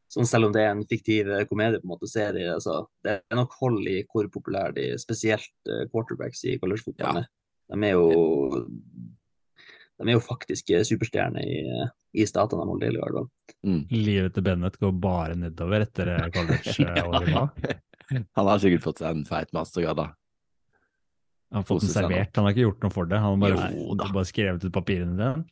sånn 0.07 0.29
Selv 0.31 0.47
om 0.47 0.53
det 0.55 0.61
er 0.63 0.69
en 0.71 0.85
fiktiv 0.87 1.29
eh, 1.35 1.43
komedie, 1.51 1.81
på 1.83 1.89
en 1.89 1.93
måte, 1.97 2.09
så 2.09 2.29
er 2.29 2.37
det, 2.37 2.45
altså, 2.55 2.77
det 3.05 3.17
er 3.19 3.39
nok 3.41 3.57
hold 3.59 3.81
i 3.91 3.99
hvor 4.07 4.29
populære 4.33 4.77
de 4.77 4.85
spesielt 5.03 5.73
quarterbacks 5.91 6.45
i 6.47 6.55
collegefotballen 6.63 7.25
er. 7.25 7.31
De 7.75 7.89
er 7.89 7.97
jo 7.97 8.63
de 9.97 10.11
er 10.11 10.17
jo 10.19 10.23
faktisk 10.25 10.71
eh, 10.77 10.85
superstjerner 10.87 11.47
i, 11.47 11.57
eh, 11.65 11.89
i 12.21 12.27
statene 12.29 12.65
de 12.65 12.73
holder 12.73 12.91
til 12.91 12.99
i, 12.99 13.01
hvert 13.03 13.17
fall. 13.17 13.29
Mm. 13.67 13.81
Livet 13.95 14.37
til 14.37 14.47
Bennett 14.47 14.79
går 14.83 14.95
bare 15.01 15.39
nedover 15.41 15.87
etter 15.87 16.13
eh, 16.13 16.29
college-året 16.35 17.31
nå. 17.35 17.45
Han 18.39 18.51
har 18.53 18.63
sikkert 18.63 18.87
fått 18.87 19.03
seg 19.03 19.17
en 19.17 19.27
feit 19.29 19.53
mastergrad, 19.57 19.99
da. 20.03 20.09
Han 21.55 21.63
har 21.63 21.69
fått 21.69 21.87
den 21.87 21.93
servert, 21.95 22.35
han 22.37 22.47
har 22.47 22.55
ikke 22.55 22.67
gjort 22.67 22.85
noe 22.85 22.95
for 22.95 23.09
det. 23.11 23.21
Han 23.23 23.37
har 23.37 23.57
bare, 23.57 23.69
Jo 23.75 23.97
bare 24.03 24.29
skrevet 24.29 24.67
ut 24.67 24.75
papirene 24.75 25.15
dine. 25.15 25.47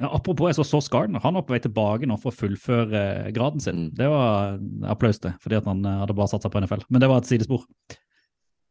Ja, 0.00 0.08
apropos, 0.16 0.48
jeg 0.48 0.58
så 0.58 0.64
Sauce 0.66 0.90
Gardner. 0.92 1.20
Han 1.22 1.36
var 1.36 1.44
på 1.46 1.54
vei 1.54 1.60
tilbake 1.62 2.08
nå 2.08 2.16
for 2.20 2.32
å 2.32 2.36
fullføre 2.36 3.00
eh, 3.00 3.32
graden 3.36 3.62
sin. 3.62 3.86
Mm. 3.86 3.96
Det 3.98 4.08
var 4.10 4.56
applaus 4.90 5.20
til, 5.22 5.34
fordi 5.42 5.58
at 5.60 5.68
han 5.70 5.84
eh, 5.86 5.98
hadde 6.02 6.16
bare 6.18 6.32
satsa 6.32 6.50
på 6.52 6.62
NFL. 6.64 6.86
Men 6.88 7.04
det 7.04 7.10
var 7.10 7.22
et 7.22 7.30
sidespor. 7.30 7.66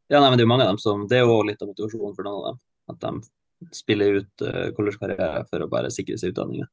Ja, 0.09 0.19
nei, 0.19 0.29
men 0.31 0.39
det 0.39 0.43
er 0.43 0.47
jo 0.47 0.51
mange 0.51 0.65
av 0.65 0.71
dem 0.73 0.81
som 0.81 1.03
Det 1.09 1.19
er 1.19 1.27
jo 1.27 1.41
litt 1.45 1.61
av 1.61 1.69
motivasjonen 1.69 2.15
for 2.17 2.25
noen 2.25 2.39
av 2.39 2.47
dem. 2.49 2.61
At 2.89 3.01
de 3.03 3.13
spiller 3.75 4.21
ut 4.21 4.43
uh, 4.45 4.69
collegekarriere 4.77 5.45
for 5.49 5.65
å 5.65 5.69
bare 5.71 5.91
sikre 5.93 6.17
seg 6.19 6.33
utdanninga. 6.33 6.67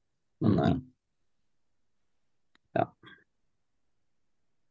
Men 0.44 0.58
eh, 0.62 0.74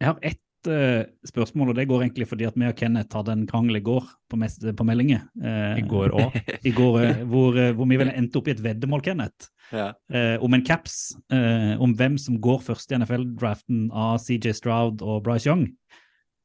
Jeg 0.02 0.10
har 0.12 0.18
ett 0.22 0.70
eh, 0.70 1.06
spørsmål, 1.28 1.72
og 1.72 1.78
det 1.80 1.88
går 1.90 2.04
egentlig 2.04 2.28
fordi 2.30 2.46
at 2.50 2.58
vi 2.60 2.68
og 2.68 2.76
Kenneth 2.78 3.16
hadde 3.16 3.34
en 3.34 3.46
krangel 3.50 3.80
i 3.80 3.84
går 3.86 4.06
på, 4.30 4.40
mest, 4.42 4.66
på 4.78 4.88
meldinger. 4.88 5.24
Eh, 5.40 5.80
I 5.80 5.86
går 5.88 6.14
òg. 6.20 6.36
I 6.70 6.74
går, 6.76 6.98
eh, 7.02 7.22
hvor, 7.32 7.58
eh, 7.58 7.72
hvor 7.78 7.90
vi 7.90 8.00
vel 8.02 8.12
endte 8.12 8.42
opp 8.42 8.50
i 8.52 8.54
et 8.56 8.64
veddemål, 8.66 9.04
Kenneth. 9.06 9.50
Ja. 9.74 9.88
eh, 10.14 10.36
om 10.46 10.54
en 10.54 10.62
caps, 10.62 11.16
eh, 11.34 11.74
om 11.82 11.96
hvem 11.98 12.20
som 12.22 12.38
går 12.44 12.60
først 12.68 12.92
i 12.92 13.00
NFL-draften 13.00 13.88
av 13.90 14.20
CJ 14.22 14.54
Stroud 14.60 15.02
og 15.02 15.24
Bryce 15.26 15.50
Young. 15.50 15.72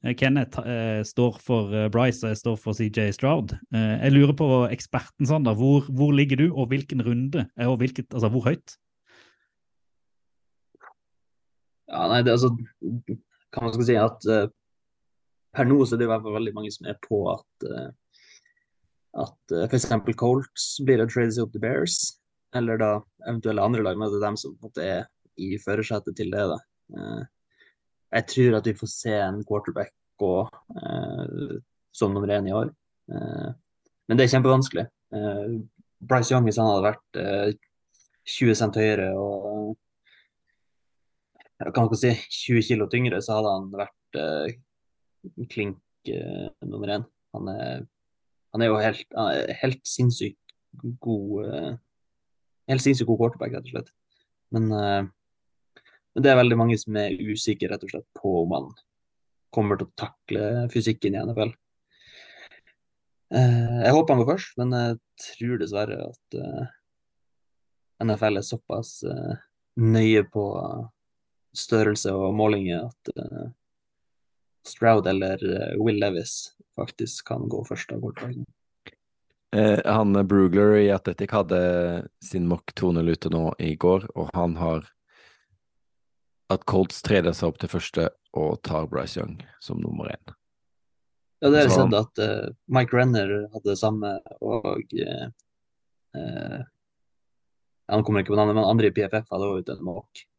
Eh, 0.04 0.14
Kenneth 0.16 0.62
eh, 0.64 1.00
står 1.04 1.40
for 1.44 1.74
eh, 1.76 1.88
Bryce, 1.92 2.22
og 2.24 2.32
jeg 2.32 2.40
står 2.40 2.60
for 2.60 2.76
CJ 2.76 3.10
Stroud. 3.16 3.56
Eh, 3.74 3.96
jeg 4.06 4.14
lurer 4.14 4.36
på 4.36 4.48
eksperten, 4.70 5.28
Sander. 5.28 5.58
Hvor, 5.58 5.88
hvor 5.92 6.14
ligger 6.16 6.40
du, 6.40 6.46
og 6.54 6.70
hvilken 6.72 7.04
runde? 7.06 7.46
eh, 7.56 7.68
Og 7.68 7.76
hvilket, 7.82 8.08
altså, 8.14 8.30
hvor 8.32 8.46
høyt? 8.48 8.76
Ja, 11.90 12.06
nei, 12.06 12.22
det 12.22 12.36
altså 12.36 12.52
Kan 13.50 13.64
man 13.66 13.72
skal 13.74 13.86
si 13.88 13.96
at 13.98 14.26
eh, 14.30 14.46
per 15.56 15.66
nå 15.66 15.80
så 15.82 15.96
er 15.96 16.00
det 16.00 16.06
i 16.06 16.10
hvert 16.12 16.22
fall 16.22 16.36
veldig 16.38 16.54
mange 16.54 16.70
som 16.70 16.86
er 16.86 16.98
på 17.02 17.24
at 17.32 17.64
uh, 17.66 17.88
at 19.18 19.54
uh, 19.56 19.64
f.eks. 19.66 19.88
Colts 20.14 20.66
blir 20.86 21.02
å 21.02 21.08
trade 21.10 21.34
seg 21.34 21.42
opp 21.42 21.56
til 21.56 21.64
Bears, 21.64 21.96
eller 22.54 22.78
da 22.78 22.90
eventuelle 23.26 23.64
andre 23.66 23.82
lag, 23.82 23.98
men 23.98 24.12
det 24.12 24.20
er 24.20 24.28
dem 24.28 24.38
som 24.38 24.54
på 24.54 24.68
en 24.68 24.70
måte 24.70 24.86
er 24.86 25.08
i 25.40 25.58
førersetet 25.58 26.14
til 26.20 26.30
det. 26.30 26.44
da. 26.52 26.58
Eh, 26.94 27.24
jeg 28.10 28.26
tror 28.32 28.58
at 28.58 28.66
vi 28.66 28.76
får 28.78 28.90
se 28.92 29.16
en 29.16 29.42
quarterback 29.46 29.92
gå 30.20 30.34
eh, 30.82 31.58
som 31.94 32.14
nummer 32.14 32.32
én 32.36 32.48
i 32.48 32.54
år. 32.54 32.72
Eh, 33.12 33.50
men 34.08 34.18
det 34.18 34.26
er 34.26 34.34
kjempevanskelig. 34.34 34.86
Eh, 35.14 35.60
Bryce 36.00 36.34
Young, 36.34 36.46
hvis 36.48 36.58
han 36.60 36.70
hadde 36.70 36.88
vært 36.88 37.20
eh, 37.20 37.52
20 38.30 38.58
cent 38.58 38.78
høyere 38.78 39.12
og 39.18 39.76
jeg 41.60 41.74
kan 41.76 41.88
ikke 41.88 42.00
si 42.00 42.10
20 42.48 42.66
kilo 42.70 42.86
tyngre, 42.88 43.20
så 43.20 43.36
hadde 43.36 43.52
han 43.52 43.66
vært 43.76 44.18
eh, 44.20 45.46
klink 45.52 46.08
eh, 46.08 46.48
nummer 46.64 46.94
én. 46.94 47.04
Han 47.36 47.50
er, 47.52 47.82
han 48.54 48.64
er 48.64 48.70
jo 48.70 48.78
helt, 48.80 49.04
er 49.20 49.52
helt 49.60 49.82
sinnssykt 49.86 50.56
god 51.04 51.46
eh, 51.46 51.72
Helt 52.70 52.84
sinnssykt 52.84 53.08
god 53.08 53.18
quarterback, 53.18 53.50
rett 53.56 53.64
og 53.66 53.72
slett. 53.72 53.88
Men, 54.54 54.66
eh, 54.70 55.06
men 56.14 56.24
det 56.24 56.30
er 56.32 56.38
veldig 56.40 56.58
mange 56.58 56.78
som 56.80 56.96
er 56.98 57.16
usikre 57.18 57.70
rett 57.72 57.84
og 57.86 57.92
slett 57.92 58.06
på 58.18 58.34
om 58.42 58.54
han 58.56 58.70
kommer 59.54 59.78
til 59.78 59.88
å 59.88 59.98
takle 59.98 60.44
fysikken 60.72 61.16
i 61.16 61.22
NFL. 61.22 61.52
Eh, 63.34 63.78
jeg 63.86 63.94
håper 63.94 64.14
han 64.14 64.22
går 64.22 64.30
først, 64.32 64.54
men 64.58 64.76
jeg 64.76 64.98
tror 65.24 65.60
dessverre 65.62 65.98
at 66.08 66.38
eh, 66.38 66.70
NFL 68.06 68.40
er 68.40 68.46
såpass 68.46 68.92
eh, 69.06 69.34
nøye 69.80 70.24
på 70.30 70.46
størrelse 71.56 72.14
og 72.14 72.34
målinger 72.38 72.86
at 72.86 73.10
Stroud 74.66 75.06
eller 75.10 75.40
Will 75.80 75.98
Levis 75.98 76.52
faktisk 76.78 77.26
kan 77.32 77.48
gå 77.50 77.64
først 77.66 77.90
av 77.94 78.02
quarterbacken. 78.04 78.46
Eh, 79.56 79.80
han 79.84 80.26
Brugler 80.26 80.76
i 80.78 80.90
Atletic 80.90 81.32
hadde 81.34 81.60
sin 82.24 82.46
mock 82.46 82.70
2-0 82.78 83.10
ute 83.10 83.30
nå 83.32 83.48
i 83.58 83.74
går, 83.74 84.06
og 84.14 84.30
han 84.34 84.54
har 84.60 84.86
at 86.50 86.64
Colts 86.68 87.02
treder 87.06 87.34
seg 87.36 87.52
opp 87.52 87.60
til 87.62 87.70
første 87.72 88.08
og 88.36 88.60
tar 88.66 88.88
Bryce 88.90 89.20
Young 89.20 89.38
som 89.62 89.80
nummer 89.82 90.10
én. 90.10 90.34
Ja, 91.40 91.48
det 91.48 91.56
har 91.56 91.62
jeg 91.64 91.70
Så- 91.72 91.84
sett 91.86 91.94
at 91.94 92.18
uh, 92.18 92.52
Mike 92.68 92.96
Renner 92.96 93.48
hadde 93.52 93.64
det 93.70 93.78
samme, 93.80 94.18
og 94.42 94.82
uh, 94.92 95.28
Han 97.90 98.04
kommer 98.04 98.20
ikke 98.20 98.34
på 98.34 98.36
navnet, 98.38 98.54
men 98.54 98.64
andre 98.64 98.86
i 98.90 98.94
PFF 98.94 99.30
hadde 99.30 99.46
òg 99.48 99.62
ute 99.64 99.72
en. 99.72 99.88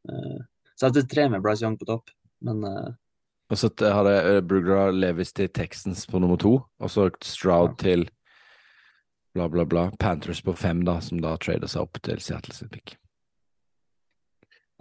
Eh, 0.07 0.39
så 0.75 0.85
jeg 0.85 0.91
hadde 0.93 1.07
tre 1.11 1.25
med 1.29 1.41
Bryce 1.43 1.65
Young 1.65 1.77
på 1.77 1.85
topp, 1.85 2.11
men 2.41 2.63
Og 2.63 3.57
så 3.59 3.67
hadde 3.81 4.41
Brugler 4.47 4.91
Levis 4.95 5.33
til 5.33 5.49
Texans 5.49 6.05
på 6.07 6.19
nummer 6.19 6.37
to, 6.39 6.53
og 6.79 6.89
så 6.89 7.09
Stroud 7.21 7.77
til 7.77 8.05
bla, 9.33 9.49
bla, 9.49 9.65
bla. 9.65 9.91
Panthers 9.99 10.41
på 10.41 10.55
fem, 10.55 10.85
da, 10.85 10.99
som 10.99 11.19
da 11.19 11.35
trader 11.35 11.67
seg 11.67 11.81
opp 11.81 11.99
til 12.01 12.19
Seattle 12.23 12.69
pick. 12.71 12.95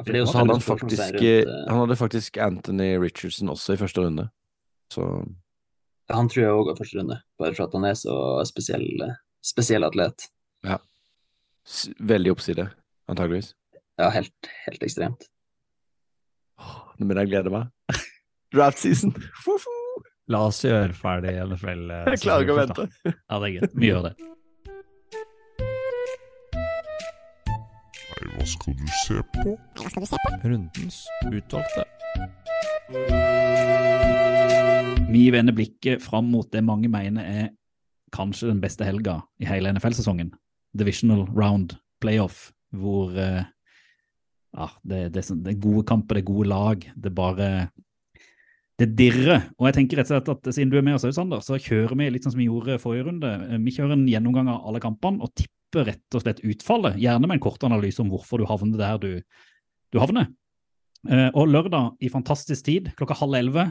For 0.04 0.10
det 0.12 0.20
er 0.20 0.24
jo 0.24 0.32
hadde 0.32 0.54
han 0.56 0.64
faktisk, 0.64 1.02
rundt, 1.14 1.22
eh, 1.22 1.64
han 1.70 1.80
hadde 1.82 1.96
faktisk 2.00 2.36
Anthony 2.42 2.90
Richardson 3.02 3.48
også 3.52 3.74
i 3.74 3.80
første 3.80 4.04
runde. 4.04 4.28
Så 4.92 5.06
Han 6.10 6.28
tror 6.28 6.42
jeg 6.42 6.50
òg 6.58 6.68
har 6.72 6.76
første 6.80 6.98
runde, 6.98 7.20
bare 7.38 7.54
for 7.54 7.64
at 7.68 7.74
han 7.78 7.84
er 7.86 7.94
så 7.94 8.14
spesiell, 8.48 8.86
eh, 9.06 9.14
spesiell 9.42 9.84
atlet. 9.86 10.28
s- 11.66 11.90
veldig 12.00 12.32
oppside, 12.32 12.64
antageligvis. 13.08 13.52
Ja, 14.00 14.08
helt, 14.10 14.32
helt 14.66 14.82
ekstremt. 14.82 15.28
Nå 16.98 17.06
begynner 17.06 17.22
jeg 17.24 17.28
å 17.28 17.32
glede 17.34 17.52
meg. 17.54 17.68
Draft 18.52 18.78
season! 18.82 19.14
La 20.30 20.44
oss 20.46 20.60
gjøre 20.64 20.94
ferdig 20.94 21.32
NFL. 21.42 21.90
eh, 21.90 22.10
Jeg 22.14 22.20
klarer 22.24 22.44
ikke 22.46 22.54
å 22.54 22.60
vente. 22.60 22.84
Ja, 23.06 23.38
det 23.40 23.48
er 23.48 23.54
greit. 23.60 23.72
Vi 23.74 23.88
gjør 23.90 24.02
det. 24.08 24.12
Hva 28.40 28.46
skal 28.48 28.72
du 28.72 28.86
se 28.88 29.16
på? 29.34 29.52
Hva 29.76 29.90
skal 29.92 30.04
du 30.04 30.08
se 30.08 30.18
på? 30.22 30.30
Rundens 30.48 31.00
utvalgte. 31.28 31.82
Vi 35.10 35.24
vender 35.34 35.56
blikket 35.56 36.00
fram 36.00 36.30
mot 36.32 36.48
det 36.48 36.62
mange 36.64 36.88
mener 36.88 37.26
er 37.28 37.50
kanskje 38.16 38.48
den 38.48 38.62
beste 38.62 38.86
helga 38.88 39.18
i 39.42 39.48
hele 39.50 39.74
NFL-sesongen. 39.74 40.32
Divisional 40.72 41.26
round 41.36 41.76
playoff, 42.00 42.48
hvor 42.72 43.12
eh, 43.12 43.44
ja, 43.44 44.70
det, 44.88 45.02
det, 45.12 45.26
det 45.44 45.52
er 45.52 45.60
gode 45.60 45.84
kamper, 45.92 46.16
det 46.16 46.24
er 46.24 46.32
gode 46.32 46.48
lag. 46.48 46.88
Det 46.96 47.12
bare 47.14 47.68
Det 48.80 48.94
dirrer. 48.96 49.50
Og 49.60 49.68
jeg 49.68 49.82
tenker 49.82 50.00
rett 50.00 50.08
og 50.08 50.16
slett 50.16 50.32
at 50.32 50.54
siden 50.56 50.72
du 50.72 50.80
er 50.80 50.86
med 50.86 50.96
oss, 50.96 51.04
Sander, 51.12 51.44
så 51.44 51.60
kjører 51.60 51.92
vi 52.00 52.08
litt 52.08 52.24
sånn 52.24 52.32
som 52.32 52.40
vi 52.40 52.48
gjorde 52.48 52.80
forrige 52.80 53.10
runde. 53.10 53.36
Eh, 53.50 53.60
Vi 53.60 53.76
kjører 53.76 53.98
en 53.98 54.08
gjennomgang 54.08 54.48
av 54.48 54.64
alle 54.64 54.80
kampene 54.80 55.20
og 55.20 55.34
tipper 55.36 55.59
rett 55.76 56.16
og 56.16 56.24
slett 56.24 56.42
utfallet. 56.46 56.98
Gjerne 57.00 57.28
med 57.28 57.38
en 57.38 57.44
kort 57.44 57.62
analyse 57.66 58.02
om 58.02 58.10
hvorfor 58.12 58.42
du 58.42 58.48
havner 58.50 58.80
der 58.80 59.00
du, 59.02 59.12
du 59.94 60.00
havner. 60.02 60.30
Eh, 61.08 61.28
og 61.30 61.48
lørdag 61.48 62.00
i 62.02 62.10
fantastisk 62.12 62.66
tid, 62.66 62.90
klokka 62.98 63.16
halv 63.22 63.38
elleve, 63.38 63.70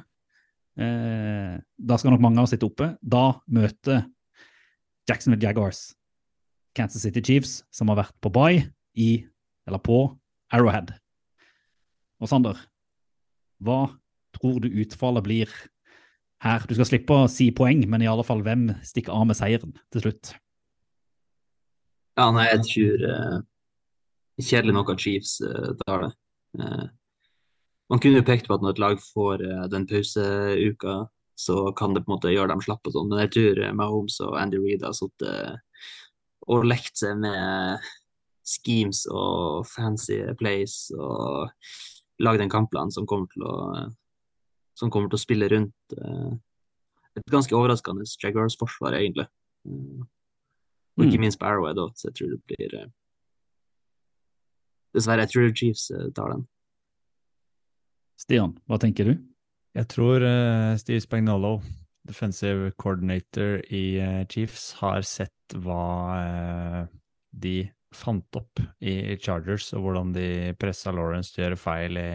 Eh, 0.80 1.56
da 1.60 1.98
skal 2.00 2.14
nok 2.14 2.24
mange 2.24 2.40
av 2.40 2.48
oss 2.48 2.54
sitte 2.56 2.68
oppe. 2.70 2.94
Da 3.02 3.40
møter 3.52 4.06
Jacksonville 5.10 5.44
Jaguars 5.44 5.90
Kansas 6.78 7.04
City 7.04 7.24
Chiefs, 7.26 7.64
som 7.74 7.92
har 7.92 8.00
vært 8.04 8.16
på 8.24 8.32
bye 8.32 8.64
i, 8.96 9.26
eller 9.68 9.82
på, 9.84 10.06
Arrowhead. 10.54 10.94
Og 12.20 12.30
Sander, 12.32 12.58
hva 13.62 13.90
tror 14.38 14.62
du 14.64 14.70
utfallet 14.82 15.26
blir 15.26 15.52
her? 16.44 16.64
Du 16.70 16.76
skal 16.78 16.88
slippe 16.88 17.16
å 17.16 17.30
si 17.32 17.50
poeng, 17.56 17.84
men 17.90 18.06
i 18.06 18.10
alle 18.10 18.26
fall 18.26 18.44
hvem 18.46 18.70
stikker 18.86 19.14
av 19.16 19.28
med 19.30 19.38
seieren 19.38 19.76
til 19.92 20.06
slutt? 20.06 20.34
Ja, 22.20 22.26
nei, 22.36 22.50
jeg 22.50 22.64
tror 22.68 23.04
eh, 23.08 23.36
Kjedelig 24.44 24.74
nok 24.76 24.90
at 24.92 25.04
Chiefs 25.04 25.38
eh, 25.46 25.70
tar 25.86 26.02
det. 26.04 26.10
Eh, 26.60 26.88
man 27.90 28.02
kunne 28.04 28.20
jo 28.20 28.26
pekt 28.28 28.50
på 28.50 28.58
at 28.58 28.64
når 28.64 28.76
et 28.76 28.82
lag 28.84 29.00
får 29.02 29.44
den 29.72 29.88
pauseuka, 29.90 30.98
så 31.40 31.56
kan 31.80 31.96
det 31.96 32.04
på 32.04 32.12
en 32.12 32.16
måte 32.18 32.34
gjøre 32.34 32.52
dem 32.52 32.62
slappe 32.62 32.92
og 32.92 32.94
sånn, 32.94 33.08
men 33.10 33.24
jeg 33.24 33.32
tror 33.34 33.62
Mahomes 33.80 34.20
og 34.22 34.36
Andy 34.38 34.60
Reid 34.62 34.84
har 34.86 34.94
sittet 34.94 35.64
og 36.46 36.68
lekt 36.70 37.02
seg 37.02 37.18
med 37.24 37.88
schemes 38.46 39.06
og 39.10 39.66
fancy 39.72 40.20
plays 40.38 40.76
og 40.94 41.50
lagd 42.22 42.44
en 42.46 42.54
kampplan 42.54 42.94
som 42.94 43.10
kommer 43.10 43.32
til 43.34 43.48
å 43.48 43.56
som 44.78 44.94
kommer 44.94 45.10
til 45.10 45.18
å 45.18 45.24
spille 45.24 45.50
rundt 45.50 45.98
et 45.98 47.34
ganske 47.34 47.58
overraskende 47.58 48.06
Jaguars-forsvar, 48.22 49.00
egentlig. 49.02 49.26
Og 51.00 51.06
ikke 51.08 51.18
Mm. 51.18 51.24
minst 51.24 51.40
på 51.40 51.48
Arrowhead 51.48 51.80
òg, 51.80 51.96
så 51.96 52.10
jeg 52.10 52.16
tror 52.20 52.32
det 52.36 52.42
blir 52.50 52.76
eh, 52.76 52.90
Dessverre, 54.94 55.24
jeg 55.24 55.32
tror 55.32 55.52
Chiefs 55.56 55.92
eh, 55.94 56.10
tar 56.18 56.34
den. 56.34 56.48
Stian, 58.20 58.58
hva 58.68 58.80
tenker 58.82 59.08
du? 59.08 59.14
Jeg 59.78 59.88
tror 59.88 60.24
uh, 60.26 60.76
Steve 60.82 61.00
Spagnolo, 61.00 61.60
defensive 62.10 62.74
coordinator 62.82 63.62
i 63.72 63.84
uh, 64.02 64.24
Chiefs, 64.28 64.74
har 64.82 65.06
sett 65.08 65.56
hva 65.56 65.86
uh, 66.18 66.82
de 67.32 67.70
fant 67.96 68.36
opp 68.36 68.60
i 68.82 69.16
Chargers, 69.22 69.70
og 69.78 69.86
hvordan 69.86 70.12
de 70.14 70.28
pressa 70.60 70.92
Lawrence 70.92 71.32
til 71.32 71.44
å 71.44 71.48
gjøre 71.48 71.62
feil 71.62 72.02
i, 72.02 72.10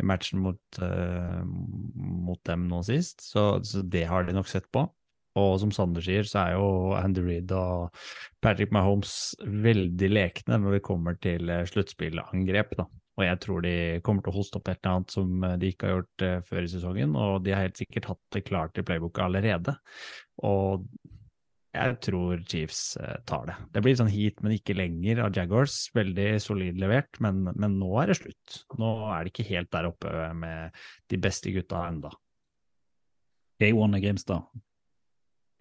i 0.00 0.06
matchen 0.06 0.40
mot, 0.42 0.80
mot 1.94 2.40
dem 2.48 2.64
nå 2.66 2.80
sist. 2.82 3.22
Så, 3.22 3.44
så 3.62 3.84
det 3.86 4.08
har 4.10 4.26
de 4.26 4.34
nok 4.34 4.50
sett 4.50 4.66
på. 4.74 4.88
Og 5.40 5.54
som 5.62 5.70
Sander 5.72 6.04
sier, 6.04 6.26
så 6.28 6.42
er 6.42 6.56
jo 6.58 6.64
Andy 6.98 7.22
Reid 7.24 7.52
og 7.56 7.94
Patrick 8.44 8.72
Mahomes 8.74 9.32
veldig 9.40 10.10
lekne 10.12 10.58
når 10.60 10.76
vi 10.76 10.82
kommer 10.84 11.16
til 11.22 11.48
eh, 11.52 11.64
sluttspillangrep. 11.68 12.74
Og 12.82 13.24
jeg 13.24 13.38
tror 13.44 13.64
de 13.64 13.74
kommer 14.04 14.24
til 14.24 14.32
å 14.32 14.36
hoste 14.36 14.58
opp 14.58 14.68
et 14.68 14.82
eller 14.82 14.98
annet 14.98 15.14
som 15.14 15.46
eh, 15.48 15.56
de 15.60 15.70
ikke 15.72 15.88
har 15.88 15.96
gjort 15.96 16.26
eh, 16.26 16.42
før 16.48 16.66
i 16.66 16.72
sesongen, 16.74 17.16
og 17.16 17.46
de 17.46 17.54
har 17.54 17.64
helt 17.64 17.80
sikkert 17.80 18.10
hatt 18.12 18.22
det 18.36 18.44
klart 18.44 18.76
i 18.76 18.84
playbooket 18.84 19.24
allerede. 19.24 19.76
Og 20.44 20.84
jeg 21.72 21.96
tror 22.04 22.42
Chiefs 22.44 22.80
tar 23.24 23.46
det. 23.48 23.54
Det 23.72 23.80
blir 23.80 23.94
sånn 23.96 24.10
heat, 24.12 24.42
men 24.44 24.58
ikke 24.58 24.76
lenger 24.76 25.22
av 25.24 25.30
Jaguars. 25.32 25.86
Veldig 25.96 26.26
solid 26.44 26.76
levert, 26.76 27.16
men, 27.24 27.46
men 27.48 27.78
nå 27.80 27.88
er 28.02 28.12
det 28.12 28.18
slutt. 28.18 28.58
Nå 28.76 28.90
er 29.08 29.24
det 29.24 29.32
ikke 29.32 29.48
helt 29.48 29.70
der 29.72 29.88
oppe 29.88 30.26
med 30.36 30.76
de 31.08 31.20
beste 31.24 31.54
gutta 31.54 31.86
enda. 31.88 32.12
K1 33.62 33.96
er 33.96 34.04
Grimstad. 34.04 34.52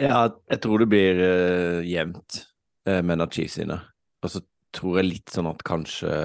Ja, 0.01 0.23
jeg 0.49 0.61
tror 0.63 0.81
det 0.81 0.89
blir 0.89 1.19
uh, 1.21 1.85
jevnt 1.85 2.41
uh, 2.89 3.01
med 3.05 3.21
Nachis 3.21 3.59
sine. 3.59 3.77
Og 4.25 4.33
så 4.33 4.41
tror 4.73 4.97
jeg 4.99 5.09
litt 5.11 5.33
sånn 5.33 5.49
at 5.51 5.61
kanskje 5.67 6.15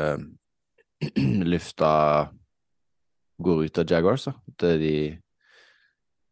lufta 1.52 1.92
går 3.42 3.66
ut 3.66 3.80
av 3.82 3.92
Jaguars. 3.92 4.28
At 4.32 4.66
de 4.80 4.96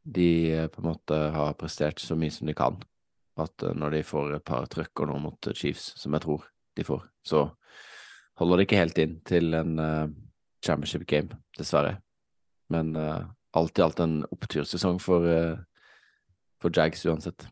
de 0.05 0.53
eh, 0.53 0.67
på 0.67 0.81
en 0.83 0.89
måte 0.89 1.15
har 1.15 1.57
prestert 1.59 2.01
så 2.01 2.17
mye 2.17 2.33
som 2.33 2.49
de 2.49 2.55
kan. 2.57 2.77
At 3.41 3.63
eh, 3.63 3.75
når 3.75 3.99
de 3.99 4.03
får 4.07 4.37
et 4.37 4.45
par 4.45 4.69
trøkker 4.71 5.09
nå 5.09 5.19
mot 5.23 5.49
eh, 5.49 5.57
Chiefs, 5.57 5.93
som 6.01 6.15
jeg 6.15 6.25
tror 6.27 6.45
de 6.77 6.85
får, 6.85 7.07
så 7.25 7.47
holder 8.41 8.61
det 8.61 8.67
ikke 8.67 8.83
helt 8.83 8.99
inn 8.99 9.13
til 9.23 9.55
en 9.55 9.79
uh, 9.79 10.09
championship 10.67 11.05
game, 11.07 11.37
dessverre. 11.55 12.01
Men 12.75 12.97
uh, 12.99 13.23
alt 13.55 13.79
i 13.79 13.85
alt 13.85 14.01
en 14.03 14.17
opptursesong 14.35 14.99
for, 14.99 15.29
eh, 15.31 15.61
for 16.65 16.75
Jags 16.75 17.05
uansett. 17.05 17.47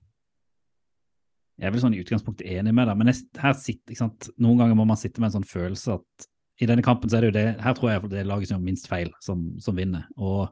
Jeg 1.60 1.68
er 1.68 1.74
vel 1.74 1.82
sånn 1.84 1.94
i 1.94 2.00
utgangspunktet 2.02 2.48
enig 2.48 2.72
med 2.74 2.88
deg, 2.88 2.98
men 2.98 3.12
jeg, 3.12 3.26
her 3.38 3.54
sitter, 3.54 3.92
ikke 3.92 4.00
sant? 4.00 4.30
noen 4.40 4.62
ganger 4.62 4.78
må 4.78 4.86
man 4.88 4.98
sitte 4.98 5.20
med 5.20 5.30
en 5.30 5.40
sånn 5.40 5.50
følelse 5.50 5.98
at 5.98 6.28
i 6.62 6.68
denne 6.68 6.84
kampen 6.84 7.10
så 7.10 7.18
er 7.18 7.24
det 7.24 7.30
jo 7.30 7.34
det 7.34 7.44
Her 7.64 7.74
tror 7.74 7.90
jeg 7.90 8.08
det 8.12 8.18
er 8.20 8.28
laget 8.28 8.48
som 8.48 8.56
gjør 8.56 8.66
minst 8.66 8.88
feil, 8.90 9.10
som, 9.24 9.44
som 9.62 9.76
vinner. 9.76 10.04
Og 10.16 10.50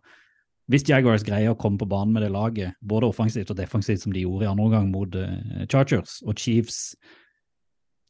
hvis 0.71 0.85
Jaguars 0.87 1.25
greier 1.27 1.53
å 1.53 1.59
komme 1.59 1.81
på 1.81 1.89
banen 1.91 2.15
med 2.15 2.25
det 2.25 2.31
laget, 2.35 2.77
både 2.81 3.09
offensivt 3.11 3.51
og 3.53 3.59
defensivt 3.59 4.05
som 4.05 4.15
de 4.15 4.23
gjorde 4.23 4.47
i 4.47 4.51
andre 4.51 4.69
omgang 4.69 4.89
mot 4.93 5.19
uh, 5.19 5.65
Chargers 5.71 6.21
og 6.23 6.39
Chiefs 6.39 6.95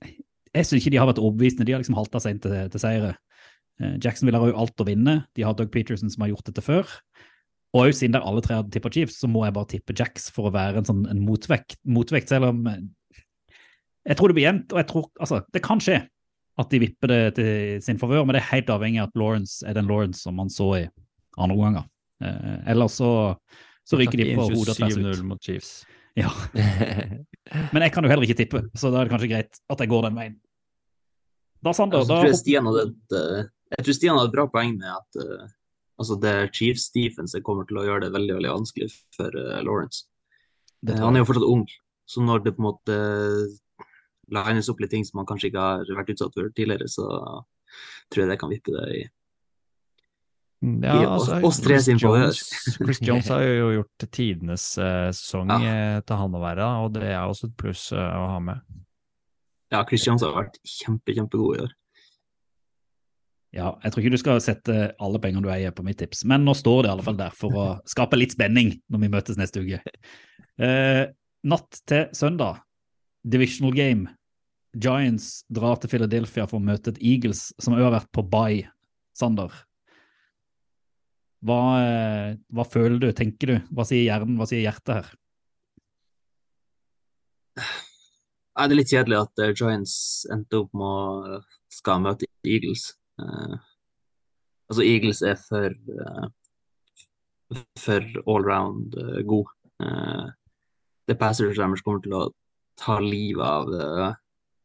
Jeg 0.05 0.67
syns 0.67 0.81
ikke 0.81 0.93
de 0.93 1.01
har 1.01 1.09
vært 1.09 1.23
overbevisende. 1.23 1.67
De 1.69 1.73
har 1.73 1.83
liksom 1.83 1.99
halta 1.99 2.21
seg 2.21 2.35
inn 2.35 2.43
til, 2.43 2.57
til 2.73 2.83
seire. 2.83 3.13
Eh, 3.79 3.93
Jacksonville 4.03 4.41
har 4.43 4.51
jo 4.51 4.57
alt 4.59 4.83
å 4.83 4.87
vinne. 4.89 5.15
De 5.39 5.45
har 5.47 5.55
Doug 5.55 5.71
Peterson 5.71 6.11
som 6.11 6.25
har 6.25 6.33
gjort 6.33 6.49
dette 6.51 6.65
før. 6.65 6.91
Og 7.71 7.85
også 7.85 8.01
siden 8.01 8.17
der 8.17 8.25
alle 8.27 8.43
tre 8.43 8.57
hadde 8.59 8.73
tippa 8.75 8.91
Chiefs, 8.91 9.21
så 9.23 9.29
må 9.31 9.45
jeg 9.47 9.55
bare 9.55 9.71
tippe 9.71 9.95
Jacks 9.97 10.31
for 10.35 10.49
å 10.49 10.55
være 10.55 10.81
en 10.81 10.89
sånn 10.89 11.05
en 11.11 11.21
motvekt, 11.23 11.79
motvekt, 11.87 12.33
selv 12.33 12.51
om 12.51 12.65
eh, 12.67 12.81
Jeg 14.11 14.19
tror 14.19 14.33
det 14.33 14.39
blir 14.39 14.49
jevnt, 14.49 14.73
og 14.75 14.81
jeg 14.81 14.89
tror 14.91 15.07
Altså, 15.21 15.43
det 15.55 15.63
kan 15.65 15.83
skje 15.83 16.01
at 16.61 16.75
de 16.75 16.81
vipper 16.83 17.09
det 17.09 17.21
til 17.39 17.79
sin 17.85 17.97
favør, 18.01 18.27
men 18.27 18.37
det 18.37 18.43
er 18.43 18.51
helt 18.51 18.73
avhengig 18.75 19.01
av 19.01 19.09
at 19.09 19.17
Lawrence 19.17 19.65
er 19.65 19.79
den 19.79 19.89
Lawrence 19.89 20.21
som 20.27 20.35
man 20.37 20.51
så 20.53 20.67
i 20.77 20.83
andre 21.41 21.57
omganger. 21.57 21.87
Eh, 22.21 22.59
ellers 22.75 22.99
så, 23.01 23.13
så 23.87 23.97
ryker 23.97 24.21
de 24.21 24.35
på 24.35 24.49
hodet 24.51 24.75
og 24.75 24.77
tvers 24.77 24.99
ut. 24.99 25.07
7-0 25.07 25.23
mot 25.31 25.41
Chiefs. 25.41 25.71
Ja. 26.19 26.33
Men 27.73 27.87
jeg 27.87 27.95
kan 27.95 28.05
jo 28.05 28.11
heller 28.13 28.27
ikke 28.27 28.37
tippe, 28.43 28.65
så 28.77 28.91
da 28.93 29.01
er 29.01 29.09
det 29.09 29.15
kanskje 29.15 29.31
greit 29.31 29.63
at 29.73 29.81
jeg 29.81 29.93
går 29.93 30.09
den 30.09 30.19
veien. 30.19 30.37
Da, 31.65 31.73
Sander, 31.77 32.03
Altså, 32.03 32.19
da 32.19 32.29
jeg, 32.29 32.93
eh, 33.17 33.49
jeg 33.77 33.87
tror 33.87 33.97
Stian 33.97 34.19
hadde 34.19 34.31
et 34.31 34.37
bra 34.37 34.47
poeng 34.51 34.77
med 34.81 34.91
at 34.91 35.21
eh, 35.23 35.49
altså 36.01 36.17
det 36.23 36.35
Chiefs 36.57 36.89
defense 36.97 37.39
kommer 37.45 37.69
til 37.69 37.79
å 37.81 37.85
gjøre 37.87 38.07
det 38.09 38.15
veldig 38.17 38.39
veldig 38.41 38.53
vanskelig 38.57 38.89
for 39.17 39.37
uh, 39.37 39.61
Lawrence. 39.67 40.07
det 40.83 40.97
Eh, 40.97 41.05
han 41.05 41.15
er 41.19 41.23
jo 41.23 41.29
fortsatt 41.29 41.47
ung, 41.53 41.67
så 42.09 42.25
når 42.25 42.45
det 42.47 42.55
på 42.57 42.63
en 42.65 42.69
måte 42.71 42.97
lines 44.33 44.69
opp 44.73 44.81
litt 44.81 44.93
ting 44.95 45.05
som 45.05 45.21
han 45.21 45.29
kanskje 45.29 45.51
ikke 45.51 45.65
har 45.69 45.89
vært 45.99 46.13
utsatt 46.15 46.35
for 46.37 46.51
tidligere, 46.57 46.87
så 46.89 47.07
tror 48.11 48.25
jeg 48.25 48.31
det 48.33 48.39
kan 48.41 48.51
vippe 48.53 48.73
det 48.75 48.85
i 48.97 49.01
Ja, 50.61 51.15
altså, 51.17 51.39
oss- 51.39 51.45
oss 51.49 51.61
tre 51.65 51.79
sin 51.81 51.99
favør. 51.99 52.35
Chris 52.37 53.01
Jones 53.09 53.29
har 53.33 53.41
jo 53.47 53.71
gjort 53.79 54.05
tidenes 54.13 54.65
uh, 54.79 55.09
sesong 55.17 55.49
Ja. 55.55 55.61
eh, 55.97 56.01
til 56.05 56.17
han 56.21 56.35
å 56.37 56.43
være, 56.43 56.67
og 56.85 56.93
det 56.99 57.07
er 57.15 57.23
også 57.25 57.49
et 57.49 57.57
pluss 57.57 57.87
uh, 57.97 57.99
å 58.01 58.27
ha 58.35 58.41
med. 58.45 58.61
Ja, 59.73 59.85
Chris 59.89 60.05
Jones 60.07 60.23
har 60.27 60.35
vært 60.37 60.59
kjempe, 60.67 61.15
kjempegod 61.17 61.57
i 61.57 61.63
år. 61.65 61.73
Ja, 63.55 63.73
jeg 63.83 63.91
tror 63.93 64.05
ikke 64.05 64.15
du 64.15 64.21
skal 64.23 64.43
sette 64.45 64.75
alle 65.03 65.21
pengene 65.23 65.43
du 65.43 65.51
eier 65.51 65.75
på 65.75 65.83
mitt 65.87 65.99
tips, 65.99 66.23
men 66.29 66.45
nå 66.47 66.55
står 66.55 66.85
det 66.85 66.91
i 66.91 66.93
alle 66.93 67.07
fall 67.07 67.19
der 67.19 67.35
for 67.35 67.57
å 67.59 67.65
skape 67.89 68.19
litt 68.19 68.37
spenning 68.37 68.77
når 68.93 69.03
vi 69.03 69.11
møtes 69.11 69.41
neste 69.41 69.65
uke. 69.65 69.81
Eh, 70.61 71.05
natt 71.51 71.81
til 71.91 72.07
søndag, 72.15 72.61
divisional 73.27 73.75
game. 73.75 74.13
Giants 74.79 75.41
drar 75.51 75.81
til 75.83 75.91
Philadelphia 75.91 76.47
for 76.47 76.61
å 76.61 76.69
møte 76.69 76.95
et 76.95 77.03
Eagles 77.03 77.49
som 77.59 77.75
òg 77.75 77.89
har 77.89 77.97
vært 77.99 78.13
på 78.15 78.23
bye. 78.31 78.69
Sander, 79.19 79.51
hva, 81.41 81.61
eh, 81.81 82.37
hva 82.53 82.65
føler 82.69 82.99
du, 83.01 83.09
tenker 83.17 83.49
du? 83.49 83.57
Hva 83.73 83.87
sier 83.89 84.05
hjernen, 84.05 84.37
hva 84.37 84.47
sier 84.49 84.61
hjertet 84.61 84.93
her? 84.99 85.11
Det 88.61 88.67
er 88.67 88.77
litt 88.77 88.93
kjedelig 88.93 89.19
at 89.23 89.41
eh, 89.41 89.55
Giants 89.57 89.95
endte 90.33 90.61
opp 90.61 90.75
med 90.77 90.85
å 90.85 91.39
skal 91.73 92.03
møte 92.05 92.29
Eagles. 92.45 92.91
Eh, 93.21 93.57
altså, 94.71 94.83
Eagles 94.85 95.23
er 95.23 95.41
for 95.49 95.69
eh, 95.71 96.29
for 97.79 98.05
allround 98.27 98.95
uh, 98.95 99.21
god. 99.27 99.47
Uh, 99.83 100.29
det 101.09 101.19
passer 101.19 101.51
deres 101.51 101.83
kommer 101.83 102.03
til 102.05 102.15
å 102.15 102.29
ta 102.81 102.99
livet 103.03 103.43
av 103.45 103.73
uh, 103.73 104.13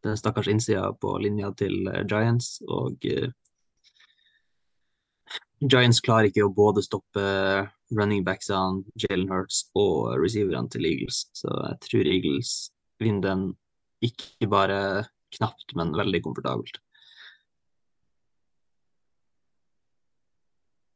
den 0.06 0.18
stakkars 0.20 0.50
innsida 0.52 0.92
på 1.02 1.16
linja 1.24 1.52
til 1.58 1.88
uh, 1.90 2.04
Giants, 2.06 2.60
og 2.70 3.02
Giants 5.66 6.02
klarer 6.04 6.30
ikke 6.30 6.46
å 6.46 6.54
både 6.54 6.84
stoppe 6.86 7.26
running 7.96 8.26
backsene, 8.28 8.84
Jalen 9.02 9.30
Hurts 9.32 9.66
og 9.78 10.20
receiverne 10.22 10.70
til 10.70 10.86
Eagles, 10.86 11.26
så 11.34 11.50
jeg 11.50 11.82
tror 11.88 12.10
Eagles 12.12 12.56
vinner 13.02 13.30
den 13.32 13.46
ikke 14.06 14.50
bare 14.52 14.80
knapt, 15.36 15.74
men 15.80 15.96
veldig 15.98 16.22
komfortabelt. 16.28 16.85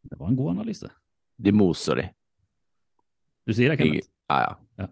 Det 0.10 0.18
var 0.20 0.32
en 0.32 0.39
god 0.39 0.55
analyse. 0.57 0.89
De 1.39 1.53
moser 1.55 2.01
de. 2.01 2.07
Du 3.47 3.53
sier 3.55 3.72
det, 3.72 3.80
Kenneth? 3.80 4.10
Ja, 4.30 4.39
ja. 4.43 4.55
Ja. 4.84 4.88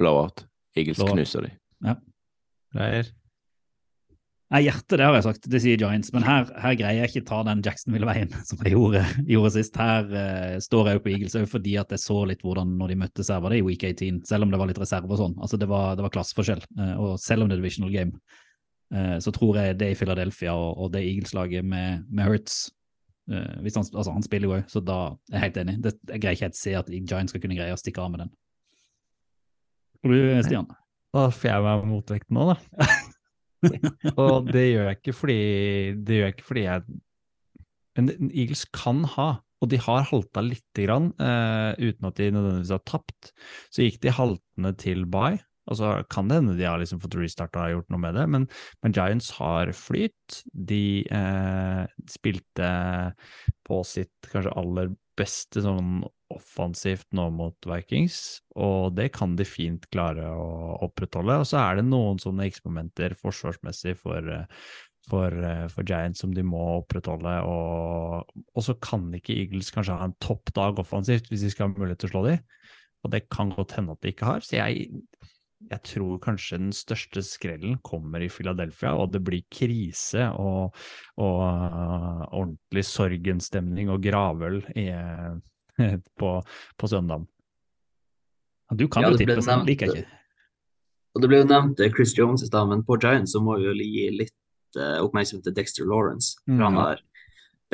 Blowout. 0.00 0.44
Eagles 0.76 1.00
Blowout. 1.00 1.18
knuser 1.18 1.48
de. 1.48 1.54
Reier. 2.76 3.08
Nei, 4.48 4.62
hjertet, 4.64 4.94
det 4.96 5.04
har 5.04 5.12
jeg 5.12 5.24
sagt, 5.26 5.46
det 5.52 5.58
sier 5.60 5.80
Giants, 5.80 6.08
men 6.14 6.24
her, 6.24 6.46
her 6.62 6.76
greier 6.80 7.02
jeg 7.02 7.10
ikke 7.10 7.28
ta 7.28 7.42
den 7.44 7.60
Jacksonville-veien 7.64 8.30
som 8.48 8.62
jeg 8.64 8.72
gjorde, 8.72 9.02
gjorde 9.28 9.50
sist. 9.58 9.76
Her 9.76 10.08
uh, 10.08 10.54
står 10.64 10.88
jeg 10.88 10.96
jo 10.96 11.02
på 11.04 11.12
Eagles 11.12 11.36
òg 11.36 11.44
fordi 11.52 11.74
at 11.80 11.92
jeg 11.92 12.00
så 12.00 12.22
litt 12.30 12.44
hvordan 12.46 12.72
når 12.80 12.94
de 12.94 12.98
møttes 13.02 13.28
her, 13.28 13.42
var 13.44 13.52
det 13.52 13.60
i 13.60 13.66
week 13.66 13.84
18, 13.84 14.22
selv 14.28 14.46
om 14.46 14.54
det 14.54 14.60
var 14.62 14.70
litt 14.70 14.80
reserve 14.80 15.12
og 15.12 15.20
sånn. 15.20 15.36
Altså 15.36 15.60
det 15.60 15.68
var, 15.68 15.98
det 15.98 16.06
var 16.06 16.14
klasseforskjell. 16.16 16.64
Uh, 16.80 16.94
og 16.94 17.12
selv 17.20 17.44
om 17.44 17.50
det 17.50 17.58
er 17.58 17.60
divisional 17.60 17.92
game, 17.92 18.40
eh, 18.94 19.18
så 19.20 19.34
tror 19.36 19.60
jeg 19.60 19.76
det 19.82 19.92
i 19.92 19.98
Philadelphia 20.00 20.56
og, 20.56 20.80
og 20.80 20.94
det 20.96 21.04
Eagles-laget 21.04 21.68
med, 21.68 22.08
med 22.08 22.30
Hurts 22.30 22.70
hvis 23.28 23.76
han, 23.76 23.84
altså 23.92 24.12
han 24.14 24.24
spiller 24.24 24.48
jo 24.48 24.56
òg, 24.56 24.68
så 24.72 24.80
da 24.80 24.98
er 25.28 25.36
jeg 25.36 25.44
helt 25.46 25.58
enig. 25.62 25.74
Det, 25.84 25.94
jeg 26.08 26.22
greier 26.22 26.38
ikke 26.38 26.48
helt 26.48 26.60
se 26.60 26.74
at 26.78 26.92
Giant 26.92 27.32
skal 27.32 27.42
kunne 27.42 27.58
greie 27.58 27.74
å 27.74 27.80
stikke 27.80 28.04
av 28.04 28.12
med 28.12 28.24
den. 28.24 28.30
Og 30.04 30.14
du, 30.14 30.18
Stian? 30.46 30.68
Da 31.16 31.26
får 31.34 31.50
jeg 31.50 31.64
meg 31.64 31.84
motvekt 31.90 32.32
nå, 32.34 32.46
da. 32.52 32.88
og 34.22 34.48
det 34.52 34.64
gjør 34.68 34.84
jeg 34.86 34.96
ikke 35.00 35.12
fordi 35.18 35.38
Det 36.06 36.14
gjør 36.14 36.28
jeg 36.28 36.34
ikke 36.36 36.44
fordi 36.46 36.62
jeg 36.62 36.98
Men 37.98 38.28
Eagles 38.28 38.60
kan 38.70 39.00
ha, 39.16 39.26
og 39.58 39.70
de 39.72 39.80
har 39.82 40.06
halta 40.06 40.44
lite 40.44 40.84
grann, 40.84 41.08
uh, 41.18 41.74
uten 41.74 42.06
at 42.06 42.20
de 42.20 42.28
nødvendigvis 42.30 42.70
har 42.76 42.84
tapt. 42.86 43.32
Så 43.74 43.82
gikk 43.82 43.98
de 44.04 44.14
haltende 44.14 44.70
til 44.78 45.02
bye. 45.10 45.40
Altså, 45.68 45.92
kan 46.12 46.30
det 46.30 46.40
hende 46.40 46.56
de 46.58 46.66
har 46.68 46.80
liksom 46.80 47.00
fått 47.02 47.18
restarta 47.20 47.66
og 47.66 47.74
gjort 47.76 47.92
noe 47.92 48.02
med 48.06 48.16
det, 48.16 48.24
men, 48.34 48.46
men 48.84 48.94
Giants 48.96 49.30
har 49.36 49.72
flyt. 49.76 50.40
De 50.52 51.04
eh, 51.04 51.82
spilte 52.08 52.70
på 53.68 53.82
sitt 53.86 54.30
kanskje 54.32 54.56
aller 54.56 54.94
beste 55.18 55.62
sånn 55.64 56.02
offensivt 56.32 57.08
nå 57.16 57.28
mot 57.32 57.68
Vikings, 57.68 58.18
og 58.60 58.92
det 58.98 59.10
kan 59.16 59.34
de 59.38 59.46
fint 59.48 59.86
klare 59.92 60.28
å 60.28 60.76
opprettholde. 60.86 61.40
Og 61.40 61.48
så 61.48 61.60
er 61.62 61.78
det 61.78 61.88
noen 61.88 62.20
sånne 62.22 62.48
X-momenter 62.50 63.16
forsvarsmessig 63.18 63.96
for, 64.00 64.28
for, 65.08 65.38
for 65.72 65.88
Giants 65.88 66.22
som 66.24 66.34
de 66.36 66.44
må 66.46 66.60
opprettholde, 66.82 67.38
og, 67.48 68.36
og 68.52 68.64
så 68.66 68.76
kan 68.84 69.08
ikke 69.16 69.36
Eagles 69.36 69.72
kanskje 69.74 69.96
ha 69.96 70.10
en 70.10 70.18
topp 70.24 70.52
dag 70.56 70.80
offensivt 70.84 71.32
hvis 71.32 71.46
de 71.46 71.52
skal 71.54 71.70
ha 71.70 71.74
mulighet 71.76 72.04
til 72.04 72.12
å 72.12 72.14
slå 72.16 72.24
dem, 72.28 72.44
og 73.04 73.14
det 73.14 73.24
kan 73.32 73.54
godt 73.54 73.76
hende 73.78 73.96
at 73.96 74.04
de 74.04 74.12
ikke 74.12 74.28
har. 74.28 74.44
Så 74.44 74.58
jeg, 74.58 74.90
jeg 75.58 75.82
tror 75.82 76.18
kanskje 76.22 76.58
den 76.60 76.74
største 76.76 77.22
skrellen 77.26 77.78
kommer 77.82 78.22
i 78.22 78.30
Philadelphia, 78.30 78.92
og 78.94 79.10
det 79.14 79.20
blir 79.26 79.42
krise 79.50 80.28
og, 80.38 80.76
og 81.18 81.40
uh, 81.42 82.22
ordentlig 82.30 82.84
sorgenstemning 82.86 83.90
og 83.90 84.04
gravøl 84.04 84.60
i, 84.78 84.86
på, 86.20 86.30
på 86.78 86.90
søndag. 86.90 87.26
Du 88.70 88.86
kan 88.88 89.02
Ja, 89.02 89.10
jo 89.10 89.18
tippe, 89.18 89.38
men 89.40 89.44
det 89.48 89.72
liker 89.72 89.90
jeg 89.90 90.04
ikke. 90.04 90.16
Og 91.16 91.22
det 91.24 91.28
ble 91.30 91.40
jo 91.40 91.50
nevnt 91.50 91.80
eh, 91.80 91.90
Chris 91.90 92.12
Jones 92.14 92.44
i 92.44 92.50
stad, 92.50 92.68
men 92.70 92.84
på 92.86 92.98
Giants 93.00 93.32
så 93.34 93.40
må 93.42 93.56
vi 93.58 93.66
jo 93.66 93.74
gi 93.74 94.08
litt 94.14 94.78
uh, 94.78 95.00
oppmerksomhet 95.02 95.48
til 95.48 95.56
Dexter 95.56 95.88
Lawrence. 95.88 96.36
Mm, 96.46 96.60
han 96.60 96.76
ja. 96.76 96.84
har, 96.84 97.00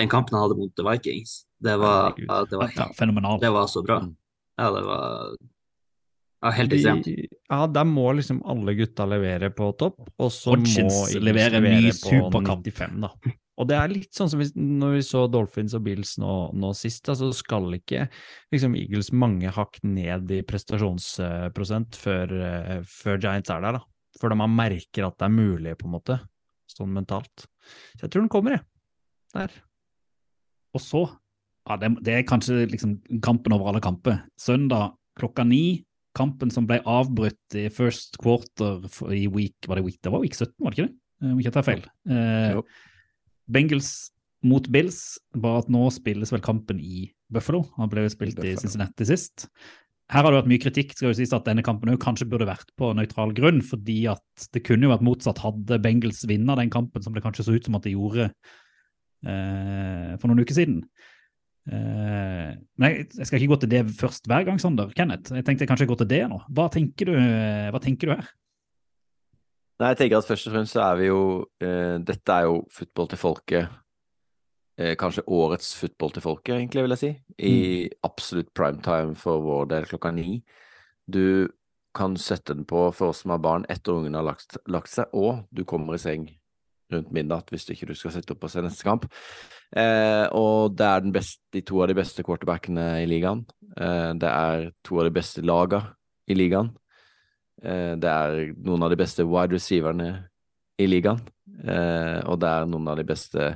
den 0.01 0.13
kampen 0.13 0.39
han 0.39 0.47
hadde 0.47 0.61
mot 0.61 0.73
The 0.79 0.87
Vikings, 0.87 1.43
det 1.65 1.75
var, 1.83 2.15
ja, 2.17 2.45
det 2.49 2.61
var, 2.61 2.73
Ja, 2.77 2.87
det 3.43 3.51
var 3.53 3.67
så 3.69 3.83
bra. 3.85 4.01
Mm. 4.07 4.15
Ja, 4.57 4.71
det 4.71 4.85
var 4.87 5.35
ja, 6.45 6.51
helt. 6.59 6.75
De, 7.07 7.29
ja, 7.49 7.61
der 7.73 7.87
må 7.89 8.11
liksom 8.19 8.43
alle 8.45 8.75
gutta 8.77 9.07
levere 9.09 9.49
på 9.55 9.71
topp, 9.81 10.03
og 10.21 10.29
så 10.33 10.53
Hodgins 10.53 10.93
må 10.93 11.07
leverer 11.17 11.57
levere, 11.57 11.63
levere 11.63 11.81
ny 11.87 11.95
superkamp. 11.97 12.69
95, 12.69 13.01
da. 13.07 13.35
Og 13.55 13.69
det 13.71 13.77
er 13.79 13.93
litt 13.93 14.17
sånn 14.17 14.31
som 14.33 14.41
vi, 14.43 14.49
når 14.59 14.97
vi 14.97 15.03
så 15.07 15.25
Dolphins 15.31 15.77
og 15.79 15.85
Bills 15.87 16.17
nå, 16.19 16.35
nå 16.59 16.73
sist, 16.75 17.05
da, 17.07 17.15
så 17.17 17.31
skal 17.37 17.69
ikke 17.77 18.09
liksom 18.53 18.75
Eagles 18.79 19.13
mange 19.15 19.53
hakk 19.55 19.79
ned 19.87 20.33
i 20.35 20.41
prestasjonsprosent 20.47 21.99
før, 21.99 22.35
eh, 22.49 22.81
før 22.91 23.21
Giants 23.23 23.53
er 23.55 23.63
der, 23.63 23.79
da. 23.79 23.85
Før 24.21 24.35
man 24.39 24.53
merker 24.55 25.07
at 25.07 25.17
det 25.21 25.29
er 25.29 25.35
mulig, 25.35 25.77
på 25.79 25.87
en 25.89 25.95
måte, 25.95 26.19
sånn 26.71 26.93
mentalt. 26.95 27.47
Så 27.95 28.05
jeg 28.05 28.15
tror 28.15 28.27
den 28.27 28.33
kommer, 28.33 28.59
jeg. 28.59 28.67
Der. 29.35 29.55
Og 30.75 30.83
så, 30.83 31.07
ja, 31.71 31.79
det, 31.79 31.95
det 32.07 32.19
er 32.19 32.29
kanskje 32.29 32.67
liksom 32.71 32.99
kampen 33.23 33.55
over 33.55 33.71
alle 33.71 33.83
kamper. 33.83 34.25
Søndag 34.39 34.97
klokka 35.19 35.47
ni. 35.47 35.85
Kampen 36.15 36.53
som 36.55 36.67
ble 36.69 36.81
avbrutt 36.87 37.57
i 37.59 37.67
first 37.75 38.19
quarter 38.23 38.85
i 39.11 39.25
week 39.27 39.67
Var 39.67 39.81
det 39.81 39.87
week, 39.87 39.99
det 40.05 40.13
var 40.15 40.23
week 40.23 40.37
17, 40.37 40.53
var 40.61 40.71
det 40.71 40.79
ikke 40.79 40.89
det? 40.89 40.97
Eh, 41.23 41.31
Om 41.33 41.39
ikke 41.41 41.49
jeg 41.51 41.57
tar 41.57 41.67
feil. 41.67 41.87
Eh, 42.11 42.61
Bengals 43.51 43.93
mot 44.45 44.67
Bills, 44.69 45.17
bare 45.35 45.63
at 45.63 45.71
nå 45.73 45.87
spilles 45.93 46.31
vel 46.33 46.43
kampen 46.45 46.81
i 46.81 47.07
Buffalo. 47.33 47.63
Han 47.79 47.89
ble 47.93 48.05
jo 48.05 48.13
spilt 48.13 48.41
i 48.45 48.53
i 48.53 48.59
Cincinnati 48.61 49.07
sist. 49.09 49.47
Her 50.13 50.21
har 50.27 50.35
det 50.35 50.41
vært 50.43 50.51
mye 50.53 50.61
kritikk, 50.61 50.93
skal 50.93 51.11
jo 51.11 51.17
sies 51.17 51.33
at 51.33 51.47
denne 51.49 51.65
kampen 51.65 51.97
kanskje 52.01 52.27
burde 52.29 52.49
vært 52.49 52.69
på 52.77 52.91
nøytral 52.97 53.33
grunn, 53.37 53.63
fordi 53.65 54.03
at 54.13 54.49
det 54.53 54.61
kunne 54.67 54.85
jo 54.85 54.93
vært 54.93 55.07
motsatt. 55.07 55.41
Hadde 55.41 55.81
Bengals 55.81 56.21
vunnet 56.29 56.61
den 56.61 56.73
kampen, 56.73 57.05
som 57.05 57.17
det 57.17 57.25
kanskje 57.25 57.47
så 57.47 57.57
ut 57.57 57.65
som 57.65 57.79
at 57.79 57.89
de 57.89 57.95
gjorde 57.95 58.29
eh, 59.25 60.13
for 60.21 60.29
noen 60.29 60.45
uker 60.45 60.59
siden. 60.59 60.83
Eh, 61.65 62.51
men 62.77 62.93
jeg, 62.93 63.07
jeg 63.17 63.29
skal 63.29 63.41
ikke 63.41 63.55
gå 63.55 63.61
til 63.63 63.71
det 63.73 63.83
først 63.97 64.29
hver 64.29 64.45
gang, 64.49 64.61
Sander. 64.61 64.91
Kenneth, 64.97 65.33
jeg 65.33 65.47
tenkte 65.47 65.65
jeg 65.65 65.71
kanskje 65.71 65.89
gå 65.89 65.97
til 66.03 66.11
det 66.11 66.25
nå. 66.31 66.41
Hva 66.53 66.69
tenker 66.73 67.11
du, 67.11 67.15
hva 67.73 67.81
tenker 67.83 68.11
du 68.11 68.17
her? 68.17 68.29
Nei, 69.81 69.91
jeg 69.91 70.03
tenker 70.03 70.21
at 70.21 70.29
først 70.29 70.49
og 70.49 70.55
fremst 70.55 70.77
så 70.77 70.85
er 70.85 71.01
vi 71.01 71.09
jo 71.09 71.23
eh, 71.65 71.97
Dette 72.07 72.37
er 72.37 72.47
jo 72.47 72.61
football 72.73 73.11
til 73.11 73.21
folket. 73.21 73.81
Eh, 74.79 74.95
kanskje 74.99 75.27
årets 75.31 75.73
football 75.79 76.15
til 76.15 76.25
folket, 76.25 76.55
egentlig, 76.59 76.85
vil 76.85 76.95
jeg 76.95 77.03
si. 77.03 77.13
I 77.49 77.57
absolutt 78.07 78.53
primetime 78.55 79.19
for 79.19 79.43
vår 79.43 79.69
del 79.73 79.91
klokka 79.91 80.15
ni. 80.15 80.41
Du 81.07 81.51
kan 81.95 82.17
sette 82.19 82.55
den 82.55 82.67
på 82.67 82.89
for 82.95 83.13
oss 83.13 83.23
som 83.23 83.35
har 83.35 83.43
barn 83.43 83.67
etter 83.71 83.95
ungene 83.95 84.19
har 84.19 84.27
lagt, 84.27 84.59
lagt 84.71 84.91
seg, 84.91 85.11
og 85.15 85.45
du 85.55 85.63
kommer 85.69 85.95
i 85.95 86.03
seng 86.03 86.27
rundt 86.95 87.13
midnatt 87.15 87.51
hvis 87.53 87.67
ikke 87.73 87.89
du 87.91 87.95
skal 87.99 88.15
sette 88.15 88.35
opp 88.35 88.47
og 88.47 88.53
se 88.53 88.63
neste 88.65 88.87
kamp. 88.87 89.09
Eh, 89.75 90.27
og 90.37 90.77
det 90.79 90.87
er 90.87 91.13
beste, 91.15 91.43
de 91.55 91.65
to 91.67 91.83
av 91.83 91.91
de 91.91 91.99
beste 91.99 92.25
quarterbackene 92.27 92.89
i 93.03 93.09
ligaen. 93.11 93.45
Eh, 93.77 94.11
det 94.21 94.31
er 94.31 94.69
to 94.87 95.01
av 95.03 95.09
de 95.09 95.15
beste 95.15 95.45
laga 95.45 95.83
i 96.31 96.37
ligaen. 96.39 96.73
Eh, 97.63 97.95
det 98.01 98.11
er 98.11 98.53
noen 98.65 98.87
av 98.87 98.93
de 98.93 99.01
beste 99.01 99.27
wide 99.27 99.57
receiverne 99.57 100.11
i 100.81 100.89
ligaen. 100.91 101.23
Eh, 101.65 102.21
og 102.29 102.39
det 102.43 102.51
er 102.51 102.69
noen 102.71 102.93
av 102.93 102.99
de 102.99 103.07
beste 103.09 103.55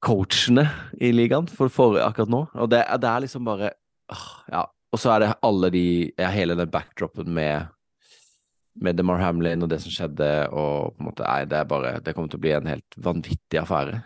coachene 0.00 0.64
i 1.00 1.10
ligaen 1.12 1.48
for, 1.50 1.72
for 1.72 1.98
akkurat 2.00 2.32
nå. 2.32 2.44
Og 2.56 2.70
det, 2.72 2.84
det 3.02 3.10
er 3.10 3.24
liksom 3.26 3.48
bare 3.48 3.74
åh, 4.12 4.28
Ja. 4.52 4.66
Og 4.90 4.98
så 4.98 5.12
er 5.14 5.20
det 5.22 5.34
alle 5.46 5.68
de 5.70 5.84
ja, 6.18 6.32
Hele 6.34 6.56
den 6.58 6.70
backdropen 6.72 7.28
med 7.30 7.68
med 8.80 8.96
DeMar 8.96 9.20
Hamlin 9.20 9.64
og 9.64 9.70
det 9.72 9.80
som 9.84 9.92
skjedde, 9.92 10.28
og 10.50 10.94
på 10.96 11.02
en 11.02 11.08
måte 11.10 11.26
Nei, 11.26 11.44
det 11.48 11.58
er 11.58 11.68
bare 11.68 11.98
Det 12.04 12.14
kommer 12.16 12.32
til 12.32 12.40
å 12.40 12.44
bli 12.46 12.54
en 12.56 12.70
helt 12.70 12.96
vanvittig 12.96 13.60
affære 13.60 14.00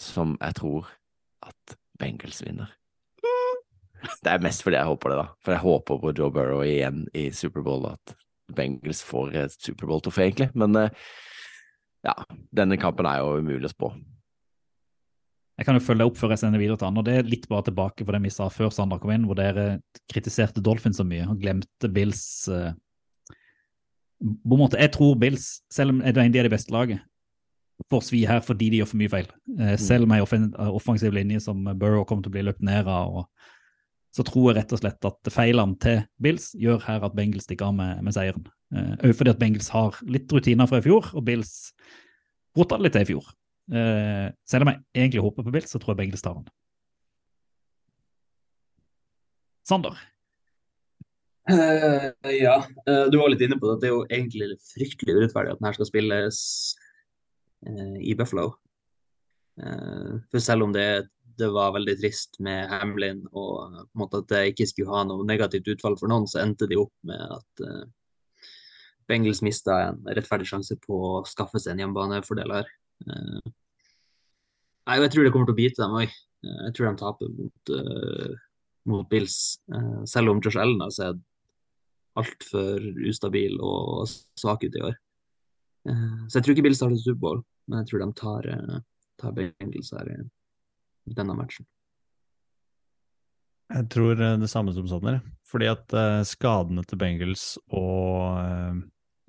som 0.00 0.34
jeg 0.40 0.56
tror 0.58 0.88
at 1.46 1.76
Bengals 2.00 2.40
vinner. 2.42 2.72
Det 4.24 4.32
er 4.32 4.42
mest 4.42 4.64
fordi 4.64 4.80
jeg 4.80 4.88
håper 4.88 5.12
det, 5.12 5.18
da. 5.20 5.26
For 5.44 5.54
jeg 5.54 5.62
håper 5.62 6.00
på 6.02 6.12
Joe 6.18 6.32
Burrow 6.34 6.64
igjen 6.66 7.04
i 7.14 7.28
Superbowl, 7.30 7.86
at 7.92 8.16
Bengals 8.56 9.04
får 9.06 9.36
et 9.38 9.54
Superbowl-trofé, 9.54 10.26
egentlig. 10.26 10.50
Men 10.58 10.76
eh, 10.80 11.04
ja, 12.04 12.16
denne 12.52 12.80
kampen 12.80 13.08
er 13.08 13.22
jo 13.22 13.38
umulig 13.38 13.70
å 13.70 13.72
spå. 13.72 13.92
Jeg 15.54 15.68
kan 15.68 15.78
jo 15.78 15.84
følge 15.86 16.08
opp 16.08 16.16
før 16.18 16.34
jeg 16.34 16.42
sender 16.42 16.58
videre 16.58 16.80
til 16.80 16.96
og 16.98 17.04
det 17.06 17.12
er 17.14 17.28
litt 17.30 17.44
bare 17.46 17.68
tilbake 17.68 18.02
på 18.02 18.14
det 18.14 18.20
vi 18.24 18.32
sa 18.34 18.48
før 18.50 18.72
Sander 18.74 18.98
kom 18.98 19.12
inn, 19.14 19.28
hvor 19.28 19.38
dere 19.38 19.78
kritiserte 20.10 20.62
Dolphin 20.64 20.96
så 20.96 21.06
mye 21.06 21.28
og 21.30 21.38
glemte 21.38 21.90
Bills 21.94 22.24
eh, 22.50 22.72
På 24.24 24.56
en 24.56 24.62
måte, 24.62 24.80
Jeg 24.80 24.92
tror 24.92 25.18
Bills, 25.20 25.60
selv 25.70 25.90
om 25.90 26.00
de 26.00 26.08
er 26.08 26.46
de 26.46 26.52
beste 26.52 26.72
laget, 26.72 27.02
får 27.90 28.04
svi 28.06 28.22
her 28.24 28.40
fordi 28.40 28.70
de 28.70 28.80
gjør 28.80 28.88
for 28.88 29.00
mye 29.02 29.12
feil. 29.12 29.28
Eh, 29.60 29.76
selv 29.76 30.08
med 30.08 30.32
en 30.32 30.54
offensiv 30.72 31.12
linje 31.12 31.42
som 31.44 31.64
Burrow 31.76 32.04
kommer 32.04 32.24
til 32.24 32.32
å 32.32 32.36
bli 32.38 32.46
løpt 32.46 32.62
ned 32.62 32.88
av. 32.88 33.14
og 33.16 33.28
så 34.14 34.22
tror 34.22 34.52
jeg 34.52 34.60
rett 34.60 34.72
og 34.72 34.78
slett 34.78 35.06
at 35.08 35.30
feilene 35.34 35.74
til 35.82 36.04
Bills 36.22 36.52
gjør 36.54 36.84
her 36.86 37.02
at 37.02 37.16
Bengals 37.18 37.48
stikker 37.48 37.66
av 37.66 37.74
med, 37.74 38.02
med 38.06 38.14
seieren. 38.14 38.44
Òg 39.02 39.14
fordi 39.18 39.32
at 39.32 39.40
Bengals 39.40 39.72
har 39.74 39.98
litt 40.06 40.30
rutiner 40.30 40.68
fra 40.70 40.78
i 40.78 40.84
fjor, 40.84 41.08
og 41.18 41.24
Bills 41.26 41.72
rota 42.54 42.78
det 42.78 42.86
litt 42.86 42.94
til 42.94 43.02
i 43.02 43.08
fjor. 43.08 43.32
Eh, 43.74 44.28
selv 44.46 44.66
om 44.66 44.70
jeg 44.70 44.82
egentlig 44.94 45.24
håper 45.24 45.46
på 45.46 45.54
Bills, 45.56 45.72
så 45.72 45.80
tror 45.82 45.94
jeg 45.94 46.04
Bengals 46.04 46.22
tar 46.22 46.38
den. 46.38 46.46
Sander, 49.66 49.98
Eh, 51.50 52.30
ja, 52.40 52.64
uh, 52.88 53.06
du 53.12 53.18
var 53.18 53.28
litt 53.28 53.42
inne 53.44 53.58
på 53.60 53.68
det. 53.68 53.80
Det 53.82 53.88
er 53.88 53.92
jo 53.92 54.04
egentlig 54.08 54.54
fryktelig 54.64 55.16
urettferdig 55.18 55.52
at 55.52 55.60
den 55.60 55.68
her 55.68 55.76
skal 55.76 55.88
spilles 55.90 56.38
uh, 57.68 57.98
i 58.00 58.14
Buffalo. 58.18 58.54
For 59.54 60.42
selv 60.42 60.64
om 60.66 60.72
det, 60.74 61.06
det 61.38 61.46
var 61.54 61.76
veldig 61.76 61.92
trist 62.00 62.40
med 62.42 62.72
Hamlin 62.72 63.20
og 63.30 63.76
måte 63.94 64.18
at 64.18 64.32
det 64.32 64.40
ikke 64.50 64.66
skulle 64.66 64.90
ha 64.90 65.04
noe 65.06 65.22
negativt 65.28 65.68
utfall 65.70 65.94
for 66.00 66.10
noen, 66.10 66.26
så 66.26 66.40
endte 66.40 66.66
de 66.66 66.80
opp 66.80 66.90
med 67.06 67.22
at 67.22 67.62
Bengals 69.06 69.44
mista 69.46 69.76
en 69.92 70.00
rettferdig 70.10 70.48
sjanse 70.50 70.74
på 70.82 70.98
å 70.98 71.22
skaffe 71.30 71.62
seg 71.62 71.76
en 71.76 71.84
hjemmebanefordel 71.84 72.56
her. 72.56 72.72
Nei, 73.06 74.98
jeg 75.04 75.14
tror 75.14 75.22
det 75.22 75.32
kommer 75.36 75.46
til 75.52 75.54
å 75.54 75.60
bite 75.60 75.82
dem 75.84 75.94
òg. 76.00 76.18
Jeg 76.50 76.74
tror 76.74 76.88
de 76.88 77.02
taper 77.04 77.30
mot, 77.38 77.74
mot 78.90 79.06
Bills. 79.14 79.38
Selv 80.10 80.34
om 80.34 80.42
Josh 80.42 80.58
Allen 80.58 80.82
har 80.82 80.90
sett 80.98 81.22
altfor 82.20 82.84
ustabil 83.08 83.58
og 83.62 84.06
svak 84.38 84.64
ut 84.64 84.78
i 84.78 84.84
år. 84.90 84.96
Eh, 85.88 86.16
Så 86.28 86.38
jeg 86.38 86.44
tror 86.44 86.54
ikke 86.54 86.66
Bills 86.68 86.80
starter 86.80 87.00
Superbowl, 87.00 87.42
men 87.68 87.82
jeg 87.82 87.90
tror 87.90 88.04
de 88.04 88.10
tar, 88.20 88.48
eh, 88.54 88.80
tar 89.20 89.32
her 89.38 90.10
i 91.06 91.14
denne 91.14 91.36
matchen. 91.36 91.66
Jeg 93.72 93.88
tror 93.90 94.20
eh, 94.20 94.36
det 94.40 94.50
samme 94.50 94.74
som 94.76 94.86
Sander. 94.88 95.20
Fordi 95.48 95.68
at 95.70 95.92
eh, 95.94 96.22
skadene 96.26 96.84
til 96.88 97.00
Bengals 97.00 97.54
og 97.72 98.38
eh, 98.40 98.80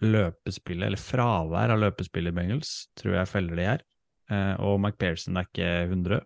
løpespillet, 0.06 0.90
eller 0.90 1.02
fravær 1.02 1.74
av 1.74 1.82
løpespillet 1.82 2.34
i 2.34 2.38
Bengals, 2.40 2.88
tror 2.98 3.20
jeg 3.20 3.32
feller 3.32 3.60
de 3.60 3.68
her. 3.70 3.84
Eh, 4.32 4.54
og 4.60 4.80
McPherson 4.80 5.38
er 5.38 5.50
ikke 5.50 5.72
100. 5.90 6.22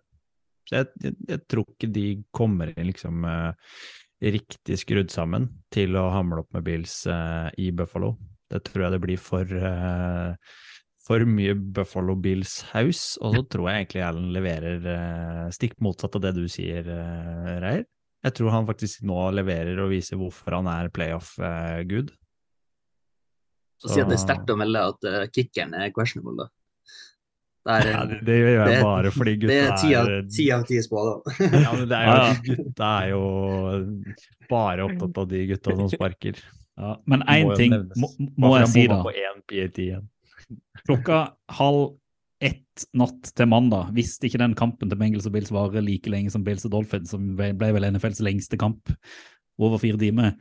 Så 0.68 0.78
jeg, 0.78 0.90
jeg, 1.04 1.16
jeg 1.28 1.42
tror 1.50 1.66
ikke 1.68 1.90
de 1.92 2.06
kommer 2.34 2.72
inn 2.74 2.90
liksom 2.90 3.24
eh, 3.28 3.74
riktig 4.20 4.76
skrudd 4.82 5.12
sammen 5.12 5.48
til 5.72 5.96
å 5.96 6.10
hamle 6.14 6.42
opp 6.44 6.52
med 6.56 6.66
Bills 6.66 7.02
eh, 7.08 7.48
i 7.60 7.70
Buffalo. 7.72 8.14
Det 8.50 8.62
tror 8.66 8.86
jeg 8.86 8.96
det 8.96 9.04
blir 9.04 9.22
for 9.22 9.54
eh, 9.56 10.34
for 11.10 11.24
mye 11.26 11.54
Buffalo 11.56 12.14
Bills 12.20 12.60
House, 12.74 13.16
og 13.24 13.34
så 13.34 13.42
tror 13.50 13.70
jeg 13.70 13.80
egentlig 13.80 14.02
Allen 14.04 14.28
leverer 14.34 14.84
eh, 14.94 15.46
stikk 15.54 15.78
motsatt 15.82 16.18
av 16.18 16.26
det 16.26 16.34
du 16.36 16.44
sier, 16.52 16.86
eh, 16.86 17.56
Reier. 17.64 17.86
Jeg 18.20 18.36
tror 18.36 18.52
han 18.52 18.68
faktisk 18.68 19.06
nå 19.08 19.16
leverer 19.32 19.80
og 19.80 19.94
viser 19.94 20.20
hvorfor 20.20 20.58
han 20.58 20.68
er 20.68 20.90
playoff-good. 20.92 22.12
Så 23.80 23.94
si 23.94 24.02
at 24.02 24.10
det 24.10 24.18
er 24.18 24.20
sterkt 24.26 24.52
å 24.52 24.58
melde 24.60 24.82
at 24.90 25.06
uh, 25.08 25.22
kickeren 25.32 25.72
er 25.78 25.88
questionable, 25.96 26.44
da. 26.44 26.59
Det 27.70 27.86
er, 27.86 27.92
Ja, 27.94 28.04
det, 28.10 28.18
det 28.26 28.36
gjør 28.40 28.50
jeg 28.56 28.68
det- 28.74 28.82
bare 28.84 29.10
fordi 29.14 29.34
det 29.36 29.40
gutta 29.40 29.90
er 30.02 30.22
ti 30.36 30.50
av 30.52 30.64
ti 30.66 30.78
spådommer. 30.82 31.40
Ja, 31.64 31.72
men 31.76 31.88
det 31.88 31.98
er 31.98 32.06
jo, 32.06 32.16
Ja, 32.16 32.26
ja. 32.26 32.40
gutta 32.48 32.90
er 33.00 33.08
jo 33.14 33.22
bare 34.50 34.86
opptatt 34.88 35.18
av 35.22 35.28
de 35.30 35.46
gutta 35.52 35.76
som 35.76 35.88
sparker. 35.92 36.42
ja, 36.80 36.96
men 37.06 37.22
én 37.28 37.56
ting 37.56 37.72
må, 38.00 38.08
må 38.38 38.54
jeg 38.58 38.68
si, 38.74 38.86
da. 38.90 40.00
Klokka 40.86 41.18
halv 41.60 41.96
ett 42.40 42.86
natt 42.96 43.34
til 43.36 43.46
mandag, 43.50 43.90
hvis 43.92 44.14
ikke 44.24 44.38
den 44.40 44.54
kampen 44.56 44.88
til 44.88 44.96
Bengels 44.98 45.26
og 45.28 45.34
Bills 45.34 45.50
varer 45.52 45.82
like 45.84 46.08
lenge 46.08 46.30
som 46.32 46.42
Bills 46.46 46.64
og 46.64 46.72
Dolphins, 46.72 47.10
som 47.12 47.34
ble 47.36 47.50
ble 47.52 47.68
vel 47.76 47.84
NFLs 47.92 48.22
lengste 48.24 48.56
kamp, 48.58 48.88
over 49.60 49.76
fire 49.82 49.98
timer, 50.00 50.32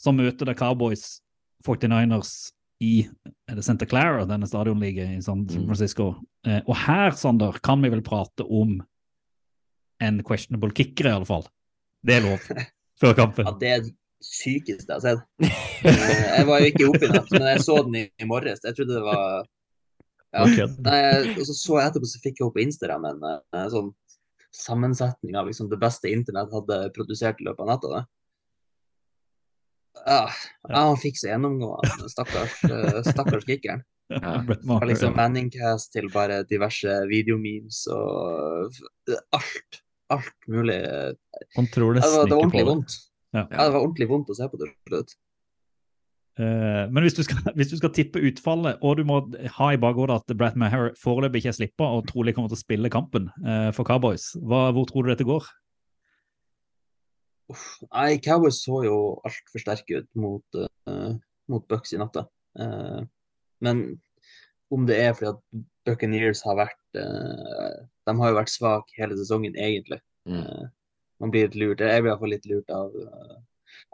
så 0.00 0.14
møter 0.16 0.48
det 0.48 0.56
Cowboys 0.56 1.20
49ers 1.66 2.30
i 2.80 3.02
er 3.48 3.54
det 3.58 3.64
Santa 3.66 3.84
Clara, 3.88 4.24
denne 4.28 4.48
stadionligaen 4.48 5.18
i 5.18 5.22
San 5.24 5.44
Mm. 5.44 5.66
Francisco. 5.68 6.14
Eh, 6.46 6.62
og 6.64 6.76
her, 6.86 7.10
Sander, 7.18 7.58
kan 7.64 7.82
vi 7.82 7.90
vel 7.92 8.04
prate 8.06 8.46
om 8.46 8.78
en 10.02 10.22
questionable 10.26 10.74
kicker, 10.76 11.08
i 11.08 11.14
alle 11.18 11.28
fall. 11.28 11.46
Det 12.06 12.18
er 12.18 12.26
lov. 12.28 12.50
Før 13.00 13.16
kampen. 13.18 13.48
Ja, 13.48 13.56
det 13.60 13.72
er 13.72 13.84
det 13.84 13.94
sykeste 14.24 14.88
jeg 14.88 14.96
har 14.96 15.04
sett. 15.04 15.26
Eh, 15.84 16.24
Jeg 16.38 16.46
var 16.48 16.62
jo 16.62 16.70
ikke 16.72 16.88
oppe 16.88 17.08
i 17.08 17.12
natt, 17.12 17.30
men 17.34 17.46
jeg 17.50 17.62
så 17.66 17.76
den 17.86 18.00
i, 18.00 18.06
morges. 18.28 18.62
Jeg 18.64 18.78
trodde 18.78 18.96
det 18.96 19.04
var 19.04 19.44
ja. 20.36 20.66
Nei, 20.84 20.96
og 21.36 21.44
så 21.48 21.54
så 21.56 21.78
jeg 21.80 21.90
etterpå, 21.90 22.08
så 22.10 22.20
fikk 22.20 22.40
jeg 22.40 22.44
opp 22.48 22.56
på 22.58 22.64
Instagram 22.64 23.06
en 23.08 23.22
en 23.30 23.70
sånn 23.72 23.92
sammensetning 24.56 25.36
av 25.36 25.48
liksom 25.48 25.68
det 25.70 25.78
beste 25.80 26.10
internett 26.12 26.52
hadde 26.52 26.78
produsert 26.96 27.40
i 27.40 27.46
løpet 27.46 27.64
av 27.64 27.70
natta. 27.70 28.02
Ja, 30.04 30.22
ja, 30.68 30.80
han 30.90 30.98
fikk 31.00 31.18
så 31.20 31.30
gjennomgående, 31.30 32.08
stakkars, 32.12 32.56
eh, 32.68 33.00
stakkars 33.06 33.46
kickeren. 33.48 33.84
Ja. 34.14 34.38
Fra 34.46 34.86
liksom. 34.86 35.16
Manningcast 35.18 35.90
til 35.96 36.06
bare 36.12 36.44
diverse 36.46 36.92
videomemes 37.10 37.80
og 37.90 38.76
alt. 39.34 39.80
Alt 40.14 40.46
mulig. 40.46 40.78
Man 41.56 41.66
tror 41.74 41.96
Ja, 41.98 42.04
det, 42.04 42.12
var, 42.12 42.28
det 42.28 42.36
var 42.36 42.42
ordentlig 42.44 42.66
vondt. 42.68 42.98
Ja. 43.34 43.42
Ja, 43.50 43.64
det 43.64 43.72
var 43.74 43.80
ordentlig 43.80 44.06
vondt 44.12 44.30
å 44.30 44.36
se 44.38 44.46
på 44.52 44.60
det 44.60 44.68
til 44.70 44.92
slutt. 44.92 45.16
Eh, 46.36 46.84
men 46.92 47.00
hvis 47.02 47.16
du, 47.16 47.22
skal, 47.24 47.40
hvis 47.56 47.72
du 47.72 47.78
skal 47.80 47.92
tippe 47.96 48.20
utfallet, 48.28 48.78
og 48.84 48.98
du 48.98 49.04
må 49.08 49.22
ha 49.58 49.68
i 49.72 49.80
bakhodet 49.80 50.20
at 50.20 50.36
Brat 50.38 50.58
Maher 50.60 50.92
foreløpig 51.00 51.42
ikke 51.42 51.54
er 51.54 51.58
slippa 51.60 51.88
og 51.96 52.06
trolig 52.10 52.36
kommer 52.36 52.52
til 52.52 52.60
å 52.60 52.62
spille 52.62 52.92
kampen 52.92 53.30
uh, 53.46 53.70
for 53.76 53.88
Cowboys, 53.88 54.34
hva, 54.44 54.68
hvor 54.76 54.88
tror 54.90 55.06
du 55.06 55.14
dette 55.14 55.26
går? 55.28 55.48
Uff, 57.52 57.66
Nei, 57.88 58.18
Cowboys 58.22 58.60
så 58.64 58.82
jo 58.84 58.96
altfor 59.26 59.62
sterke 59.62 60.02
ut 60.02 60.08
mot, 60.18 60.62
uh, 60.90 61.12
mot 61.50 61.66
Bucks 61.70 61.94
i 61.94 62.00
natta. 62.00 62.26
Eh, 62.56 63.00
men 63.64 63.82
om 64.74 64.86
det 64.88 64.98
er 64.98 65.12
fordi 65.14 65.32
at 65.32 65.66
Buccaneers 65.86 66.42
har 66.42 66.56
vært 66.58 66.98
uh, 66.98 67.76
De 68.06 68.14
har 68.18 68.32
jo 68.32 68.38
vært 68.40 68.50
svake 68.50 68.96
hele 68.98 69.14
sesongen, 69.18 69.54
egentlig. 69.54 70.00
Mm. 70.26 70.42
Uh, 70.42 70.64
man 71.22 71.32
blir 71.32 71.46
litt 71.46 71.58
lurt. 71.60 71.84
Jeg 71.84 72.02
blir 72.02 72.12
iallfall 72.12 72.34
litt 72.34 72.48
lurt 72.50 72.72
av 72.74 72.90
uh, 72.90 73.36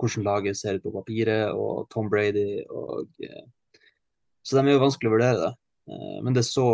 hvordan 0.00 0.24
laget 0.26 0.58
ser 0.58 0.78
ut 0.78 0.86
på 0.86 0.94
papiret, 0.94 1.52
og 1.52 1.86
Tom 1.92 2.08
Brady 2.10 2.62
og 2.70 3.10
Så 4.42 4.56
de 4.56 4.64
er 4.64 4.74
jo 4.74 4.82
vanskelig 4.82 5.10
å 5.10 5.14
vurdere, 5.14 5.38
da. 5.38 5.52
Eh, 5.90 6.18
men 6.22 6.34
det 6.34 6.42
så, 6.46 6.66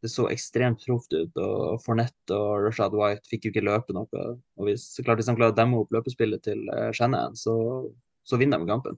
det 0.00 0.10
så 0.12 0.28
ekstremt 0.32 0.84
proft 0.86 1.12
ut, 1.12 1.36
og 1.36 1.80
Fournette 1.84 2.36
og 2.36 2.64
Rashad 2.64 2.96
White 2.96 3.28
fikk 3.28 3.46
jo 3.46 3.54
ikke 3.54 3.66
løpe 3.66 3.96
noe. 3.96 4.24
Og 4.56 4.68
hvis, 4.68 4.86
klart, 5.04 5.20
hvis 5.20 5.28
de 5.28 5.36
klarer 5.36 5.54
å 5.54 5.58
demme 5.58 5.80
opp 5.82 5.92
løpespillet 5.94 6.44
til 6.46 6.64
uh, 6.72 6.88
Shanahan, 6.96 7.36
så, 7.36 7.54
så 8.24 8.40
vinner 8.40 8.62
de 8.62 8.70
kampen. 8.70 8.96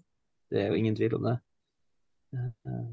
Det 0.53 0.63
er 0.63 0.71
jo 0.71 0.79
ingen 0.79 0.99
tvil 0.99 1.19
om 1.19 1.27
det. 1.31 1.37
Eh, 2.37 2.87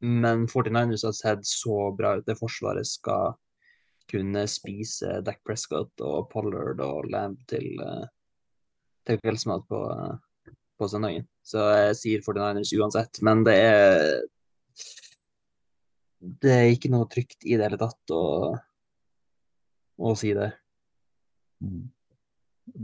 Men 0.00 0.46
49ers 0.50 1.04
har 1.04 1.12
sett 1.16 1.46
så 1.46 1.92
bra 1.96 2.16
ut. 2.18 2.26
Det 2.26 2.36
forsvaret 2.38 2.86
skal 2.88 3.34
kunne 4.10 4.44
spise 4.50 5.20
Dak 5.24 5.40
Prescott 5.46 6.02
og 6.04 6.28
Pollard 6.32 6.82
og 6.84 7.08
Lamb 7.12 7.40
til, 7.48 7.70
eh, 7.80 8.04
til 9.06 9.20
kveldsmat 9.22 9.64
på, 9.68 9.80
eh, 9.92 10.52
på 10.78 10.88
søndagen. 10.88 11.26
Så 11.44 11.58
jeg 11.58 11.96
sier 11.96 12.20
49ers 12.20 12.72
uansett. 12.78 13.22
Men 13.22 13.44
det 13.44 13.54
er 13.54 14.22
Det 16.40 16.50
er 16.50 16.70
ikke 16.72 16.88
noe 16.88 17.04
trygt 17.04 17.44
i 17.44 17.52
det 17.52 17.66
hele 17.66 17.76
tatt 17.76 18.10
å, 18.10 18.56
å 20.00 20.16
si 20.16 20.32
det. 20.32 20.54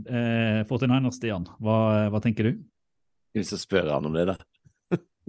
Eh, 0.05 0.61
49ers, 0.69 1.17
Stian, 1.17 1.47
hva, 1.57 2.07
hva 2.13 2.21
tenker 2.21 2.43
du? 2.43 2.61
Hvis 3.33 3.49
jeg 3.55 3.63
spør 3.63 3.89
han 3.95 4.05
om 4.05 4.13
det, 4.13 4.27
da. 4.29 4.35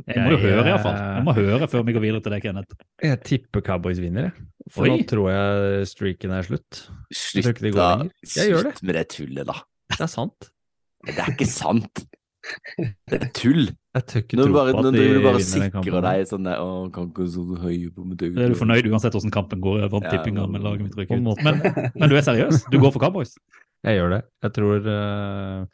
Jeg 0.09 0.23
må 0.24 0.31
jo 0.32 0.39
høre, 0.40 0.62
iallfall. 0.66 0.94
eh, 0.97 1.16
Jeg 1.19 1.24
må 1.27 1.35
høre 1.36 1.66
før 1.69 1.82
vi 1.86 1.93
går 1.93 2.01
videre 2.06 2.23
til 2.24 2.32
deg, 2.32 2.43
Kenneth. 2.43 2.73
Jeg 3.02 3.20
tipper 3.28 3.60
Cowboys 3.66 4.01
vinner, 4.01 4.31
jeg. 4.31 4.47
For 4.73 4.86
Oi. 4.89 4.94
nå 4.97 5.06
tror 5.10 5.28
jeg 5.31 5.86
streaken 5.90 6.32
er 6.32 6.43
slutt. 6.48 6.81
Slutt, 7.12 7.60
jeg 7.60 7.74
da. 7.77 7.90
Jeg 8.24 8.51
gjør 8.55 8.64
det. 8.64 8.73
Slutt 8.73 8.82
med 8.89 8.94
det 8.98 9.05
tullet, 9.12 9.47
da. 9.47 9.59
Det 9.93 10.01
er 10.01 10.10
sant. 10.10 10.48
Det 11.06 11.19
er 11.19 11.31
ikke 11.35 11.47
sant. 11.51 12.05
Det 13.10 13.19
er 13.20 13.28
tull. 13.36 13.69
Jeg 13.94 14.05
tør 14.09 14.23
ikke 14.24 14.36
Nå 14.40 14.44
tro 14.48 14.52
bare, 14.56 14.73
på 14.73 14.78
at 14.81 14.86
de 14.89 14.98
vinner 14.98 15.19
du 15.20 15.27
bare 15.28 15.40
sikrer 15.44 16.01
deg 16.02 16.23
sånn 16.27 16.47
der 16.48 16.59
Å, 16.64 16.69
kan 16.90 17.10
ikke 17.12 17.27
så 17.31 17.43
høy 17.60 17.77
på 17.93 18.06
med 18.09 18.23
Er 18.24 18.48
du 18.51 18.56
fornøyd 18.59 18.89
uansett 18.89 19.12
hvordan 19.14 19.31
kampen 19.35 19.60
går? 19.62 19.82
Jeg 19.85 19.93
vant 19.93 20.06
Ja, 20.09 20.10
tippinga 20.16 20.47
men- 20.48 20.56
med 20.56 20.64
laget 20.64 20.82
mitt 20.89 20.97
rykker 20.97 21.20
ut. 21.20 21.43
Men, 21.44 21.60
men 21.94 22.09
du 22.10 22.16
er 22.16 22.24
seriøs? 22.24 22.64
Du 22.73 22.78
går 22.81 22.90
for 22.97 23.05
Cowboys? 23.05 23.36
Jeg 23.85 23.98
gjør 24.01 24.10
det. 24.16 24.20
Jeg 24.43 24.52
tror 24.56 24.89
uh, 24.89 25.66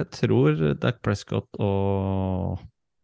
Jeg 0.00 0.10
tror 0.16 0.62
Dak 0.80 1.02
Prescott 1.04 1.60
og 1.60 2.58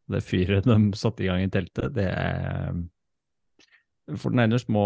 det 0.09 0.25
fyret 0.25 0.67
de 0.69 0.79
satte 0.99 1.25
i 1.25 1.29
gang 1.29 1.45
i 1.45 1.53
teltet, 1.53 1.95
det 1.97 2.09
er 2.09 2.75
For 4.17 4.33
Niners 4.33 4.65
må 4.73 4.85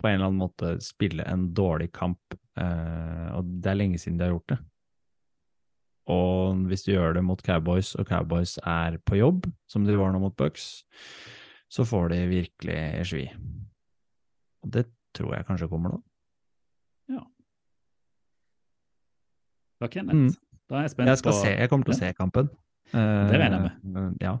på 0.00 0.08
en 0.08 0.16
eller 0.16 0.30
annen 0.30 0.40
måte 0.40 0.78
spille 0.80 1.26
en 1.28 1.50
dårlig 1.52 1.90
kamp, 1.92 2.36
eh, 2.56 3.26
og 3.36 3.50
det 3.60 3.68
er 3.68 3.76
lenge 3.76 3.98
siden 4.00 4.16
de 4.16 4.24
har 4.24 4.32
gjort 4.32 4.54
det. 4.54 4.58
Og 6.10 6.62
hvis 6.70 6.86
du 6.86 6.94
gjør 6.94 7.18
det 7.18 7.24
mot 7.26 7.42
Cowboys, 7.44 7.92
og 8.00 8.08
Cowboys 8.08 8.56
er 8.64 8.96
på 9.04 9.18
jobb, 9.20 9.44
som 9.68 9.84
de 9.84 9.98
var 10.00 10.14
nå 10.14 10.22
mot 10.22 10.36
Bucks, 10.36 10.86
så 11.68 11.84
får 11.84 12.14
de 12.14 12.22
virkelig 12.32 12.80
svi. 13.12 13.26
Og 14.64 14.72
det 14.72 14.86
tror 15.14 15.36
jeg 15.36 15.46
kanskje 15.50 15.68
kommer 15.68 15.92
nå. 15.92 16.00
Da, 19.80 19.88
Kenneth. 19.88 20.16
Mm. 20.16 20.30
Da 20.68 20.76
er 20.76 20.80
jeg 20.80 20.90
spent 20.90 21.08
Jeg 21.08 21.18
skal 21.18 21.32
på 21.32 21.38
se, 21.40 21.52
jeg 21.56 21.70
kommer 21.72 21.88
til 21.88 21.94
å 21.94 21.98
se 21.98 22.10
kampen. 22.18 22.50
Det 22.92 23.38
regner 23.38 23.56
jeg 23.56 23.64
med. 23.66 24.16
Ja. 24.22 24.36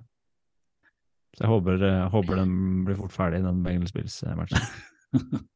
Så 1.36 1.44
jeg 1.44 1.50
håper, 1.52 1.84
jeg 1.86 2.08
håper 2.12 2.40
den 2.40 2.54
blir 2.84 2.98
fort 2.98 3.14
ferdig, 3.14 3.42
den 3.44 3.62
Bengals 3.64 3.94
Bills-matchen. 3.96 4.58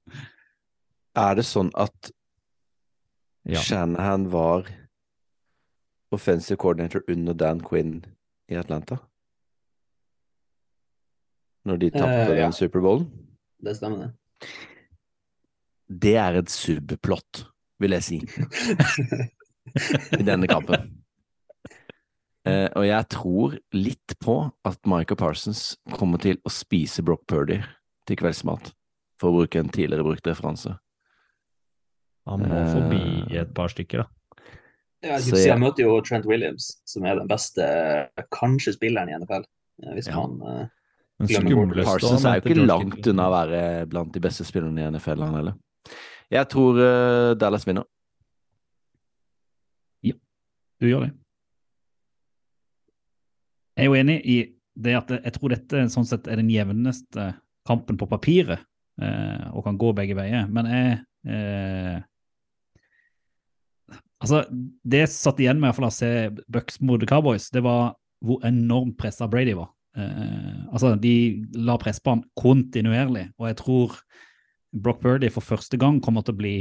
Er 1.14 1.36
det 1.38 1.46
sånn 1.46 1.70
at 1.78 2.12
Ja. 3.44 3.60
Shanahan 3.60 4.30
var 4.32 4.70
offensive 6.14 6.56
coordinator 6.56 7.02
under 7.12 7.34
Dan 7.36 7.60
Quinn 7.60 7.98
i 8.48 8.56
Atlanta? 8.56 8.96
Når 11.68 11.76
de 11.82 11.90
tapte 11.92 12.30
uh, 12.30 12.32
ja. 12.32 12.46
den 12.46 12.56
Superbowlen? 12.56 13.04
Det 13.60 13.76
stemmer, 13.76 14.06
det. 14.06 14.48
Det 15.88 16.16
er 16.16 16.40
et 16.40 16.50
subplott, 16.50 17.44
vil 17.80 17.92
jeg 17.98 18.04
si, 18.08 18.18
i 20.20 20.24
denne 20.24 20.48
kampen. 20.48 21.03
Eh, 22.46 22.68
og 22.76 22.84
jeg 22.84 23.08
tror 23.08 23.54
litt 23.72 24.14
på 24.20 24.34
at 24.68 24.78
Michael 24.86 25.16
Parsons 25.16 25.76
kommer 25.96 26.20
til 26.20 26.36
å 26.44 26.50
spise 26.52 27.02
Brock 27.02 27.22
Purdy 27.26 27.62
til 28.06 28.16
kveldsmat, 28.20 28.72
for 29.18 29.30
å 29.30 29.38
bruke 29.38 29.56
en 29.62 29.70
tidligere 29.72 30.04
brukt 30.04 30.26
referanse. 30.28 30.74
Han 32.28 32.40
må 32.40 32.52
Eh. 32.52 32.72
forbi 32.74 33.36
et 33.36 33.54
par 33.54 33.68
stykker, 33.68 34.02
da. 34.04 34.06
Ja, 35.02 35.16
jeg, 35.18 35.20
Så 35.32 35.36
jeg- 35.46 35.58
møter 35.58 35.84
jo 35.84 36.00
Trent 36.00 36.24
Williams, 36.26 36.80
som 36.84 37.04
er 37.04 37.16
den 37.16 37.28
beste, 37.28 38.08
kanskje 38.32 38.76
spilleren 38.76 39.08
i 39.08 39.12
NFL. 39.18 39.44
eh, 39.82 39.94
Hvis 39.94 40.06
Ja. 40.08 40.14
man 40.26 40.40
eh, 40.42 40.66
Men 41.18 41.28
Glemmer 41.28 41.66
bort 41.74 41.84
Parsons 41.86 42.24
er 42.24 42.40
jo 42.40 42.48
ikke 42.50 42.66
langt 42.66 43.06
unna 43.06 43.28
å 43.28 43.32
være 43.48 43.88
blant 43.88 44.12
de 44.12 44.20
beste 44.20 44.44
spillerne 44.44 44.78
i 44.80 44.90
NFL, 44.90 45.20
han 45.24 45.34
heller. 45.34 45.54
Jeg 46.30 46.48
tror 46.48 46.78
eh, 46.80 47.34
Dallas 47.36 47.64
vinner. 47.64 47.84
Ja, 50.02 50.12
Du 50.80 50.86
gjør 50.86 51.00
det. 51.06 51.12
Jeg 53.74 53.86
er 53.86 53.90
jo 53.90 53.98
enig 53.98 54.18
i 54.22 54.38
det 54.74 54.94
at 54.98 55.12
jeg 55.16 55.34
tror 55.36 55.54
dette 55.54 55.84
sånn 55.92 56.06
sett 56.06 56.28
er 56.30 56.40
den 56.40 56.50
jevneste 56.50 57.32
kampen 57.66 57.98
på 57.98 58.08
papiret, 58.10 58.64
eh, 59.02 59.46
og 59.54 59.64
kan 59.66 59.78
gå 59.80 59.92
begge 59.96 60.16
veier. 60.18 60.50
Men 60.50 60.70
jeg 60.70 60.98
eh, 61.28 62.02
Altså, 64.24 64.38
det 64.48 65.02
jeg 65.02 65.10
satt 65.12 65.40
igjen 65.42 65.58
med 65.58 65.66
i 65.66 65.68
hvert 65.68 65.76
fall 65.76 65.90
å 65.90 65.92
se 65.92 66.10
Bucks 66.48 66.78
mot 66.80 67.02
Cowboys, 67.04 67.50
det 67.52 67.60
var 67.60 67.90
hvor 68.24 68.40
enormt 68.48 68.94
pressa 68.96 69.26
Brady 69.28 69.52
var. 69.58 69.68
Eh, 70.00 70.62
altså, 70.70 70.94
de 70.96 71.44
la 71.60 71.74
press 71.82 72.00
på 72.00 72.14
han 72.14 72.22
kontinuerlig, 72.38 73.26
og 73.36 73.50
jeg 73.50 73.58
tror 73.60 73.98
Brock 74.72 75.02
Birdie 75.02 75.34
for 75.34 75.44
første 75.44 75.76
gang 75.76 76.00
kommer 76.02 76.24
til 76.24 76.32
å 76.32 76.40
bli 76.40 76.54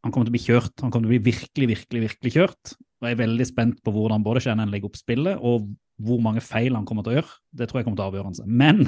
han 0.00 0.12
kommer 0.12 0.28
til 0.28 0.32
å 0.32 0.36
bli 0.36 0.44
kjørt. 0.44 0.74
Han 0.80 0.92
kommer 0.92 1.06
til 1.06 1.10
å 1.10 1.14
bli 1.14 1.32
virkelig, 1.32 1.66
virkelig, 1.74 2.02
virkelig 2.06 2.30
kjørt. 2.32 2.74
Og 3.00 3.08
jeg 3.08 3.16
er 3.16 3.20
veldig 3.20 3.46
spent 3.48 3.80
på 3.84 3.92
hvordan 3.92 4.22
både 4.24 4.40
Shannon 4.44 4.70
legger 4.72 4.88
opp 4.88 4.96
spillet, 4.96 5.40
og 5.44 5.66
hvor 6.00 6.20
mange 6.24 6.42
feil 6.44 6.76
han 6.76 6.86
kommer 6.88 7.04
til 7.04 7.14
å 7.14 7.18
gjøre. 7.18 7.36
Det 7.56 7.68
tror 7.68 7.80
jeg 7.80 7.88
kommer 7.88 8.00
til 8.00 8.06
å 8.06 8.10
avgjøre 8.12 8.34
seg. 8.38 8.50
Men 8.60 8.82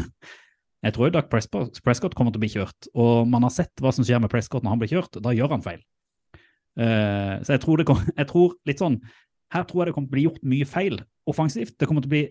jeg 0.83 0.97
tror 0.97 1.09
jo 1.09 1.15
Doug 1.15 1.31
Prescott, 1.31 2.15
kommer 2.19 2.35
til 2.35 2.41
å 2.41 2.43
bli 2.43 2.53
kjørt. 2.53 2.91
Og 2.99 3.29
man 3.31 3.47
har 3.47 3.55
sett 3.55 3.83
hva 3.83 3.93
som 3.95 4.07
skjer 4.07 4.23
med 4.23 4.33
Prescott 4.33 4.65
når 4.65 4.75
han 4.75 4.83
blir 4.83 4.91
kjørt. 4.91 5.21
Da 5.23 5.35
gjør 5.37 5.55
han 5.55 5.65
feil. 5.65 5.83
Uh, 6.79 7.39
så 7.45 7.55
jeg 7.55 7.63
tror, 7.63 7.83
kom, 7.87 8.01
jeg 8.21 8.29
tror 8.31 8.55
litt 8.65 8.81
sånn 8.81 8.95
Her 9.53 9.67
tror 9.69 9.83
jeg 9.83 9.91
det 9.91 9.93
kommer 9.93 10.09
til 10.09 10.15
å 10.15 10.17
bli 10.17 10.23
gjort 10.25 10.47
mye 10.55 10.69
feil 10.69 11.03
offensivt. 11.29 11.77
Det 11.79 11.89
kommer 11.89 12.05
til 12.05 12.11
å 12.11 12.15
bli 12.17 12.25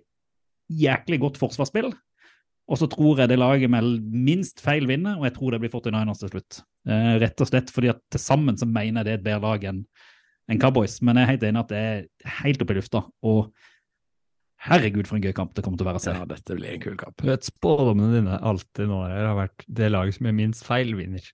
jæklig 0.81 1.21
godt 1.21 1.39
forsvarsspill. 1.39 1.91
Og 2.71 2.79
så 2.79 2.87
tror 2.91 3.19
jeg 3.21 3.31
det 3.31 3.39
laget 3.39 3.71
med 3.71 4.05
minst 4.11 4.61
feil 4.63 4.87
vinner, 4.89 5.19
og 5.19 5.27
jeg 5.27 5.35
tror 5.35 5.53
det 5.53 5.59
blir 5.63 5.73
49ers 5.73 6.23
til 6.23 6.31
slutt. 6.33 6.61
Uh, 6.87 7.15
rett 7.21 7.43
og 7.43 7.49
slett 7.51 7.71
fordi 7.71 7.91
at 7.93 8.01
til 8.11 8.23
sammen 8.23 8.57
så 8.59 8.67
mener 8.67 9.01
jeg 9.01 9.07
det 9.07 9.13
er 9.13 9.21
et 9.21 9.27
bedre 9.29 9.45
lag 9.47 9.67
enn 9.71 9.83
en 10.51 10.59
Cowboys. 10.59 10.99
Men 11.05 11.19
jeg 11.19 11.23
er 11.23 11.33
helt 11.35 11.47
enig 11.47 11.61
at 11.63 11.71
det 11.71 11.81
er 11.81 12.39
helt 12.41 12.63
oppe 12.65 12.75
i 12.75 12.79
lufta. 12.81 13.05
Og 13.23 13.51
herregud, 14.67 15.07
for 15.09 15.17
en 15.17 15.25
gøy 15.25 15.33
kamp 15.37 15.53
det 15.57 15.63
kommer 15.65 15.79
til 15.79 15.87
å 15.87 15.91
være 15.91 16.01
å 16.01 16.03
se. 16.03 16.15
Ja, 16.15 16.27
dette 16.29 16.57
blir 16.57 16.75
en 16.75 16.83
kul 16.83 16.97
kamp. 16.99 17.17
Du 17.21 17.29
vet, 17.29 17.47
spådommene 17.47 18.19
dine 18.19 18.41
alltid 18.51 18.89
nå 18.91 19.03
her 19.07 19.29
har 19.31 19.39
vært 19.39 19.65
det 19.81 19.89
laget 19.93 20.17
som 20.17 20.29
gjør 20.29 20.37
minst 20.37 20.67
feil, 20.67 20.93
vinner. 20.97 21.31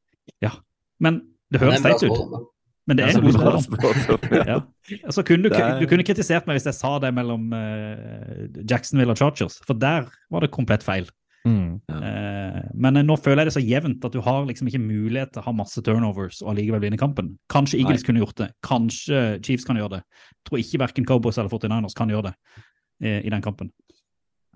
Men 1.04 1.22
det 1.54 1.62
høres 1.62 1.84
teit 1.86 2.08
ut. 2.08 2.48
Men 2.88 2.98
det 2.98 3.04
er 3.04 3.18
en 3.18 3.26
god 3.26 3.36
spådom. 3.36 4.28
Ja. 4.32 4.45
Ja. 4.48 4.58
Altså, 5.04 5.24
kunne 5.28 5.49
du, 5.49 5.52
du 5.52 5.86
kunne 5.91 6.06
kritisert 6.08 6.48
meg 6.48 6.56
hvis 6.56 6.70
jeg 6.70 6.78
sa 6.78 6.94
det 7.04 7.12
mellom 7.16 7.49
uh, 7.52 8.48
Jacksonville 8.64 9.12
og 9.12 9.20
Chargers, 9.20 9.60
for 9.68 9.76
der 9.76 10.08
var 10.32 10.45
det 10.45 10.54
komplett 10.56 10.86
feil. 10.88 11.10
Mm. 11.48 11.78
Eh, 11.88 12.56
men 12.76 12.98
nå 13.08 13.16
føler 13.24 13.45
jeg 13.45 13.48
det 13.48 13.56
så 13.56 13.62
jevnt 13.64 14.04
at 14.04 14.12
du 14.12 14.20
har 14.26 14.41
liksom 14.49 14.68
ikke 14.68 14.82
mulighet 14.84 15.30
til 15.32 15.40
å 15.40 15.45
ha 15.45 15.54
masse 15.56 15.80
turnovers 15.86 16.41
og 16.41 16.49
allikevel 16.52 16.82
vinne 16.84 16.99
kampen. 16.99 17.30
Kanskje 17.52 17.80
Eagles 17.80 18.04
kunne 18.04 18.20
gjort 18.20 18.41
det, 18.41 18.49
kanskje 18.68 19.22
Chiefs 19.45 19.68
kan 19.68 19.80
gjøre 19.80 19.98
det. 19.98 20.02
Jeg 20.34 20.49
tror 20.49 20.64
ikke 20.64 20.82
verken 20.82 21.08
Cowboys 21.08 21.40
eller 21.40 21.54
49ers 21.54 21.95
kan 21.95 22.12
gjøre 22.12 22.32
det 22.34 22.66
i 23.02 23.30
den 23.30 23.41
kampen. 23.45 23.72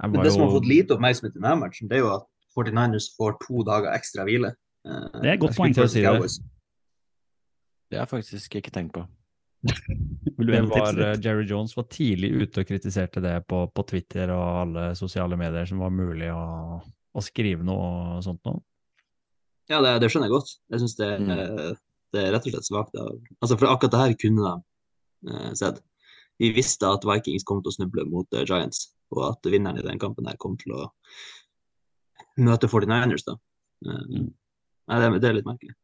Jeg 0.01 0.09
Men 0.09 0.18
var 0.18 0.23
det 0.26 0.31
som 0.34 0.41
har 0.41 0.51
fått 0.55 0.65
lite 0.69 0.95
oppmerksomhet 0.95 1.35
i 1.35 1.39
denne 1.39 1.59
matchen, 1.61 1.88
det 1.91 1.97
er 1.99 2.01
jo 2.05 2.13
at 2.15 2.26
49ers 2.57 3.11
får 3.18 3.35
to 3.45 3.63
dager 3.68 3.93
ekstra 3.93 4.26
hvile. 4.26 4.55
Eh, 4.85 5.22
Det 5.22 5.30
er 5.30 5.34
et 5.35 5.39
godt 5.43 5.55
poeng. 5.55 5.73
til 5.73 5.84
å 5.84 5.89
si 5.91 6.01
det. 6.01 6.47
Det 7.91 7.99
har 7.99 8.05
jeg 8.07 8.13
faktisk 8.23 8.55
ikke 8.55 8.72
tenkt 8.73 8.93
på. 8.95 9.03
Vil 10.38 10.47
du 10.47 10.51
Det 10.55 10.63
var, 10.72 10.97
eh. 10.97 11.18
Jerry 11.22 11.45
Jones 11.45 11.76
var 11.77 11.84
tidlig 11.91 12.31
ute 12.41 12.63
og 12.63 12.68
kritiserte 12.68 13.22
det 13.22 13.35
på, 13.47 13.68
på 13.72 13.84
Twitter 13.85 14.31
og 14.34 14.41
alle 14.63 14.88
sosiale 14.97 15.38
medier 15.38 15.68
som 15.69 15.77
var 15.84 15.91
mulig 15.93 16.31
å, 16.34 16.81
å 17.13 17.22
skrive 17.22 17.61
noe 17.68 18.18
og 18.18 18.23
sånt 18.26 18.41
noe. 18.47 18.61
Ja, 19.69 19.80
det, 19.85 19.99
det 20.01 20.09
skjønner 20.11 20.27
jeg 20.31 20.34
godt. 20.39 20.55
Jeg 20.73 20.81
syns 20.81 20.95
det, 20.97 21.11
Mm. 21.22 21.77
det 22.11 22.19
er 22.26 22.31
rett 22.34 22.47
og 22.47 22.51
slett 22.55 22.68
svakt. 22.68 22.95
Altså, 22.97 23.55
for 23.59 23.69
akkurat 23.69 23.91
det 23.93 24.01
her 24.01 24.15
kunne 24.19 24.49
de 24.49 25.31
eh, 25.35 25.53
sett. 25.53 25.77
Vi 26.41 26.49
visste 26.55 26.89
at 26.89 27.05
Vikings 27.05 27.45
kom 27.47 27.61
til 27.61 27.72
å 27.72 27.76
snuble 27.76 28.07
mot 28.09 28.27
uh, 28.34 28.43
Giants, 28.43 28.89
og 29.13 29.27
at 29.30 29.51
vinneren 29.51 29.80
i 29.81 29.85
den 29.85 30.01
kampen 30.01 30.30
her 30.30 30.39
kom 30.41 30.57
til 30.61 30.73
å 30.77 30.89
møte 32.41 32.69
49ers, 32.72 33.27
da. 33.27 33.38
Eh, 33.85 34.26
Nei, 34.91 34.97
det, 34.99 35.22
det 35.22 35.30
er 35.30 35.35
litt 35.38 35.47
merkelig. 35.47 35.76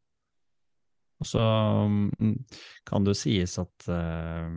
Og 1.22 1.26
så 1.26 1.42
mm, 1.88 2.34
kan 2.86 3.04
det 3.04 3.14
jo 3.14 3.20
sies 3.20 3.54
at 3.62 3.86
uh, 3.90 4.50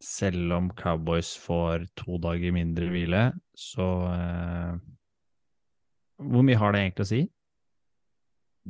selv 0.00 0.54
om 0.56 0.70
Cowboys 0.76 1.34
får 1.38 1.84
to 1.98 2.16
dager 2.22 2.54
mindre 2.56 2.88
hvile, 2.90 3.24
så 3.54 3.88
eh, 4.08 4.78
Hvor 6.20 6.44
mye 6.44 6.60
har 6.60 6.72
det 6.72 6.80
egentlig 6.80 7.04
å 7.04 7.10
si? 7.10 7.20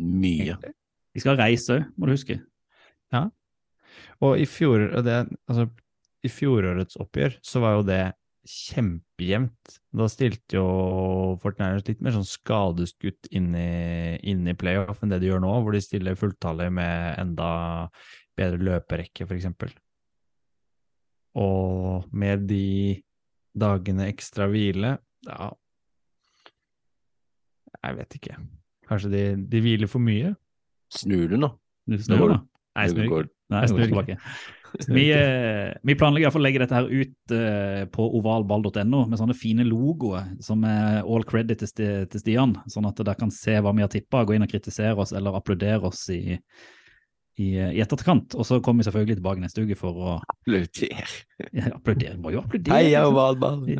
Mye. 0.01 0.57
De 1.15 1.23
skal 1.23 1.39
reise 1.39 1.77
òg, 1.77 1.87
må 1.97 2.07
du 2.07 2.15
huske. 2.15 2.41
Ja, 3.15 3.29
Og 4.23 4.39
i, 4.39 4.47
fjor, 4.47 4.89
og 4.95 5.07
det, 5.07 5.17
altså, 5.51 5.67
i 6.27 6.31
fjorårets 6.31 6.99
oppgjør 7.01 7.39
så 7.45 7.63
var 7.63 7.79
jo 7.79 7.87
det 7.89 8.03
kjempejevnt. 8.51 9.77
Da 9.97 10.07
stilte 10.09 10.57
jo 10.57 10.65
Fortnite 11.43 11.93
litt 11.93 12.01
mer 12.05 12.15
sånn 12.17 12.27
skadeskutt 12.27 13.29
inn 13.37 13.53
i, 13.57 14.17
inn 14.33 14.49
i 14.49 14.57
playoff 14.59 15.03
enn 15.05 15.13
det 15.13 15.21
de 15.23 15.31
gjør 15.31 15.43
nå, 15.45 15.53
hvor 15.61 15.77
de 15.77 15.83
stiller 15.85 16.19
fulltallig 16.19 16.71
med 16.73 17.21
enda 17.21 17.51
bedre 18.39 18.63
løperekke, 18.65 19.27
f.eks. 19.29 19.75
Og 21.41 22.09
med 22.17 22.47
de 22.51 23.01
dagene 23.61 24.09
ekstra 24.11 24.49
hvile, 24.51 24.97
ja 25.29 25.51
Jeg 27.81 27.97
vet 27.97 28.15
ikke. 28.17 28.35
Kanskje 28.89 29.11
de, 29.13 29.23
de 29.53 29.61
hviler 29.63 29.89
for 29.89 30.03
mye? 30.05 30.35
Snur 30.93 31.29
du 31.31 31.37
nå? 31.39 31.49
Du 31.89 31.97
snur, 32.03 32.33
da. 32.33 32.41
Nei, 32.77 32.87
snur. 32.91 33.29
Nei, 33.53 33.63
snur 33.71 33.87
tilbake. 33.87 34.17
Vi, 34.97 35.05
eh, 35.13 35.73
vi 35.83 35.95
planlegger 35.99 36.27
iallfall 36.29 36.43
å 36.43 36.47
legge 36.47 36.61
dette 36.63 36.77
her 36.77 36.89
ut 36.91 37.33
eh, 37.35 37.85
på 37.91 38.05
ovalball.no 38.21 39.01
med 39.11 39.19
sånne 39.21 39.35
fine 39.37 39.65
logoer 39.67 40.29
som 40.45 40.63
er 40.69 41.01
all 41.03 41.25
credit 41.29 41.65
til, 41.75 42.05
til 42.11 42.21
Stian, 42.23 42.57
sånn 42.71 42.87
at 42.91 43.01
dere 43.03 43.17
kan 43.19 43.31
se 43.35 43.57
hva 43.59 43.73
vi 43.77 43.83
har 43.85 43.91
tippa, 43.93 44.25
gå 44.29 44.37
inn 44.37 44.47
og 44.47 44.53
kritisere 44.53 44.95
oss 45.03 45.13
eller 45.17 45.35
applaudere 45.41 45.91
oss 45.91 46.05
i, 46.15 46.37
i, 47.41 47.49
i 47.59 47.81
etterkant. 47.83 48.35
Og 48.39 48.47
så 48.47 48.61
kommer 48.63 48.83
vi 48.85 48.89
selvfølgelig 48.91 49.19
tilbake 49.21 49.43
neste 49.45 49.65
uke 49.67 49.79
for 49.81 49.97
å 49.97 50.17
Applaudere. 50.37 51.07
ja, 51.53 51.71
applaudere. 51.75 52.17
Må 52.21 52.35
jo 52.35 52.43
applaudere. 52.45 52.77
Heia 52.79 53.07
ovalball. 53.11 53.65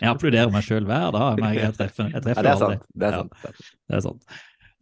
Jeg 0.00 0.06
applauderer 0.06 0.52
meg 0.54 0.62
sjøl 0.62 0.84
hver 0.86 1.08
dag. 1.10 1.40
Jeg 1.56 1.72
treffer, 1.74 2.06
jeg 2.12 2.14
Ja, 2.14 2.20
det 2.22 2.52
er 2.52 2.60
sant. 2.60 2.84
Det 2.94 3.08
er 3.08 3.16
Ja. 3.16 3.22
sant. 3.24 3.64
Det 3.90 3.96
er 3.98 4.04
sant. 4.04 4.36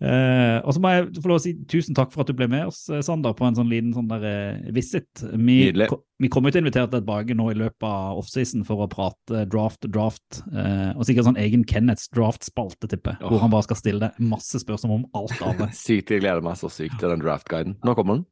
Eh, 0.04 0.58
og 0.60 0.74
så 0.76 0.80
må 0.84 0.90
jeg 0.92 1.04
få 1.22 1.30
lov 1.30 1.38
å 1.38 1.42
si 1.42 1.54
tusen 1.70 1.96
takk 1.96 2.10
for 2.12 2.24
at 2.24 2.28
du 2.28 2.36
ble 2.36 2.48
med 2.50 2.66
oss, 2.68 2.82
eh, 2.92 3.00
Sander, 3.04 3.32
på 3.36 3.46
en 3.46 3.56
sånn 3.56 3.70
liten 3.70 3.94
sånn 3.96 4.10
der, 4.10 4.24
uh, 4.26 4.72
visit. 4.76 5.08
Vi, 5.22 5.70
Nydelig. 5.70 5.86
ko- 5.88 6.02
vi 6.20 6.28
kommer 6.28 6.52
til 6.52 6.60
å 6.60 6.64
invitere 6.66 6.90
deg 6.90 7.00
tilbake 7.00 7.36
nå 7.38 7.46
i 7.52 7.56
løpet 7.56 7.86
av 7.88 8.18
offseason 8.20 8.66
for 8.68 8.84
å 8.84 8.90
prate 8.90 9.46
draft, 9.48 9.88
draft, 9.88 10.42
Uh, 10.54 10.92
og 10.98 11.06
sikkert 11.06 11.26
sånn 11.26 11.40
egen 11.40 11.64
Kenneths 11.64 12.08
draft-spalte, 12.12 12.86
tipper 12.90 13.16
oh. 13.22 13.30
hvor 13.30 13.40
han 13.42 13.50
bare 13.50 13.64
skal 13.66 13.78
stille 13.78 14.02
deg 14.02 14.18
masse 14.22 14.60
spørsmål 14.60 15.00
om 15.00 15.06
alt 15.18 15.40
annet. 15.42 15.74
Sykt, 15.86 16.12
jeg 16.12 16.22
gleder 16.22 16.44
meg 16.44 16.58
så 16.60 16.68
sykt 16.70 16.98
til 17.00 17.10
den 17.10 17.22
draft-guiden. 17.24 17.78
Nå 17.84 17.94
kommer 17.96 18.20
den? 18.20 18.26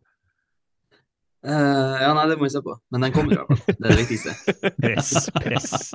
Uh, 1.42 1.96
ja, 1.98 2.12
nei, 2.14 2.26
det 2.30 2.36
må 2.38 2.46
vi 2.46 2.52
se 2.54 2.62
på. 2.62 2.76
Men 2.92 3.06
den 3.06 3.14
kommer 3.16 3.34
i 3.34 3.38
hvert 3.40 3.48
fall. 3.50 3.78
Det 3.78 3.88
er 3.88 3.96
det 3.96 4.02
viktigste. 4.04 4.72
Press, 4.82 5.14
press. 5.40 5.72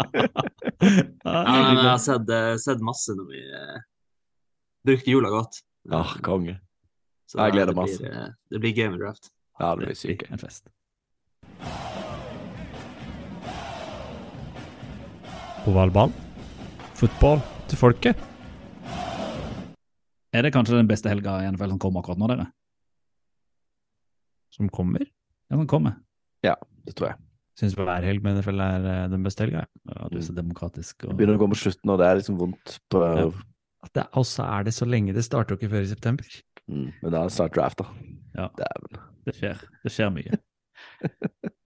Ja, 1.27 1.41
men 1.43 1.79
jeg 1.79 1.87
har 1.87 2.01
sett, 2.01 2.29
sett 2.61 2.83
masse 2.85 3.15
når 3.17 3.31
vi 3.31 3.39
brukte 4.87 5.11
jula 5.13 5.29
godt. 5.33 5.61
Ja, 5.91 6.03
konge. 6.25 6.57
Så 7.27 7.39
Jeg 7.43 7.53
gleder 7.57 7.73
det 7.73 7.75
meg, 7.75 7.91
blir, 7.99 8.11
eh, 8.11 8.29
Det 8.51 8.59
blir 8.63 8.73
game 8.75 8.95
med 8.95 9.03
draft. 9.03 9.31
Ja, 9.59 9.73
det 9.75 9.77
blir 9.83 9.93
blir 9.93 9.99
sykt. 9.99 10.31
en 10.31 10.37
fest. 10.39 10.69
Ovalbanen. 15.67 16.13
Fotball 16.97 17.41
til 17.69 17.77
folket. 17.79 18.21
Er 20.33 20.45
det 20.45 20.53
kanskje 20.53 20.77
den 20.77 20.89
beste 20.89 21.09
helga 21.11 21.37
i 21.43 21.49
NFL 21.51 21.73
som 21.73 21.79
kommer 21.81 22.01
akkurat 22.03 22.19
nå, 22.21 22.29
dere? 22.31 22.47
Som 24.53 24.69
kommer. 24.73 25.05
Ja, 25.49 25.57
den 25.59 25.67
kommer. 25.69 25.97
Ja, 26.45 26.55
Det 26.85 26.95
tror 26.95 27.11
jeg. 27.11 27.17
Syns 27.57 27.73
hver 27.75 28.03
helg 28.05 28.21
med 28.21 28.37
NFL 28.37 28.61
er 28.61 28.83
eh, 28.85 29.07
den 29.09 29.23
beste 29.25 29.43
helga. 29.43 29.63
Ja, 29.89 30.07
du 30.11 30.17
er 30.19 30.21
så 30.23 30.33
demokratisk. 30.37 31.01
Det 31.07 31.15
begynner 31.17 31.39
å 31.39 31.41
gå 31.41 31.47
mot 31.49 31.57
slutten, 31.57 31.89
og 31.89 31.97
det 31.99 32.05
er 32.07 32.19
liksom 32.19 32.37
vondt. 32.37 32.75
På, 32.93 33.01
Ja. 33.01 33.31
At 33.85 33.93
det 33.95 34.07
også 34.17 34.45
er 34.47 34.67
det 34.67 34.73
så 34.75 34.87
lenge. 34.89 35.13
Det 35.15 35.25
starter 35.25 35.53
jo 35.53 35.59
ikke 35.59 35.73
før 35.75 35.85
i 35.85 35.91
september. 35.91 36.37
mm, 36.67 36.91
men 37.01 37.13
det 37.13 37.19
er 37.19 37.33
snart 37.33 37.55
draft, 37.55 37.83
da. 37.83 38.13
Ja. 38.37 38.49
Dæven. 38.57 39.01
Det 39.27 39.35
skjer. 39.37 39.63
Det 39.83 39.93
skjer 39.93 40.13
mye. 40.13 40.39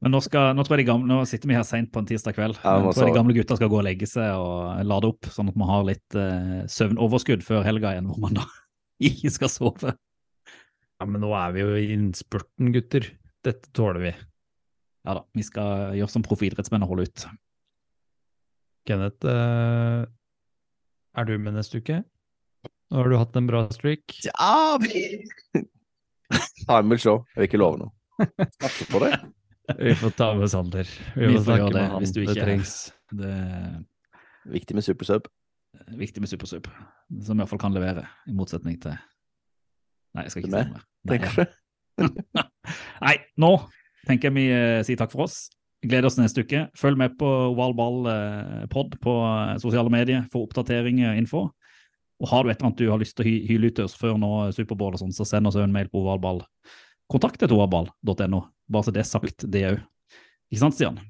Men 0.02 0.16
nå, 0.16 0.22
skal, 0.24 0.56
nå 0.58 0.64
tror 0.66 0.80
jeg 0.80 0.86
de 0.86 0.90
gamle, 0.90 1.08
nå 1.12 1.26
sitter 1.30 1.52
vi 1.52 1.58
her 1.58 1.66
seint 1.68 1.92
på 1.94 2.02
en 2.02 2.08
tirsdag 2.10 2.36
kveld. 2.38 2.58
Ja, 2.64 2.80
nå 2.82 2.94
tror 2.94 3.06
jeg 3.06 3.14
de 3.14 3.20
gamle 3.20 3.36
gutta 3.38 3.58
skal 3.60 3.70
gå 3.72 3.78
og 3.78 3.86
legge 3.86 4.08
seg 4.10 4.34
og 4.34 4.82
lade 4.88 5.12
opp, 5.12 5.30
sånn 5.30 5.52
at 5.52 5.60
man 5.60 5.70
har 5.70 5.86
litt 5.88 6.18
uh, 6.18 6.64
søvnoverskudd 6.72 7.46
før 7.46 7.66
helga 7.68 7.94
igjen, 7.94 8.10
hvor 8.10 8.22
man 8.24 8.40
da 8.40 8.48
ikke 9.12 9.34
skal 9.36 9.52
sove. 9.54 9.94
Ja, 11.02 11.08
men 11.08 11.22
nå 11.24 11.32
er 11.38 11.54
vi 11.54 11.64
jo 11.64 11.78
i 11.78 11.92
innspurten, 11.96 12.74
gutter. 12.74 13.08
Dette 13.46 13.72
tåler 13.78 14.04
vi. 14.08 14.16
Ja 15.06 15.16
da, 15.18 15.24
vi 15.34 15.46
skal 15.46 15.96
gjøre 15.98 16.14
som 16.14 16.26
profidrettsmenn 16.26 16.86
og 16.86 16.94
holde 16.94 17.08
ut. 17.10 17.24
Kenneth, 18.90 19.26
eh, 19.30 20.04
er 21.18 21.28
du 21.28 21.34
med 21.42 21.54
neste 21.58 21.82
uke? 21.82 22.02
Nå 22.92 23.00
har 23.02 23.10
du 23.12 23.18
hatt 23.20 23.36
en 23.40 23.48
bra 23.48 23.66
streak. 23.72 24.18
Ja, 24.28 24.78
Time 26.68 26.90
will 26.90 27.00
show. 27.02 27.26
Jeg 27.36 27.42
vil 27.44 27.48
ikke 27.50 27.60
love 27.62 27.80
noe. 27.82 27.92
Satser 28.62 28.88
på 28.92 29.00
det. 29.04 29.12
Vi 29.80 29.94
får 30.00 30.14
ta 30.20 30.30
med 30.38 30.52
Sander. 30.52 30.88
Vi, 31.16 31.26
Vi 31.26 31.32
må 31.34 31.40
får 31.40 31.46
snakke 31.48 31.68
det 31.72 31.76
med 31.80 31.90
han. 31.94 32.02
hvis 32.04 32.14
du 32.16 32.20
ikke 32.24 32.36
her. 32.36 32.44
trengs. 32.46 32.74
Det 33.12 33.32
er 33.32 33.80
Viktig 34.52 34.76
med 34.76 34.84
supersub. 34.84 35.28
viktig 35.96 36.22
med 36.22 36.28
supersub, 36.30 36.66
som 37.24 37.38
i 37.38 37.42
hvert 37.42 37.50
fall 37.52 37.60
kan 37.62 37.74
levere, 37.76 38.04
i 38.28 38.34
motsetning 38.36 38.76
til 38.82 38.96
Nei, 40.16 40.24
jeg 40.26 40.32
skal 40.34 40.42
ikke 40.42 40.50
si 40.50 40.56
noe 40.58 40.74
mer. 40.74 40.82
Nei? 41.08 42.46
Nei, 43.06 43.14
nå 43.40 43.52
tenker 44.08 44.28
jeg 44.28 44.36
vi 44.36 44.46
uh, 44.52 44.82
sier 44.84 45.00
takk 45.00 45.14
for 45.14 45.24
oss. 45.28 45.46
Gleder 45.82 46.10
oss 46.12 46.20
neste 46.20 46.44
uke. 46.46 46.68
Følg 46.78 47.00
med 47.00 47.16
på 47.18 47.26
Oval 47.26 47.74
Ball 47.78 48.10
eh, 48.12 48.66
pod 48.70 48.94
på 49.02 49.16
eh, 49.26 49.56
sosiale 49.64 49.90
medier 49.94 50.28
for 50.34 50.46
oppdatering 50.46 51.02
og 51.10 51.18
info. 51.18 51.44
Og 52.22 52.30
har 52.30 52.44
du 52.44 52.52
et 52.52 52.60
eller 52.60 52.70
annet 52.70 52.84
du 52.84 52.92
har 52.92 53.02
lyst 53.02 53.18
til 53.18 53.26
å 53.26 53.30
hy 53.30 53.36
hyle 53.50 53.72
ut 53.72 53.80
til 53.80 53.88
oss 53.88 53.98
før 53.98 54.20
nå 54.22 54.30
eh, 54.44 54.52
Superbowl 54.54 54.94
og 54.94 55.02
sånn, 55.02 55.16
så 55.16 55.26
send 55.26 55.50
oss 55.50 55.58
en 55.58 55.74
mail 55.74 55.90
på 55.90 56.04
ovalball. 56.04 56.44
Kontakt 57.12 57.42
etter 57.42 57.56
ovalball.no, 57.58 58.44
bare 58.72 58.88
så 58.88 58.94
det 58.94 59.02
er 59.02 59.10
sagt, 59.10 59.48
det 59.50 59.66
òg. 59.72 59.82
Ikke 60.52 60.62
sant, 60.62 60.78
Stian? 60.78 61.02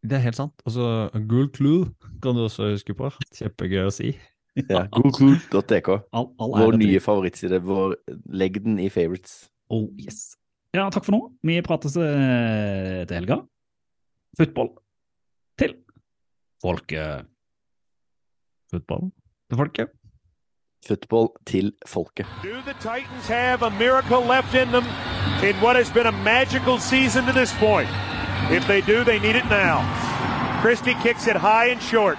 Det 0.00 0.16
er 0.16 0.24
helt 0.24 0.38
sant. 0.38 0.56
Og 0.64 0.72
så 0.72 0.88
Gul 1.28 1.50
Clue 1.52 1.90
kan 2.24 2.38
du 2.38 2.46
også 2.46 2.72
huske 2.72 2.96
på. 2.96 3.10
Kjempegøy 3.36 3.84
å 3.84 3.92
si. 3.92 4.14
Ja, 4.56 4.86
Google.dk. 4.96 5.90
Vår 6.10 6.78
nye 6.80 7.00
favorittside. 7.04 7.60
Vår 7.62 7.98
Legg 8.32 8.62
den 8.64 8.80
i 8.82 8.88
favorites. 8.92 9.50
Oh, 9.70 9.90
yes. 10.00 10.38
Ja, 10.76 10.86
takk 10.90 11.06
for 11.06 11.16
nå. 11.16 11.20
Vi 11.42 11.58
prates 11.66 11.96
eh, 11.98 13.02
til 13.08 13.16
helga. 13.16 13.40
Football 14.38 14.70
til 15.58 15.74
folket. 16.62 17.26
Fotball 18.70 19.10
til 19.50 19.58
folket. 19.58 19.96
Football 20.86 21.28
til 21.46 21.72
folket. 21.86 22.26
Do 22.44 22.54
the 22.62 22.76
Titans 22.78 23.26
have 23.26 23.62
a 23.66 23.70
miracle 23.70 24.20
left 24.20 24.54
in 24.54 24.70
them 24.70 24.86
in 25.42 25.56
what 25.60 25.74
has 25.76 25.90
been 25.90 26.06
a 26.06 26.16
magical 26.24 26.78
season 26.78 27.26
to 27.26 27.32
this 27.32 27.52
point? 27.58 27.90
If 28.50 28.66
they 28.66 28.80
do, 28.80 29.04
they 29.04 29.18
need 29.18 29.36
it 29.36 29.48
now. 29.50 29.82
Christie 30.62 30.94
kicks 31.02 31.26
it 31.26 31.36
high 31.36 31.66
and 31.74 31.82
short. 31.82 32.18